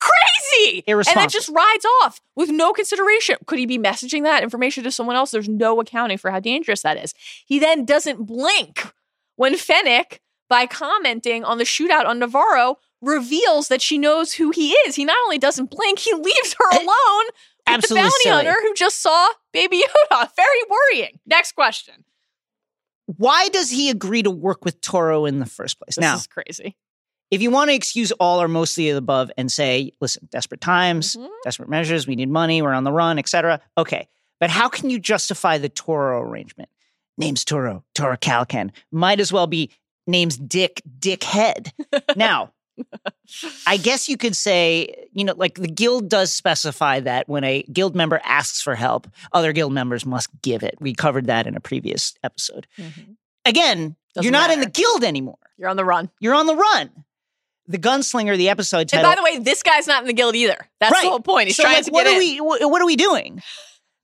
Crazy. 0.00 0.82
And 0.86 1.04
then 1.14 1.28
just 1.28 1.48
rides 1.48 1.86
off 2.02 2.20
with 2.36 2.50
no 2.50 2.72
consideration. 2.72 3.36
Could 3.46 3.58
he 3.58 3.66
be 3.66 3.78
messaging 3.78 4.24
that 4.24 4.42
information 4.42 4.84
to 4.84 4.90
someone 4.90 5.16
else? 5.16 5.30
There's 5.30 5.48
no 5.48 5.80
accounting 5.80 6.18
for 6.18 6.30
how 6.30 6.40
dangerous 6.40 6.82
that 6.82 7.02
is. 7.02 7.14
He 7.46 7.58
then 7.58 7.84
doesn't 7.84 8.26
blink 8.26 8.92
when 9.36 9.56
Fennec, 9.56 10.20
by 10.48 10.66
commenting 10.66 11.44
on 11.44 11.58
the 11.58 11.64
shootout 11.64 12.04
on 12.06 12.18
Navarro, 12.18 12.78
reveals 13.00 13.68
that 13.68 13.80
she 13.82 13.96
knows 13.96 14.34
who 14.34 14.50
he 14.50 14.72
is. 14.86 14.94
He 14.96 15.04
not 15.04 15.16
only 15.24 15.38
doesn't 15.38 15.70
blink, 15.70 15.98
he 16.00 16.12
leaves 16.14 16.54
her 16.58 16.66
Eh, 16.74 16.78
alone 16.82 17.24
absolutely 17.66 18.02
the 18.02 18.04
bounty 18.08 18.22
silly. 18.22 18.34
hunter 18.46 18.60
who 18.62 18.74
just 18.74 19.00
saw 19.02 19.28
Baby 19.52 19.82
Yoda. 20.10 20.28
Very 20.36 20.62
worrying. 20.70 21.20
Next 21.26 21.52
question. 21.52 22.04
Why 23.06 23.48
does 23.48 23.70
he 23.70 23.90
agree 23.90 24.22
to 24.22 24.30
work 24.30 24.64
with 24.64 24.80
Toro 24.80 25.24
in 25.26 25.38
the 25.40 25.46
first 25.46 25.78
place? 25.78 25.96
This 25.96 26.02
now, 26.02 26.16
is 26.16 26.26
crazy. 26.26 26.76
if 27.30 27.42
you 27.42 27.50
want 27.50 27.70
to 27.70 27.74
excuse 27.74 28.12
all 28.12 28.40
or 28.40 28.48
mostly 28.48 28.88
of 28.90 28.94
the 28.94 28.98
above 28.98 29.30
and 29.36 29.50
say, 29.50 29.92
listen, 30.00 30.28
desperate 30.30 30.60
times, 30.60 31.16
Mhm. 31.16 31.28
desperate 31.44 31.68
measures, 31.68 32.06
we 32.06 32.14
need 32.16 32.28
money, 32.30 32.62
we're 32.62 32.72
on 32.72 32.84
the 32.84 32.92
run, 32.92 33.18
etc. 33.18 33.60
Okay. 33.76 34.08
But 34.40 34.50
how 34.50 34.68
can 34.68 34.88
you 34.90 34.98
justify 34.98 35.58
the 35.58 35.68
Toro 35.68 36.20
arrangement? 36.22 36.68
Name's 37.18 37.44
Toro, 37.44 37.84
Toro 37.94 38.16
Calican. 38.16 38.70
Might 38.90 39.20
as 39.20 39.32
well 39.32 39.46
be 39.46 39.70
name's 40.06 40.36
Dick, 40.36 40.80
Dickhead. 40.98 41.72
Now, 42.16 42.52
I 43.66 43.76
guess 43.76 44.08
you 44.08 44.16
could 44.16 44.36
say, 44.36 45.06
you 45.12 45.24
know, 45.24 45.34
like 45.36 45.54
the 45.54 45.68
guild 45.68 46.08
does 46.08 46.32
specify 46.32 47.00
that 47.00 47.28
when 47.28 47.44
a 47.44 47.62
guild 47.72 47.94
member 47.96 48.20
asks 48.24 48.60
for 48.60 48.74
help, 48.74 49.08
other 49.32 49.52
guild 49.52 49.72
members 49.72 50.04
must 50.04 50.28
give 50.42 50.62
it. 50.62 50.76
We 50.80 50.94
covered 50.94 51.26
that 51.26 51.46
in 51.46 51.56
a 51.56 51.60
previous 51.60 52.14
episode. 52.22 52.66
Mm-hmm. 52.78 53.12
Again, 53.44 53.96
Doesn't 54.14 54.24
you're 54.24 54.32
not 54.32 54.50
in 54.50 54.60
the 54.60 54.66
guild 54.70 55.04
anymore. 55.04 55.38
You're 55.56 55.68
on 55.68 55.76
the 55.76 55.84
run. 55.84 56.10
You're 56.20 56.34
on 56.34 56.46
the 56.46 56.56
run. 56.56 56.90
The 57.68 57.78
gunslinger, 57.78 58.36
the 58.36 58.48
episode 58.48 58.92
And 58.92 59.02
by 59.02 59.14
the 59.14 59.22
way, 59.22 59.38
this 59.38 59.62
guy's 59.62 59.86
not 59.86 60.02
in 60.02 60.06
the 60.08 60.12
guild 60.12 60.34
either. 60.34 60.56
That's 60.80 60.92
Right. 60.92 61.04
the 61.04 61.10
whole 61.10 61.20
point. 61.20 61.46
He's 61.46 61.56
so 61.56 61.62
trying 61.62 61.76
like, 61.76 61.84
to 61.86 61.90
what 61.92 62.04
get 62.04 62.12
are 62.12 62.14
in. 62.14 62.18
we? 62.18 62.40
What, 62.40 62.60
what 62.70 62.82
are 62.82 62.86
we 62.86 62.96
doing? 62.96 63.40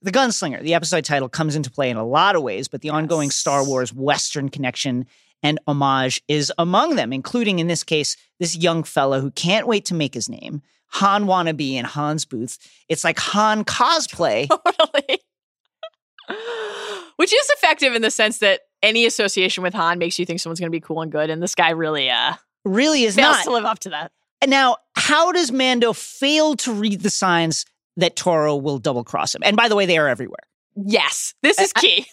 The 0.01 0.11
gunslinger, 0.11 0.61
the 0.61 0.73
episode 0.75 1.03
title, 1.03 1.27
comes 1.27 1.57
into 1.57 1.69
play 1.69 1.89
in 1.89 1.97
a 1.97 2.05
lot 2.05 2.37
of 2.37 2.41
ways, 2.41 2.69
but 2.69 2.81
the 2.81 2.89
ongoing 2.89 3.31
Star 3.31 3.65
Wars 3.65 3.93
Western 3.93 4.47
connection 4.47 5.05
and 5.43 5.59
homage 5.67 6.21
is 6.27 6.51
among 6.57 6.95
them, 6.95 7.13
including 7.13 7.59
in 7.59 7.67
this 7.67 7.83
case 7.83 8.17
this 8.39 8.55
young 8.57 8.83
fellow 8.83 9.21
who 9.21 9.31
can't 9.31 9.67
wait 9.67 9.85
to 9.85 9.93
make 9.93 10.13
his 10.13 10.29
name, 10.29 10.61
Han 10.93 11.25
wannabe 11.25 11.73
and 11.75 11.87
Han's 11.87 12.25
booth. 12.25 12.57
It's 12.87 13.03
like 13.03 13.19
Han 13.19 13.63
cosplay. 13.63 14.47
totally. 14.77 15.19
Which 17.17 17.33
is 17.33 17.49
effective 17.49 17.93
in 17.95 18.01
the 18.01 18.11
sense 18.11 18.39
that 18.39 18.61
any 18.81 19.05
association 19.05 19.63
with 19.63 19.73
Han 19.73 19.97
makes 19.99 20.17
you 20.19 20.25
think 20.25 20.39
someone's 20.39 20.59
going 20.59 20.71
to 20.71 20.75
be 20.75 20.79
cool 20.79 21.01
and 21.01 21.11
good, 21.11 21.29
and 21.29 21.43
this 21.43 21.53
guy 21.55 21.71
really 21.71 22.09
uh, 22.09 22.33
really 22.63 23.03
is 23.03 23.17
not. 23.17 23.43
to 23.43 23.51
live 23.51 23.65
up 23.65 23.79
to 23.79 23.89
that. 23.89 24.11
And 24.41 24.49
now, 24.49 24.77
how 24.95 25.31
does 25.33 25.51
Mando 25.51 25.91
fail 25.91 26.55
to 26.57 26.71
read 26.71 27.01
the 27.01 27.09
signs 27.09 27.65
that 27.97 28.15
Toro 28.15 28.55
will 28.55 28.77
double 28.77 29.03
cross 29.03 29.35
him? 29.35 29.41
And 29.43 29.57
by 29.57 29.67
the 29.67 29.75
way, 29.75 29.85
they 29.85 29.97
are 29.97 30.07
everywhere. 30.07 30.39
Yes, 30.75 31.33
this 31.43 31.59
is 31.59 31.73
I- 31.75 31.79
key. 31.81 32.05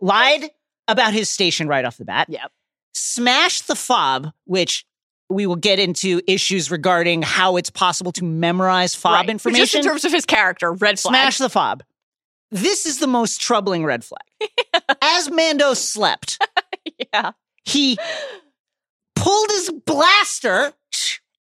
lied 0.00 0.50
about 0.88 1.12
his 1.12 1.28
station 1.30 1.68
right 1.68 1.84
off 1.84 1.96
the 1.98 2.04
bat. 2.04 2.26
Yep. 2.28 2.50
Smash 2.94 3.60
the 3.62 3.76
fob, 3.76 4.32
which 4.44 4.84
we 5.30 5.46
will 5.46 5.56
get 5.56 5.78
into 5.78 6.20
issues 6.26 6.70
regarding 6.70 7.22
how 7.22 7.56
it's 7.56 7.70
possible 7.70 8.12
to 8.12 8.24
memorize 8.24 8.94
fob 8.94 9.12
Right. 9.12 9.30
Information. 9.30 9.62
Just 9.62 9.74
in 9.74 9.82
terms 9.82 10.04
of 10.04 10.12
his 10.12 10.24
character, 10.24 10.72
red 10.72 10.98
flag. 10.98 11.12
Smash 11.12 11.38
the 11.38 11.50
fob. 11.50 11.82
This 12.50 12.86
is 12.86 12.98
the 12.98 13.06
most 13.06 13.40
troubling 13.40 13.84
red 13.84 14.02
flag. 14.04 14.22
As 15.02 15.30
Mando 15.30 15.74
slept, 15.74 16.38
yeah. 17.12 17.32
he 17.64 17.98
pulled 19.14 19.50
his 19.50 19.70
blaster 19.84 20.72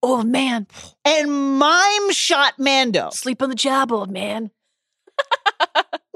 Oh 0.07 0.23
man, 0.23 0.67
and 1.07 1.59
mime 1.59 2.11
shot 2.11 2.59
Mando. 2.59 3.09
sleep 3.11 3.41
on 3.41 3.49
the 3.49 3.55
job, 3.55 3.91
old 3.91 4.11
man. 4.11 4.51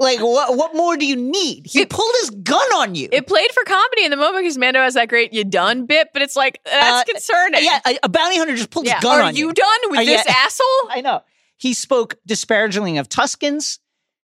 Like, 0.01 0.19
what, 0.21 0.55
what 0.55 0.73
more 0.77 0.95
do 0.95 1.05
you 1.05 1.17
need? 1.17 1.67
He 1.67 1.81
It- 1.81 1.89
pulled 1.89 2.13
his 2.21 2.29
gun 2.29 2.65
on 2.75 2.95
you. 2.95 3.09
It 3.11 3.27
played 3.27 3.51
for 3.51 3.63
comedy 3.65 4.05
in 4.05 4.11
the 4.11 4.17
moment 4.17 4.45
because 4.45 4.57
Mando 4.57 4.79
has 4.79 4.93
that 4.93 5.09
great 5.09 5.33
"you 5.33 5.43
done" 5.43 5.85
bit, 5.87 6.09
but 6.13 6.21
it's 6.21 6.37
like 6.37 6.61
that's 6.63 7.01
Uh, 7.09 7.11
concerning. 7.11 7.65
yeah, 7.65 7.81
a, 7.85 7.97
a 8.03 8.09
bounty 8.09 8.37
hunter 8.37 8.55
just 8.55 8.69
pulled 8.69 8.85
Yeah. 8.85 8.95
his 8.95 9.03
gun 9.03 9.19
Are 9.19 9.23
on 9.23 9.35
you 9.35 9.47
Are 9.47 9.49
you 9.49 9.53
done 9.53 9.79
with 9.89 9.99
Are 9.99 10.05
this 10.05 10.25
asshole? 10.25 10.89
I 10.89 11.01
know. 11.01 11.21
He 11.57 11.73
spoke 11.73 12.15
disparagingly 12.25 12.97
of 12.97 13.09
Tuskens, 13.09 13.79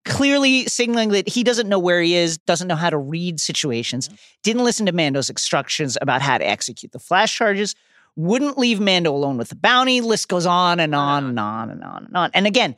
clearly 0.06 0.66
signaling 0.68 1.10
that 1.10 1.28
he 1.28 1.44
doesn't 1.44 1.68
know 1.68 1.80
where 1.80 2.00
he 2.00 2.16
is, 2.16 2.38
doesn't 2.38 2.68
know 2.68 2.76
how 2.76 2.92
to 2.92 2.98
read 3.00 3.40
situations, 3.40 4.08
didn't 4.44 4.64
listen 4.64 4.86
to 4.86 4.92
Mando's 4.92 5.32
instructions 5.32 5.98
about 6.00 6.22
how 6.22 6.38
to 6.38 6.48
execute 6.48 6.92
the 6.92 7.00
flash 7.00 7.36
charges, 7.36 7.74
wouldn't 8.16 8.60
leave 8.60 8.80
Mando 8.80 9.12
alone 9.12 9.38
with 9.38 9.50
the 9.50 9.56
bounty. 9.56 10.00
List 10.02 10.28
goes 10.30 10.46
on 10.46 10.80
and 10.80 10.94
on 10.94 11.26
and 11.26 11.40
on 11.40 11.72
and 11.72 11.84
on 11.84 12.06
and 12.06 12.16
on. 12.16 12.30
And 12.36 12.46
again, 12.46 12.76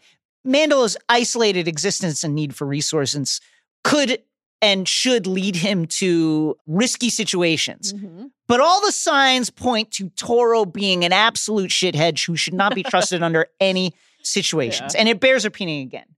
Mando's 0.47 0.97
isolated 1.09 1.67
existence 1.67 2.23
and 2.23 2.33
need 2.33 2.55
for 2.55 2.65
resources 2.65 3.41
could 3.83 4.23
and 4.61 4.87
should 4.87 5.27
lead 5.27 5.55
him 5.57 5.85
to 5.85 6.57
risky 6.65 7.09
situations. 7.09 7.93
Mhm. 7.93 8.31
But 8.47 8.59
all 8.59 8.83
the 8.83 8.91
signs 8.91 9.49
point 9.49 9.91
to 9.91 10.09
Toro 10.09 10.65
being 10.65 11.03
an 11.05 11.13
absolute 11.13 11.69
shithead 11.69 12.23
who 12.25 12.35
should 12.35 12.53
not 12.53 12.73
be 12.73 12.81
trusted 12.81 13.21
under 13.21 13.47
any 13.59 13.93
situations. 14.23 14.95
And 14.95 15.07
it 15.07 15.19
bears 15.19 15.45
repeating 15.45 15.81
again. 15.81 16.15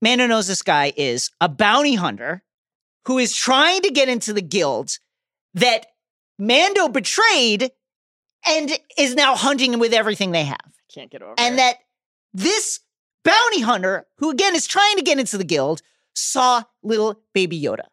Mando 0.00 0.26
knows 0.26 0.46
this 0.46 0.62
guy 0.62 0.92
is 0.96 1.30
a 1.40 1.48
bounty 1.48 1.94
hunter 1.94 2.42
who 3.06 3.18
is 3.18 3.34
trying 3.34 3.82
to 3.82 3.90
get 3.90 4.08
into 4.08 4.32
the 4.32 4.42
guild 4.42 4.98
that 5.54 5.86
Mando 6.38 6.88
betrayed 6.88 7.72
and 8.46 8.78
is 8.96 9.14
now 9.14 9.34
hunting 9.34 9.72
him 9.72 9.80
with 9.80 9.92
everything 9.92 10.32
they 10.32 10.44
have. 10.44 10.72
Can't 10.92 11.10
get 11.10 11.22
over 11.22 11.32
it. 11.32 11.40
And 11.40 11.54
it. 11.54 11.58
that 11.58 11.76
this 12.32 12.80
bounty 13.26 13.60
hunter, 13.60 14.06
who 14.18 14.30
again 14.30 14.54
is 14.54 14.66
trying 14.66 14.96
to 14.96 15.02
get 15.02 15.18
into 15.18 15.38
the 15.38 15.44
guild, 15.44 15.82
saw 16.14 16.62
little 16.82 17.20
baby 17.34 17.60
Yoda. 17.60 17.86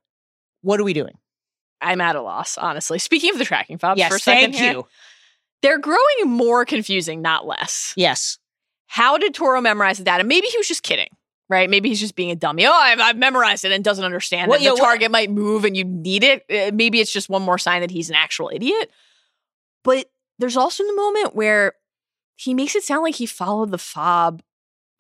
What 0.61 0.79
are 0.79 0.83
we 0.83 0.93
doing? 0.93 1.17
I'm 1.81 1.99
at 1.99 2.15
a 2.15 2.21
loss, 2.21 2.57
honestly. 2.57 2.99
Speaking 2.99 3.31
of 3.31 3.37
the 3.37 3.45
tracking 3.45 3.77
fobs, 3.77 3.99
yes, 3.99 4.09
for 4.09 4.15
a 4.15 4.19
second 4.19 4.53
thank 4.53 4.55
here, 4.55 4.73
you. 4.73 4.87
they're 5.61 5.79
growing 5.79 5.99
more 6.25 6.63
confusing, 6.63 7.21
not 7.21 7.45
less. 7.45 7.93
Yes. 7.97 8.37
How 8.87 9.17
did 9.17 9.33
Toro 9.33 9.59
memorize 9.59 9.97
the 9.97 10.03
data? 10.03 10.23
Maybe 10.23 10.47
he 10.47 10.57
was 10.57 10.67
just 10.67 10.83
kidding, 10.83 11.09
right? 11.49 11.69
Maybe 11.69 11.89
he's 11.89 11.99
just 11.99 12.15
being 12.15 12.31
a 12.31 12.35
dummy. 12.35 12.65
Oh, 12.65 12.71
I've, 12.71 12.99
I've 12.99 13.17
memorized 13.17 13.65
it 13.65 13.71
and 13.71 13.83
doesn't 13.83 14.05
understand 14.05 14.49
Well, 14.49 14.59
that 14.59 14.75
the 14.75 14.77
target 14.77 15.11
might 15.11 15.29
move 15.31 15.65
and 15.65 15.75
you 15.75 15.83
need 15.83 16.23
it. 16.23 16.45
Uh, 16.49 16.71
Maybe 16.73 17.01
it's 17.01 17.11
just 17.11 17.27
one 17.27 17.41
more 17.41 17.57
sign 17.57 17.81
that 17.81 17.91
he's 17.91 18.09
an 18.09 18.15
actual 18.15 18.49
idiot. 18.53 18.91
But 19.83 20.09
there's 20.39 20.55
also 20.55 20.85
the 20.85 20.95
moment 20.95 21.35
where 21.35 21.73
he 22.35 22.53
makes 22.53 22.75
it 22.75 22.83
sound 22.83 23.03
like 23.03 23.15
he 23.15 23.25
followed 23.25 23.71
the 23.71 23.77
fob 23.77 24.41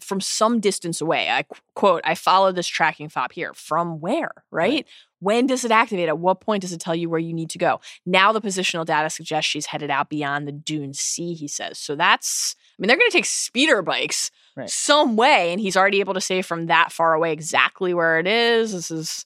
from 0.03 0.21
some 0.21 0.59
distance 0.59 1.01
away. 1.01 1.29
I 1.29 1.45
quote, 1.75 2.01
I 2.03 2.15
follow 2.15 2.51
this 2.51 2.67
tracking 2.67 3.09
fob 3.09 3.31
here. 3.31 3.53
From 3.53 3.99
where, 3.99 4.31
right? 4.51 4.85
When 5.19 5.47
does 5.47 5.63
it 5.63 5.71
activate? 5.71 6.09
At 6.09 6.19
what 6.19 6.41
point 6.41 6.61
does 6.61 6.73
it 6.73 6.81
tell 6.81 6.95
you 6.95 7.09
where 7.09 7.19
you 7.19 7.33
need 7.33 7.49
to 7.51 7.57
go? 7.57 7.79
Now 8.05 8.31
the 8.33 8.41
positional 8.41 8.85
data 8.85 9.09
suggests 9.09 9.49
she's 9.49 9.67
headed 9.67 9.89
out 9.89 10.09
beyond 10.09 10.47
the 10.47 10.51
Dune 10.51 10.93
Sea, 10.93 11.33
he 11.33 11.47
says. 11.47 11.79
So 11.79 11.95
that's, 11.95 12.55
I 12.59 12.75
mean, 12.81 12.87
they're 12.87 12.97
going 12.97 13.09
to 13.09 13.17
take 13.17 13.25
speeder 13.25 13.81
bikes 13.81 14.31
Right. 14.55 14.69
some 14.69 15.15
way, 15.15 15.51
and 15.51 15.59
he's 15.59 15.75
already 15.75 15.99
able 15.99 16.13
to 16.13 16.21
say 16.21 16.43
from 16.43 16.67
that 16.67 16.91
far 16.91 17.15
away 17.15 17.33
exactly 17.33 17.91
where 17.93 18.19
it 18.19 18.27
is. 18.27 18.71
This 18.71 18.91
is, 18.91 19.25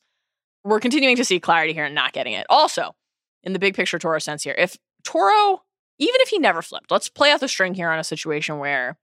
we're 0.63 0.80
continuing 0.80 1.17
to 1.17 1.25
see 1.25 1.39
clarity 1.39 1.73
here 1.73 1.84
and 1.84 1.93
not 1.95 2.13
getting 2.13 2.32
it. 2.32 2.45
Also, 2.49 2.95
in 3.43 3.51
the 3.51 3.59
big 3.59 3.75
picture 3.75 3.99
Toro 3.99 4.19
sense 4.19 4.43
here, 4.43 4.55
if 4.57 4.78
Toro, 5.03 5.63
even 5.99 6.21
if 6.21 6.30
he 6.30 6.39
never 6.39 6.61
flipped, 6.61 6.91
let's 6.91 7.09
play 7.09 7.32
out 7.32 7.41
the 7.41 7.49
string 7.49 7.73
here 7.73 7.89
on 7.89 7.99
a 7.99 8.05
situation 8.05 8.57
where 8.59 8.97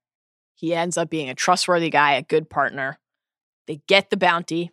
he 0.65 0.75
ends 0.75 0.97
up 0.97 1.11
being 1.11 1.29
a 1.29 1.35
trustworthy 1.35 1.91
guy, 1.91 2.13
a 2.13 2.23
good 2.23 2.49
partner. 2.49 2.99
They 3.67 3.83
get 3.87 4.09
the 4.09 4.17
bounty. 4.17 4.73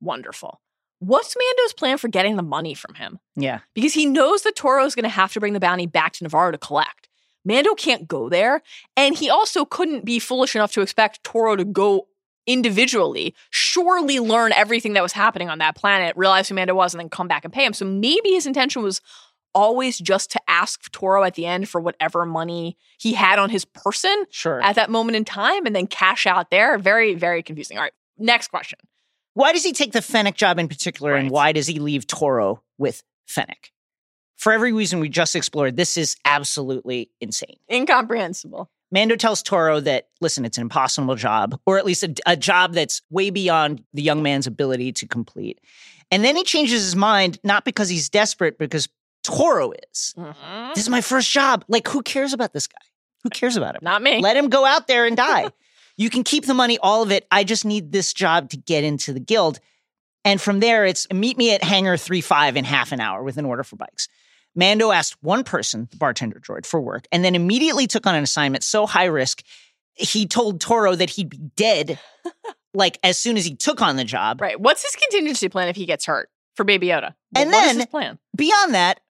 Wonderful. 0.00 0.60
What's 0.98 1.34
Mando's 1.36 1.72
plan 1.72 1.96
for 1.96 2.08
getting 2.08 2.36
the 2.36 2.42
money 2.42 2.74
from 2.74 2.94
him? 2.96 3.18
Yeah. 3.34 3.60
Because 3.74 3.94
he 3.94 4.04
knows 4.06 4.42
that 4.42 4.56
Toro 4.56 4.84
is 4.84 4.94
going 4.94 5.04
to 5.04 5.08
have 5.08 5.32
to 5.32 5.40
bring 5.40 5.54
the 5.54 5.60
bounty 5.60 5.86
back 5.86 6.12
to 6.14 6.24
Navarro 6.24 6.52
to 6.52 6.58
collect. 6.58 7.08
Mando 7.46 7.74
can't 7.74 8.06
go 8.06 8.28
there. 8.28 8.62
And 8.96 9.16
he 9.16 9.30
also 9.30 9.64
couldn't 9.64 10.04
be 10.04 10.18
foolish 10.18 10.54
enough 10.54 10.72
to 10.72 10.82
expect 10.82 11.24
Toro 11.24 11.56
to 11.56 11.64
go 11.64 12.08
individually, 12.46 13.34
surely 13.50 14.20
learn 14.20 14.52
everything 14.52 14.92
that 14.94 15.02
was 15.02 15.12
happening 15.12 15.48
on 15.48 15.58
that 15.58 15.76
planet, 15.76 16.16
realize 16.16 16.48
who 16.48 16.54
Mando 16.54 16.74
was, 16.74 16.92
and 16.94 17.00
then 17.00 17.08
come 17.08 17.28
back 17.28 17.44
and 17.44 17.52
pay 17.52 17.64
him. 17.64 17.72
So 17.72 17.84
maybe 17.84 18.30
his 18.30 18.46
intention 18.46 18.82
was 18.82 19.00
always 19.56 19.98
just 19.98 20.30
to 20.32 20.40
ask 20.46 20.90
Toro 20.92 21.24
at 21.24 21.34
the 21.34 21.46
end 21.46 21.68
for 21.68 21.80
whatever 21.80 22.24
money 22.26 22.76
he 22.98 23.14
had 23.14 23.38
on 23.38 23.48
his 23.50 23.64
person 23.64 24.26
Sure. 24.30 24.60
at 24.62 24.76
that 24.76 24.90
moment 24.90 25.16
in 25.16 25.24
time 25.24 25.64
and 25.66 25.74
then 25.74 25.86
cash 25.86 26.26
out 26.26 26.50
there. 26.50 26.78
Very, 26.78 27.14
very 27.14 27.42
confusing. 27.42 27.78
All 27.78 27.82
right, 27.82 27.92
next 28.18 28.48
question. 28.48 28.78
why 29.34 29.52
does 29.52 29.64
he 29.64 29.72
take 29.72 29.92
the 29.92 30.02
Fennec 30.02 30.34
job 30.36 30.58
in 30.58 30.68
particular, 30.68 31.14
and 31.14 31.30
why 31.30 31.52
does 31.52 31.66
he 31.66 31.78
leave 31.78 32.06
Toro 32.06 32.62
with 32.78 33.02
Fennec? 33.26 33.72
For 34.36 34.52
every 34.52 34.72
reason 34.72 35.00
we 35.00 35.08
just 35.08 35.34
explored, 35.34 35.76
this 35.76 35.96
is 35.96 36.16
absolutely 36.26 37.10
insane. 37.20 37.56
Incomprehensible. 37.72 38.70
Mando 38.92 39.16
tells 39.16 39.42
Toro 39.42 39.80
that, 39.80 40.08
listen, 40.20 40.44
it's 40.44 40.58
an 40.58 40.62
impossible 40.62 41.16
job, 41.16 41.58
or 41.66 41.76
at 41.78 41.84
least 41.84 42.02
a, 42.04 42.14
a 42.26 42.36
job 42.36 42.72
that's 42.74 43.02
way 43.10 43.30
beyond 43.30 43.82
the 43.94 44.02
young 44.02 44.22
man's 44.22 44.46
ability 44.46 44.92
to 44.92 45.06
complete. 45.06 45.60
And 46.10 46.22
then 46.24 46.36
he 46.36 46.44
changes 46.44 46.84
his 46.84 46.94
mind, 46.94 47.38
not 47.42 47.64
because 47.64 47.88
he's 47.88 48.08
desperate, 48.08 48.58
because 48.58 48.88
Toro 49.26 49.72
is. 49.92 50.14
Mhm. 50.16 50.74
This 50.74 50.84
is 50.84 50.88
my 50.90 51.00
first 51.00 51.30
job. 51.30 51.64
Like, 51.68 51.86
who 51.88 52.02
cares 52.02 52.32
about 52.32 52.52
this 52.52 52.66
guy? 52.66 52.78
Who 53.24 53.30
cares 53.30 53.56
about 53.56 53.74
him? 53.74 53.80
Not 53.82 54.02
me. 54.02 54.20
Let 54.20 54.36
him 54.36 54.48
go 54.48 54.64
out 54.64 54.86
there 54.86 55.04
and 55.06 55.16
die. 55.16 55.50
you 55.96 56.10
can 56.10 56.22
keep 56.22 56.46
the 56.46 56.54
money, 56.54 56.78
all 56.78 57.02
of 57.02 57.10
it. 57.10 57.26
I 57.30 57.44
just 57.44 57.64
need 57.64 57.92
this 57.92 58.12
job 58.12 58.50
to 58.50 58.56
get 58.56 58.84
into 58.84 59.12
the 59.12 59.20
guild. 59.20 59.58
And 60.24 60.40
from 60.40 60.60
there, 60.60 60.84
it's 60.84 61.06
meet 61.12 61.36
me 61.38 61.52
at 61.54 61.62
hangar 61.62 61.96
3 61.96 62.20
5 62.20 62.56
in 62.56 62.64
half 62.64 62.92
an 62.92 63.00
hour 63.00 63.22
with 63.22 63.36
an 63.36 63.44
order 63.44 63.62
for 63.64 63.76
bikes. 63.76 64.08
Mando 64.54 64.90
asked 64.90 65.16
one 65.22 65.44
person, 65.44 65.86
the 65.90 65.96
bartender 65.98 66.40
droid, 66.40 66.64
for 66.66 66.80
work, 66.80 67.06
and 67.12 67.24
then 67.24 67.34
immediately 67.34 67.86
took 67.86 68.06
on 68.06 68.14
an 68.14 68.22
assignment 68.22 68.64
so 68.64 68.86
high 68.86 69.04
risk, 69.04 69.42
he 69.94 70.26
told 70.26 70.60
Toro 70.60 70.94
that 70.94 71.10
he'd 71.10 71.28
be 71.28 71.38
dead 71.56 71.98
like 72.74 72.98
as 73.02 73.18
soon 73.18 73.36
as 73.36 73.44
he 73.44 73.54
took 73.54 73.80
on 73.82 73.96
the 73.96 74.04
job. 74.04 74.40
right. 74.40 74.58
What's 74.60 74.82
his 74.84 74.94
contingency 74.96 75.48
plan 75.48 75.68
if 75.68 75.76
he 75.76 75.84
gets 75.86 76.06
hurt 76.06 76.28
for 76.54 76.64
Baby 76.64 76.88
Yoda? 76.88 77.14
And 77.34 77.50
what 77.50 77.64
then- 77.66 77.76
his 77.76 77.86
plan? 77.86 78.18
Beyond 78.34 78.74
that, 78.74 79.00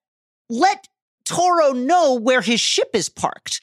let 0.49 0.89
Toro 1.25 1.73
know 1.73 2.15
where 2.15 2.41
his 2.41 2.61
ship 2.61 2.91
is 2.95 3.09
parked. 3.09 3.63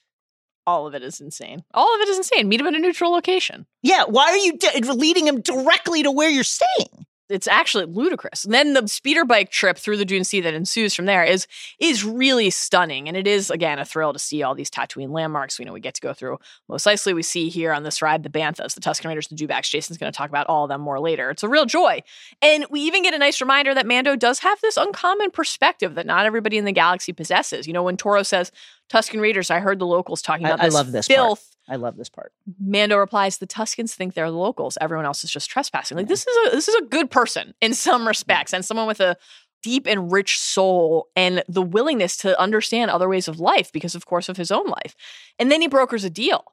All 0.65 0.87
of 0.87 0.95
it 0.95 1.03
is 1.03 1.19
insane. 1.19 1.63
All 1.73 1.93
of 1.95 2.01
it 2.01 2.07
is 2.09 2.17
insane. 2.17 2.47
Meet 2.47 2.61
him 2.61 2.67
at 2.67 2.75
a 2.75 2.79
neutral 2.79 3.11
location. 3.11 3.65
Yeah, 3.81 4.03
why 4.07 4.27
are 4.27 4.37
you 4.37 4.57
d- 4.57 4.79
leading 4.81 5.27
him 5.27 5.41
directly 5.41 6.03
to 6.03 6.11
where 6.11 6.29
you're 6.29 6.43
staying? 6.43 7.05
It's 7.29 7.47
actually 7.47 7.85
ludicrous. 7.85 8.43
And 8.43 8.53
then 8.53 8.73
the 8.73 8.87
speeder 8.87 9.23
bike 9.23 9.49
trip 9.49 9.77
through 9.77 9.97
the 9.97 10.05
Dune 10.05 10.23
Sea 10.25 10.41
that 10.41 10.53
ensues 10.53 10.93
from 10.93 11.05
there 11.05 11.23
is 11.23 11.47
is 11.79 12.03
really 12.03 12.49
stunning. 12.49 13.07
And 13.07 13.15
it 13.15 13.25
is 13.27 13.49
again 13.49 13.79
a 13.79 13.85
thrill 13.85 14.11
to 14.13 14.19
see 14.19 14.43
all 14.43 14.53
these 14.53 14.69
Tatooine 14.69 15.09
landmarks. 15.09 15.57
We 15.57 15.65
know 15.65 15.71
we 15.73 15.79
get 15.79 15.93
to 15.95 16.01
go 16.01 16.13
through. 16.13 16.37
Most 16.67 16.85
likely 16.85 17.13
we 17.13 17.23
see 17.23 17.49
here 17.49 17.71
on 17.71 17.83
this 17.83 18.01
ride 18.01 18.23
the 18.23 18.29
Banthas, 18.29 18.75
the 18.75 18.81
Tusken 18.81 19.05
Raiders, 19.07 19.29
the 19.29 19.35
Dewbacks. 19.35 19.69
Jason's 19.69 19.97
going 19.97 20.11
to 20.11 20.15
talk 20.17 20.29
about 20.29 20.47
all 20.47 20.65
of 20.65 20.69
them 20.69 20.81
more 20.81 20.99
later. 20.99 21.29
It's 21.29 21.43
a 21.43 21.49
real 21.49 21.65
joy. 21.65 22.01
And 22.41 22.65
we 22.69 22.81
even 22.81 23.03
get 23.03 23.13
a 23.13 23.19
nice 23.19 23.39
reminder 23.39 23.73
that 23.73 23.87
Mando 23.87 24.15
does 24.17 24.39
have 24.39 24.59
this 24.61 24.75
uncommon 24.75 25.31
perspective 25.31 25.95
that 25.95 26.05
not 26.05 26.25
everybody 26.25 26.57
in 26.57 26.65
the 26.65 26.71
galaxy 26.73 27.13
possesses. 27.13 27.67
You 27.67 27.73
know, 27.73 27.83
when 27.83 27.95
Toro 27.97 28.23
says 28.23 28.51
Tusken 28.91 29.21
Raiders, 29.21 29.49
I 29.49 29.59
heard 29.59 29.79
the 29.79 29.87
locals 29.87 30.21
talking 30.21 30.45
I- 30.45 30.49
about 30.49 30.59
I 30.61 30.65
this 30.65 30.73
love 30.73 30.91
this 30.91 31.07
part. 31.07 31.39
I 31.67 31.77
love 31.77 31.95
this 31.95 32.09
part. 32.09 32.33
Mando 32.59 32.97
replies, 32.97 33.37
"The 33.37 33.47
Tuskens 33.47 33.93
think 33.93 34.13
they're 34.13 34.29
the 34.29 34.37
locals. 34.37 34.77
Everyone 34.81 35.05
else 35.05 35.23
is 35.23 35.31
just 35.31 35.49
trespassing." 35.49 35.97
Like 35.97 36.07
this 36.07 36.25
is 36.27 36.47
a 36.47 36.55
this 36.55 36.67
is 36.67 36.75
a 36.75 36.85
good 36.85 37.09
person 37.09 37.53
in 37.61 37.73
some 37.73 38.07
respects, 38.07 38.53
and 38.53 38.65
someone 38.65 38.87
with 38.87 38.99
a 38.99 39.17
deep 39.63 39.87
and 39.87 40.11
rich 40.11 40.37
soul 40.37 41.07
and 41.15 41.41
the 41.47 41.61
willingness 41.61 42.17
to 42.17 42.39
understand 42.39 42.91
other 42.91 43.07
ways 43.09 43.27
of 43.27 43.39
life 43.39 43.71
because, 43.71 43.95
of 43.95 44.05
course, 44.05 44.29
of 44.29 44.37
his 44.37 44.51
own 44.51 44.67
life. 44.67 44.93
And 45.39 45.49
then 45.51 45.61
he 45.61 45.67
brokers 45.67 46.03
a 46.03 46.09
deal 46.09 46.43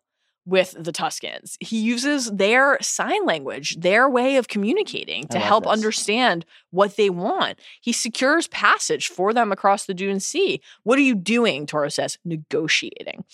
with 0.47 0.75
the 0.79 0.93
Tuskens. 0.93 1.57
He 1.61 1.79
uses 1.81 2.31
their 2.31 2.79
sign 2.81 3.27
language, 3.27 3.77
their 3.81 4.09
way 4.09 4.37
of 4.37 4.49
communicating 4.49 5.27
to 5.29 5.39
help 5.39 5.65
this. 5.65 5.73
understand 5.73 6.47
what 6.71 6.97
they 6.97 7.11
want. 7.11 7.59
He 7.81 7.93
secures 7.93 8.49
passage 8.49 9.09
for 9.09 9.35
them 9.35 9.53
across 9.53 9.85
the 9.85 9.95
Dune 9.95 10.21
Sea. 10.21 10.61
What 10.83 10.99
are 10.99 11.03
you 11.03 11.15
doing? 11.15 11.67
Toro 11.67 11.89
says, 11.89 12.17
negotiating. 12.25 13.25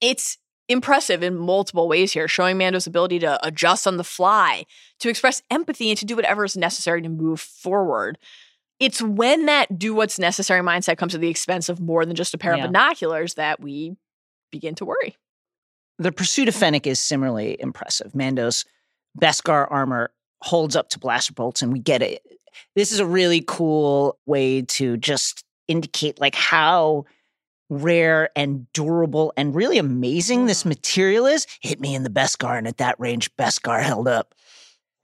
It's 0.00 0.38
impressive 0.72 1.22
in 1.22 1.36
multiple 1.36 1.86
ways 1.88 2.12
here, 2.12 2.26
showing 2.26 2.58
Mando's 2.58 2.86
ability 2.86 3.18
to 3.20 3.38
adjust 3.46 3.86
on 3.86 3.96
the 3.96 4.04
fly, 4.04 4.64
to 5.00 5.08
express 5.08 5.42
empathy, 5.50 5.90
and 5.90 5.98
to 5.98 6.04
do 6.04 6.16
whatever 6.16 6.44
is 6.44 6.56
necessary 6.56 7.02
to 7.02 7.08
move 7.08 7.40
forward. 7.40 8.18
It's 8.80 9.00
when 9.00 9.46
that 9.46 9.78
do 9.78 9.94
what's 9.94 10.18
necessary 10.18 10.60
mindset 10.60 10.96
comes 10.98 11.14
at 11.14 11.20
the 11.20 11.28
expense 11.28 11.68
of 11.68 11.78
more 11.80 12.04
than 12.04 12.16
just 12.16 12.34
a 12.34 12.38
pair 12.38 12.56
Yeah. 12.56 12.64
of 12.64 12.70
binoculars 12.72 13.34
that 13.34 13.60
we 13.60 13.96
begin 14.50 14.74
to 14.76 14.84
worry. 14.84 15.16
The 15.98 16.10
pursuit 16.10 16.48
of 16.48 16.56
Fennec 16.56 16.86
is 16.86 16.98
similarly 16.98 17.56
impressive. 17.60 18.14
Mando's 18.14 18.64
Beskar 19.20 19.70
armor 19.70 20.10
holds 20.42 20.74
up 20.74 20.88
to 20.88 20.98
blaster 20.98 21.32
bolts, 21.32 21.62
and 21.62 21.72
we 21.72 21.78
get 21.78 22.02
it. 22.02 22.22
This 22.74 22.90
is 22.90 22.98
a 22.98 23.06
really 23.06 23.44
cool 23.46 24.18
way 24.26 24.62
to 24.62 24.96
just 24.96 25.44
indicate 25.68 26.20
like 26.20 26.34
how 26.34 27.04
rare 27.72 28.30
and 28.36 28.70
durable 28.72 29.32
and 29.36 29.54
really 29.54 29.78
amazing 29.78 30.46
this 30.46 30.64
material 30.64 31.26
is. 31.26 31.46
Hit 31.60 31.80
me 31.80 31.94
in 31.94 32.02
the 32.02 32.10
Beskar, 32.10 32.56
and 32.58 32.66
at 32.68 32.78
that 32.78 32.98
range, 33.00 33.34
Beskar 33.36 33.82
held 33.82 34.06
up. 34.08 34.34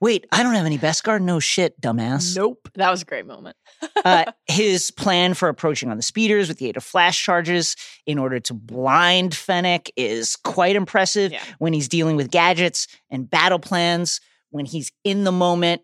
Wait, 0.01 0.25
I 0.31 0.43
don't 0.43 0.53
have 0.53 0.65
any 0.65 0.77
Beskar. 0.77 1.19
No 1.21 1.41
shit, 1.41 1.79
dumbass. 1.81 2.37
Nope. 2.37 2.69
That 2.75 2.89
was 2.89 3.01
a 3.01 3.05
great 3.05 3.25
moment. 3.25 3.57
uh, 4.05 4.31
his 4.47 4.91
plan 4.91 5.33
for 5.33 5.49
approaching 5.49 5.91
on 5.91 5.97
the 5.97 6.03
speeders 6.03 6.47
with 6.47 6.57
the 6.57 6.67
aid 6.69 6.77
of 6.77 6.85
flash 6.85 7.21
charges 7.21 7.75
in 8.05 8.17
order 8.17 8.39
to 8.39 8.53
blind 8.53 9.35
Fennec 9.35 9.89
is 9.97 10.37
quite 10.37 10.77
impressive 10.77 11.33
Yeah. 11.33 11.43
when 11.57 11.73
he's 11.73 11.89
dealing 11.89 12.15
with 12.15 12.31
gadgets 12.31 12.87
and 13.09 13.29
battle 13.29 13.59
plans, 13.59 14.21
when 14.51 14.65
he's 14.65 14.89
in 15.03 15.25
the 15.25 15.33
moment. 15.33 15.81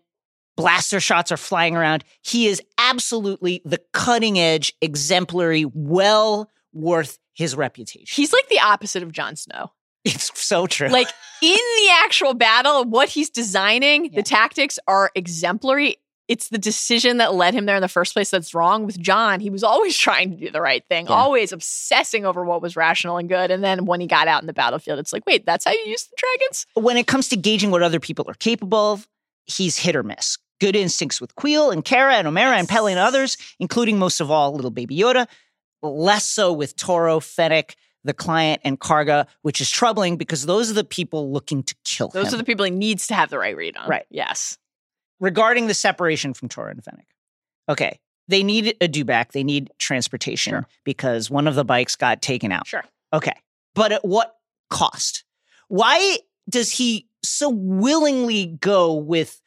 Blaster 0.56 1.00
shots 1.00 1.30
are 1.30 1.36
flying 1.36 1.76
around. 1.76 2.02
He 2.22 2.46
is 2.46 2.62
absolutely 2.78 3.60
the 3.66 3.78
cutting 3.92 4.38
edge, 4.38 4.72
exemplary, 4.80 5.66
well 5.74 6.50
worth 6.76 7.18
his 7.34 7.56
reputation. 7.56 8.06
He's 8.08 8.32
like 8.32 8.48
the 8.48 8.60
opposite 8.60 9.02
of 9.02 9.12
Jon 9.12 9.36
Snow. 9.36 9.72
It's 10.04 10.30
so 10.40 10.68
true. 10.68 10.86
Like 10.86 11.08
in 11.42 11.50
the 11.56 11.88
actual 12.04 12.32
battle, 12.32 12.84
what 12.84 13.08
he's 13.08 13.28
designing, 13.28 14.04
Yeah. 14.04 14.10
the 14.14 14.22
tactics 14.22 14.78
are 14.86 15.10
exemplary. 15.16 15.96
It's 16.28 16.48
the 16.48 16.58
decision 16.58 17.16
that 17.16 17.34
led 17.34 17.54
him 17.54 17.66
there 17.66 17.74
in 17.74 17.82
the 17.82 17.88
first 17.88 18.12
place 18.12 18.30
that's 18.30 18.54
wrong 18.54 18.86
with 18.86 19.00
Jon. 19.00 19.40
He 19.40 19.50
was 19.50 19.64
always 19.64 19.96
trying 20.06 20.30
to 20.30 20.36
do 20.36 20.50
the 20.50 20.60
right 20.60 20.84
thing, 20.88 21.06
Yeah. 21.06 21.14
always 21.14 21.50
obsessing 21.52 22.24
over 22.24 22.44
what 22.44 22.62
was 22.62 22.76
rational 22.76 23.16
and 23.16 23.28
good. 23.28 23.50
And 23.50 23.64
then 23.64 23.84
when 23.84 24.00
he 24.00 24.06
got 24.06 24.28
out 24.28 24.42
in 24.42 24.46
the 24.46 24.52
battlefield, 24.52 25.00
it's 25.00 25.12
like, 25.12 25.24
wait, 25.26 25.44
that's 25.44 25.64
how 25.64 25.72
you 25.72 25.82
use 25.86 26.04
the 26.04 26.16
dragons? 26.16 26.66
when 26.74 26.96
it 26.96 27.08
comes 27.08 27.28
to 27.30 27.36
gauging 27.36 27.72
what 27.72 27.82
other 27.82 27.98
people 27.98 28.24
are 28.28 28.34
capable 28.34 28.92
of, 28.92 29.08
he's 29.46 29.76
hit 29.76 29.96
or 29.96 30.04
miss. 30.04 30.38
Good 30.60 30.76
instincts 30.76 31.20
with 31.20 31.34
Kuiil 31.34 31.72
and 31.72 31.84
Cara 31.84 32.14
and 32.14 32.28
Omera 32.28 32.56
and 32.58 32.68
Peli 32.68 32.92
and 32.92 33.00
others, 33.00 33.36
including 33.58 33.98
most 33.98 34.20
of 34.20 34.30
all 34.30 34.54
little 34.54 34.70
baby 34.70 34.96
Yoda. 34.96 35.26
Less 35.82 36.26
so 36.26 36.52
with 36.52 36.76
Toro, 36.76 37.20
Fennec, 37.20 37.76
the 38.04 38.14
client, 38.14 38.60
and 38.64 38.78
Karga, 38.80 39.26
which 39.42 39.60
is 39.60 39.70
troubling 39.70 40.16
because 40.16 40.46
those 40.46 40.70
are 40.70 40.74
the 40.74 40.84
people 40.84 41.32
looking 41.32 41.62
to 41.64 41.74
kill 41.84 42.08
Those 42.08 42.28
him. 42.28 42.34
are 42.34 42.38
the 42.38 42.44
people 42.44 42.64
he 42.64 42.70
needs 42.70 43.06
to 43.08 43.14
have 43.14 43.30
the 43.30 43.38
right 43.38 43.56
read 43.56 43.76
on. 43.76 43.88
Right. 43.88 44.06
Yes. 44.10 44.58
Regarding 45.20 45.66
the 45.66 45.74
separation 45.74 46.34
from 46.34 46.48
Toro 46.48 46.70
and 46.70 46.82
Fennec. 46.84 47.06
Okay, 47.68 47.98
they 48.28 48.42
need 48.42 48.76
a 48.80 48.88
dewback. 48.88 49.32
They 49.32 49.42
need 49.44 49.70
transportation 49.78 50.52
Sure. 50.52 50.66
because 50.84 51.30
one 51.30 51.46
of 51.48 51.54
the 51.56 51.64
bikes 51.64 51.96
got 51.96 52.22
taken 52.22 52.52
out. 52.52 52.66
Sure. 52.66 52.84
Okay. 53.12 53.34
But 53.74 53.92
at 53.92 54.04
what 54.04 54.34
cost? 54.70 55.24
Why 55.68 56.18
does 56.48 56.70
he 56.72 57.08
so 57.24 57.48
willingly 57.50 58.46
go 58.46 58.94
with 58.94 59.40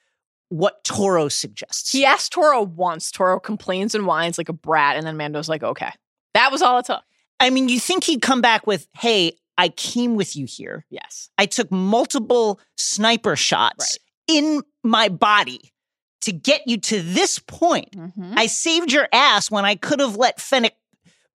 what 0.49 0.83
Toro 0.83 1.29
suggests? 1.29 1.91
He 1.91 2.03
asked 2.05 2.33
Toro 2.33 2.61
once. 2.63 3.09
Toro 3.11 3.39
complains 3.39 3.95
and 3.95 4.05
whines 4.05 4.37
like 4.37 4.49
a 4.49 4.53
brat. 4.53 4.97
And 4.97 5.05
then 5.07 5.15
Mando's 5.17 5.47
like, 5.49 5.63
okay. 5.63 5.91
That 6.33 6.51
was 6.51 6.61
all 6.61 6.79
it 6.79 6.85
took. 6.85 7.01
I 7.39 7.49
mean, 7.49 7.69
you 7.69 7.79
think 7.79 8.03
he'd 8.03 8.21
come 8.21 8.41
back 8.41 8.67
with, 8.67 8.87
hey, 8.95 9.33
I 9.57 9.69
came 9.69 10.15
with 10.15 10.35
you 10.35 10.45
here. 10.45 10.85
Yes. 10.89 11.29
I 11.37 11.45
took 11.45 11.71
multiple 11.71 12.59
sniper 12.77 13.35
shots 13.35 13.97
in 14.27 14.61
my 14.83 15.09
body 15.09 15.73
to 16.21 16.31
get 16.31 16.61
you 16.67 16.77
to 16.77 17.01
this 17.01 17.39
point. 17.39 17.91
Mhm. 17.91 18.33
I 18.37 18.47
saved 18.47 18.91
your 18.91 19.07
ass 19.13 19.49
when 19.49 19.65
I 19.65 19.75
could 19.75 19.99
have 19.99 20.15
let 20.17 20.39
Fennec 20.39 20.75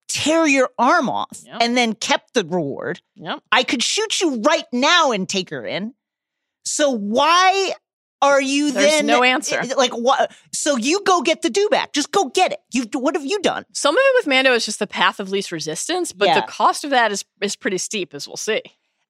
tear 0.08 0.46
your 0.46 0.70
arm 0.78 1.08
off 1.08 1.40
Yep. 1.44 1.56
and 1.62 1.76
then 1.76 1.94
kept 1.94 2.34
the 2.34 2.44
reward. 2.44 3.00
Yep. 3.16 3.42
I 3.50 3.62
could 3.64 3.82
shoot 3.82 4.20
you 4.20 4.40
right 4.42 4.66
now 4.72 5.10
and 5.12 5.26
take 5.28 5.50
her 5.50 5.64
in. 5.66 5.94
So 6.66 6.90
why 6.90 7.72
are 8.24 8.40
you 8.40 8.70
There's 8.72 8.92
then 8.92 9.06
no 9.06 9.22
answer. 9.22 9.60
Like 9.76 9.92
what? 9.92 10.32
So 10.52 10.76
you 10.76 11.02
go 11.04 11.22
get 11.22 11.42
the 11.42 11.48
dewback. 11.50 11.92
Just 11.92 12.10
go 12.12 12.26
get 12.26 12.52
it. 12.52 12.60
You 12.72 12.84
what 12.94 13.14
have 13.14 13.24
you 13.24 13.40
done? 13.40 13.64
Some 13.72 13.94
of 13.96 14.00
it 14.02 14.14
with 14.18 14.26
Mando 14.26 14.52
is 14.54 14.64
just 14.64 14.78
the 14.78 14.86
path 14.86 15.20
of 15.20 15.30
least 15.30 15.52
resistance, 15.52 16.12
but 16.12 16.28
Yeah. 16.28 16.40
the 16.40 16.46
cost 16.46 16.84
of 16.84 16.90
that 16.90 17.12
is 17.12 17.24
is 17.40 17.56
pretty 17.56 17.78
steep, 17.78 18.14
as 18.14 18.26
we'll 18.26 18.36
see. 18.36 18.62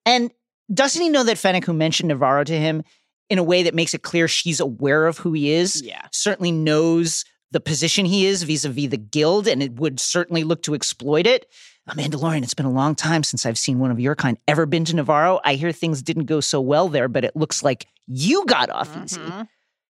And 0.07 0.31
doesn't 0.73 1.01
he 1.01 1.09
know 1.09 1.25
that 1.25 1.39
Fennec, 1.39 1.65
who 1.65 1.73
mentioned 1.73 2.09
Navarro 2.09 2.45
to 2.45 2.59
him 2.59 2.83
in 3.31 3.39
a 3.39 3.43
way 3.43 3.63
that 3.65 3.75
makes 3.75 3.95
it 3.95 4.03
clear 4.03 4.29
she's 4.29 4.61
aware 4.61 5.07
of 5.07 5.19
who 5.19 5.33
he 5.33 5.51
is, 5.51 5.83
Yeah. 5.83 6.07
certainly 6.13 6.53
knows 6.53 7.25
the 7.51 7.61
position 7.61 8.05
he 8.05 8.27
is 8.27 8.43
vis-a-vis 8.43 8.89
the 8.91 8.97
guild, 8.97 9.47
and 9.47 9.63
it 9.63 9.75
would 9.75 10.01
certainly 10.01 10.43
look 10.45 10.63
to 10.63 10.75
exploit 10.75 11.27
it. 11.27 11.47
Oh, 11.87 11.93
Mandalorian, 11.93 12.43
it's 12.43 12.55
been 12.55 12.65
a 12.65 12.71
long 12.73 12.95
time 12.95 13.23
since 13.23 13.45
I've 13.45 13.59
seen 13.59 13.79
one 13.79 13.91
of 13.91 14.01
your 14.01 14.15
kind. 14.15 14.39
Ever 14.49 14.65
been 14.65 14.87
to 14.87 14.97
Navarro? 14.97 15.41
I 15.45 15.55
hear 15.55 15.71
things 15.71 16.03
didn't 16.03 16.25
go 16.25 16.41
so 16.41 16.61
well 16.61 16.89
there, 16.89 17.09
but 17.09 17.25
it 17.25 17.37
looks 17.37 17.63
like 17.63 17.87
you 18.07 18.47
got 18.47 18.71
off 18.71 18.97
easy. 19.05 19.21
Mhm. 19.21 19.49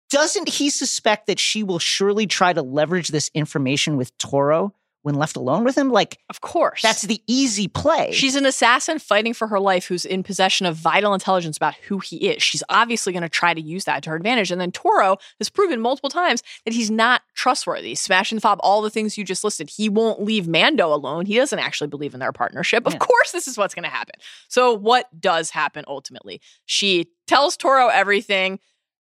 Doesn't 0.10 0.50
he 0.50 0.70
suspect 0.72 1.28
that 1.28 1.40
she 1.40 1.62
will 1.64 1.80
surely 1.80 2.26
try 2.26 2.52
to 2.52 2.62
leverage 2.64 3.10
this 3.10 3.30
information 3.36 3.96
with 3.96 4.16
Toro 4.18 4.74
when 5.04 5.16
left 5.16 5.36
alone 5.36 5.64
with 5.64 5.78
him? 5.78 5.92
Like, 5.92 6.18
Of 6.30 6.42
course. 6.42 6.82
that's 6.82 7.04
the 7.04 7.22
easy 7.28 7.68
play. 7.68 8.12
She's 8.14 8.36
an 8.36 8.46
assassin 8.46 9.00
fighting 9.00 9.34
for 9.34 9.48
her 9.48 9.60
life 9.60 9.86
who's 9.86 10.06
in 10.06 10.24
possession 10.24 10.66
of 10.66 10.76
vital 10.76 11.14
intelligence 11.14 11.58
about 11.58 11.76
who 11.76 12.00
he 12.00 12.30
is. 12.30 12.42
She's 12.42 12.64
obviously 12.70 13.14
going 13.14 13.24
to 13.24 13.30
try 13.30 13.54
to 13.54 13.62
use 13.62 13.84
that 13.84 14.02
to 14.04 14.10
her 14.10 14.16
advantage. 14.16 14.50
And 14.50 14.60
then 14.60 14.72
Toro 14.72 15.18
has 15.40 15.50
proven 15.50 15.80
multiple 15.82 16.10
times 16.10 16.42
that 16.66 16.74
he's 16.74 16.90
not 16.90 17.22
trustworthy. 17.36 17.96
Smash 17.96 18.32
and 18.32 18.42
fob, 18.42 18.60
all 18.64 18.82
the 18.82 18.90
things 18.90 19.18
you 19.18 19.24
just 19.24 19.44
listed. 19.44 19.70
He 19.70 19.90
won't 19.90 20.22
leave 20.24 20.48
Mando 20.48 20.94
alone. 20.94 21.26
He 21.26 21.36
doesn't 21.36 21.60
actually 21.60 21.88
believe 21.88 22.14
in 22.14 22.20
their 22.20 22.32
partnership. 22.32 22.88
Of 22.88 22.98
course, 23.00 23.32
this 23.32 23.48
is 23.48 23.58
what's 23.58 23.76
going 23.76 23.84
to 23.84 23.90
happen. 23.90 24.16
So, 24.48 24.74
what 24.74 25.08
does 25.20 25.50
happen 25.50 25.84
ultimately? 25.88 26.40
She 26.66 27.10
tells 27.28 27.58
Toro 27.58 27.90
everything, 27.90 28.60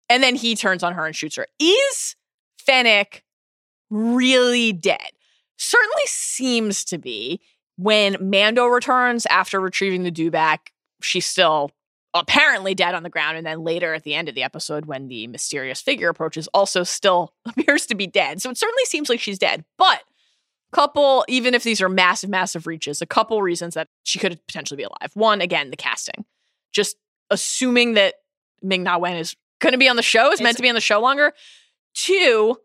and 0.08 0.22
then 0.22 0.36
he 0.36 0.54
turns 0.54 0.82
on 0.84 0.94
her 0.94 1.04
and 1.06 1.14
shoots 1.16 1.34
her. 1.36 1.46
Is 1.58 2.14
Fennec 2.58 3.24
really 3.90 4.72
dead? 4.72 5.10
Certainly 5.58 6.02
seems 6.06 6.84
to 6.86 6.98
be 6.98 7.40
when 7.76 8.16
Mando 8.20 8.66
returns 8.66 9.26
after 9.26 9.60
retrieving 9.60 10.02
the 10.02 10.10
dewback, 10.10 10.68
she's 11.02 11.26
still 11.26 11.70
apparently 12.14 12.74
dead 12.74 12.94
on 12.94 13.02
the 13.02 13.10
ground. 13.10 13.36
And 13.36 13.46
then 13.46 13.62
later 13.62 13.94
at 13.94 14.02
the 14.02 14.14
end 14.14 14.28
of 14.28 14.34
the 14.34 14.42
episode, 14.42 14.86
when 14.86 15.08
the 15.08 15.26
mysterious 15.26 15.80
figure 15.80 16.08
approaches, 16.08 16.48
also 16.48 16.82
still 16.82 17.34
appears 17.46 17.86
to 17.86 17.94
be 17.94 18.06
dead. 18.06 18.40
So 18.40 18.50
it 18.50 18.56
certainly 18.56 18.84
seems 18.84 19.08
like 19.08 19.20
she's 19.20 19.38
dead. 19.38 19.64
But 19.76 20.02
couple, 20.72 21.24
even 21.28 21.54
if 21.54 21.62
these 21.62 21.80
are 21.80 21.88
massive, 21.88 22.30
massive 22.30 22.66
reaches, 22.66 23.00
a 23.00 23.06
couple 23.06 23.40
reasons 23.42 23.74
that 23.74 23.88
she 24.04 24.18
could 24.18 24.38
potentially 24.46 24.76
be 24.76 24.82
alive. 24.82 25.10
One, 25.14 25.40
again, 25.40 25.70
the 25.70 25.76
casting. 25.76 26.24
Just 26.72 26.96
assuming 27.30 27.94
that 27.94 28.14
Ming 28.62 28.82
Na 28.82 28.98
Wen 28.98 29.16
is 29.16 29.34
going 29.60 29.72
to 29.72 29.78
be 29.78 29.88
on 29.88 29.96
the 29.96 30.02
show, 30.02 30.32
is 30.32 30.40
meant 30.40 30.56
to 30.56 30.62
be 30.62 30.68
on 30.68 30.74
the 30.74 30.80
show 30.80 31.00
longer. 31.00 31.32
Two, 31.94 32.56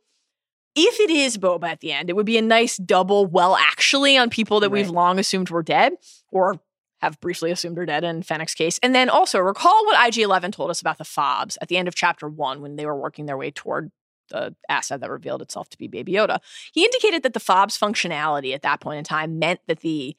if 0.76 1.00
it 1.00 1.10
is 1.10 1.38
Boba 1.38 1.66
at 1.66 1.80
the 1.82 1.92
end, 1.92 2.10
it 2.10 2.16
would 2.16 2.26
be 2.26 2.38
a 2.38 2.42
nice 2.42 2.78
double, 2.78 3.26
well, 3.26 3.56
actually, 3.56 4.18
on 4.18 4.30
people 4.30 4.60
that 4.60 4.72
we've 4.72 4.90
long 4.90 5.20
assumed 5.20 5.50
were 5.50 5.64
dead 5.64 5.94
or 6.32 6.60
have 7.02 7.20
briefly 7.20 7.52
assumed 7.52 7.78
are 7.78 7.86
dead 7.86 8.04
in 8.04 8.24
Fennec's 8.24 8.54
case. 8.56 8.80
And 8.82 8.96
then 8.96 9.10
also 9.10 9.40
recall 9.40 9.86
what 9.86 10.08
IG 10.08 10.20
11 10.20 10.54
told 10.54 10.70
us 10.70 10.80
about 10.80 10.98
the 10.98 11.04
fobs 11.04 11.58
at 11.62 11.68
the 11.68 11.78
end 11.78 11.88
of 11.88 11.96
chapter 11.96 12.30
one 12.30 12.62
when 12.62 12.78
they 12.78 12.86
were 12.86 12.96
working 12.96 13.26
their 13.26 13.38
way 13.38 13.52
toward 13.52 13.92
the 14.30 14.56
asset 14.70 15.02
that 15.02 15.10
revealed 15.10 15.42
itself 15.42 15.70
to 15.70 15.78
be 15.78 15.88
Baby 15.88 16.14
Yoda. 16.14 16.40
He 16.72 16.86
indicated 16.86 17.24
that 17.24 17.34
the 17.34 17.42
fobs 17.42 17.78
functionality 17.78 18.54
at 18.54 18.62
that 18.62 18.80
point 18.80 19.00
in 19.00 19.04
time 19.04 19.38
meant 19.38 19.60
that 19.68 19.82
the 19.82 20.16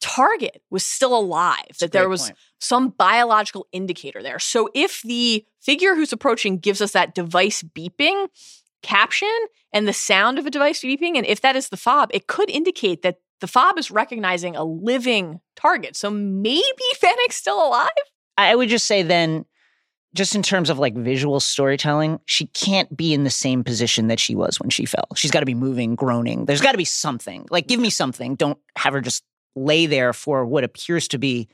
target 0.00 0.62
was 0.70 0.84
still 0.84 1.16
alive, 1.18 1.64
a 1.70 1.78
that 1.80 1.92
there 1.92 2.08
was 2.08 2.24
point. 2.24 2.38
some 2.60 2.90
biological 2.90 3.66
indicator 3.72 4.22
there. 4.22 4.38
So 4.38 4.68
if 4.74 5.00
the 5.02 5.44
figure 5.60 5.94
who's 5.94 6.12
approaching 6.12 6.58
gives 6.58 6.82
us 6.82 6.92
that 6.92 7.14
device 7.14 7.62
beeping 7.62 8.28
caption 8.82 9.34
and 9.72 9.86
the 9.86 9.92
sound 9.92 10.38
of 10.38 10.46
a 10.46 10.50
device 10.50 10.80
beeping, 10.80 11.16
and 11.16 11.26
if 11.26 11.40
that 11.40 11.56
is 11.56 11.68
the 11.68 11.76
fob, 11.76 12.10
it 12.12 12.26
could 12.26 12.50
indicate 12.50 13.02
that 13.02 13.18
the 13.40 13.46
fob 13.46 13.78
is 13.78 13.90
recognizing 13.90 14.56
a 14.56 14.64
living 14.64 15.40
target. 15.56 15.96
So 15.96 16.10
maybe 16.10 16.64
Fennec's 16.96 17.36
still 17.36 17.64
alive? 17.66 17.88
I 18.38 18.54
would 18.54 18.68
just 18.68 18.86
say 18.86 19.02
then, 19.02 19.44
just 20.14 20.34
in 20.34 20.42
terms 20.42 20.70
of 20.70 20.78
like 20.78 20.94
visual 20.94 21.40
storytelling, 21.40 22.20
she 22.24 22.46
can't 22.46 22.94
be 22.96 23.12
in 23.12 23.24
the 23.24 23.30
same 23.30 23.62
position 23.62 24.08
that 24.08 24.18
she 24.18 24.34
was 24.34 24.58
when 24.58 24.70
she 24.70 24.86
fell. 24.86 25.08
She's 25.14 25.30
got 25.30 25.40
to 25.40 25.46
be 25.46 25.54
moving, 25.54 25.94
groaning. 25.94 26.46
There's 26.46 26.62
got 26.62 26.72
to 26.72 26.78
be 26.78 26.86
something. 26.86 27.46
Like, 27.50 27.66
give 27.66 27.80
me 27.80 27.90
something. 27.90 28.34
Don't 28.34 28.58
have 28.76 28.94
her 28.94 29.00
just 29.00 29.24
lay 29.54 29.86
there 29.86 30.12
for 30.12 30.44
what 30.46 30.64
appears 30.64 31.08
to 31.08 31.18
be 31.18 31.48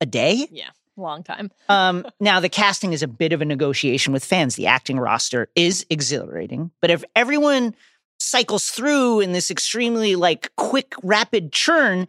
a 0.00 0.06
day. 0.06 0.48
Yeah, 0.50 0.70
long 1.00 1.22
time. 1.22 1.50
Um, 1.68 2.06
now, 2.20 2.40
the 2.40 2.48
casting 2.48 2.92
is 2.92 3.02
a 3.02 3.08
bit 3.08 3.32
of 3.32 3.40
a 3.40 3.44
negotiation 3.44 4.12
with 4.12 4.24
fans. 4.24 4.56
The 4.56 4.66
acting 4.66 4.98
roster 4.98 5.48
is 5.56 5.86
exhilarating, 5.90 6.70
but 6.80 6.90
if 6.90 7.04
everyone 7.16 7.74
cycles 8.18 8.70
through 8.70 9.20
in 9.20 9.32
this 9.32 9.50
extremely 9.50 10.14
like 10.16 10.54
quick, 10.56 10.94
rapid 11.02 11.52
churn, 11.52 12.06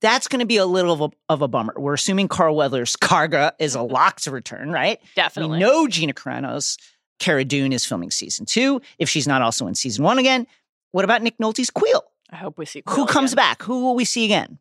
that's 0.00 0.28
going 0.28 0.40
to 0.40 0.46
be 0.46 0.58
a 0.58 0.66
little 0.66 0.92
of 0.92 1.00
a, 1.12 1.32
of 1.32 1.42
a 1.42 1.48
bummer. 1.48 1.74
We're 1.76 1.94
assuming 1.94 2.28
Carl 2.28 2.54
Weathers' 2.54 2.96
Karga 2.96 3.52
is 3.58 3.74
a 3.74 3.82
lock 3.82 4.20
to 4.20 4.30
return, 4.30 4.70
right? 4.70 5.00
Definitely. 5.16 5.56
We 5.56 5.60
know 5.60 5.88
Gina 5.88 6.12
Carano's 6.12 6.76
Cara 7.18 7.44
Dune 7.44 7.72
is 7.72 7.84
filming 7.84 8.10
season 8.10 8.46
two. 8.46 8.80
If 8.98 9.08
she's 9.08 9.26
not 9.26 9.42
also 9.42 9.66
in 9.66 9.74
season 9.74 10.04
one 10.04 10.18
again, 10.18 10.46
what 10.92 11.04
about 11.04 11.22
Nick 11.22 11.38
Nolte's 11.38 11.70
Kuiil? 11.70 12.02
I 12.30 12.36
hope 12.36 12.58
we 12.58 12.66
see 12.66 12.82
Who 12.90 13.06
comes 13.06 13.32
again. 13.32 13.42
back? 13.44 13.62
Who 13.62 13.82
will 13.82 13.94
we 13.96 14.04
see 14.04 14.24
again? 14.24 14.58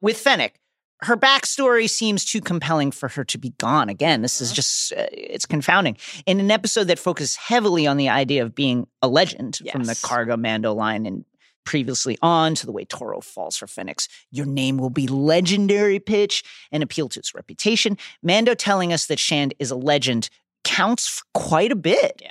With 0.00 0.16
Fennec, 0.16 0.54
her 1.02 1.16
backstory 1.16 1.90
seems 1.90 2.24
too 2.24 2.40
compelling 2.40 2.92
for 2.92 3.08
her 3.08 3.24
to 3.24 3.38
be 3.38 3.50
gone 3.58 3.88
again. 3.88 4.22
This 4.22 4.40
is 4.40 4.52
just, 4.52 4.92
uh, 4.92 5.06
it's 5.10 5.46
confounding. 5.46 5.96
In 6.26 6.38
an 6.38 6.50
episode 6.50 6.84
that 6.84 6.98
focuses 6.98 7.36
heavily 7.36 7.86
on 7.86 7.96
the 7.96 8.08
idea 8.08 8.42
of 8.42 8.54
being 8.54 8.86
a 9.02 9.08
legend 9.08 9.58
from 9.70 9.84
the 9.84 9.94
Karga 9.94 10.38
Mando 10.38 10.72
line 10.72 11.04
and 11.06 11.24
previously 11.64 12.18
on 12.22 12.54
to 12.54 12.66
the 12.66 12.72
way 12.72 12.84
Toro 12.84 13.20
falls 13.20 13.56
for 13.56 13.66
Fennec's, 13.66 14.08
your 14.30 14.46
name 14.46 14.78
will 14.78 14.90
be 14.90 15.08
legendary 15.08 15.98
pitch 15.98 16.44
and 16.70 16.82
appeal 16.82 17.08
to 17.08 17.18
its 17.18 17.34
reputation. 17.34 17.98
Mando 18.22 18.54
telling 18.54 18.92
us 18.92 19.06
that 19.06 19.18
Shand 19.18 19.54
is 19.58 19.70
a 19.70 19.76
legend 19.76 20.30
counts 20.64 21.08
for 21.08 21.24
quite 21.34 21.72
a 21.72 21.76
bit. 21.76 22.20
Yeah. 22.22 22.30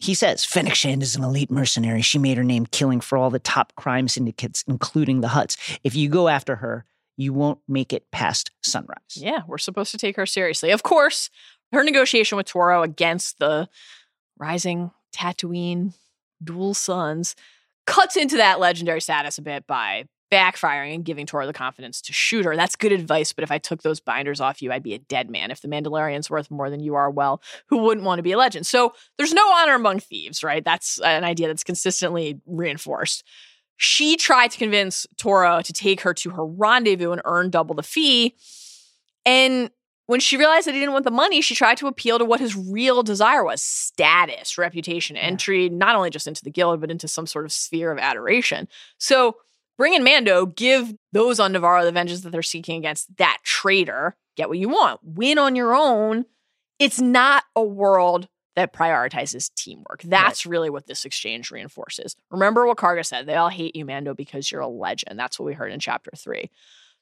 He 0.00 0.14
says, 0.14 0.44
Fennec 0.44 0.74
Shand 0.74 1.02
is 1.02 1.16
an 1.16 1.24
elite 1.24 1.50
mercenary. 1.50 2.02
She 2.02 2.18
made 2.18 2.36
her 2.36 2.44
name 2.44 2.66
killing 2.66 3.00
for 3.00 3.18
all 3.18 3.30
the 3.30 3.40
top 3.40 3.74
crime 3.74 4.06
syndicates, 4.06 4.64
including 4.68 5.20
the 5.20 5.28
Hutts. 5.28 5.56
If 5.82 5.96
you 5.96 6.08
go 6.08 6.28
after 6.28 6.56
her, 6.56 6.84
you 7.18 7.34
won't 7.34 7.58
make 7.68 7.92
it 7.92 8.10
past 8.12 8.52
sunrise. 8.62 9.16
Yeah, 9.16 9.42
we're 9.46 9.58
supposed 9.58 9.90
to 9.90 9.98
take 9.98 10.16
her 10.16 10.24
seriously. 10.24 10.70
Of 10.70 10.84
course, 10.84 11.28
her 11.72 11.82
negotiation 11.82 12.36
with 12.36 12.46
Toro 12.46 12.82
against 12.82 13.38
the 13.40 13.68
rising 14.38 14.92
Tatooine 15.12 15.94
dual 16.42 16.72
suns 16.72 17.34
cuts 17.86 18.16
into 18.16 18.36
that 18.36 18.60
legendary 18.60 19.00
status 19.00 19.36
a 19.36 19.42
bit 19.42 19.66
by 19.66 20.04
backfiring 20.30 20.94
and 20.94 21.04
giving 21.04 21.26
Toro 21.26 21.46
the 21.46 21.52
confidence 21.52 22.00
to 22.02 22.12
shoot 22.12 22.44
her. 22.44 22.54
That's 22.54 22.76
good 22.76 22.92
advice, 22.92 23.32
but 23.32 23.42
if 23.42 23.50
I 23.50 23.58
took 23.58 23.82
those 23.82 23.98
binders 23.98 24.40
off 24.40 24.62
you, 24.62 24.70
I'd 24.70 24.82
be 24.82 24.94
a 24.94 24.98
dead 24.98 25.30
man. 25.30 25.50
If 25.50 25.62
the 25.62 25.68
Mandalorian's 25.68 26.30
worth 26.30 26.50
more 26.50 26.70
than 26.70 26.80
you 26.80 26.94
are, 26.94 27.10
well, 27.10 27.42
who 27.66 27.78
wouldn't 27.78 28.06
want 28.06 28.18
to 28.18 28.22
be 28.22 28.32
a 28.32 28.38
legend? 28.38 28.66
So 28.66 28.92
there's 29.16 29.32
no 29.32 29.50
honor 29.54 29.74
among 29.74 30.00
thieves, 30.00 30.44
right? 30.44 30.64
That's 30.64 31.00
an 31.00 31.24
idea 31.24 31.48
that's 31.48 31.64
consistently 31.64 32.40
reinforced. 32.46 33.24
She 33.78 34.16
tried 34.16 34.50
to 34.50 34.58
convince 34.58 35.06
Toro 35.16 35.62
to 35.62 35.72
take 35.72 36.02
her 36.02 36.12
to 36.14 36.30
her 36.30 36.44
rendezvous 36.44 37.12
and 37.12 37.22
earn 37.24 37.48
double 37.48 37.74
the 37.74 37.82
fee. 37.82 38.34
And 39.24 39.70
when 40.06 40.20
she 40.20 40.36
realized 40.36 40.66
that 40.66 40.74
he 40.74 40.80
didn't 40.80 40.94
want 40.94 41.04
the 41.04 41.10
money, 41.12 41.40
she 41.40 41.54
tried 41.54 41.76
to 41.78 41.86
appeal 41.86 42.18
to 42.18 42.24
what 42.24 42.40
his 42.40 42.56
real 42.56 43.02
desire 43.02 43.44
was 43.44 43.62
status, 43.62 44.58
reputation, 44.58 45.16
entry, 45.16 45.68
not 45.68 45.94
only 45.94 46.10
just 46.10 46.26
into 46.26 46.42
the 46.42 46.50
guild, 46.50 46.80
but 46.80 46.90
into 46.90 47.06
some 47.06 47.26
sort 47.26 47.44
of 47.44 47.52
sphere 47.52 47.92
of 47.92 47.98
adoration. 47.98 48.66
So 48.98 49.36
bring 49.76 49.94
in 49.94 50.02
Mando, 50.02 50.46
give 50.46 50.92
those 51.12 51.38
on 51.38 51.52
Navarro 51.52 51.84
the 51.84 51.92
vengeance 51.92 52.22
that 52.22 52.30
they're 52.30 52.42
seeking 52.42 52.78
against 52.78 53.16
that 53.18 53.38
traitor, 53.44 54.16
get 54.36 54.48
what 54.48 54.58
you 54.58 54.68
want, 54.68 55.00
win 55.04 55.38
on 55.38 55.54
your 55.54 55.74
own. 55.74 56.24
It's 56.80 57.00
not 57.00 57.44
a 57.54 57.62
world 57.62 58.28
that 58.58 58.72
prioritizes 58.72 59.52
teamwork. 59.54 60.02
That's 60.04 60.44
really 60.44 60.70
what 60.70 60.86
this 60.86 61.04
exchange 61.04 61.50
reinforces. 61.50 62.16
Remember 62.30 62.66
what 62.66 62.76
Karga 62.76 63.04
said 63.04 63.26
they 63.26 63.34
all 63.34 63.48
hate 63.48 63.76
you, 63.76 63.84
Mando, 63.84 64.14
because 64.14 64.50
you're 64.50 64.60
a 64.60 64.68
legend. 64.68 65.18
That's 65.18 65.38
what 65.38 65.46
we 65.46 65.54
heard 65.54 65.72
in 65.72 65.80
chapter 65.80 66.10
three 66.16 66.50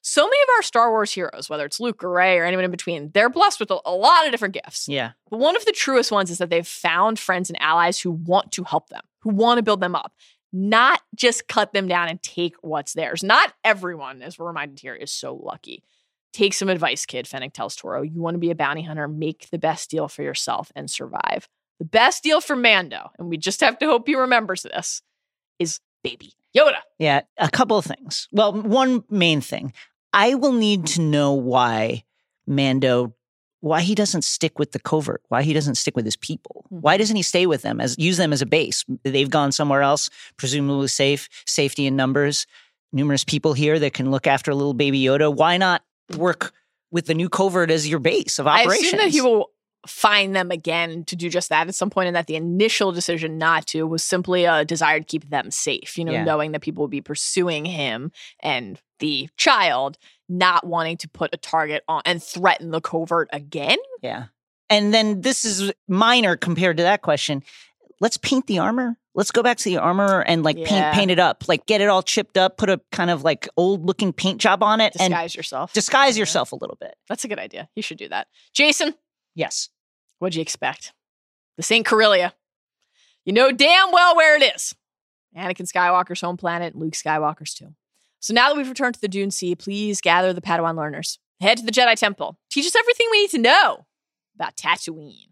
so 0.01 0.23
many 0.23 0.41
of 0.43 0.49
our 0.57 0.61
Star 0.61 0.89
Wars 0.89 1.11
heroes, 1.11 1.49
whether 1.49 1.65
it's 1.65 1.79
Luke 1.79 2.03
or 2.03 2.11
Rey 2.11 2.37
or 2.37 2.45
anyone 2.45 2.65
in 2.65 2.71
between, 2.71 3.11
they're 3.13 3.29
blessed 3.29 3.59
with 3.59 3.71
a 3.71 3.91
lot 3.91 4.25
of 4.25 4.31
different 4.31 4.53
gifts. 4.53 4.87
Yeah. 4.87 5.11
But 5.29 5.39
one 5.39 5.55
of 5.55 5.65
the 5.65 5.71
truest 5.71 6.11
ones 6.11 6.31
is 6.31 6.37
that 6.37 6.49
they've 6.49 6.67
found 6.67 7.19
friends 7.19 7.49
and 7.49 7.61
allies 7.61 7.99
who 7.99 8.11
want 8.11 8.51
to 8.53 8.63
help 8.63 8.89
them, 8.89 9.01
who 9.19 9.31
want 9.31 9.57
to 9.57 9.63
build 9.63 9.81
them 9.81 9.95
up, 9.95 10.13
not 10.53 11.01
just 11.15 11.47
cut 11.47 11.73
them 11.73 11.87
down 11.87 12.07
and 12.07 12.21
take 12.21 12.55
what's 12.61 12.93
theirs. 12.93 13.23
Not 13.23 13.53
everyone, 13.63 14.21
as 14.21 14.39
we're 14.39 14.47
reminded 14.47 14.79
here, 14.79 14.95
is 14.95 15.11
so 15.11 15.35
lucky. 15.35 15.83
Take 16.33 16.53
some 16.53 16.69
advice, 16.69 17.05
kid, 17.05 17.27
Fennec 17.27 17.53
tells 17.53 17.75
Toro. 17.75 18.01
You 18.01 18.21
want 18.21 18.35
to 18.35 18.39
be 18.39 18.51
a 18.51 18.55
bounty 18.55 18.83
hunter, 18.83 19.07
make 19.07 19.49
the 19.49 19.57
best 19.57 19.89
deal 19.89 20.07
for 20.07 20.23
yourself 20.23 20.71
and 20.75 20.89
survive. 20.89 21.47
The 21.79 21.85
best 21.85 22.23
deal 22.23 22.41
for 22.41 22.55
Mando, 22.55 23.11
and 23.17 23.29
we 23.29 23.37
just 23.37 23.61
have 23.61 23.77
to 23.79 23.85
hope 23.85 24.07
he 24.07 24.15
remembers 24.15 24.63
this, 24.63 25.01
is 25.59 25.79
baby 26.03 26.33
Yoda. 26.55 26.79
Yeah, 26.97 27.21
a 27.37 27.49
couple 27.49 27.77
of 27.77 27.85
things. 27.85 28.27
Well, 28.31 28.53
one 28.53 29.03
main 29.09 29.41
thing. 29.41 29.73
I 30.13 30.35
will 30.35 30.53
need 30.53 30.87
to 30.87 31.01
know 31.01 31.33
why 31.33 32.03
Mando 32.47 33.13
why 33.59 33.81
he 33.81 33.95
doesn't 33.95 34.23
stick 34.23 34.59
with 34.59 34.71
the 34.71 34.79
covert, 34.79 35.21
why 35.29 35.41
he 35.41 35.53
doesn't 35.53 35.75
stick 35.75 35.95
with 35.95 36.05
his 36.05 36.15
people. 36.15 36.65
Why 36.69 36.93
mm-hmm. 36.93 36.99
doesn't 36.99 37.15
he 37.15 37.21
stay 37.23 37.45
with 37.45 37.63
them 37.63 37.81
as 37.81 37.97
use 37.97 38.17
them 38.17 38.33
as 38.33 38.41
a 38.41 38.45
base? 38.45 38.85
They've 39.03 39.29
gone 39.29 39.51
somewhere 39.51 39.81
else, 39.81 40.09
presumably 40.37 40.87
safe, 40.87 41.27
safety 41.45 41.85
in 41.85 41.95
numbers, 41.95 42.45
numerous 42.93 43.23
people 43.23 43.53
here 43.53 43.79
that 43.79 43.93
can 43.93 44.11
look 44.11 44.27
after 44.27 44.53
little 44.53 44.73
baby 44.73 45.01
Yoda. 45.01 45.33
Why 45.33 45.57
not 45.57 45.83
work 46.15 46.53
with 46.91 47.07
the 47.07 47.13
new 47.13 47.29
covert 47.29 47.71
as 47.71 47.87
your 47.87 47.99
base 47.99 48.39
of 48.39 48.47
operations. 48.47 48.85
I 48.85 48.87
assume 48.87 48.99
that 48.99 49.09
he 49.09 49.21
will 49.21 49.49
find 49.85 50.35
them 50.35 50.51
again 50.51 51.03
to 51.05 51.15
do 51.15 51.29
just 51.29 51.49
that 51.49 51.67
at 51.67 51.75
some 51.75 51.89
point, 51.89 52.07
and 52.07 52.15
that 52.15 52.27
the 52.27 52.35
initial 52.35 52.91
decision 52.91 53.37
not 53.37 53.65
to 53.67 53.83
was 53.87 54.03
simply 54.03 54.45
a 54.45 54.65
desire 54.65 54.99
to 54.99 55.05
keep 55.05 55.29
them 55.29 55.51
safe. 55.51 55.97
You 55.97 56.05
know, 56.05 56.11
Yeah. 56.13 56.23
knowing 56.23 56.51
that 56.51 56.61
people 56.61 56.83
would 56.83 56.91
be 56.91 57.01
pursuing 57.01 57.65
him 57.65 58.11
and 58.41 58.81
the 58.99 59.29
child, 59.37 59.97
not 60.27 60.65
wanting 60.65 60.97
to 60.97 61.09
put 61.09 61.33
a 61.33 61.37
target 61.37 61.83
on 61.87 62.01
and 62.05 62.21
threaten 62.21 62.71
the 62.71 62.81
covert 62.81 63.29
again. 63.31 63.77
Yeah. 64.01 64.25
And 64.69 64.93
then 64.93 65.21
this 65.21 65.45
is 65.45 65.71
minor 65.87 66.35
compared 66.35 66.77
to 66.77 66.83
that 66.83 67.01
question. 67.01 67.43
Let's 68.01 68.17
paint 68.17 68.47
the 68.47 68.59
armor. 68.59 68.97
Let's 69.17 69.31
go 69.31 69.41
back 69.43 69.57
to 69.57 69.63
the 69.65 69.77
armor 69.77 70.21
and 70.21 70.43
like 70.43 70.57
Yeah. 70.57 70.67
paint 70.69 70.93
paint 70.93 71.11
it 71.11 71.19
up. 71.19 71.43
Like 71.47 71.65
get 71.65 71.81
it 71.81 71.89
all 71.89 72.03
chipped 72.03 72.37
up, 72.37 72.55
put 72.57 72.69
a 72.69 72.79
kind 72.91 73.09
of 73.09 73.23
like 73.23 73.49
old 73.57 73.85
looking 73.85 74.13
paint 74.13 74.39
job 74.39 74.61
on 74.63 74.79
it 74.79 74.93
and 74.99 75.09
Disguise 75.11 75.35
yourself. 75.35 75.73
disguise 75.73 76.15
Yeah. 76.15 76.21
yourself 76.21 76.51
a 76.51 76.55
little 76.55 76.77
bit. 76.79 76.95
That's 77.09 77.25
a 77.25 77.27
good 77.27 77.39
idea. 77.39 77.67
You 77.75 77.81
should 77.81 77.97
do 77.97 78.07
that. 78.09 78.27
Jason, 78.53 78.93
Yes. 79.35 79.69
what'd 80.19 80.35
you 80.35 80.41
expect? 80.41 80.93
This 81.57 81.69
ain't 81.71 81.85
Corellia. 81.85 82.33
You 83.25 83.33
know 83.33 83.51
damn 83.51 83.91
well 83.91 84.15
where 84.15 84.35
it 84.39 84.55
is. 84.55 84.75
Anakin 85.35 85.69
Skywalker's 85.71 86.21
home 86.21 86.37
planet, 86.37 86.75
Luke 86.75 86.93
Skywalker's 86.93 87.53
too. 87.55 87.73
So 88.19 88.33
now 88.33 88.49
that 88.49 88.55
we've 88.57 88.69
returned 88.69 88.95
to 88.95 89.01
the 89.01 89.07
Dune 89.07 89.31
Sea, 89.31 89.55
please 89.55 89.99
gather 89.99 90.31
the 90.31 90.41
Padawan 90.41 90.77
learners. 90.77 91.19
Head 91.41 91.57
to 91.57 91.65
the 91.65 91.71
Jedi 91.71 91.95
Temple. 91.95 92.37
Teach 92.49 92.65
us 92.65 92.75
everything 92.75 93.07
we 93.11 93.21
need 93.21 93.31
to 93.31 93.37
know 93.39 93.85
about 94.35 94.55
Tatooine. 94.55 95.27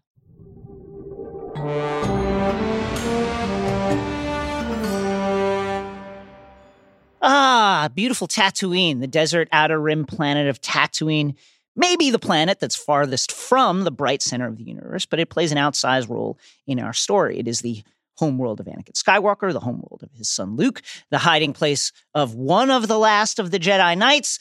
Ah, 7.22 7.88
beautiful 7.94 8.28
Tatooine, 8.28 9.00
the 9.00 9.06
desert 9.06 9.48
outer 9.52 9.80
rim 9.80 10.04
planet 10.04 10.48
of 10.48 10.60
Tatooine. 10.60 11.34
Maybe 11.74 12.10
the 12.10 12.18
planet 12.18 12.60
that's 12.60 12.76
farthest 12.76 13.32
from 13.32 13.84
the 13.84 13.90
bright 13.90 14.22
center 14.22 14.46
of 14.46 14.56
the 14.56 14.64
universe, 14.64 15.06
but 15.06 15.20
it 15.20 15.30
plays 15.30 15.52
an 15.52 15.58
outsized 15.58 16.08
role 16.08 16.38
in 16.66 16.80
our 16.80 16.92
story. 16.92 17.38
It 17.38 17.48
is 17.48 17.60
the 17.60 17.82
homeworld 18.16 18.60
of 18.60 18.66
Anakin 18.66 18.92
Skywalker, 18.92 19.52
the 19.52 19.60
homeworld 19.60 20.00
of 20.02 20.10
his 20.12 20.28
son 20.28 20.56
Luke, 20.56 20.82
the 21.10 21.18
hiding 21.18 21.52
place 21.52 21.92
of 22.14 22.34
one 22.34 22.70
of 22.70 22.88
the 22.88 22.98
last 22.98 23.38
of 23.38 23.50
the 23.50 23.58
Jedi 23.58 23.96
Knights, 23.96 24.38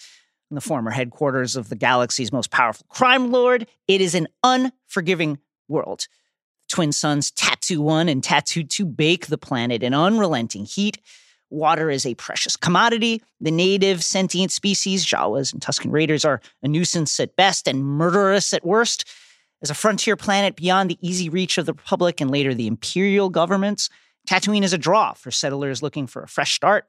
and 0.49 0.55
the 0.55 0.61
former 0.61 0.91
headquarters 0.91 1.55
of 1.55 1.69
the 1.69 1.75
galaxy's 1.75 2.31
most 2.31 2.51
powerful 2.51 2.85
crime 2.89 3.31
lord. 3.31 3.67
It 3.87 3.99
is 3.99 4.15
an 4.15 4.27
unforgiving 4.43 5.39
world. 5.67 6.07
Twin 6.69 6.91
suns 6.91 7.31
Tatoo 7.31 7.79
1 7.79 8.09
and 8.09 8.23
Tatoo 8.23 8.67
2 8.67 8.85
bake 8.85 9.27
the 9.27 9.37
planet 9.37 9.83
in 9.83 9.93
unrelenting 9.93 10.65
heat. 10.65 10.99
Water 11.55 11.89
is 11.89 12.05
a 12.05 12.15
precious 12.15 12.57
commodity. 12.57 13.23
The 13.39 13.49
native 13.49 14.03
sentient 14.03 14.51
species, 14.51 15.05
Jawas 15.05 15.53
and 15.53 15.61
Tusken 15.61 15.91
Raiders, 15.91 16.25
are 16.25 16.41
a 16.61 16.67
nuisance 16.67 17.17
at 17.19 17.37
best 17.37 17.67
and 17.67 17.83
murderous 17.83 18.53
at 18.53 18.65
worst. 18.65 19.05
As 19.61 19.69
a 19.69 19.73
frontier 19.73 20.17
planet 20.17 20.57
beyond 20.57 20.89
the 20.89 20.99
easy 21.01 21.29
reach 21.29 21.57
of 21.57 21.65
the 21.65 21.73
Republic 21.73 22.19
and 22.19 22.29
later 22.29 22.53
the 22.53 22.67
Imperial 22.67 23.29
governments, 23.29 23.89
Tatooine 24.27 24.63
is 24.63 24.73
a 24.73 24.77
draw 24.77 25.13
for 25.13 25.31
settlers 25.31 25.81
looking 25.81 26.07
for 26.07 26.23
a 26.23 26.27
fresh 26.27 26.53
start. 26.53 26.87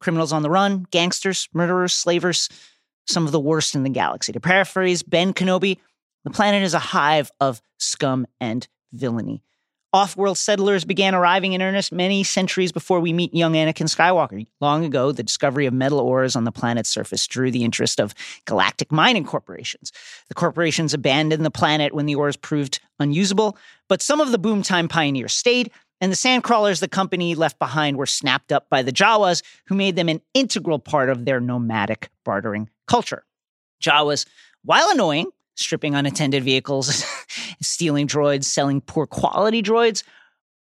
Criminals 0.00 0.32
on 0.32 0.42
the 0.42 0.50
run, 0.50 0.86
gangsters, 0.90 1.48
murderers, 1.52 1.92
slavers, 1.92 2.48
some 3.06 3.26
of 3.26 3.32
the 3.32 3.40
worst 3.40 3.74
in 3.74 3.82
the 3.82 3.90
galaxy. 3.90 4.32
To 4.32 4.40
paraphrase 4.40 5.02
Ben 5.02 5.34
Kenobi, 5.34 5.78
the 6.24 6.30
planet 6.30 6.62
is 6.62 6.74
a 6.74 6.78
hive 6.78 7.30
of 7.38 7.60
scum 7.78 8.26
and 8.40 8.66
villainy. 8.92 9.42
Off 9.92 10.16
world 10.16 10.36
settlers 10.36 10.84
began 10.84 11.14
arriving 11.14 11.52
in 11.52 11.62
earnest 11.62 11.92
many 11.92 12.24
centuries 12.24 12.72
before 12.72 13.00
we 13.00 13.12
meet 13.12 13.32
young 13.32 13.54
Anakin 13.54 13.86
Skywalker. 13.86 14.46
Long 14.60 14.84
ago, 14.84 15.12
the 15.12 15.22
discovery 15.22 15.64
of 15.64 15.72
metal 15.72 16.00
ores 16.00 16.34
on 16.34 16.44
the 16.44 16.52
planet's 16.52 16.90
surface 16.90 17.26
drew 17.26 17.50
the 17.50 17.64
interest 17.64 18.00
of 18.00 18.12
galactic 18.44 18.90
mining 18.90 19.24
corporations. 19.24 19.92
The 20.28 20.34
corporations 20.34 20.92
abandoned 20.92 21.44
the 21.44 21.50
planet 21.50 21.94
when 21.94 22.06
the 22.06 22.16
ores 22.16 22.36
proved 22.36 22.80
unusable, 22.98 23.56
but 23.88 24.02
some 24.02 24.20
of 24.20 24.32
the 24.32 24.38
boomtime 24.38 24.88
pioneers 24.88 25.32
stayed, 25.32 25.70
and 26.00 26.12
the 26.12 26.16
sandcrawlers 26.16 26.80
the 26.80 26.88
company 26.88 27.34
left 27.34 27.58
behind 27.58 27.96
were 27.96 28.06
snapped 28.06 28.52
up 28.52 28.68
by 28.68 28.82
the 28.82 28.92
Jawas, 28.92 29.42
who 29.66 29.74
made 29.76 29.96
them 29.96 30.08
an 30.08 30.20
integral 30.34 30.78
part 30.78 31.08
of 31.08 31.24
their 31.24 31.40
nomadic 31.40 32.10
bartering 32.24 32.68
culture. 32.86 33.24
Jawas, 33.80 34.26
while 34.62 34.90
annoying, 34.90 35.30
stripping 35.56 35.94
unattended 35.94 36.44
vehicles, 36.44 37.04
stealing 37.62 38.06
droids, 38.06 38.44
selling 38.44 38.80
poor 38.80 39.06
quality 39.06 39.62
droids, 39.62 40.02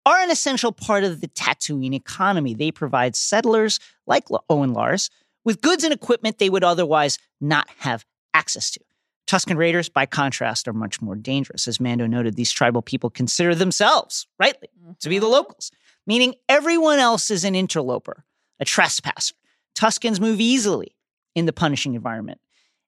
are 0.06 0.20
an 0.20 0.32
essential 0.32 0.72
part 0.72 1.04
of 1.04 1.22
the 1.22 1.28
Tatooine 1.30 1.94
economy. 1.94 2.54
They 2.54 2.72
provide 2.72 3.16
settlers 3.16 3.80
like 4.08 4.26
Owen 4.50 4.74
Lars 4.74 5.10
with 5.44 5.62
goods 5.62 5.84
and 5.84 5.94
equipment 5.94 6.38
they 6.38 6.50
would 6.50 6.64
otherwise 6.64 7.18
not 7.40 7.68
have 7.80 8.06
access 8.34 8.72
to. 8.72 8.80
Tusken 9.28 9.58
Raiders, 9.58 9.90
by 9.90 10.06
contrast, 10.06 10.68
are 10.68 10.74
much 10.74 11.02
more 11.02 11.16
dangerous. 11.16 11.68
As 11.68 11.80
Mando 11.80 12.06
noted, 12.06 12.36
these 12.36 12.52
tribal 12.52 12.84
people 12.84 13.10
consider 13.10 13.56
themselves, 13.56 14.28
rightly, 14.40 14.70
to 15.00 15.10
be 15.10 15.18
the 15.18 15.26
mm-hmm. 15.26 15.34
locals, 15.34 15.72
meaning 16.06 16.36
everyone 16.48 17.00
else 17.00 17.32
is 17.32 17.44
an 17.44 17.56
interloper, 17.56 18.24
a 18.60 18.66
trespasser. 18.66 19.34
Tuskens 19.76 20.20
move 20.20 20.40
easily 20.40 20.96
in 21.34 21.48
the 21.48 21.54
punishing 21.54 21.96
environment 21.96 22.40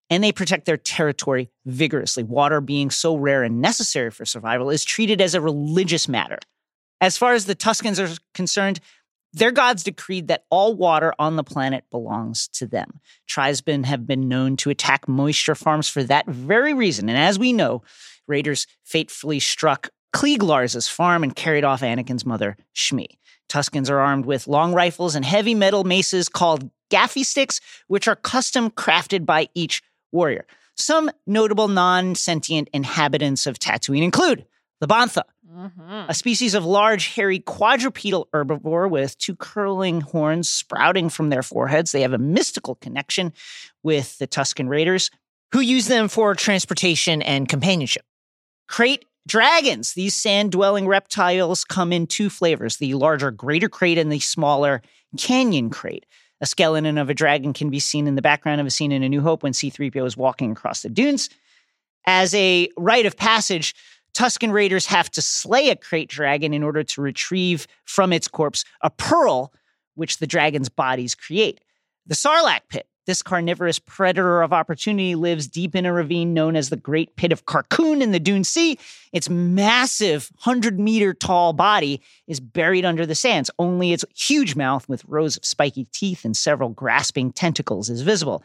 and 0.09 0.23
they 0.23 0.31
protect 0.31 0.65
their 0.65 0.77
territory 0.77 1.49
vigorously. 1.65 2.23
Water, 2.23 2.61
being 2.61 2.89
so 2.89 3.15
rare 3.15 3.43
and 3.43 3.61
necessary 3.61 4.11
for 4.11 4.25
survival, 4.25 4.69
is 4.69 4.85
treated 4.85 5.21
as 5.21 5.35
a 5.35 5.41
religious 5.41 6.07
matter. 6.07 6.39
As 7.01 7.17
far 7.17 7.33
as 7.33 7.45
the 7.45 7.55
Tuskens 7.55 7.99
are 7.99 8.17
concerned, 8.33 8.79
their 9.33 9.51
gods 9.51 9.83
decreed 9.83 10.29
that 10.29 10.45
all 10.49 10.75
water 10.75 11.13
on 11.19 11.35
the 11.35 11.43
planet 11.43 11.83
belongs 11.91 12.47
to 12.53 12.65
them. 12.65 13.01
Tribesmen 13.27 13.83
have 13.83 14.07
been 14.07 14.27
known 14.27 14.57
to 14.57 14.69
attack 14.69 15.07
moisture 15.07 15.55
farms 15.55 15.89
for 15.89 16.03
that 16.03 16.25
very 16.27 16.73
reason. 16.73 17.09
And 17.09 17.17
as 17.17 17.37
we 17.37 17.53
know, 17.53 17.83
raiders 18.27 18.65
fatefully 18.83 19.39
struck 19.39 19.89
Cliegg 20.15 20.41
Lars' 20.41 20.87
farm 20.87 21.23
and 21.23 21.35
carried 21.35 21.63
off 21.63 21.81
Anakin's 21.81 22.25
mother, 22.25 22.57
Shmi. 22.73 23.07
Tuskens 23.49 23.89
are 23.89 23.99
armed 23.99 24.25
with 24.25 24.47
long 24.47 24.73
rifles 24.73 25.15
and 25.15 25.23
heavy 25.23 25.53
metal 25.53 25.83
maces 25.83 26.29
called 26.29 26.69
gaffi 26.89 27.23
sticks, 27.23 27.61
which 27.87 28.07
are 28.07 28.15
custom 28.15 28.71
crafted 28.71 29.25
by 29.25 29.49
each 29.53 29.81
warrior. 30.11 30.45
Some 30.75 31.09
notable 31.25 31.67
non 31.67 32.15
sentient 32.15 32.69
inhabitants 32.73 33.47
of 33.47 33.59
Tatooine 33.59 34.03
include 34.03 34.45
the 34.79 34.87
Bantha, 34.87 35.23
mm-hmm. 35.51 36.09
a 36.09 36.13
species 36.13 36.53
of 36.53 36.65
large, 36.65 37.15
hairy 37.15 37.39
quadrupedal 37.39 38.27
herbivore 38.31 38.89
with 38.89 39.17
two 39.17 39.35
curling 39.35 40.01
horns 40.01 40.49
sprouting 40.49 41.09
from 41.09 41.29
their 41.29 41.41
foreheads. 41.41 41.91
They 41.91 42.01
have 42.01 42.13
a 42.13 42.19
mystical 42.19 42.75
connection 42.75 43.33
with 43.81 44.17
the 44.19 44.27
Tusken 44.27 44.69
Raiders, 44.69 45.09
who 45.51 45.61
use 45.61 45.87
them 45.87 46.07
for 46.09 46.35
transportation 46.35 47.21
and 47.21 47.49
companionship. 47.49 48.05
Krayt 48.69 49.03
dragons. 49.27 49.93
These 49.93 50.15
sand 50.15 50.51
dwelling 50.51 50.87
reptiles 50.87 51.63
come 51.63 51.91
in 51.91 52.07
two 52.07 52.29
flavors 52.29 52.77
the 52.77 52.93
larger 52.93 53.29
greater 53.29 53.69
krayt 53.69 53.97
and 53.97 54.11
the 54.11 54.19
smaller 54.19 54.81
canyon 55.17 55.69
krayt. 55.69 56.03
A 56.39 56.45
skeleton 56.45 56.97
of 56.97 57.09
a 57.09 57.13
dragon 57.13 57.53
can 57.53 57.69
be 57.69 57.79
seen 57.79 58.07
in 58.07 58.15
the 58.15 58.21
background 58.21 58.61
of 58.61 58.67
a 58.67 58.71
scene 58.71 58.91
in 58.91 59.03
A 59.03 59.09
New 59.09 59.21
Hope 59.21 59.43
when 59.43 59.53
C3PO 59.53 60.05
is 60.05 60.15
walking 60.15 60.51
across 60.51 60.81
the 60.81 60.89
dunes. 60.89 61.29
As 62.05 62.33
a 62.35 62.69
rite 62.77 63.05
of 63.05 63.17
passage, 63.17 63.75
Tusken 64.13 64.51
Raiders 64.51 64.85
have 64.87 65.11
to 65.11 65.21
slay 65.21 65.69
a 65.69 65.75
krayt 65.75 66.07
dragon 66.07 66.53
in 66.53 66.63
order 66.63 66.83
to 66.83 67.01
retrieve 67.01 67.67
from 67.85 68.13
its 68.13 68.27
corpse 68.27 68.65
a 68.81 68.89
pearl, 68.89 69.53
which 69.95 70.17
the 70.17 70.27
dragon's 70.27 70.69
bodies 70.69 71.15
create. 71.15 71.61
The 72.05 72.15
Sarlacc 72.15 72.61
pit. 72.69 72.87
This 73.07 73.21
carnivorous 73.21 73.79
predator 73.79 74.41
of 74.41 74.51
opportunity 74.51 75.15
lives 75.15 75.47
deep 75.47 75.75
in 75.75 75.85
a 75.85 75.93
ravine 75.93 76.33
known 76.33 76.57
as 76.57 76.69
the 76.69 76.75
Great 76.75 77.15
Pit 77.15 77.31
of 77.31 77.45
Carkoon 77.45 78.01
in 78.01 78.11
the 78.11 78.19
Dune 78.19 78.43
Sea. 78.43 78.77
Its 79.13 79.29
massive 79.29 80.29
100 80.43 80.77
meter 80.77 81.13
tall 81.13 81.53
body 81.53 82.01
is 82.27 82.41
buried 82.41 82.83
under 82.83 83.05
the 83.05 83.15
sands. 83.15 83.49
Only 83.57 83.93
its 83.93 84.03
huge 84.13 84.57
mouth, 84.57 84.89
with 84.89 85.05
rows 85.05 85.37
of 85.37 85.45
spiky 85.45 85.85
teeth 85.93 86.25
and 86.25 86.35
several 86.35 86.67
grasping 86.67 87.31
tentacles, 87.31 87.89
is 87.89 88.01
visible. 88.01 88.43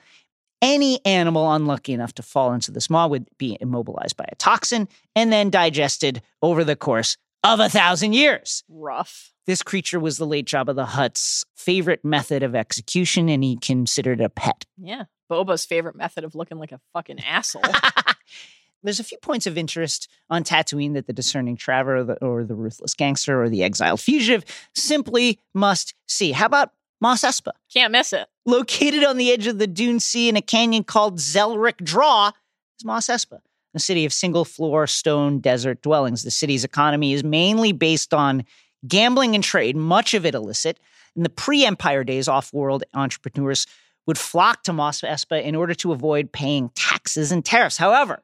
Any 0.62 1.04
animal 1.04 1.52
unlucky 1.52 1.92
enough 1.92 2.14
to 2.14 2.22
fall 2.22 2.52
into 2.52 2.70
this 2.70 2.88
maw 2.88 3.08
would 3.08 3.26
be 3.38 3.58
immobilized 3.60 4.16
by 4.16 4.26
a 4.30 4.36
toxin 4.36 4.86
and 5.16 5.32
then 5.32 5.50
digested 5.50 6.22
over 6.40 6.62
the 6.62 6.76
course 6.76 7.16
of 7.42 7.58
a 7.58 7.68
thousand 7.68 8.12
years. 8.12 8.62
Rough. 8.68 9.31
This 9.46 9.62
creature 9.62 9.98
was 9.98 10.18
the 10.18 10.26
late 10.26 10.46
Jabba 10.46 10.74
the 10.74 10.86
Hutt's 10.86 11.44
favorite 11.56 12.04
method 12.04 12.42
of 12.42 12.54
execution, 12.54 13.28
and 13.28 13.42
he 13.42 13.56
considered 13.56 14.20
it 14.20 14.24
a 14.24 14.28
pet. 14.28 14.66
Yeah. 14.76 15.04
Boba's 15.30 15.64
favorite 15.64 15.96
method 15.96 16.24
of 16.24 16.34
looking 16.34 16.58
like 16.58 16.72
a 16.72 16.80
fucking 16.92 17.20
asshole. 17.20 17.62
There's 18.82 19.00
a 19.00 19.04
few 19.04 19.18
points 19.18 19.46
of 19.46 19.56
interest 19.56 20.08
on 20.28 20.42
Tatooine 20.42 20.94
that 20.94 21.06
the 21.06 21.12
discerning 21.12 21.56
traveler 21.56 21.96
or 21.96 22.04
the, 22.04 22.24
or 22.24 22.44
the 22.44 22.54
ruthless 22.54 22.94
gangster 22.94 23.42
or 23.42 23.48
the 23.48 23.62
exiled 23.62 24.00
fugitive 24.00 24.44
simply 24.74 25.38
must 25.54 25.94
see. 26.08 26.32
How 26.32 26.46
about 26.46 26.72
Mos 27.00 27.22
Espa? 27.22 27.52
Can't 27.72 27.92
miss 27.92 28.12
it. 28.12 28.28
Located 28.44 29.04
on 29.04 29.16
the 29.16 29.30
edge 29.30 29.46
of 29.46 29.58
the 29.58 29.66
Dune 29.66 30.00
Sea 30.00 30.28
in 30.28 30.36
a 30.36 30.42
canyon 30.42 30.84
called 30.84 31.18
Xelric 31.18 31.76
Draw 31.82 32.32
is 32.78 32.84
Mos 32.84 33.06
Espa, 33.06 33.38
a 33.74 33.78
city 33.78 34.04
of 34.04 34.12
single 34.12 34.44
floor 34.44 34.86
stone 34.86 35.38
desert 35.38 35.80
dwellings. 35.82 36.24
The 36.24 36.30
city's 36.30 36.64
economy 36.64 37.12
is 37.12 37.22
mainly 37.22 37.72
based 37.72 38.12
on 38.12 38.44
gambling 38.86 39.34
and 39.34 39.44
trade, 39.44 39.76
much 39.76 40.14
of 40.14 40.26
it 40.26 40.34
illicit. 40.34 40.78
In 41.16 41.22
the 41.22 41.30
pre 41.30 41.64
Empire 41.64 42.04
days, 42.04 42.28
off 42.28 42.52
world 42.52 42.84
entrepreneurs 42.94 43.66
would 44.06 44.18
flock 44.18 44.62
to 44.64 44.72
Mos 44.72 45.02
Espa 45.02 45.42
in 45.42 45.54
order 45.54 45.74
to 45.74 45.92
avoid 45.92 46.32
paying 46.32 46.70
taxes 46.74 47.30
and 47.30 47.44
tariffs. 47.44 47.76
However, 47.76 48.22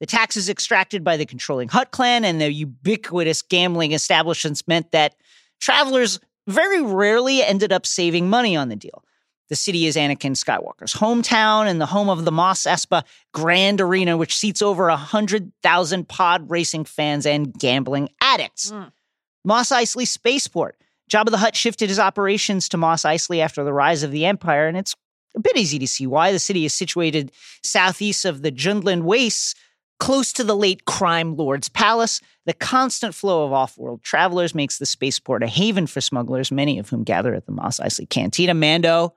the 0.00 0.06
taxes 0.06 0.48
extracted 0.48 1.02
by 1.02 1.16
the 1.16 1.26
controlling 1.26 1.68
Hutt 1.68 1.90
clan 1.90 2.24
and 2.24 2.40
the 2.40 2.52
ubiquitous 2.52 3.42
gambling 3.42 3.92
establishments 3.92 4.66
meant 4.66 4.92
that 4.92 5.14
travelers 5.60 6.20
very 6.46 6.80
rarely 6.80 7.42
ended 7.42 7.72
up 7.72 7.84
saving 7.84 8.30
money 8.30 8.56
on 8.56 8.68
the 8.68 8.76
deal. 8.76 9.04
The 9.48 9.56
city 9.56 9.86
is 9.86 9.96
Anakin 9.96 10.36
Skywalker's 10.36 10.94
hometown 10.94 11.66
and 11.66 11.80
the 11.80 11.86
home 11.86 12.10
of 12.10 12.24
the 12.24 12.32
Mos 12.32 12.64
Espa 12.64 13.02
Grand 13.32 13.80
Arena, 13.80 14.16
which 14.16 14.36
seats 14.36 14.60
over 14.60 14.88
100,000 14.88 16.08
pod 16.08 16.50
racing 16.50 16.84
fans 16.84 17.24
and 17.24 17.52
gambling 17.58 18.10
addicts. 18.20 18.70
Mm. 18.70 18.92
Mos 19.48 19.70
Eisley 19.70 20.06
Spaceport. 20.06 20.76
Jabba 21.10 21.30
the 21.30 21.38
Hutt 21.38 21.56
shifted 21.56 21.88
his 21.88 21.98
operations 21.98 22.68
to 22.68 22.76
Mos 22.76 23.04
Eisley 23.04 23.38
after 23.38 23.64
the 23.64 23.72
rise 23.72 24.02
of 24.02 24.10
the 24.10 24.26
Empire, 24.26 24.68
and 24.68 24.76
it's 24.76 24.94
a 25.34 25.40
bit 25.40 25.56
easy 25.56 25.78
to 25.78 25.88
see 25.88 26.06
why. 26.06 26.32
The 26.32 26.38
city 26.38 26.66
is 26.66 26.74
situated 26.74 27.32
southeast 27.62 28.26
of 28.26 28.42
the 28.42 28.52
Jundland 28.52 29.04
Wastes, 29.04 29.54
close 29.98 30.34
to 30.34 30.44
the 30.44 30.54
late 30.54 30.84
crime 30.84 31.34
lord's 31.34 31.70
palace. 31.70 32.20
The 32.44 32.52
constant 32.52 33.14
flow 33.14 33.46
of 33.46 33.54
off 33.54 33.78
world 33.78 34.02
travelers 34.02 34.54
makes 34.54 34.76
the 34.76 34.84
spaceport 34.84 35.42
a 35.42 35.46
haven 35.46 35.86
for 35.86 36.02
smugglers, 36.02 36.52
many 36.52 36.78
of 36.78 36.90
whom 36.90 37.02
gather 37.02 37.32
at 37.32 37.46
the 37.46 37.52
Mos 37.52 37.80
Eisley 37.80 38.06
Cantina. 38.06 38.52
Mando, 38.52 39.14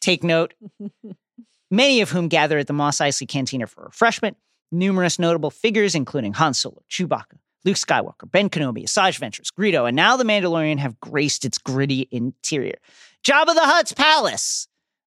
take 0.00 0.24
note. 0.24 0.54
many 1.70 2.00
of 2.00 2.10
whom 2.10 2.26
gather 2.26 2.58
at 2.58 2.66
the 2.66 2.72
Mos 2.72 2.98
Eisley 2.98 3.28
Cantina 3.28 3.68
for 3.68 3.84
refreshment. 3.84 4.36
Numerous 4.72 5.20
notable 5.20 5.52
figures, 5.52 5.94
including 5.94 6.32
Han 6.32 6.52
Solo, 6.52 6.82
Chewbacca, 6.90 7.38
Luke 7.64 7.76
Skywalker, 7.76 8.30
Ben 8.30 8.48
Kenobi, 8.48 8.84
Asajj 8.84 9.20
Ventress, 9.20 9.52
Greedo, 9.52 9.86
and 9.86 9.96
now 9.96 10.16
the 10.16 10.24
Mandalorian 10.24 10.78
have 10.78 10.98
graced 11.00 11.44
its 11.44 11.58
gritty 11.58 12.08
interior. 12.10 12.78
Jabba 13.22 13.54
the 13.54 13.60
Hutt's 13.60 13.92
palace. 13.92 14.66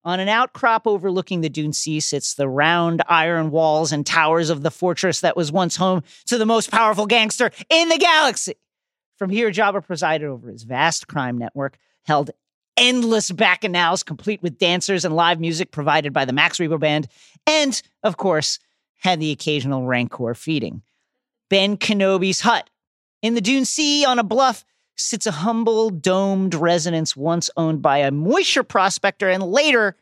On 0.03 0.22
an 0.22 0.30
outcrop 0.30 0.88
overlooking 0.88 1.41
the 1.41 1.49
Dune 1.49 1.74
Sea 1.74 1.99
sits 1.99 2.36
the 2.36 2.48
round 2.48 3.02
iron 3.10 3.52
walls 3.52 3.91
and 3.91 4.06
towers 4.06 4.49
of 4.49 4.64
the 4.64 4.72
fortress 4.72 5.19
that 5.19 5.36
was 5.36 5.52
once 5.52 5.76
home 5.76 6.02
to 6.28 6.38
the 6.38 6.45
most 6.45 6.72
powerful 6.72 7.06
gangster 7.06 7.52
in 7.69 7.90
the 7.90 7.98
galaxy. 7.98 8.56
From 9.18 9.30
here, 9.30 9.52
Jabba 9.52 9.86
presided 9.86 10.28
over 10.28 10.49
his 10.49 10.64
vast 10.64 11.07
crime 11.07 11.38
network, 11.38 11.78
held 12.06 12.32
endless 12.78 13.32
bacchanals 13.32 14.06
complete 14.06 14.41
with 14.41 14.57
dancers 14.57 15.03
and 15.03 15.15
live 15.15 15.41
music 15.41 15.72
provided 15.72 16.14
by 16.14 16.24
the 16.24 16.32
Max 16.32 16.60
Rebo 16.60 16.80
Band, 16.80 17.07
and, 17.45 17.82
of 18.03 18.15
course, 18.15 18.60
had 18.99 19.19
the 19.19 19.32
occasional 19.32 19.86
Rancor 19.86 20.34
feeding. 20.36 20.84
Ben 21.49 21.78
Kenobi's 21.78 22.41
hut. 22.41 22.69
In 23.22 23.34
the 23.34 23.41
Dune 23.41 23.65
Sea, 23.65 24.06
on 24.06 24.19
a 24.19 24.24
bluff, 24.24 24.65
sits 24.95 25.26
a 25.26 25.32
humble, 25.32 25.90
domed 25.90 26.56
residence 26.56 27.15
once 27.15 27.49
owned 27.56 27.82
by 27.82 27.99
a 27.99 28.11
moisture 28.11 28.64
prospector 28.64 29.30
and 29.30 29.44
later 29.44 29.95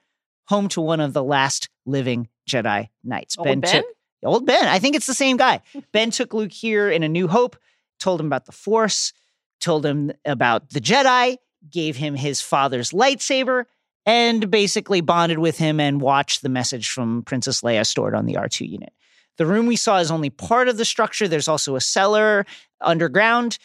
home 0.47 0.67
to 0.69 0.81
one 0.81 0.99
of 0.99 1.13
the 1.13 1.23
last 1.23 1.69
living 1.85 2.27
Jedi 2.49 2.89
Knights. 3.03 3.37
Old 3.37 3.61
Ben? 3.61 3.61
took 3.61 3.85
old 4.23 4.45
Ben. 4.45 4.67
I 4.67 4.79
think 4.79 4.95
it's 4.95 5.07
the 5.07 5.13
same 5.13 5.37
guy. 5.37 5.61
ben 5.91 6.11
took 6.11 6.33
Luke 6.33 6.51
here 6.51 6.89
in 6.89 7.03
A 7.03 7.09
New 7.09 7.27
Hope, 7.27 7.57
told 7.99 8.19
him 8.19 8.27
about 8.27 8.45
the 8.45 8.51
Force, 8.51 9.13
told 9.59 9.85
him 9.85 10.11
about 10.25 10.69
the 10.69 10.81
Jedi, 10.81 11.37
gave 11.69 11.95
him 11.95 12.15
his 12.15 12.41
father's 12.41 12.91
lightsaber, 12.91 13.65
and 14.05 14.51
basically 14.51 15.01
bonded 15.01 15.39
with 15.39 15.57
him 15.57 15.79
and 15.79 16.01
watched 16.01 16.41
the 16.41 16.49
message 16.49 16.89
from 16.89 17.23
Princess 17.23 17.61
Leia 17.61 17.85
stored 17.85 18.13
on 18.13 18.25
the 18.25 18.35
R2 18.35 18.69
unit. 18.69 18.93
The 19.37 19.45
room 19.45 19.65
we 19.65 19.75
saw 19.75 19.97
is 19.99 20.11
only 20.11 20.29
part 20.29 20.67
of 20.67 20.77
the 20.77 20.85
structure. 20.85 21.27
There's 21.27 21.47
also 21.47 21.75
a 21.75 21.81
cellar 21.81 22.45
underground. 22.81 23.57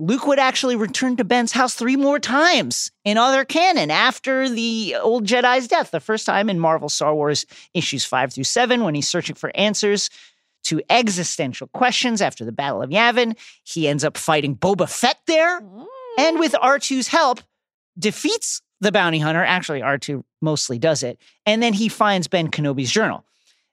Luke 0.00 0.26
would 0.26 0.38
actually 0.38 0.76
return 0.76 1.16
to 1.16 1.24
Ben's 1.24 1.52
house 1.52 1.74
three 1.74 1.96
more 1.96 2.20
times 2.20 2.92
in 3.04 3.18
other 3.18 3.44
canon 3.44 3.90
after 3.90 4.48
the 4.48 4.96
old 5.00 5.26
Jedi's 5.26 5.66
death. 5.66 5.90
The 5.90 5.98
first 6.00 6.24
time 6.24 6.48
in 6.48 6.60
Marvel 6.60 6.88
Star 6.88 7.14
Wars 7.14 7.46
issues 7.74 8.04
five 8.04 8.32
through 8.32 8.44
seven, 8.44 8.84
when 8.84 8.94
he's 8.94 9.08
searching 9.08 9.34
for 9.34 9.50
answers 9.56 10.08
to 10.64 10.80
existential 10.88 11.66
questions 11.68 12.20
after 12.20 12.44
the 12.44 12.52
Battle 12.52 12.82
of 12.82 12.90
Yavin. 12.90 13.36
He 13.64 13.88
ends 13.88 14.04
up 14.04 14.16
fighting 14.16 14.56
Boba 14.56 14.88
Fett 14.88 15.18
there, 15.26 15.60
and 16.18 16.38
with 16.38 16.52
R2's 16.52 17.08
help, 17.08 17.40
defeats 17.98 18.62
the 18.80 18.92
bounty 18.92 19.18
hunter. 19.18 19.42
Actually, 19.42 19.80
R2 19.80 20.22
mostly 20.40 20.78
does 20.78 21.02
it. 21.02 21.18
And 21.46 21.62
then 21.62 21.72
he 21.72 21.88
finds 21.88 22.28
Ben 22.28 22.48
Kenobi's 22.48 22.92
journal. 22.92 23.24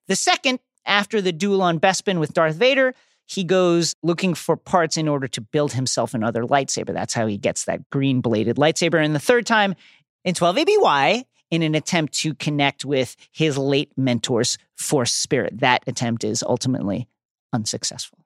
The 0.07 0.15
second, 0.15 0.60
after 0.86 1.22
the 1.22 1.32
duel 1.32 1.62
on 1.62 1.80
Bespin 1.80 2.20
with 2.20 2.34
Darth 2.34 2.56
Vader, 2.56 2.94
he 3.26 3.44
goes 3.44 3.95
looking 4.03 4.34
for 4.36 4.56
parts 4.56 4.98
in 4.98 5.07
order 5.07 5.28
to 5.28 5.41
build 5.41 5.74
himself 5.74 6.14
another 6.14 6.44
lightsaber. 6.44 6.94
That's 6.94 7.14
how 7.14 7.26
he 7.28 7.38
gets 7.38 7.66
that 7.66 7.90
green 7.90 8.22
bladed 8.22 8.57
lightsaber. 8.57 9.03
And 9.03 9.16
the 9.16 9.20
third 9.20 9.45
time 9.45 9.76
in 10.24 10.36
12 10.36 10.60
ABY, 10.60 11.26
in 11.52 11.62
an 11.62 11.76
attempt 11.76 12.14
to 12.14 12.34
connect 12.34 12.84
with 12.86 13.16
his 13.32 13.57
late 13.57 13.91
mentor's 13.98 14.57
force 14.76 15.14
spirit. 15.14 15.60
That 15.60 15.84
attempt 15.88 16.24
is 16.24 16.44
ultimately 16.44 17.07
unsuccessful. 17.53 18.18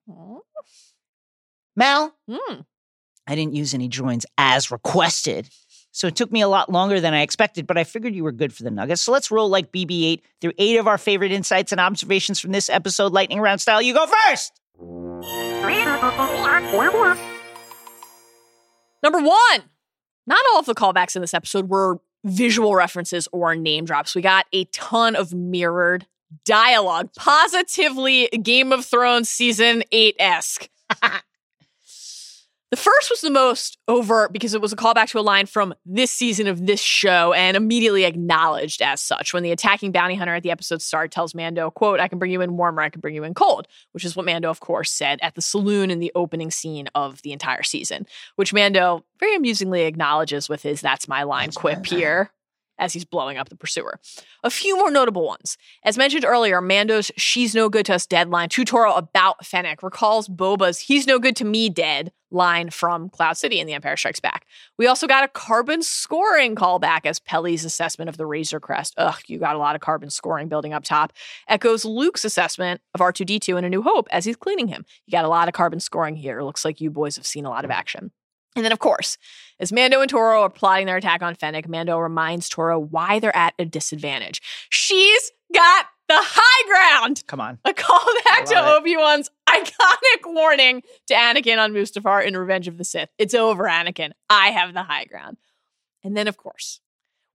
Mal, 1.76 2.14
Hmm. 2.28 2.62
I 3.28 3.36
didn't 3.36 3.56
use 3.56 3.74
any 3.74 3.88
joins 3.88 4.26
as 4.38 4.72
requested. 4.72 5.50
So 5.92 6.08
it 6.08 6.16
took 6.16 6.32
me 6.32 6.42
a 6.42 6.48
lot 6.48 6.72
longer 6.72 7.02
than 7.02 7.14
I 7.14 7.22
expected, 7.22 7.66
but 7.66 7.78
I 7.78 7.84
figured 7.84 8.14
you 8.14 8.24
were 8.24 8.32
good 8.32 8.54
for 8.54 8.64
the 8.64 8.72
Nuggets. 8.72 9.02
So 9.02 9.12
let's 9.12 9.32
roll 9.32 9.50
like 9.50 9.72
BB 9.72 10.04
8 10.04 10.26
through 10.42 10.54
eight 10.58 10.78
of 10.78 10.88
our 10.88 10.98
favorite 10.98 11.32
insights 11.32 11.72
and 11.72 11.82
observations 11.82 12.40
from 12.40 12.52
this 12.52 12.70
episode, 12.70 13.12
lightning 13.12 13.40
round 13.40 13.60
style. 13.62 13.82
You 13.82 13.94
go 13.94 14.06
first. 14.06 14.54
Number 19.02 19.20
one, 19.20 19.64
not 20.28 20.40
all 20.54 20.60
of 20.60 20.66
the 20.66 20.76
callbacks 20.76 21.16
in 21.16 21.22
this 21.22 21.34
episode 21.34 21.70
were 21.70 22.00
visual 22.24 22.76
references 22.76 23.28
or 23.32 23.56
name 23.56 23.86
drops. 23.86 24.14
We 24.14 24.22
got 24.22 24.46
a 24.54 24.66
ton 24.66 25.16
of 25.16 25.34
mirrored 25.34 26.06
dialogue, 26.46 27.10
positively 27.16 28.28
Game 28.28 28.72
of 28.72 28.86
Thrones 28.86 29.30
season 29.30 29.84
8 29.92 30.16
esque. 30.20 30.70
The 32.72 32.78
first 32.78 33.10
was 33.10 33.22
the 33.22 33.32
most 33.32 33.80
overt 33.88 34.32
because 34.32 34.54
it 34.54 34.62
was 34.62 34.72
a 34.72 34.76
callback 34.76 35.08
to 35.10 35.20
a 35.20 35.22
line 35.22 35.48
from 35.48 35.74
this 35.88 36.12
season 36.12 36.46
of 36.46 36.68
this 36.68 36.80
show 36.80 37.34
and 37.34 37.58
immediately 37.58 38.04
acknowledged 38.04 38.84
as 38.84 39.02
such. 39.02 39.34
When 39.34 39.42
the 39.42 39.52
attacking 39.52 39.92
bounty 39.92 40.14
hunter 40.14 40.36
at 40.36 40.44
the 40.44 40.52
episode 40.52 40.84
start 40.84 41.12
tells 41.12 41.34
Mando, 41.34 41.72
quote, 41.72 42.00
I 42.00 42.08
can 42.08 42.20
bring 42.20 42.32
you 42.32 42.42
in 42.42 42.58
warm 42.58 42.78
or 42.78 42.84
I 42.84 42.90
can 42.90 43.02
bring 43.02 43.16
you 43.16 43.24
in 43.24 43.34
cold, 43.34 43.68
which 43.94 44.06
is 44.06 44.16
what 44.16 44.28
Mando, 44.28 44.52
of 44.52 44.60
course, 44.60 44.92
said 44.92 45.18
at 45.24 45.34
the 45.34 45.42
saloon 45.42 45.90
in 45.90 45.98
the 45.98 46.12
opening 46.14 46.52
scene 46.52 46.88
of 46.94 47.24
the 47.24 47.32
entire 47.32 47.64
season, 47.64 48.06
which 48.36 48.54
Mando 48.54 49.04
very 49.20 49.36
amusingly 49.36 49.84
acknowledges 49.84 50.48
with 50.48 50.62
his 50.62 50.80
that's 50.80 51.08
my 51.08 51.24
line 51.24 51.52
quip 51.52 51.88
here 51.88 52.30
as 52.78 52.94
he's 52.94 53.04
blowing 53.04 53.38
up 53.38 53.50
the 53.50 53.58
pursuer. 53.58 54.00
A 54.44 54.50
few 54.52 54.78
more 54.78 54.92
notable 54.92 55.26
ones. 55.26 55.58
As 55.84 55.98
mentioned 55.98 56.24
earlier, 56.24 56.62
Mando's 56.62 57.12
She's 57.18 57.56
No 57.56 57.68
Good 57.68 57.88
to 57.88 57.96
Us 57.96 58.06
deadline 58.06 58.50
tutorial 58.50 58.96
about 58.96 59.44
Fennec 59.44 59.82
recalls 59.82 60.28
Boba's 60.30 60.80
He's 60.80 61.08
No 61.08 61.18
Good 61.18 61.36
to 61.38 61.46
Me 61.46 61.70
dead 61.70 62.12
line 62.32 62.70
from 62.70 63.10
Cloud 63.10 63.38
City 63.38 63.60
in 63.60 63.68
The 63.68 63.74
Empire 63.74 63.98
Strikes 63.98 64.20
Back. 64.20 64.46
We 64.78 64.88
also 64.88 65.08
got 65.08 65.24
a 65.24 65.28
carbon 65.28 65.82
scoring 65.82 66.56
callback 66.56 67.06
as 67.06 67.20
Peli's 67.20 67.66
assessment 67.66 68.10
of 68.10 68.18
the 68.18 68.26
Razor 68.26 68.60
Crest. 68.60 68.94
Ugh, 68.98 69.20
you 69.28 69.40
got 69.40 69.56
a 69.56 69.60
lot 69.60 69.76
of 69.76 69.82
carbon 69.82 70.10
scoring 70.10 70.48
building 70.48 70.74
up 70.74 70.84
top. 70.84 71.14
Echoes 71.48 71.86
Luke's 71.86 72.26
assessment 72.26 72.82
of 72.94 73.02
R2D2 73.02 73.58
in 73.58 73.66
A 73.66 73.70
New 73.70 73.82
Hope 73.82 74.08
as 74.12 74.26
he's 74.26 74.36
cleaning 74.36 74.68
him. 74.68 74.86
You 75.06 75.12
got 75.12 75.26
a 75.26 75.30
lot 75.30 75.48
of 75.48 75.54
carbon 75.54 75.80
scoring 75.80 76.16
here. 76.16 76.42
Looks 76.42 76.66
like 76.66 76.82
you 76.82 76.90
boys 76.90 77.16
have 77.16 77.26
seen 77.26 77.46
a 77.46 77.50
lot 77.50 77.66
of 77.66 77.72
action. 77.72 78.12
And 78.56 78.66
then, 78.66 78.72
of 78.72 78.80
course, 78.80 79.18
as 79.60 79.72
Mando 79.72 80.02
and 80.02 80.10
Toro 80.10 80.42
are 80.42 80.50
plotting 80.50 80.88
their 80.88 80.98
attack 80.98 81.22
on 81.22 81.36
Fennec, 81.36 81.70
Mando 81.70 81.98
reminds 82.00 82.50
Toro 82.50 82.80
why 82.80 83.20
they're 83.20 83.36
at 83.36 83.54
a 83.60 83.66
disadvantage. 83.66 84.42
She's 84.70 85.32
got 85.54 85.86
the 86.10 86.18
high 86.18 87.00
ground. 87.00 87.24
Come 87.28 87.40
on. 87.40 87.60
A 87.64 87.72
callback 87.72 88.46
to 88.46 88.76
Obi 88.76 88.98
Wan's 88.98 89.30
iconic 89.48 90.26
warning 90.26 90.82
to 91.08 91.14
Anakin 91.14 91.60
on 91.60 91.72
Mustafar 91.72 92.26
in 92.26 92.36
Revenge 92.36 92.68
of 92.68 92.78
the 92.78 92.84
Sith. 92.84 93.10
It's 93.18 93.36
over, 93.36 93.66
Anakin. 93.66 94.12
I 94.30 94.48
have 94.50 94.74
the 94.74 94.84
high 94.84 95.06
ground. 95.06 95.38
And 96.04 96.18
then, 96.18 96.28
of 96.28 96.36
course, 96.36 96.82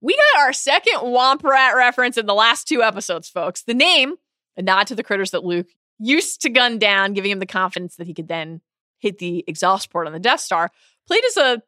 we 0.01 0.16
got 0.16 0.42
our 0.42 0.52
second 0.52 0.98
Womp 0.98 1.44
Rat 1.44 1.76
reference 1.76 2.18
in 2.18 2.26
the 2.26 2.34
last 2.34 2.66
two 2.66 2.82
episodes, 2.82 3.28
folks. 3.28 3.62
The 3.62 3.74
name, 3.74 4.16
a 4.56 4.62
nod 4.62 4.88
to 4.88 4.94
the 4.94 5.05
critters 5.05 5.30
that 5.30 5.44
Luke 5.44 5.68
used 5.98 6.42
to 6.42 6.51
gun 6.51 6.78
down, 6.78 7.12
giving 7.12 7.30
him 7.30 7.38
the 7.38 7.46
confidence 7.46 7.96
that 7.96 8.06
he 8.09 8.14
could 8.14 8.28
then 8.28 8.60
hit 8.98 9.18
the 9.18 9.44
exhaust 9.46 9.90
port 9.90 10.06
on 10.06 10.12
the 10.12 10.18
Death 10.18 10.40
Star, 10.40 10.70
played 11.06 11.24
as 11.24 11.36
a 11.36 11.62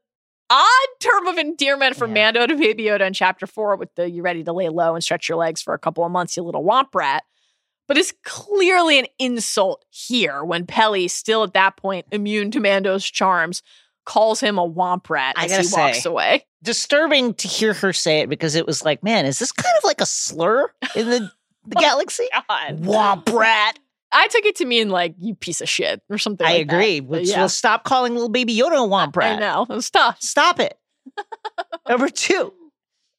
odd 0.51 0.89
term 1.01 1.27
of 1.27 1.39
endearment 1.39 1.97
from 1.97 2.14
Yeah. 2.14 2.24
Mando 2.32 2.47
to 2.47 2.56
Baby 2.56 2.85
Yoda 2.85 3.06
in 3.06 3.12
Chapter 3.12 3.47
Four, 3.47 3.77
with 3.77 3.94
the 3.94 4.10
"you 4.10 4.23
ready 4.23 4.44
to 4.44 4.52
lay 4.52 4.68
low 4.68 4.94
and 4.94 5.02
stretch 5.02 5.28
your 5.28 5.39
legs 5.39 5.62
for 5.62 5.74
a 5.74 5.78
couple 5.78 6.05
of 6.05 6.12
months, 6.12 6.36
you 6.36 6.43
little 6.43 6.64
Womp 6.64 6.94
Rat." 6.94 7.24
But 7.89 7.98
it's 7.98 8.12
clearly 8.24 8.98
an 8.98 9.06
insult 9.18 9.85
here 9.90 10.43
when 10.44 10.66
Peli, 10.66 11.06
still 11.09 11.44
at 11.44 11.52
that 11.55 11.77
point 11.77 12.06
immune 12.10 12.51
to 12.51 12.60
Mando's 12.60 13.05
charms, 13.05 13.62
calls 14.05 14.40
him 14.40 14.59
a 14.59 14.68
Womp 14.68 15.09
Rat 15.09 15.35
as 15.36 15.51
he 15.70 15.77
walks 15.77 16.02
say, 16.02 16.09
away. 16.10 16.47
Disturbing 16.62 17.35
to 17.35 17.47
hear 17.47 17.74
her 17.74 17.93
say 17.93 18.20
it 18.20 18.28
because 18.28 18.55
it 18.56 18.66
was 18.66 18.85
like, 18.85 19.05
man, 19.05 19.24
is 19.24 19.39
this 19.39 19.52
kind 19.52 19.74
of 19.78 19.85
like 19.85 20.01
a 20.01 20.06
slur 20.06 20.70
in 20.97 21.09
the, 21.10 21.31
the 21.66 21.77
oh 21.77 21.81
galaxy? 21.81 22.27
God. 22.32 22.81
Womp 22.82 23.32
rat. 23.32 23.78
I 24.12 24.28
took 24.28 24.45
it 24.45 24.57
to 24.57 24.65
mean 24.65 24.89
like 24.89 25.15
you 25.19 25.35
piece 25.35 25.61
of 25.61 25.69
shit 25.69 26.01
or 26.09 26.19
something. 26.19 26.47
I 26.47 26.53
like 26.53 26.62
agree. 26.62 27.01
But 27.01 27.09
We'll, 27.11 27.20
yeah, 27.23 27.39
we'll 27.41 27.49
stop 27.49 27.85
calling 27.85 28.15
little 28.15 28.28
baby 28.28 28.57
Yoda 28.57 28.85
a 28.85 28.89
womp 28.89 29.16
rat. 29.16 29.37
I 29.37 29.41
know. 29.41 29.81
Tough. 29.93 30.20
Stop 30.20 30.61
it. 30.61 30.78
Number 31.89 32.09
two. 32.09 32.53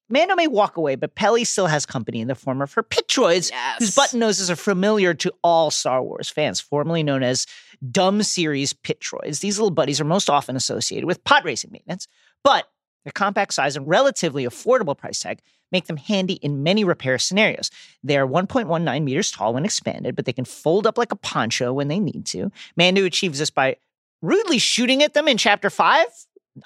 Mando 0.09 0.35
may 0.35 0.47
walk 0.47 0.77
away, 0.77 0.95
but 0.95 1.15
Peli 1.15 1.43
still 1.43 1.67
has 1.67 1.85
company 1.85 2.21
in 2.21 2.29
the 2.29 2.35
form 2.35 2.61
of 2.61 2.71
her 2.73 2.83
pit 2.83 3.09
droids, 3.09 3.51
whose 3.77 3.93
button 3.93 4.19
noses 4.19 4.49
are 4.49 4.55
familiar 4.55 5.13
to 5.13 5.33
all 5.43 5.69
Star 5.69 6.01
Wars 6.01 6.29
fans, 6.29 6.61
formerly 6.61 7.03
known 7.03 7.23
as 7.23 7.45
Dumb 7.91 8.23
Series 8.23 8.71
pit 8.71 9.01
droids. 9.01 9.41
These 9.41 9.59
little 9.59 9.69
buddies 9.71 9.99
are 9.99 10.05
most 10.05 10.29
often 10.29 10.55
associated 10.55 11.07
with 11.07 11.21
pod 11.25 11.43
racing 11.43 11.71
maintenance, 11.73 12.07
but 12.41 12.69
their 13.07 13.13
compact 13.13 13.53
size 13.53 13.77
and 13.77 13.87
relatively 13.87 14.43
affordable 14.43 14.97
price 14.97 15.21
tag 15.21 15.39
make 15.71 15.87
them 15.87 15.95
handy 15.95 16.33
in 16.33 16.61
many 16.61 16.83
repair 16.83 17.17
scenarios. 17.17 17.71
They 18.03 18.17
are 18.17 18.27
1.19 18.27 19.03
meters 19.03 19.31
tall 19.31 19.53
when 19.53 19.63
expanded, 19.63 20.13
but 20.13 20.25
they 20.25 20.33
can 20.33 20.43
fold 20.43 20.85
up 20.85 20.97
like 20.97 21.13
a 21.13 21.15
poncho 21.15 21.71
when 21.71 21.87
they 21.87 21.99
need 21.99 22.25
to. 22.27 22.51
Mando 22.75 23.05
achieves 23.05 23.39
this 23.39 23.49
by 23.49 23.77
rudely 24.21 24.57
shooting 24.57 25.03
at 25.03 25.13
them 25.13 25.29
in 25.29 25.37
Chapter 25.37 25.69
5. 25.69 26.05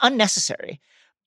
Unnecessary. 0.01 0.79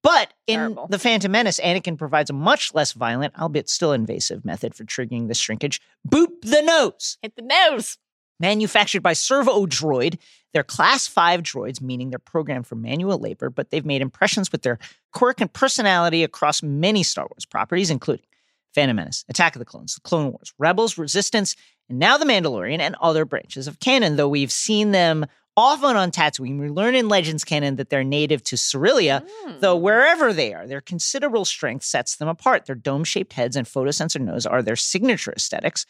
But 0.03 0.35
in 0.49 0.59
Terrible. 0.59 0.89
The 0.89 0.99
Phantom 0.99 1.31
Menace, 1.31 1.61
Anakin 1.61 1.97
provides 1.97 2.29
a 2.29 2.35
much 2.35 2.75
less 2.75 2.93
violent, 2.93 3.39
albeit 3.39 3.69
still 3.69 3.93
invasive, 3.93 4.45
method 4.45 4.75
for 4.75 4.85
triggering 4.85 5.29
the 5.29 5.35
shrinkage 5.35 5.81
boop 6.07 6.43
the 6.43 6.61
nose. 6.61 7.19
Hit 7.23 7.37
the 7.37 7.43
nose. 7.43 7.99
Manufactured 8.41 9.03
by 9.03 9.13
Servo 9.13 9.67
Droid, 9.67 10.19
they're 10.53 10.63
class 10.65 11.07
5 11.07 11.43
droids, 11.43 11.81
meaning 11.81 12.11
they're 12.11 12.19
programmed 12.19 12.67
for 12.67 12.75
manual 12.75 13.19
labor, 13.19 13.51
but 13.51 13.71
they've 13.71 13.85
made 13.87 14.03
impressions 14.03 14.51
with 14.53 14.63
their 14.63 14.79
quirk 15.13 15.41
and 15.41 15.53
personality 15.53 16.25
across 16.25 16.63
many 16.63 17.03
Star 17.03 17.27
Wars 17.31 17.45
properties, 17.47 17.91
including 17.91 18.27
Phantom 18.75 18.97
Menace, 18.97 19.25
Attack 19.29 19.55
of 19.55 19.61
the 19.61 19.65
Clones, 19.65 19.95
The 19.95 20.01
Clone 20.01 20.33
Wars, 20.33 20.53
Rebels, 20.59 20.99
Resistance, 20.99 21.55
and 21.89 21.99
now 21.99 22.19
The 22.19 22.25
Mandalorian 22.25 22.81
and 22.81 22.97
other 23.01 23.25
branches 23.25 23.69
of 23.69 23.79
canon, 23.79 24.17
though 24.17 24.29
we've 24.29 24.53
seen 24.53 24.91
them 24.91 25.27
Often 25.57 25.95
on 25.95 26.11
Tatooine, 26.11 26.59
we 26.59 26.69
learn 26.69 26.97
in 26.97 27.09
Legends 27.09 27.45
canon 27.45 27.77
that 27.77 27.89
they're 27.89 28.03
native 28.03 28.43
to 28.43 28.57
Cerealia, 28.57 29.25
Hmm. 29.45 29.61
though 29.61 29.77
wherever 29.77 30.33
they 30.33 30.53
are, 30.53 30.67
their 30.67 30.81
considerable 30.81 31.45
strength 31.45 31.85
sets 31.85 32.17
them 32.17 32.27
apart. 32.27 32.67
Their 32.67 32.75
dome 32.75 33.05
shaped 33.05 33.35
heads 33.35 33.55
and 33.55 33.65
photosensor 33.65 34.21
nose 34.21 34.47
are 34.47 34.63
their 34.63 34.75
signature 34.75 35.33
aesthetics. 35.33 35.87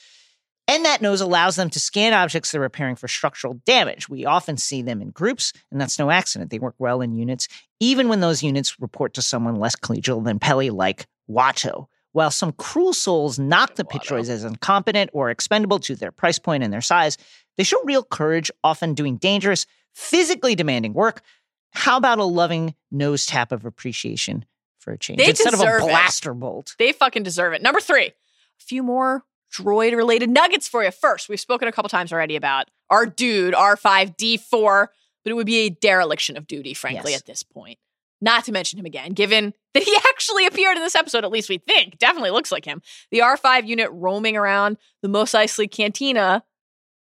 And 0.66 0.84
that 0.86 1.02
nose 1.02 1.20
allows 1.20 1.56
them 1.56 1.68
to 1.70 1.80
scan 1.80 2.14
objects 2.14 2.50
they're 2.50 2.60
repairing 2.60 2.96
for 2.96 3.06
structural 3.06 3.54
damage. 3.66 4.08
We 4.08 4.24
often 4.24 4.56
see 4.56 4.80
them 4.80 5.02
in 5.02 5.10
groups, 5.10 5.52
and 5.70 5.80
that's 5.80 5.98
no 5.98 6.10
accident. 6.10 6.50
They 6.50 6.58
work 6.58 6.74
well 6.78 7.02
in 7.02 7.14
units, 7.14 7.48
even 7.80 8.08
when 8.08 8.20
those 8.20 8.42
units 8.42 8.80
report 8.80 9.14
to 9.14 9.22
someone 9.22 9.56
less 9.56 9.76
collegial 9.76 10.24
than 10.24 10.38
Peli, 10.38 10.70
like 10.70 11.06
Watto. 11.30 11.86
While 12.12 12.30
some 12.30 12.52
cruel 12.52 12.94
souls 12.94 13.38
knock 13.38 13.74
the 13.74 13.84
pit 13.84 14.02
droids 14.02 14.28
as 14.28 14.44
incompetent 14.44 15.10
or 15.12 15.30
expendable 15.30 15.80
to 15.80 15.96
their 15.96 16.12
price 16.12 16.38
point 16.38 16.62
and 16.62 16.72
their 16.72 16.80
size, 16.80 17.18
they 17.56 17.64
show 17.64 17.82
real 17.84 18.04
courage, 18.04 18.50
often 18.62 18.94
doing 18.94 19.16
dangerous, 19.16 19.66
physically 19.92 20.54
demanding 20.54 20.94
work. 20.94 21.22
How 21.72 21.96
about 21.96 22.20
a 22.20 22.24
loving 22.24 22.74
nose 22.90 23.26
tap 23.26 23.52
of 23.52 23.64
appreciation 23.64 24.44
for 24.78 24.92
a 24.92 24.98
change 24.98 25.18
They 25.18 25.30
instead 25.30 25.54
of 25.54 25.60
a 25.60 25.64
deserve 25.64 25.82
it. 25.82 25.88
blaster 25.88 26.34
bolt? 26.34 26.76
They 26.78 26.92
fucking 26.92 27.24
deserve 27.24 27.52
it. 27.52 27.62
Number 27.62 27.80
three, 27.80 28.06
a 28.06 28.12
few 28.64 28.82
more 28.82 29.24
droid 29.54 29.96
related 29.96 30.30
nuggets 30.30 30.66
for 30.68 30.82
you. 30.84 30.90
First, 30.90 31.28
we've 31.28 31.40
spoken 31.40 31.68
a 31.68 31.72
couple 31.72 31.88
times 31.88 32.12
already 32.12 32.36
about 32.36 32.66
our 32.90 33.06
dude, 33.06 33.54
R5D4, 33.54 34.86
but 35.24 35.30
it 35.30 35.34
would 35.34 35.46
be 35.46 35.58
a 35.66 35.70
dereliction 35.70 36.36
of 36.36 36.46
duty, 36.46 36.74
frankly, 36.74 37.12
Yes. 37.12 37.20
at 37.20 37.26
this 37.26 37.42
point. 37.42 37.78
Not 38.20 38.44
to 38.44 38.52
mention 38.52 38.78
him 38.78 38.86
again, 38.86 39.12
given 39.12 39.52
that 39.74 39.82
he 39.82 39.94
actually 40.08 40.46
appeared 40.46 40.76
in 40.76 40.82
this 40.82 40.94
episode, 40.94 41.24
at 41.24 41.30
least 41.30 41.48
we 41.48 41.58
think. 41.58 41.98
Definitely 41.98 42.30
looks 42.30 42.50
like 42.52 42.64
him. 42.64 42.80
The 43.10 43.18
R5 43.18 43.66
unit 43.66 43.90
roaming 43.92 44.36
around 44.36 44.78
the 45.02 45.08
Mos 45.08 45.32
Eisley 45.32 45.70
Cantina 45.70 46.42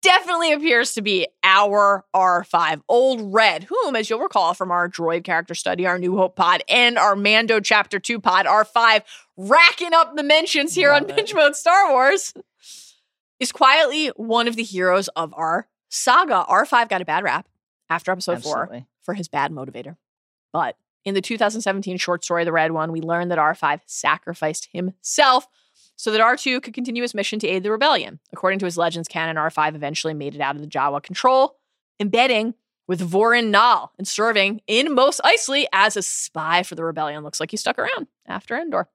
definitely 0.02 0.54
appears 0.54 0.94
to 0.94 1.02
be 1.02 1.28
our 1.44 2.06
R5. 2.16 2.82
Old 2.88 3.34
Red, 3.34 3.66
whom, 3.66 3.96
as 3.96 4.10
you'll 4.10 4.20
recall 4.20 4.54
from 4.54 4.72
our 4.72 4.90
droid 4.90 5.24
character 5.24 5.56
study, 5.56 5.86
our 5.86 6.00
New 6.00 6.18
Hope 6.18 6.36
pod, 6.36 6.64
and 6.70 6.98
our 6.98 7.16
Mando 7.16 7.60
Chapter 7.60 8.00
2 8.00 8.20
pod, 8.20 8.46
R5, 8.46 9.04
racking 9.36 9.94
up 9.94 10.16
the 10.16 10.24
mentions 10.24 10.76
here 10.76 10.92
on 10.92 11.04
Love 11.04 11.12
it. 11.12 11.16
Binge 11.16 11.34
Mode 11.34 11.56
Star 11.56 11.92
Wars, 11.92 12.34
is 13.40 13.52
quietly 13.52 14.08
one 14.16 14.48
of 14.48 14.56
the 14.56 14.64
heroes 14.64 15.08
of 15.10 15.34
our 15.36 15.68
saga. 15.90 16.46
R5 16.50 16.90
got 16.90 17.02
a 17.02 17.06
bad 17.06 17.24
rap 17.24 17.48
after 17.90 18.12
episode 18.12 18.44
4 18.44 18.86
for 19.02 19.14
his 19.14 19.28
bad 19.28 19.52
motivator. 19.52 19.98
But 20.52 20.78
in 21.06 21.14
the 21.14 21.22
2017 21.22 21.98
short 21.98 22.24
story, 22.24 22.44
The 22.44 22.52
Red 22.52 22.72
One, 22.72 22.92
we 22.92 23.02
learned 23.02 23.32
that 23.32 23.38
R5 23.38 23.82
sacrificed 23.86 24.70
himself 24.72 25.48
so 25.98 26.12
that 26.12 26.22
R2 26.22 26.64
could 26.64 26.74
continue 26.74 27.02
his 27.02 27.14
mission 27.14 27.40
to 27.40 27.48
aid 27.48 27.64
the 27.64 27.72
rebellion. 27.72 28.20
According 28.32 28.60
to 28.60 28.66
his 28.66 28.78
Legends 28.78 29.08
canon, 29.08 29.36
R5 29.36 29.76
eventually 29.76 30.14
made 30.14 30.36
it 30.36 30.42
out 30.42 30.56
of 30.56 30.62
the 30.62 30.68
Jawa 30.68 31.04
control, 31.04 31.58
embedding 32.00 32.54
with 32.88 33.02
Vorin 33.02 33.50
Nal 33.50 33.92
and 33.98 34.08
serving 34.08 34.62
in 34.68 34.94
Mos 34.94 35.20
Eisley 35.26 35.66
as 35.74 35.98
a 35.98 36.02
spy 36.02 36.64
for 36.64 36.76
the 36.76 36.86
rebellion. 36.86 37.24
Looks 37.24 37.40
like 37.40 37.52
he 37.52 37.58
stuck 37.58 37.78
around 37.78 38.08
after 38.26 38.56
Endor. 38.56 38.88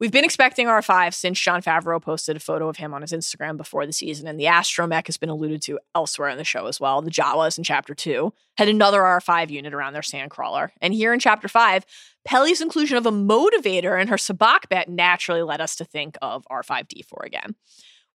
We've 0.00 0.12
been 0.12 0.24
expecting 0.24 0.68
R5 0.68 1.12
since 1.12 1.40
Jon 1.40 1.60
Favreau 1.60 2.00
posted 2.00 2.36
a 2.36 2.40
photo 2.40 2.68
of 2.68 2.76
him 2.76 2.94
on 2.94 3.02
his 3.02 3.10
Instagram 3.10 3.56
before 3.56 3.84
the 3.84 3.92
season, 3.92 4.28
and 4.28 4.38
the 4.38 4.44
astromech 4.44 5.06
has 5.06 5.16
been 5.16 5.28
alluded 5.28 5.60
to 5.62 5.80
elsewhere 5.92 6.28
in 6.28 6.38
the 6.38 6.44
show 6.44 6.66
as 6.66 6.78
well. 6.78 7.02
The 7.02 7.10
Jawas 7.10 7.58
in 7.58 7.64
Chapter 7.64 7.96
2 7.96 8.32
had 8.58 8.68
another 8.68 9.00
R5 9.00 9.50
unit 9.50 9.74
around 9.74 9.94
their 9.94 10.02
sandcrawler. 10.02 10.70
And 10.80 10.94
here 10.94 11.12
in 11.12 11.18
Chapter 11.18 11.48
5, 11.48 11.84
Peli's 12.24 12.60
inclusion 12.60 12.96
of 12.96 13.06
a 13.06 13.10
motivator 13.10 14.00
in 14.00 14.06
her 14.06 14.16
Sabacc 14.16 14.68
bet 14.68 14.88
naturally 14.88 15.42
led 15.42 15.60
us 15.60 15.74
to 15.76 15.84
think 15.84 16.16
of 16.22 16.46
R5D4 16.48 17.24
again. 17.24 17.56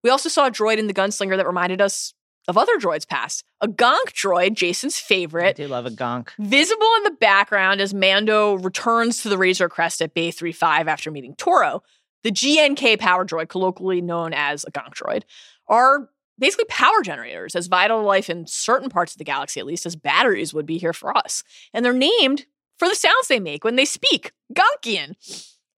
We 0.02 0.08
also 0.08 0.30
saw 0.30 0.46
a 0.46 0.50
droid 0.50 0.78
in 0.78 0.86
the 0.86 0.94
gunslinger 0.94 1.36
that 1.36 1.46
reminded 1.46 1.82
us 1.82 2.14
of 2.48 2.56
other 2.58 2.76
droids 2.78 3.08
past. 3.08 3.44
A 3.60 3.68
Gonk 3.68 4.12
droid, 4.12 4.54
Jason's 4.54 4.98
favorite. 4.98 5.46
I 5.48 5.52
do 5.52 5.68
love 5.68 5.86
a 5.86 5.90
gonk. 5.90 6.28
Visible 6.38 6.86
in 6.98 7.04
the 7.04 7.16
background 7.18 7.80
as 7.80 7.94
Mando 7.94 8.54
returns 8.54 9.22
to 9.22 9.28
the 9.28 9.38
Razor 9.38 9.68
Crest 9.68 10.02
at 10.02 10.14
Bay 10.14 10.30
35 10.30 10.86
after 10.88 11.10
meeting 11.10 11.34
Toro, 11.36 11.82
the 12.22 12.30
GNK 12.30 12.98
power 12.98 13.24
droid, 13.24 13.48
colloquially 13.48 14.00
known 14.00 14.32
as 14.32 14.64
a 14.64 14.70
Gonk 14.72 14.94
droid, 14.94 15.22
are 15.68 16.08
basically 16.38 16.64
power 16.66 17.00
generators, 17.02 17.54
as 17.54 17.66
vital 17.68 18.00
to 18.00 18.06
life 18.06 18.28
in 18.28 18.46
certain 18.46 18.90
parts 18.90 19.12
of 19.12 19.18
the 19.18 19.24
galaxy, 19.24 19.60
at 19.60 19.66
least 19.66 19.86
as 19.86 19.94
batteries 19.96 20.52
would 20.52 20.66
be 20.66 20.78
here 20.78 20.92
for 20.92 21.16
us. 21.16 21.44
And 21.72 21.84
they're 21.84 21.92
named 21.92 22.46
for 22.78 22.88
the 22.88 22.94
sounds 22.96 23.28
they 23.28 23.40
make 23.40 23.62
when 23.64 23.76
they 23.76 23.84
speak 23.84 24.32
Gonkian. 24.52 25.14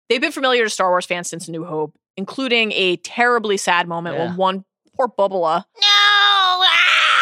They've 0.09 0.21
been 0.21 0.33
familiar 0.33 0.65
to 0.65 0.71
Star 0.71 0.91
Wars 0.91 1.07
fans 1.07 1.29
since 1.29 1.49
New 1.49 1.65
Hope, 1.65 1.97
including 2.17 2.73
a 2.73 2.97
terribly 2.99 3.57
sad 3.57 3.89
moment 3.89 4.17
Yeah. 4.17 4.27
when 4.29 4.37
one 4.37 4.65
poor 4.97 5.09
Bubba 5.09 5.65
No! 5.81 5.94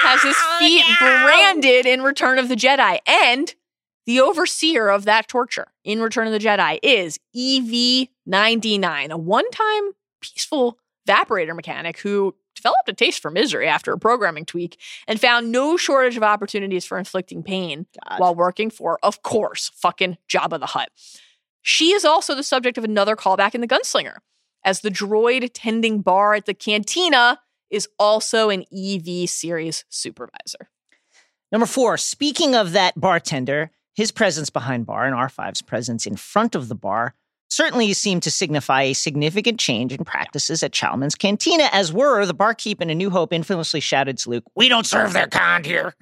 Has 0.02 0.22
his 0.22 0.36
ah, 0.38 0.56
feet 0.58 0.84
branded 0.98 1.86
in 1.86 2.02
Return 2.02 2.38
of 2.38 2.48
the 2.48 2.56
Jedi. 2.56 2.98
And 3.06 3.54
the 4.06 4.20
overseer 4.20 4.88
of 4.88 5.04
that 5.04 5.28
torture 5.28 5.68
in 5.84 6.00
Return 6.00 6.26
of 6.26 6.32
the 6.32 6.38
Jedi 6.38 6.78
is 6.82 7.18
EV99, 7.36 9.10
a 9.10 9.16
one 9.16 9.50
time 9.50 9.92
peaceful 10.20 10.78
evaporator 11.08 11.54
mechanic 11.54 11.98
who 12.00 12.34
developed 12.54 12.88
a 12.88 12.92
taste 12.92 13.20
for 13.20 13.30
misery 13.30 13.66
after 13.66 13.92
a 13.92 13.98
programming 13.98 14.44
tweak 14.44 14.78
and 15.08 15.20
found 15.20 15.50
no 15.50 15.76
shortage 15.76 16.16
of 16.16 16.22
opportunities 16.22 16.84
for 16.84 16.98
inflicting 16.98 17.42
pain 17.42 17.86
God. 18.08 18.20
while 18.20 18.34
working 18.34 18.70
for, 18.70 18.98
of 19.02 19.22
course, 19.22 19.70
fucking 19.74 20.18
Jabba 20.28 20.60
the 20.60 20.66
Hutt. 20.66 20.90
She 21.62 21.92
is 21.92 22.04
also 22.04 22.34
the 22.34 22.42
subject 22.42 22.76
of 22.78 22.84
another 22.84 23.16
callback 23.16 23.54
in 23.54 23.60
The 23.60 23.68
Gunslinger, 23.68 24.16
as 24.64 24.80
the 24.80 24.90
droid 24.90 25.48
tending 25.54 26.02
bar 26.02 26.34
at 26.34 26.46
the 26.46 26.54
cantina 26.54 27.40
is 27.72 27.88
also 27.98 28.50
an 28.50 28.64
EV 28.72 29.28
series 29.28 29.84
supervisor. 29.88 30.68
Number 31.50 31.66
four, 31.66 31.96
speaking 31.96 32.54
of 32.54 32.72
that 32.72 32.98
bartender, 32.98 33.70
his 33.94 34.12
presence 34.12 34.50
behind 34.50 34.86
bar 34.86 35.06
and 35.06 35.16
R5's 35.16 35.62
presence 35.62 36.06
in 36.06 36.16
front 36.16 36.54
of 36.54 36.68
the 36.68 36.74
bar 36.74 37.14
certainly 37.50 37.92
seem 37.92 38.20
to 38.20 38.30
signify 38.30 38.82
a 38.82 38.94
significant 38.94 39.60
change 39.60 39.92
in 39.92 40.04
practices 40.04 40.62
at 40.62 40.72
Chalmun's 40.72 41.14
Cantina, 41.14 41.68
as 41.72 41.92
were 41.92 42.24
the 42.24 42.32
barkeep 42.32 42.80
in 42.80 42.88
A 42.88 42.94
New 42.94 43.10
Hope 43.10 43.32
infamously 43.32 43.80
shouted 43.80 44.16
to 44.18 44.30
Luke, 44.30 44.44
We 44.54 44.68
don't 44.68 44.86
serve 44.86 45.12
their 45.12 45.26
kind 45.26 45.66
here. 45.66 45.94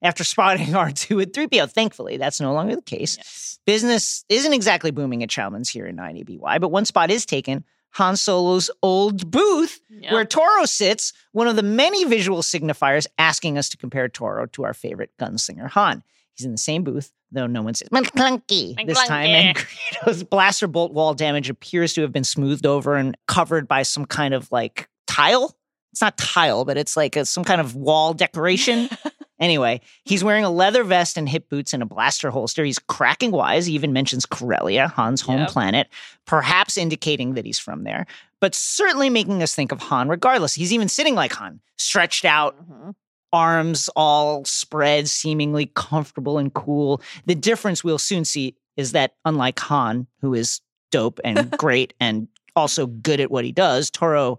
After 0.00 0.24
spotting 0.24 0.66
R2 0.66 1.22
and 1.22 1.32
3PO. 1.32 1.70
Thankfully, 1.70 2.16
that's 2.18 2.40
no 2.40 2.52
longer 2.52 2.76
the 2.76 2.82
case. 2.82 3.16
Yes. 3.16 3.58
Business 3.66 4.24
isn't 4.28 4.52
exactly 4.52 4.90
booming 4.90 5.22
at 5.22 5.30
Chalmun's 5.30 5.70
here 5.70 5.86
in 5.86 5.96
9ABY, 5.96 6.60
but 6.60 6.68
one 6.68 6.84
spot 6.84 7.10
is 7.10 7.24
taken 7.24 7.64
Han 7.94 8.16
Solo's 8.16 8.70
old 8.82 9.30
booth 9.30 9.80
Yep. 9.90 10.12
where 10.12 10.24
Toro 10.24 10.64
sits, 10.64 11.12
one 11.32 11.46
of 11.48 11.56
the 11.56 11.62
many 11.62 12.04
visual 12.04 12.42
signifiers 12.42 13.06
asking 13.18 13.56
us 13.58 13.68
to 13.70 13.76
compare 13.76 14.08
Toro 14.08 14.46
to 14.46 14.64
our 14.64 14.74
favorite 14.74 15.10
gunslinger 15.20 15.68
Han. 15.70 16.02
He's 16.34 16.44
in 16.44 16.52
the 16.52 16.58
same 16.58 16.82
booth, 16.82 17.12
though 17.30 17.46
no 17.46 17.62
one 17.62 17.74
says 17.74 17.88
Maclunkey 17.90 18.74
this 18.86 19.02
time, 19.06 19.26
and 19.28 19.56
Greedo's 20.04 20.24
blaster 20.24 20.66
bolt 20.66 20.92
wall 20.92 21.14
damage 21.14 21.48
appears 21.48 21.94
to 21.94 22.02
have 22.02 22.12
been 22.12 22.24
smoothed 22.24 22.66
over 22.66 22.96
and 22.96 23.16
covered 23.28 23.68
by 23.68 23.82
some 23.84 24.04
kind 24.04 24.34
of 24.34 24.50
like 24.50 24.88
tile. 25.06 25.56
It's 25.92 26.00
not 26.00 26.18
tile, 26.18 26.64
but 26.64 26.76
it's 26.76 26.96
like 26.96 27.14
a, 27.14 27.24
some 27.24 27.44
kind 27.44 27.60
of 27.60 27.76
wall 27.76 28.12
decoration. 28.14 28.88
Anyway, 29.40 29.80
he's 30.04 30.22
wearing 30.22 30.44
a 30.44 30.50
leather 30.50 30.84
vest 30.84 31.16
and 31.16 31.28
hip 31.28 31.48
boots 31.48 31.72
and 31.72 31.82
a 31.82 31.86
blaster 31.86 32.30
holster. 32.30 32.64
He's 32.64 32.78
cracking 32.78 33.32
wise. 33.32 33.66
He 33.66 33.74
even 33.74 33.92
mentions 33.92 34.24
Corellia, 34.26 34.88
Han's 34.88 35.20
home 35.20 35.40
Yep. 35.40 35.48
planet, 35.50 35.88
perhaps 36.24 36.76
indicating 36.76 37.34
that 37.34 37.44
he's 37.44 37.58
from 37.58 37.82
there, 37.84 38.06
but 38.40 38.54
certainly 38.54 39.10
making 39.10 39.42
us 39.42 39.54
think 39.54 39.72
of 39.72 39.80
Han 39.80 40.08
regardless. 40.08 40.54
He's 40.54 40.72
even 40.72 40.88
sitting 40.88 41.14
like 41.16 41.32
Han, 41.32 41.60
stretched 41.78 42.24
out, 42.24 42.56
Mhm. 42.70 42.94
arms 43.32 43.90
all 43.96 44.44
spread, 44.44 45.08
seemingly 45.08 45.66
comfortable 45.74 46.38
and 46.38 46.54
cool. 46.54 47.02
The 47.26 47.34
difference 47.34 47.82
we'll 47.82 47.98
soon 47.98 48.24
see 48.24 48.54
is 48.76 48.92
that 48.92 49.14
unlike 49.24 49.58
Han, 49.60 50.06
who 50.20 50.34
is 50.34 50.60
dope 50.92 51.18
and 51.24 51.50
great 51.58 51.92
and 51.98 52.28
also 52.54 52.86
good 52.86 53.18
at 53.18 53.32
what 53.32 53.44
he 53.44 53.50
does, 53.50 53.90
Toro 53.90 54.38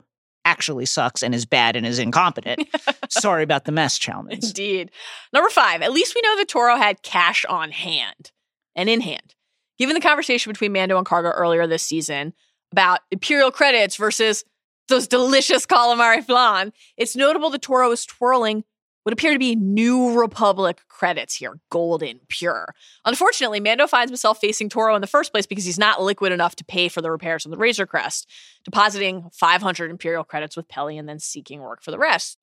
actually 0.56 0.86
sucks 0.86 1.22
and 1.22 1.36
is 1.36 1.46
bad 1.46 1.76
and 1.76 1.86
is 1.86 2.00
incompetent. 2.00 2.66
Sorry 3.10 3.44
about 3.44 3.66
the 3.66 3.74
mess, 3.74 3.98
Chalmers. 3.98 4.46
Indeed. 4.46 4.90
Number 5.34 5.50
five, 5.50 5.82
at 5.82 5.92
least 5.92 6.16
we 6.16 6.22
know 6.22 6.38
that 6.38 6.48
Toro 6.48 6.78
had 6.78 7.02
cash 7.02 7.44
on 7.50 7.72
hand 7.72 8.32
and 8.74 8.90
in 8.90 9.02
hand. 9.02 9.36
Given 9.78 9.96
the 9.96 10.02
conversation 10.02 10.54
between 10.54 10.72
Mando 10.72 10.98
and 10.98 11.06
Karga 11.06 11.34
earlier 11.36 11.68
this 11.68 11.84
season 11.84 12.34
about 12.72 13.02
Imperial 13.12 13.52
credits 13.52 13.98
versus 13.98 14.46
those 14.88 15.10
delicious 15.10 15.66
calamari 15.66 16.24
flan, 16.24 16.72
it's 16.96 17.18
notable 17.18 17.50
that 17.50 17.62
Toro 17.62 17.92
is 17.92 18.06
twirling 18.06 18.64
what 19.06 19.14
appear 19.14 19.34
to 19.34 19.40
be 19.40 19.56
New 19.56 20.20
Republic 20.20 20.82
credits 20.88 21.36
here, 21.36 21.60
golden, 21.70 22.22
pure. 22.28 22.74
Unfortunately, 23.06 23.60
Mando 23.60 23.86
finds 23.86 24.10
himself 24.10 24.40
facing 24.40 24.68
Toro 24.68 24.96
in 24.96 25.02
the 25.02 25.06
first 25.06 25.32
place 25.32 25.46
because 25.46 25.64
he's 25.64 25.78
not 25.78 26.02
liquid 26.02 26.32
enough 26.32 26.56
to 26.56 26.66
pay 26.66 26.90
for 26.90 27.04
the 27.04 27.12
repairs 27.12 27.46
on 27.46 27.52
the 27.52 27.58
Razor 27.58 27.86
Crest, 27.86 28.28
depositing 28.64 29.30
500 29.32 29.92
Imperial 29.92 30.24
credits 30.24 30.58
with 30.58 30.68
Peli 30.68 30.98
and 30.98 31.08
then 31.08 31.20
seeking 31.20 31.62
work 31.62 31.84
for 31.84 31.92
the 31.92 32.00
rest. 32.00 32.40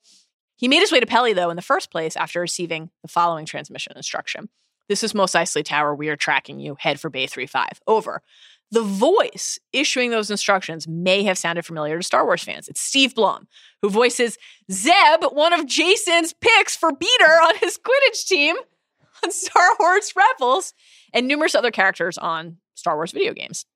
He 0.54 0.68
made 0.68 0.78
his 0.78 0.92
way 0.92 1.00
to 1.00 1.06
Peli, 1.06 1.32
though, 1.32 1.50
in 1.50 1.56
the 1.56 1.62
first 1.62 1.90
place 1.90 2.16
after 2.16 2.40
receiving 2.40 2.90
the 3.02 3.08
following 3.08 3.44
transmission 3.44 3.94
instruction. 3.96 4.48
This 4.88 5.02
is 5.02 5.16
Mos 5.16 5.32
Eisley 5.32 5.64
Tower. 5.64 5.96
We 5.96 6.10
are 6.10 6.16
tracking 6.16 6.60
you. 6.60 6.76
Head 6.78 7.00
for 7.00 7.10
Bay 7.10 7.26
35. 7.26 7.80
Over. 7.88 8.22
The 8.72 8.82
voice 8.82 9.58
issuing 9.74 10.10
those 10.10 10.30
instructions 10.30 10.88
may 10.88 11.22
have 11.24 11.36
sounded 11.36 11.64
familiar 11.64 11.98
to 11.98 12.02
Star 12.02 12.24
Wars 12.24 12.42
fans. 12.42 12.68
It's 12.68 12.80
Steve 12.80 13.14
Blum, 13.14 13.46
who 13.82 13.90
voices 13.90 14.38
Zeb, 14.72 15.24
one 15.30 15.52
of 15.52 15.66
Jason's 15.66 16.32
picks 16.32 16.74
for 16.74 16.90
beater 16.90 17.24
on 17.24 17.56
his 17.58 17.78
Quidditch 17.78 18.26
team 18.26 18.56
on 19.22 19.30
Star 19.30 19.76
Wars 19.78 20.14
Rebels, 20.16 20.72
and 21.12 21.28
numerous 21.28 21.54
other 21.54 21.70
characters 21.70 22.16
on 22.16 22.56
Star 22.74 22.96
Wars 22.96 23.12
video 23.12 23.34
games. 23.34 23.66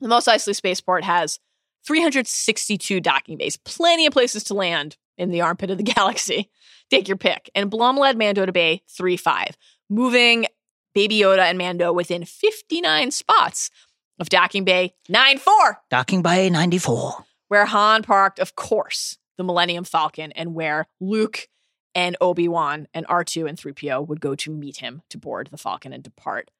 The 0.00 0.08
Mos 0.08 0.26
Eisley 0.26 0.56
Spaceport 0.56 1.04
has 1.04 1.38
362 1.86 3.00
docking 3.00 3.36
bays, 3.36 3.58
plenty 3.58 4.06
of 4.06 4.14
places 4.14 4.44
to 4.44 4.54
land 4.54 4.96
in 5.18 5.30
the 5.30 5.42
armpit 5.42 5.70
of 5.70 5.76
the 5.76 5.82
galaxy. 5.94 6.50
Take 6.90 7.06
your 7.06 7.18
pick. 7.18 7.50
And 7.54 7.70
Blum 7.70 7.98
led 7.98 8.16
Mando 8.16 8.46
to 8.46 8.52
Bay 8.52 8.82
3 8.96 9.18
5, 9.18 9.58
moving 9.90 10.46
Baby 10.94 11.20
Yoda 11.20 11.42
and 11.42 11.58
Mando 11.58 11.92
within 11.92 12.24
59 12.24 13.10
spots 13.10 13.70
of 14.18 14.28
docking 14.28 14.64
bay 14.64 14.94
9 15.08 15.38
4, 15.38 15.80
Docking 15.90 16.22
Bay 16.22 16.50
94. 16.50 17.24
where 17.48 17.66
Han 17.66 18.02
parked, 18.02 18.38
of 18.38 18.56
course, 18.56 19.18
the 19.36 19.44
Millennium 19.44 19.84
Falcon, 19.84 20.32
and 20.32 20.54
where 20.54 20.86
Luke 21.00 21.48
and 21.94 22.16
Obi 22.20 22.48
Wan 22.48 22.86
and 22.94 23.06
R2 23.06 23.48
and 23.48 23.58
3PO 23.58 24.06
would 24.06 24.20
go 24.20 24.34
to 24.36 24.50
meet 24.50 24.78
him 24.78 25.02
to 25.10 25.18
board 25.18 25.48
the 25.50 25.56
Falcon 25.56 25.92
and 25.92 26.02
depart 26.02 26.50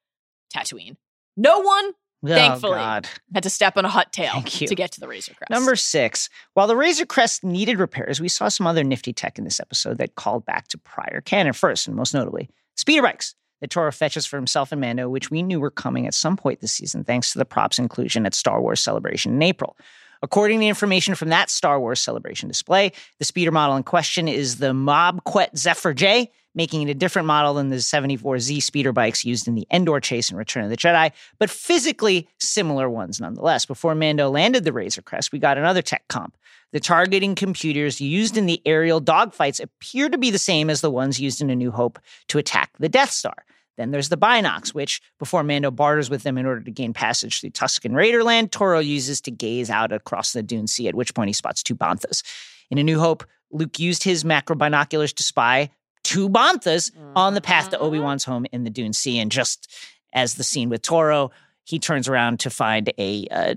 Tatooine. 0.52 0.96
No 1.36 1.60
one 1.60 1.92
oh, 2.24 2.28
Thankfully. 2.28 2.72
Oh, 2.72 2.76
God. 2.76 3.08
had 3.34 3.42
to 3.44 3.50
step 3.50 3.76
on 3.76 3.84
a 3.84 3.88
hot 3.88 4.12
tail 4.12 4.42
to 4.42 4.74
get 4.74 4.92
to 4.92 5.00
the 5.00 5.06
Razor 5.06 5.34
Crest. 5.34 5.50
Number 5.50 5.76
six. 5.76 6.28
While 6.54 6.66
the 6.66 6.76
Razor 6.76 7.06
Crest 7.06 7.44
needed 7.44 7.78
repairs, 7.78 8.20
we 8.20 8.28
saw 8.28 8.48
some 8.48 8.66
other 8.66 8.82
nifty 8.82 9.12
tech 9.12 9.38
in 9.38 9.44
this 9.44 9.60
episode 9.60 9.98
that 9.98 10.16
called 10.16 10.44
back 10.44 10.68
to 10.68 10.78
prior 10.78 11.20
canon. 11.20 11.52
First, 11.52 11.86
and 11.86 11.96
most 11.96 12.14
notably, 12.14 12.48
speeder 12.74 13.02
bikes 13.02 13.34
that 13.60 13.70
Toro 13.70 13.92
fetches 13.92 14.26
for 14.26 14.36
himself 14.36 14.72
and 14.72 14.80
Mando, 14.80 15.08
which 15.08 15.30
we 15.30 15.42
knew 15.42 15.60
were 15.60 15.70
coming 15.70 16.06
at 16.06 16.14
some 16.14 16.36
point 16.36 16.60
this 16.60 16.72
season, 16.72 17.04
thanks 17.04 17.32
to 17.32 17.38
the 17.38 17.44
props 17.44 17.78
inclusion 17.78 18.26
at 18.26 18.34
Star 18.34 18.60
Wars 18.60 18.80
Celebration 18.80 19.34
in 19.34 19.42
April. 19.42 19.76
According 20.22 20.60
to 20.60 20.66
information 20.66 21.14
from 21.14 21.28
that 21.28 21.48
Star 21.48 21.78
Wars 21.78 22.00
Celebration 22.00 22.48
display, 22.48 22.92
the 23.18 23.24
speeder 23.24 23.52
model 23.52 23.76
in 23.76 23.84
question 23.84 24.26
is 24.26 24.58
the 24.58 24.74
Mob 24.74 25.22
Mobquet 25.24 25.56
Zephyr 25.56 25.94
J, 25.94 26.30
making 26.54 26.82
it 26.82 26.90
a 26.90 26.94
different 26.94 27.26
model 27.26 27.54
than 27.54 27.68
the 27.68 27.76
74Z 27.76 28.62
speeder 28.62 28.92
bikes 28.92 29.24
used 29.24 29.46
in 29.46 29.54
the 29.54 29.66
Endor 29.70 30.00
chase 30.00 30.30
in 30.30 30.36
Return 30.36 30.64
of 30.64 30.70
the 30.70 30.76
Jedi, 30.76 31.12
but 31.38 31.50
physically 31.50 32.28
similar 32.38 32.90
ones 32.90 33.20
nonetheless. 33.20 33.64
Before 33.64 33.94
Mando 33.94 34.28
landed 34.28 34.64
the 34.64 34.72
Razor 34.72 35.02
Crest, 35.02 35.30
we 35.30 35.38
got 35.38 35.56
another 35.56 35.82
tech 35.82 36.08
comp. 36.08 36.36
The 36.72 36.80
targeting 36.80 37.34
computers 37.34 38.00
used 38.00 38.36
in 38.36 38.46
the 38.46 38.60
aerial 38.66 39.00
dogfights 39.00 39.62
appear 39.62 40.08
to 40.10 40.18
be 40.18 40.30
the 40.30 40.38
same 40.38 40.68
as 40.68 40.80
the 40.80 40.90
ones 40.90 41.18
used 41.18 41.40
in 41.40 41.50
A 41.50 41.56
New 41.56 41.70
Hope 41.70 41.98
to 42.28 42.38
attack 42.38 42.70
the 42.78 42.88
Death 42.88 43.10
Star. 43.10 43.44
Then 43.78 43.92
there's 43.92 44.08
the 44.08 44.18
Binocs, 44.18 44.74
which, 44.74 45.00
before 45.18 45.44
Mando 45.44 45.70
barters 45.70 46.10
with 46.10 46.24
them 46.24 46.36
in 46.36 46.46
order 46.46 46.60
to 46.60 46.70
gain 46.70 46.92
passage 46.92 47.40
through 47.40 47.50
Tusken 47.50 47.92
Raiderland, 47.92 48.50
Toro 48.50 48.80
uses 48.80 49.20
to 49.22 49.30
gaze 49.30 49.70
out 49.70 49.92
across 49.92 50.32
the 50.32 50.42
Dune 50.42 50.66
Sea, 50.66 50.88
at 50.88 50.96
which 50.96 51.14
point 51.14 51.28
he 51.28 51.32
spots 51.32 51.62
two 51.62 51.76
Banthas. 51.76 52.22
In 52.70 52.78
A 52.78 52.82
New 52.82 52.98
Hope, 52.98 53.24
Luke 53.50 53.78
used 53.78 54.02
his 54.02 54.24
macro 54.24 54.56
binoculars 54.56 55.12
to 55.14 55.22
spy 55.22 55.70
two 56.02 56.28
Banthas 56.28 56.90
on 57.14 57.34
the 57.34 57.40
path 57.40 57.70
to 57.70 57.78
Obi 57.78 57.98
Wan's 57.98 58.24
home 58.24 58.46
in 58.52 58.64
the 58.64 58.70
Dune 58.70 58.92
Sea. 58.92 59.20
And 59.20 59.30
just 59.30 59.72
as 60.12 60.34
the 60.34 60.44
scene 60.44 60.68
with 60.68 60.82
Toro, 60.82 61.30
he 61.64 61.78
turns 61.78 62.08
around 62.08 62.40
to 62.40 62.50
find 62.50 62.92
a 62.98 63.26
uh, 63.30 63.54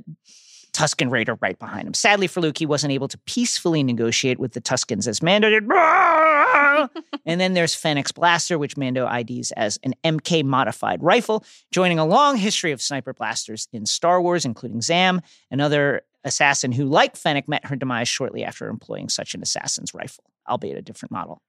Tuscan 0.73 1.09
Raider 1.09 1.37
right 1.41 1.57
behind 1.59 1.87
him. 1.87 1.93
Sadly 1.93 2.27
for 2.27 2.41
Luke, 2.41 2.57
he 2.57 2.65
wasn't 2.65 2.93
able 2.93 3.07
to 3.09 3.17
peacefully 3.19 3.83
negotiate 3.83 4.39
with 4.39 4.53
the 4.53 4.61
Tuscans 4.61 5.07
as 5.07 5.21
Mando 5.21 5.49
did. 5.49 5.63
and 7.25 7.41
then 7.41 7.53
there's 7.53 7.75
Fennec's 7.75 8.11
Blaster, 8.11 8.57
which 8.57 8.77
Mando 8.77 9.07
IDs 9.07 9.51
as 9.51 9.79
an 9.83 9.93
MK 10.03 10.43
modified 10.43 11.03
rifle, 11.03 11.43
joining 11.71 11.99
a 11.99 12.05
long 12.05 12.37
history 12.37 12.71
of 12.71 12.81
sniper 12.81 13.13
blasters 13.13 13.67
in 13.73 13.85
Star 13.85 14.21
Wars, 14.21 14.45
including 14.45 14.81
Zam, 14.81 15.21
another 15.49 16.01
assassin 16.23 16.71
who, 16.71 16.85
like 16.85 17.15
Fennec, 17.15 17.47
met 17.47 17.65
her 17.65 17.75
demise 17.75 18.07
shortly 18.07 18.43
after 18.43 18.67
employing 18.67 19.09
such 19.09 19.33
an 19.35 19.41
assassin's 19.41 19.93
rifle, 19.93 20.23
albeit 20.49 20.77
a 20.77 20.81
different 20.81 21.11
model. 21.11 21.41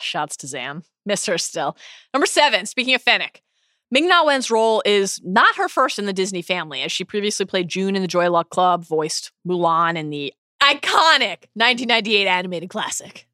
Shouts 0.00 0.36
to 0.38 0.46
Zam. 0.46 0.84
Miss 1.04 1.26
her 1.26 1.38
still. 1.38 1.76
Number 2.14 2.26
seven, 2.26 2.66
speaking 2.66 2.94
of 2.94 3.02
Fennec, 3.02 3.42
Ming 3.92 4.06
Na 4.06 4.24
Wen's 4.24 4.50
role 4.50 4.82
is 4.86 5.20
not 5.24 5.56
her 5.56 5.68
first 5.68 5.98
in 5.98 6.06
the 6.06 6.12
Disney 6.12 6.42
family, 6.42 6.82
as 6.82 6.92
she 6.92 7.04
previously 7.04 7.44
played 7.44 7.68
June 7.68 7.96
in 7.96 8.02
the 8.02 8.08
Joy 8.08 8.30
Luck 8.30 8.48
Club, 8.48 8.84
voiced 8.84 9.32
Mulan 9.46 9.96
in 9.96 10.10
the 10.10 10.32
iconic 10.62 11.48
1998 11.54 12.26
animated 12.28 12.70
classic, 12.70 13.26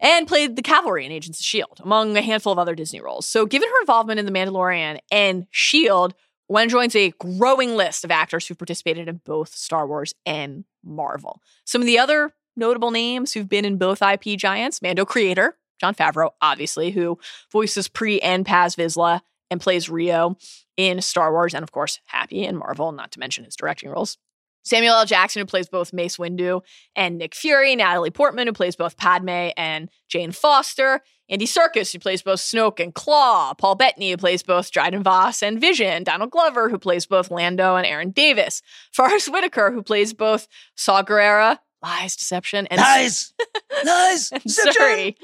and 0.00 0.26
played 0.26 0.56
the 0.56 0.62
cavalry 0.62 1.04
in 1.04 1.12
Agents 1.12 1.38
of 1.38 1.42
S.H.I.E.L.D., 1.42 1.82
among 1.84 2.16
a 2.16 2.22
handful 2.22 2.52
of 2.52 2.58
other 2.58 2.74
Disney 2.74 3.02
roles. 3.02 3.26
So, 3.26 3.44
given 3.44 3.68
her 3.68 3.80
involvement 3.82 4.18
in 4.18 4.24
The 4.24 4.32
Mandalorian 4.32 4.98
and 5.10 5.42
S.H.I.E.L.D., 5.42 6.14
Wen 6.48 6.68
joins 6.68 6.96
a 6.96 7.12
growing 7.18 7.76
list 7.76 8.04
of 8.04 8.10
actors 8.10 8.46
who've 8.46 8.58
participated 8.58 9.08
in 9.08 9.20
both 9.24 9.54
Star 9.54 9.86
Wars 9.86 10.14
and 10.26 10.64
Marvel. 10.84 11.40
Some 11.64 11.80
of 11.80 11.86
the 11.86 11.98
other 11.98 12.34
notable 12.56 12.90
names 12.90 13.32
who've 13.32 13.48
been 13.48 13.64
in 13.64 13.78
both 13.78 14.02
IP 14.02 14.38
giants 14.38 14.82
Mando 14.82 15.04
creator, 15.04 15.56
Jon 15.80 15.94
Favreau, 15.94 16.30
obviously, 16.40 16.90
who 16.90 17.18
voices 17.50 17.88
Pre 17.88 18.20
and 18.20 18.44
Paz 18.44 18.76
Vizsla 18.76 19.20
and 19.52 19.60
plays 19.60 19.88
Rio 19.88 20.36
in 20.76 21.00
Star 21.00 21.30
Wars, 21.30 21.54
and 21.54 21.62
of 21.62 21.70
course, 21.70 22.00
Happy 22.06 22.44
in 22.44 22.56
Marvel, 22.56 22.90
not 22.90 23.12
to 23.12 23.20
mention 23.20 23.44
his 23.44 23.54
directing 23.54 23.90
roles. 23.90 24.18
Samuel 24.64 24.94
L. 24.94 25.06
Jackson, 25.06 25.40
who 25.40 25.46
plays 25.46 25.68
both 25.68 25.92
Mace 25.92 26.16
Windu 26.16 26.62
and 26.94 27.18
Nick 27.18 27.34
Fury, 27.34 27.74
Natalie 27.74 28.10
Portman, 28.10 28.46
who 28.46 28.52
plays 28.52 28.76
both 28.76 28.96
Padme 28.96 29.50
and 29.56 29.90
Jane 30.08 30.32
Foster, 30.32 31.02
Andy 31.28 31.46
Serkis, 31.46 31.92
who 31.92 31.98
plays 31.98 32.22
both 32.22 32.38
Snoke 32.38 32.78
and 32.78 32.94
Klaue, 32.94 33.56
Paul 33.58 33.74
Bettany, 33.74 34.10
who 34.10 34.16
plays 34.16 34.42
both 34.42 34.70
Dryden 34.70 35.02
Voss 35.02 35.42
and 35.42 35.60
Vision, 35.60 36.04
Donald 36.04 36.30
Glover, 36.30 36.68
who 36.68 36.78
plays 36.78 37.06
both 37.06 37.30
Lando 37.30 37.76
and 37.76 37.86
Aaron 37.86 38.10
Davis, 38.10 38.62
Forest 38.92 39.32
Whitaker, 39.32 39.72
who 39.72 39.82
plays 39.82 40.14
both 40.14 40.46
Saw 40.76 41.02
Gerrera, 41.02 41.58
Lies, 41.82 42.14
Deception, 42.14 42.68
and 42.68 42.80
Lies, 42.80 43.34
nice! 43.84 44.30
and 44.30 44.42
Zuri. 44.42 45.16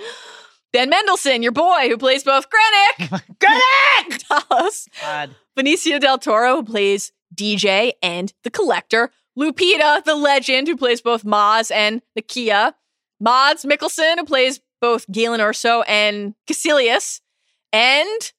Ben 0.72 0.90
Mendelsohn, 0.90 1.42
your 1.42 1.52
boy, 1.52 1.88
who 1.88 1.96
plays 1.96 2.22
both 2.24 2.46
Krennic, 2.50 3.10
Correct! 3.40 4.28
Talos, 4.28 4.88
God. 5.00 5.34
Benicio 5.58 5.98
del 5.98 6.18
Toro, 6.18 6.56
who 6.56 6.62
plays 6.62 7.12
DJ 7.34 7.92
and 8.02 8.32
the 8.44 8.50
Collector, 8.50 9.10
Lupita, 9.38 10.04
the 10.04 10.14
legend, 10.14 10.68
who 10.68 10.76
plays 10.76 11.00
both 11.00 11.24
Maz 11.24 11.70
and 11.70 12.02
Nakia, 12.18 12.74
Mads 13.20 13.64
Mikkelsen, 13.64 14.16
who 14.18 14.24
plays 14.24 14.60
both 14.80 15.10
Galen 15.10 15.40
Erso 15.40 15.84
and 15.88 16.34
Kaecilius, 16.48 17.20
and 17.72 18.32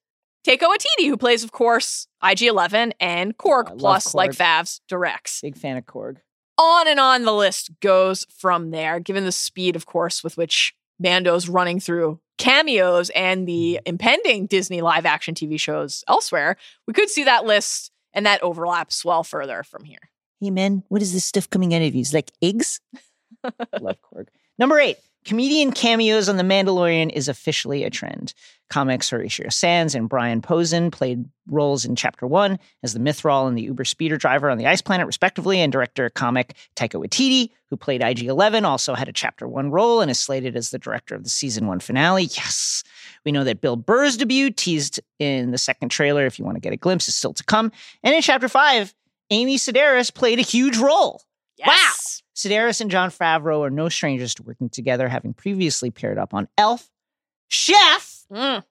Taika 0.47 0.67
Waititi, 0.67 1.07
who 1.07 1.17
plays, 1.17 1.43
of 1.43 1.51
course, 1.51 2.07
IG-11 2.23 2.93
and 2.99 3.37
Korg, 3.37 3.77
plus, 3.77 4.13
like 4.13 4.31
Korg. 4.31 4.37
Favs, 4.37 4.79
directs 4.87 5.41
Big 5.41 5.57
fan 5.57 5.77
of 5.77 5.85
Korg. 5.85 6.17
on 6.57 6.87
and 6.87 6.99
on 6.99 7.23
the 7.25 7.33
list 7.33 7.71
goes 7.81 8.25
from 8.29 8.71
there, 8.71 8.99
given 8.99 9.25
the 9.25 9.31
speed, 9.31 9.75
of 9.75 9.85
course, 9.85 10.23
with 10.23 10.37
which 10.37 10.73
Mando's 10.99 11.47
running 11.49 11.79
through 11.79 12.19
cameos 12.37 13.09
and 13.11 13.47
the 13.47 13.75
mm-hmm. 13.75 13.83
impending 13.85 14.45
Disney 14.47 14.81
live 14.81 15.05
action 15.05 15.35
TV 15.35 15.59
shows 15.59 16.03
elsewhere. 16.07 16.57
We 16.87 16.93
could 16.93 17.09
see 17.09 17.23
that 17.25 17.45
list 17.45 17.91
and 18.13 18.25
that 18.25 18.41
overlap 18.43 18.91
swell 18.91 19.23
further 19.23 19.63
from 19.63 19.83
here. 19.83 20.09
Hey 20.41 20.51
man, 20.51 20.83
what 20.87 21.01
is 21.01 21.13
this 21.13 21.25
stuff 21.25 21.49
coming 21.49 21.73
out 21.73 21.81
of 21.81 21.93
you? 21.93 22.01
Is 22.01 22.13
like 22.13 22.31
eggs? 22.41 22.79
Love 23.79 23.97
Korg. 24.01 24.27
Number 24.57 24.79
eight, 24.79 24.97
comedian 25.25 25.71
cameos 25.71 26.29
on 26.29 26.37
The 26.37 26.43
Mandalorian 26.43 27.11
is 27.11 27.27
officially 27.27 27.83
a 27.83 27.89
trend. 27.89 28.33
Comics 28.69 29.09
Horatio 29.09 29.49
Sanz 29.49 29.95
and 29.95 30.07
Brian 30.07 30.41
Posehn 30.41 30.91
played 30.91 31.25
roles 31.47 31.85
in 31.85 31.95
Chapter 31.95 32.27
One 32.27 32.59
as 32.83 32.93
the 32.93 32.99
Mythrol 32.99 33.47
and 33.47 33.57
the 33.57 33.63
Uber 33.63 33.83
speeder 33.83 34.17
driver 34.17 34.49
on 34.49 34.59
the 34.59 34.67
Ice 34.67 34.81
Planet, 34.81 35.07
respectively, 35.07 35.59
and 35.59 35.71
director 35.71 36.09
comic 36.11 36.55
Taika 36.75 37.03
Waititi, 37.03 37.49
who 37.69 37.77
played 37.77 38.03
IG-11, 38.03 38.63
also 38.63 38.93
had 38.93 39.09
a 39.09 39.13
Chapter 39.13 39.47
One 39.47 39.71
role 39.71 40.01
and 40.01 40.11
is 40.11 40.19
slated 40.19 40.55
as 40.55 40.69
the 40.69 40.77
director 40.77 41.15
of 41.15 41.23
the 41.23 41.29
season 41.29 41.65
one 41.65 41.79
finale. 41.79 42.23
Yes, 42.23 42.83
we 43.25 43.31
know 43.31 43.43
that 43.43 43.61
Bill 43.61 43.75
Burr's 43.75 44.17
debut, 44.17 44.51
teased 44.51 44.99
in 45.17 45.49
the 45.49 45.57
second 45.57 45.89
trailer, 45.89 46.27
if 46.27 46.37
you 46.37 46.45
want 46.45 46.55
to 46.55 46.61
get 46.61 46.73
a 46.73 46.77
glimpse, 46.77 47.07
is 47.07 47.15
still 47.15 47.33
to 47.33 47.43
come. 47.43 47.71
And 48.03 48.13
in 48.13 48.21
Chapter 48.21 48.47
Five, 48.47 48.93
Amy 49.31 49.57
Sedaris 49.57 50.13
played 50.13 50.37
a 50.37 50.43
huge 50.43 50.77
role. 50.77 51.23
Yes. 51.57 52.21
Sedaris 52.39 52.79
and 52.79 52.89
Jon 52.89 53.09
Favreau 53.09 53.61
are 53.65 53.69
no 53.69 53.89
strangers 53.89 54.33
to 54.35 54.43
working 54.43 54.69
together, 54.69 55.09
having 55.09 55.33
previously 55.33 55.91
paired 55.91 56.17
up 56.17 56.33
on 56.33 56.47
Elf, 56.57 56.89
Chef, 57.49 58.23
Mm. 58.31 58.63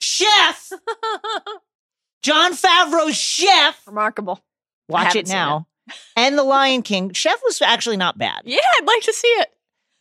Chef, 0.00 0.70
Jon 2.22 2.52
Favreau's 2.52 3.16
Chef. 3.16 3.86
Remarkable. 3.86 4.40
Watch 4.88 5.16
it 5.16 5.28
now. 5.28 5.66
And 6.16 6.38
The 6.38 6.42
Lion 6.44 6.82
King. 6.82 7.12
Chef 7.12 7.38
was 7.44 7.60
actually 7.60 7.96
not 7.96 8.16
bad. 8.16 8.42
Yeah, 8.44 8.60
I'd 8.78 8.86
like 8.86 9.02
to 9.02 9.12
see 9.12 9.26
it. 9.28 9.50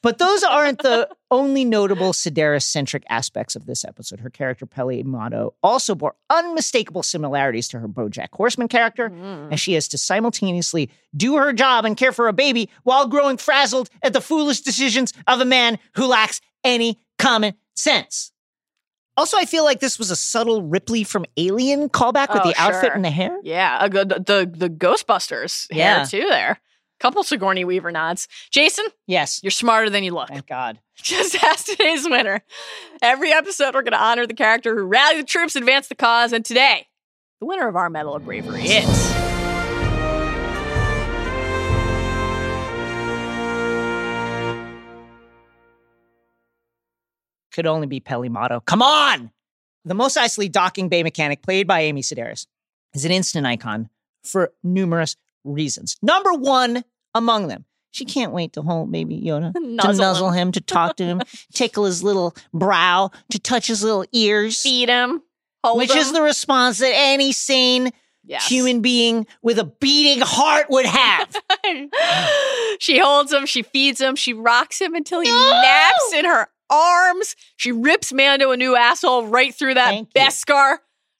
But 0.01 0.17
those 0.17 0.43
aren't 0.43 0.79
the 0.81 1.09
only 1.29 1.65
notable 1.65 2.13
Sedaris 2.13 2.63
centric 2.63 3.03
aspects 3.09 3.55
of 3.57 3.65
this 3.65 3.83
episode. 3.83 4.21
Her 4.21 4.29
character, 4.29 4.65
Peli 4.65 5.03
Motto, 5.03 5.55
also 5.61 5.93
bore 5.93 6.15
unmistakable 6.29 7.03
similarities 7.03 7.67
to 7.69 7.79
her 7.79 7.87
Bojack 7.89 8.29
Horseman 8.31 8.69
character, 8.69 9.09
Mm. 9.09 9.51
as 9.51 9.59
she 9.59 9.73
has 9.73 9.89
to 9.89 9.97
simultaneously 9.97 10.89
do 11.15 11.35
her 11.35 11.51
job 11.51 11.83
and 11.83 11.97
care 11.97 12.13
for 12.13 12.29
a 12.29 12.33
baby 12.33 12.69
while 12.83 13.07
growing 13.07 13.35
frazzled 13.35 13.89
at 14.01 14.13
the 14.13 14.21
foolish 14.21 14.61
decisions 14.61 15.11
of 15.27 15.41
a 15.41 15.45
man 15.45 15.77
who 15.95 16.05
lacks 16.05 16.39
any 16.63 16.97
common 17.17 17.55
sense. 17.75 18.31
Also, 19.17 19.35
I 19.37 19.43
feel 19.43 19.65
like 19.65 19.81
this 19.81 19.99
was 19.99 20.11
a 20.11 20.15
subtle 20.15 20.61
Ripley 20.63 21.03
from 21.03 21.25
Alien 21.35 21.89
callback 21.89 22.31
with 22.33 22.43
Oh, 22.45 22.47
the 22.49 22.55
outfit 22.57 22.85
sure. 22.85 22.93
and 22.93 23.03
the 23.03 23.09
hair. 23.11 23.37
Yeah, 23.43 23.79
uh, 23.81 23.89
the, 23.89 24.05
the 24.05 24.49
the 24.55 24.69
Ghostbusters 24.69 25.67
Yeah. 25.69 25.97
hair 25.97 26.05
too. 26.05 26.25
There, 26.29 26.61
couple 26.99 27.23
Sigourney 27.23 27.65
Weaver 27.65 27.91
nods. 27.91 28.27
Jason, 28.51 28.85
Yes. 29.07 29.41
you're 29.43 29.51
smarter 29.51 29.89
than 29.89 30.03
you 30.03 30.13
look. 30.13 30.27
Thank 30.29 30.47
God. 30.47 30.79
Just 31.01 31.41
ask 31.43 31.65
today's 31.65 32.07
winner. 32.07 32.41
Every 33.01 33.31
episode, 33.31 33.73
we're 33.73 33.81
going 33.83 33.93
to 33.93 34.01
honor 34.01 34.27
the 34.27 34.33
character 34.33 34.75
who 34.75 34.83
rallied 34.83 35.19
the 35.19 35.23
troops, 35.27 35.55
advanced 35.55 35.89
the 35.89 35.95
cause, 35.95 36.33
and 36.33 36.43
today, 36.43 36.87
the 37.39 37.45
winner 37.45 37.67
of 37.67 37.75
our 37.75 37.89
Medal 37.89 38.15
of 38.15 38.25
Bravery 38.25 38.63
is. 38.63 39.15
Could 47.53 47.65
only 47.65 47.87
be 47.87 47.99
Peli 47.99 48.29
Motto. 48.29 48.59
Come 48.61 48.81
on! 48.81 49.31
The 49.85 49.93
Mos 49.95 50.15
Eisley 50.17 50.51
docking 50.51 50.89
bay 50.89 51.03
mechanic, 51.03 51.41
played 51.41 51.67
by 51.67 51.81
Amy 51.81 52.01
Sedaris, 52.01 52.45
is 52.93 53.05
an 53.05 53.11
instant 53.11 53.47
icon 53.47 53.89
for 54.23 54.51
numerous 54.63 55.15
reasons. 55.43 55.97
Number 56.01 56.33
one 56.33 56.83
among 57.15 57.47
them, 57.47 57.65
she 57.91 58.05
can't 58.05 58.31
wait 58.31 58.53
to 58.53 58.61
hold 58.61 58.91
baby 58.91 59.21
Yoda, 59.21 59.53
to 59.55 59.59
Nuzzle 59.59 59.93
nuzzle 60.05 60.31
him, 60.31 60.51
to 60.51 60.61
talk 60.61 60.97
to 60.97 61.03
him, 61.03 61.21
tickle 61.53 61.85
his 61.85 62.03
little 62.03 62.35
brow, 62.53 63.11
to 63.31 63.39
touch 63.39 63.67
his 63.67 63.83
little 63.83 64.05
ears, 64.11 64.61
Feed 64.61 64.89
him. 64.89 65.21
Hold 65.63 65.77
which 65.77 65.93
is 65.95 66.13
the 66.13 66.21
response 66.21 66.77
that 66.79 66.93
any 66.93 67.31
sane 67.31 67.91
Yes. 68.25 68.47
human 68.47 68.81
being 68.81 69.25
with 69.41 69.57
a 69.57 69.63
beating 69.63 70.21
heart 70.21 70.67
would 70.69 70.85
have. 70.85 71.35
she 72.79 72.99
holds 72.99 73.33
him, 73.33 73.47
she 73.47 73.63
feeds 73.63 73.99
him, 73.99 74.15
she 74.15 74.33
rocks 74.33 74.79
him 74.79 74.93
until 74.93 75.21
he 75.21 75.31
naps 75.31 76.13
in 76.13 76.25
her 76.25 76.47
arms. 76.69 77.35
She 77.57 77.71
rips 77.71 78.13
Mando 78.13 78.51
a 78.51 78.57
new 78.57 78.75
asshole 78.75 79.25
right 79.25 79.55
through 79.55 79.73
that 79.75 79.89
Thank 79.89 80.09
you. 80.13 80.21
Beskar 80.21 80.77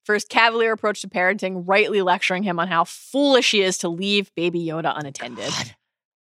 for 0.10 0.16
his 0.16 0.26
cavalier 0.26 0.72
approach 0.72 1.02
to 1.02 1.08
parenting, 1.08 1.66
rightly 1.68 2.02
lecturing 2.02 2.42
him 2.42 2.60
on 2.60 2.68
how 2.68 2.84
foolish 2.84 3.52
he 3.52 3.62
is 3.62 3.78
to 3.78 3.90
leave 3.90 4.34
baby 4.34 4.60
Yoda 4.60 4.92
unattended. 4.98 5.54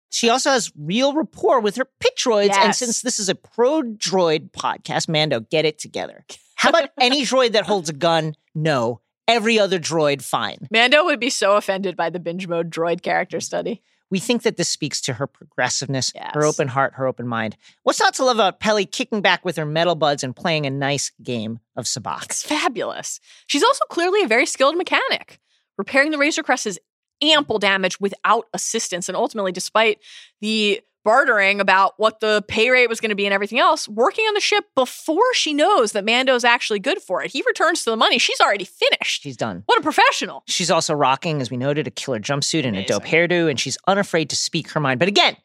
She 0.10 0.28
also 0.28 0.50
has 0.50 0.74
real 0.78 1.14
rapport 1.14 1.62
with 1.62 1.78
her 1.78 1.86
pit 2.02 2.18
droids. 2.18 2.54
And 2.54 2.76
since 2.76 3.02
this 3.02 3.18
is 3.18 3.30
a 3.30 3.36
pro 3.36 3.84
droid 3.84 4.52
podcast, 4.52 5.08
Mando, 5.08 5.40
get 5.40 5.64
it 5.64 5.80
together. 5.80 6.26
How 6.56 6.68
about 6.68 6.90
any 7.00 7.22
droid 7.22 7.54
that 7.54 7.66
holds 7.66 7.88
a 7.88 7.94
gun? 7.94 8.36
No. 8.54 9.00
Every 9.26 9.58
other 9.58 9.80
droid, 9.80 10.22
fine. 10.22 10.68
Mando 10.70 11.06
would 11.06 11.22
be 11.22 11.30
so 11.30 11.56
offended 11.56 11.96
by 11.96 12.10
the 12.10 12.20
binge 12.20 12.46
mode 12.46 12.70
droid 12.70 13.02
character 13.02 13.40
study. 13.40 13.84
We 14.10 14.20
think 14.20 14.44
that 14.44 14.58
this 14.58 14.70
speaks 14.70 15.02
to 15.02 15.14
her 15.14 15.28
progressiveness, 15.28 16.14
her 16.34 16.46
open 16.46 16.70
heart, 16.70 16.94
her 16.96 17.08
open 17.08 17.28
mind. 17.28 17.58
What's 17.84 18.00
not 18.00 18.14
to 18.16 18.26
love 18.26 18.38
about 18.38 18.60
Peli 18.60 18.86
kicking 18.86 19.22
back 19.22 19.44
with 19.44 19.58
her 19.58 19.66
metal 19.66 19.96
buds 19.96 20.24
and 20.24 20.36
playing 20.36 20.66
a 20.66 20.70
nice 20.70 21.12
game 21.22 21.60
of 21.76 21.86
sabacc? 21.86 22.26
It's 22.26 22.44
fabulous. 22.44 23.20
She's 23.48 23.64
also 23.64 23.84
clearly 23.90 24.24
a 24.24 24.28
very 24.28 24.46
skilled 24.46 24.78
mechanic. 24.78 25.40
Repairing 25.78 26.12
the 26.12 26.18
Razor 26.18 26.44
Crest 26.44 26.66
is 26.68 26.80
ample 27.22 27.60
damage 27.60 28.00
without 28.00 28.46
assistance. 28.54 29.10
And 29.10 29.16
ultimately, 29.16 29.52
despite 29.52 30.00
the 30.42 30.82
bartering 31.08 31.62
about 31.62 31.94
what 31.96 32.20
the 32.20 32.44
pay 32.50 32.70
rate 32.70 32.90
was 32.90 33.00
going 33.00 33.12
to 33.12 33.16
be 33.16 33.26
and 33.26 33.34
everything 33.34 33.60
else, 33.60 33.88
working 33.88 34.26
on 34.26 34.34
the 34.34 34.42
ship 34.42 34.66
before 34.76 35.34
she 35.34 35.54
knows 35.54 35.94
that 35.94 36.04
Mando's 36.04 36.44
actually 36.44 36.80
good 36.80 37.02
for 37.02 37.24
it. 37.24 37.32
He 37.32 37.42
returns 37.48 37.86
to 37.86 37.90
the 37.92 37.96
money. 37.96 38.18
She's 38.18 38.42
already 38.42 38.66
finished. 38.66 39.22
She's 39.24 39.38
done. 39.38 39.64
What 39.68 39.80
a 39.80 39.82
professional. 39.82 40.44
She's 40.48 40.70
also 40.70 40.94
rocking, 40.94 41.40
as 41.40 41.50
we 41.50 41.56
noted, 41.56 41.88
a 41.88 41.92
killer 41.92 42.20
jumpsuit 42.20 42.66
and 42.66 42.76
a 42.76 42.84
dope 42.86 43.06
hairdo, 43.06 43.50
and 43.50 43.58
she's 43.58 43.78
unafraid 43.88 44.30
to 44.32 44.36
speak 44.36 44.70
her 44.72 44.82
mind. 44.82 45.00
But 45.00 45.08
again, 45.08 45.38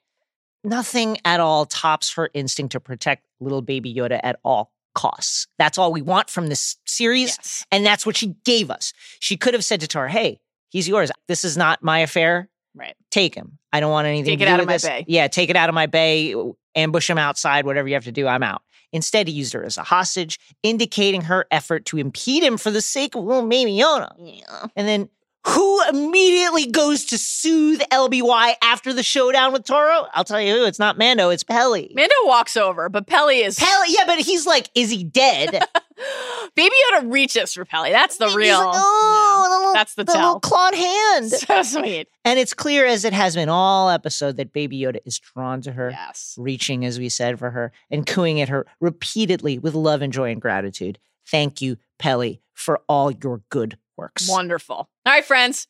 nothing 0.64 1.18
at 1.24 1.38
all 1.38 1.64
tops 1.66 2.14
her 2.14 2.28
instinct 2.34 2.72
to 2.72 2.80
protect 2.80 3.24
little 3.40 3.62
baby 3.62 3.94
Yoda 3.94 4.18
at 4.24 4.40
all 4.44 4.72
costs. 4.96 5.46
That's 5.60 5.78
all 5.78 5.92
we 5.92 6.02
want 6.02 6.28
from 6.28 6.48
this 6.48 6.76
series, 6.86 7.36
Yes. 7.38 7.64
and 7.70 7.86
that's 7.86 8.04
what 8.04 8.16
she 8.16 8.34
gave 8.44 8.68
us. 8.68 8.92
She 9.20 9.36
could 9.36 9.54
have 9.54 9.64
said 9.64 9.80
to 9.80 9.86
Tar, 9.86 10.08
"Hey, 10.08 10.40
he's 10.70 10.88
yours. 10.88 11.12
This 11.28 11.44
is 11.44 11.56
not 11.56 11.82
my 11.84 12.00
affair. 12.00 12.48
Right. 12.74 12.94
Take 13.10 13.34
him. 13.34 13.58
I 13.72 13.80
don't 13.80 13.90
want 13.90 14.06
anything 14.06 14.38
Take 14.38 14.38
to 14.40 14.44
it 14.44 14.48
out 14.48 14.60
of 14.60 14.66
my 14.66 14.72
this. 14.74 14.84
bay." 14.84 15.04
Yeah, 15.06 15.28
take 15.28 15.50
it 15.50 15.56
out 15.56 15.68
of 15.68 15.74
my 15.74 15.86
bay. 15.86 16.34
Ambush 16.74 17.10
him 17.10 17.18
outside. 17.18 17.66
Whatever 17.66 17.88
you 17.88 17.94
have 17.94 18.04
to 18.04 18.12
do, 18.12 18.26
I'm 18.26 18.42
out." 18.42 18.62
Instead, 18.92 19.26
he 19.28 19.34
used 19.34 19.52
her 19.54 19.64
as 19.64 19.78
a 19.78 19.82
hostage, 19.82 20.38
indicating 20.62 21.22
her 21.22 21.46
effort 21.50 21.86
to 21.86 21.98
impede 21.98 22.42
him 22.42 22.58
for 22.58 22.70
the 22.70 22.82
sake 22.82 23.14
of 23.14 23.24
little 23.24 23.46
Yoda. 23.48 24.12
Yeah. 24.18 24.66
And 24.76 24.86
then 24.86 25.08
who 25.46 25.82
immediately 25.88 26.66
goes 26.66 27.04
to 27.06 27.18
soothe 27.18 27.80
LBY 27.90 28.54
after 28.62 28.92
the 28.92 29.02
showdown 29.02 29.52
with 29.52 29.64
Toro? 29.64 30.06
I'll 30.14 30.24
tell 30.24 30.40
you 30.40 30.54
who. 30.54 30.64
It's 30.66 30.78
not 30.78 30.96
Mando. 30.98 31.30
It's 31.30 31.42
Peli. 31.42 31.90
Mando 31.94 32.14
walks 32.24 32.56
over, 32.56 32.88
but 32.88 33.06
Peli 33.06 33.38
is. 33.40 33.58
Peli, 33.58 33.86
yeah, 33.88 34.04
but 34.06 34.20
he's 34.20 34.46
like, 34.46 34.68
is 34.74 34.90
he 34.90 35.02
dead? 35.02 35.50
Baby 36.54 36.74
Yoda 36.92 37.12
reaches 37.12 37.54
for 37.54 37.64
Peli. 37.64 37.90
That's 37.90 38.16
the 38.18 38.28
real. 38.30 38.58
like, 38.58 38.74
oh, 38.76 39.46
the 39.48 39.56
little, 39.58 39.72
That's 39.72 39.94
the 39.94 40.04
the 40.04 40.12
little 40.12 40.40
clawed 40.40 40.74
hand. 40.74 41.30
So 41.32 41.62
sweet. 41.62 42.08
And 42.24 42.38
it's 42.38 42.54
clear 42.54 42.86
as 42.86 43.04
it 43.04 43.12
has 43.12 43.34
been 43.34 43.48
all 43.48 43.88
episode 43.90 44.36
that 44.36 44.52
Baby 44.52 44.80
Yoda 44.80 44.98
is 45.04 45.18
drawn 45.18 45.60
to 45.62 45.72
her, 45.72 45.90
Yes. 45.90 46.36
reaching, 46.38 46.84
as 46.84 46.98
we 46.98 47.08
said, 47.08 47.38
for 47.38 47.50
her, 47.50 47.72
and 47.90 48.06
cooing 48.06 48.40
at 48.40 48.48
her 48.48 48.66
repeatedly 48.80 49.58
with 49.58 49.74
love 49.74 50.02
and 50.02 50.12
joy 50.12 50.30
and 50.30 50.40
gratitude. 50.40 50.98
Thank 51.28 51.60
you, 51.60 51.78
Peli, 51.98 52.40
for 52.54 52.80
all 52.88 53.10
your 53.10 53.42
good 53.50 53.76
works. 54.02 54.28
Wonderful. 54.28 54.76
All 54.76 54.88
right, 55.06 55.24
friends. 55.24 55.68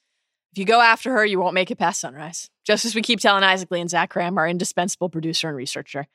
If 0.53 0.59
you 0.59 0.65
go 0.65 0.81
after 0.81 1.13
her, 1.13 1.25
you 1.25 1.39
won't 1.39 1.55
make 1.55 1.71
it 1.71 1.79
past 1.79 2.01
sunrise. 2.01 2.51
Just 2.65 2.85
as 2.85 2.95
we 2.95 3.03
keep 3.03 3.21
telling 3.21 3.43
Isaac 3.43 3.71
Lee 3.71 3.81
and 3.81 3.91
Zach 3.91 4.13
Kram, 4.13 4.37
our 4.37 4.49
indispensable 4.49 5.09
producer 5.09 5.49
and 5.49 5.57
researcher. 5.57 6.07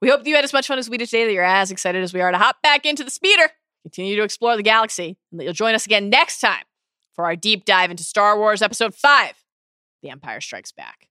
We 0.00 0.08
hope 0.08 0.20
that 0.20 0.28
you 0.28 0.34
had 0.34 0.44
as 0.44 0.52
much 0.52 0.66
fun 0.66 0.78
as 0.78 0.90
we 0.90 0.98
did 0.98 1.08
today, 1.08 1.24
that 1.24 1.32
you're 1.32 1.44
as 1.44 1.70
excited 1.70 2.02
as 2.02 2.12
we 2.12 2.20
are 2.20 2.30
to 2.30 2.38
hop 2.38 2.60
back 2.62 2.84
into 2.84 3.02
the 3.02 3.10
speeder, 3.10 3.50
continue 3.82 4.16
to 4.16 4.22
explore 4.22 4.56
the 4.56 4.62
galaxy, 4.62 5.16
and 5.30 5.40
that 5.40 5.44
you'll 5.44 5.52
join 5.52 5.74
us 5.74 5.86
again 5.86 6.10
next 6.10 6.40
time 6.40 6.64
for 7.14 7.24
our 7.24 7.36
deep 7.36 7.64
dive 7.64 7.90
into 7.90 8.04
Star 8.04 8.38
Wars 8.38 8.60
Episode 8.60 8.94
5 8.94 9.44
The 10.02 10.10
Empire 10.10 10.40
Strikes 10.40 10.72
Back. 10.72 11.08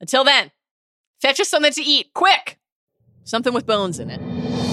Until 0.00 0.24
then, 0.24 0.52
fetch 1.20 1.40
us 1.40 1.48
something 1.48 1.72
to 1.72 1.82
eat, 1.82 2.14
quick! 2.14 2.58
Something 3.24 3.52
with 3.54 3.66
bones 3.66 3.98
in 3.98 4.10
it. 4.10 4.63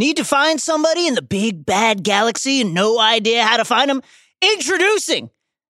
Need 0.00 0.16
to 0.16 0.24
find 0.24 0.58
somebody 0.58 1.06
in 1.06 1.14
the 1.14 1.20
big 1.20 1.66
bad 1.66 2.02
galaxy 2.02 2.62
and 2.62 2.72
no 2.72 2.98
idea 2.98 3.44
how 3.44 3.58
to 3.58 3.66
find 3.66 3.90
them? 3.90 4.00
Introducing 4.40 5.28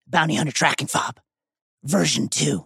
Bounty 0.06 0.36
Hunter 0.36 0.52
Tracking 0.52 0.88
Fob, 0.88 1.22
version 1.86 2.28
2. 2.28 2.66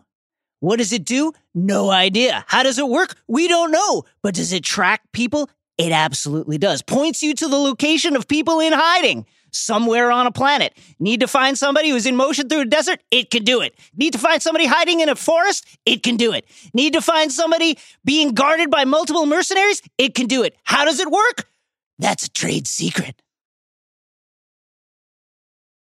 What 0.60 0.78
does 0.78 0.92
it 0.92 1.06
do? 1.06 1.34
No 1.54 1.92
idea. 1.92 2.46
How 2.48 2.64
does 2.64 2.80
it 2.80 2.88
work? 2.88 3.16
We 3.28 3.48
don't 3.48 3.70
know. 3.70 4.06
But 4.24 4.34
does 4.34 4.54
it 4.54 4.64
track 4.64 5.02
people? 5.14 5.52
It 5.78 5.92
absolutely 5.92 6.58
does. 6.58 6.82
Points 6.82 7.22
you 7.22 7.36
to 7.36 7.48
the 7.48 7.58
location 7.58 8.16
of 8.16 8.28
people 8.28 8.60
in 8.60 8.74
hiding 8.74 9.28
somewhere 9.52 10.10
on 10.10 10.26
a 10.26 10.32
planet. 10.32 10.76
Need 10.98 11.20
to 11.20 11.28
find 11.28 11.56
somebody 11.56 11.90
who's 11.90 12.08
in 12.08 12.16
motion 12.16 12.50
through 12.50 12.62
a 12.62 12.66
desert? 12.66 13.04
It 13.12 13.30
can 13.30 13.44
do 13.44 13.62
it. 13.62 13.78
Need 13.96 14.14
to 14.14 14.20
find 14.20 14.42
somebody 14.42 14.66
hiding 14.66 15.02
in 15.02 15.10
a 15.10 15.16
forest? 15.16 15.68
It 15.86 16.02
can 16.02 16.18
do 16.18 16.34
it. 16.34 16.46
Need 16.74 16.94
to 16.94 17.02
find 17.02 17.32
somebody 17.32 17.78
being 18.04 18.30
guarded 18.30 18.72
by 18.72 18.84
multiple 18.84 19.28
mercenaries? 19.28 19.84
It 20.00 20.16
can 20.16 20.26
do 20.26 20.42
it. 20.42 20.56
How 20.64 20.86
does 20.86 21.00
it 21.00 21.12
work? 21.12 21.46
That's 22.02 22.26
a 22.26 22.32
trade 22.32 22.68
secret. 22.68 23.22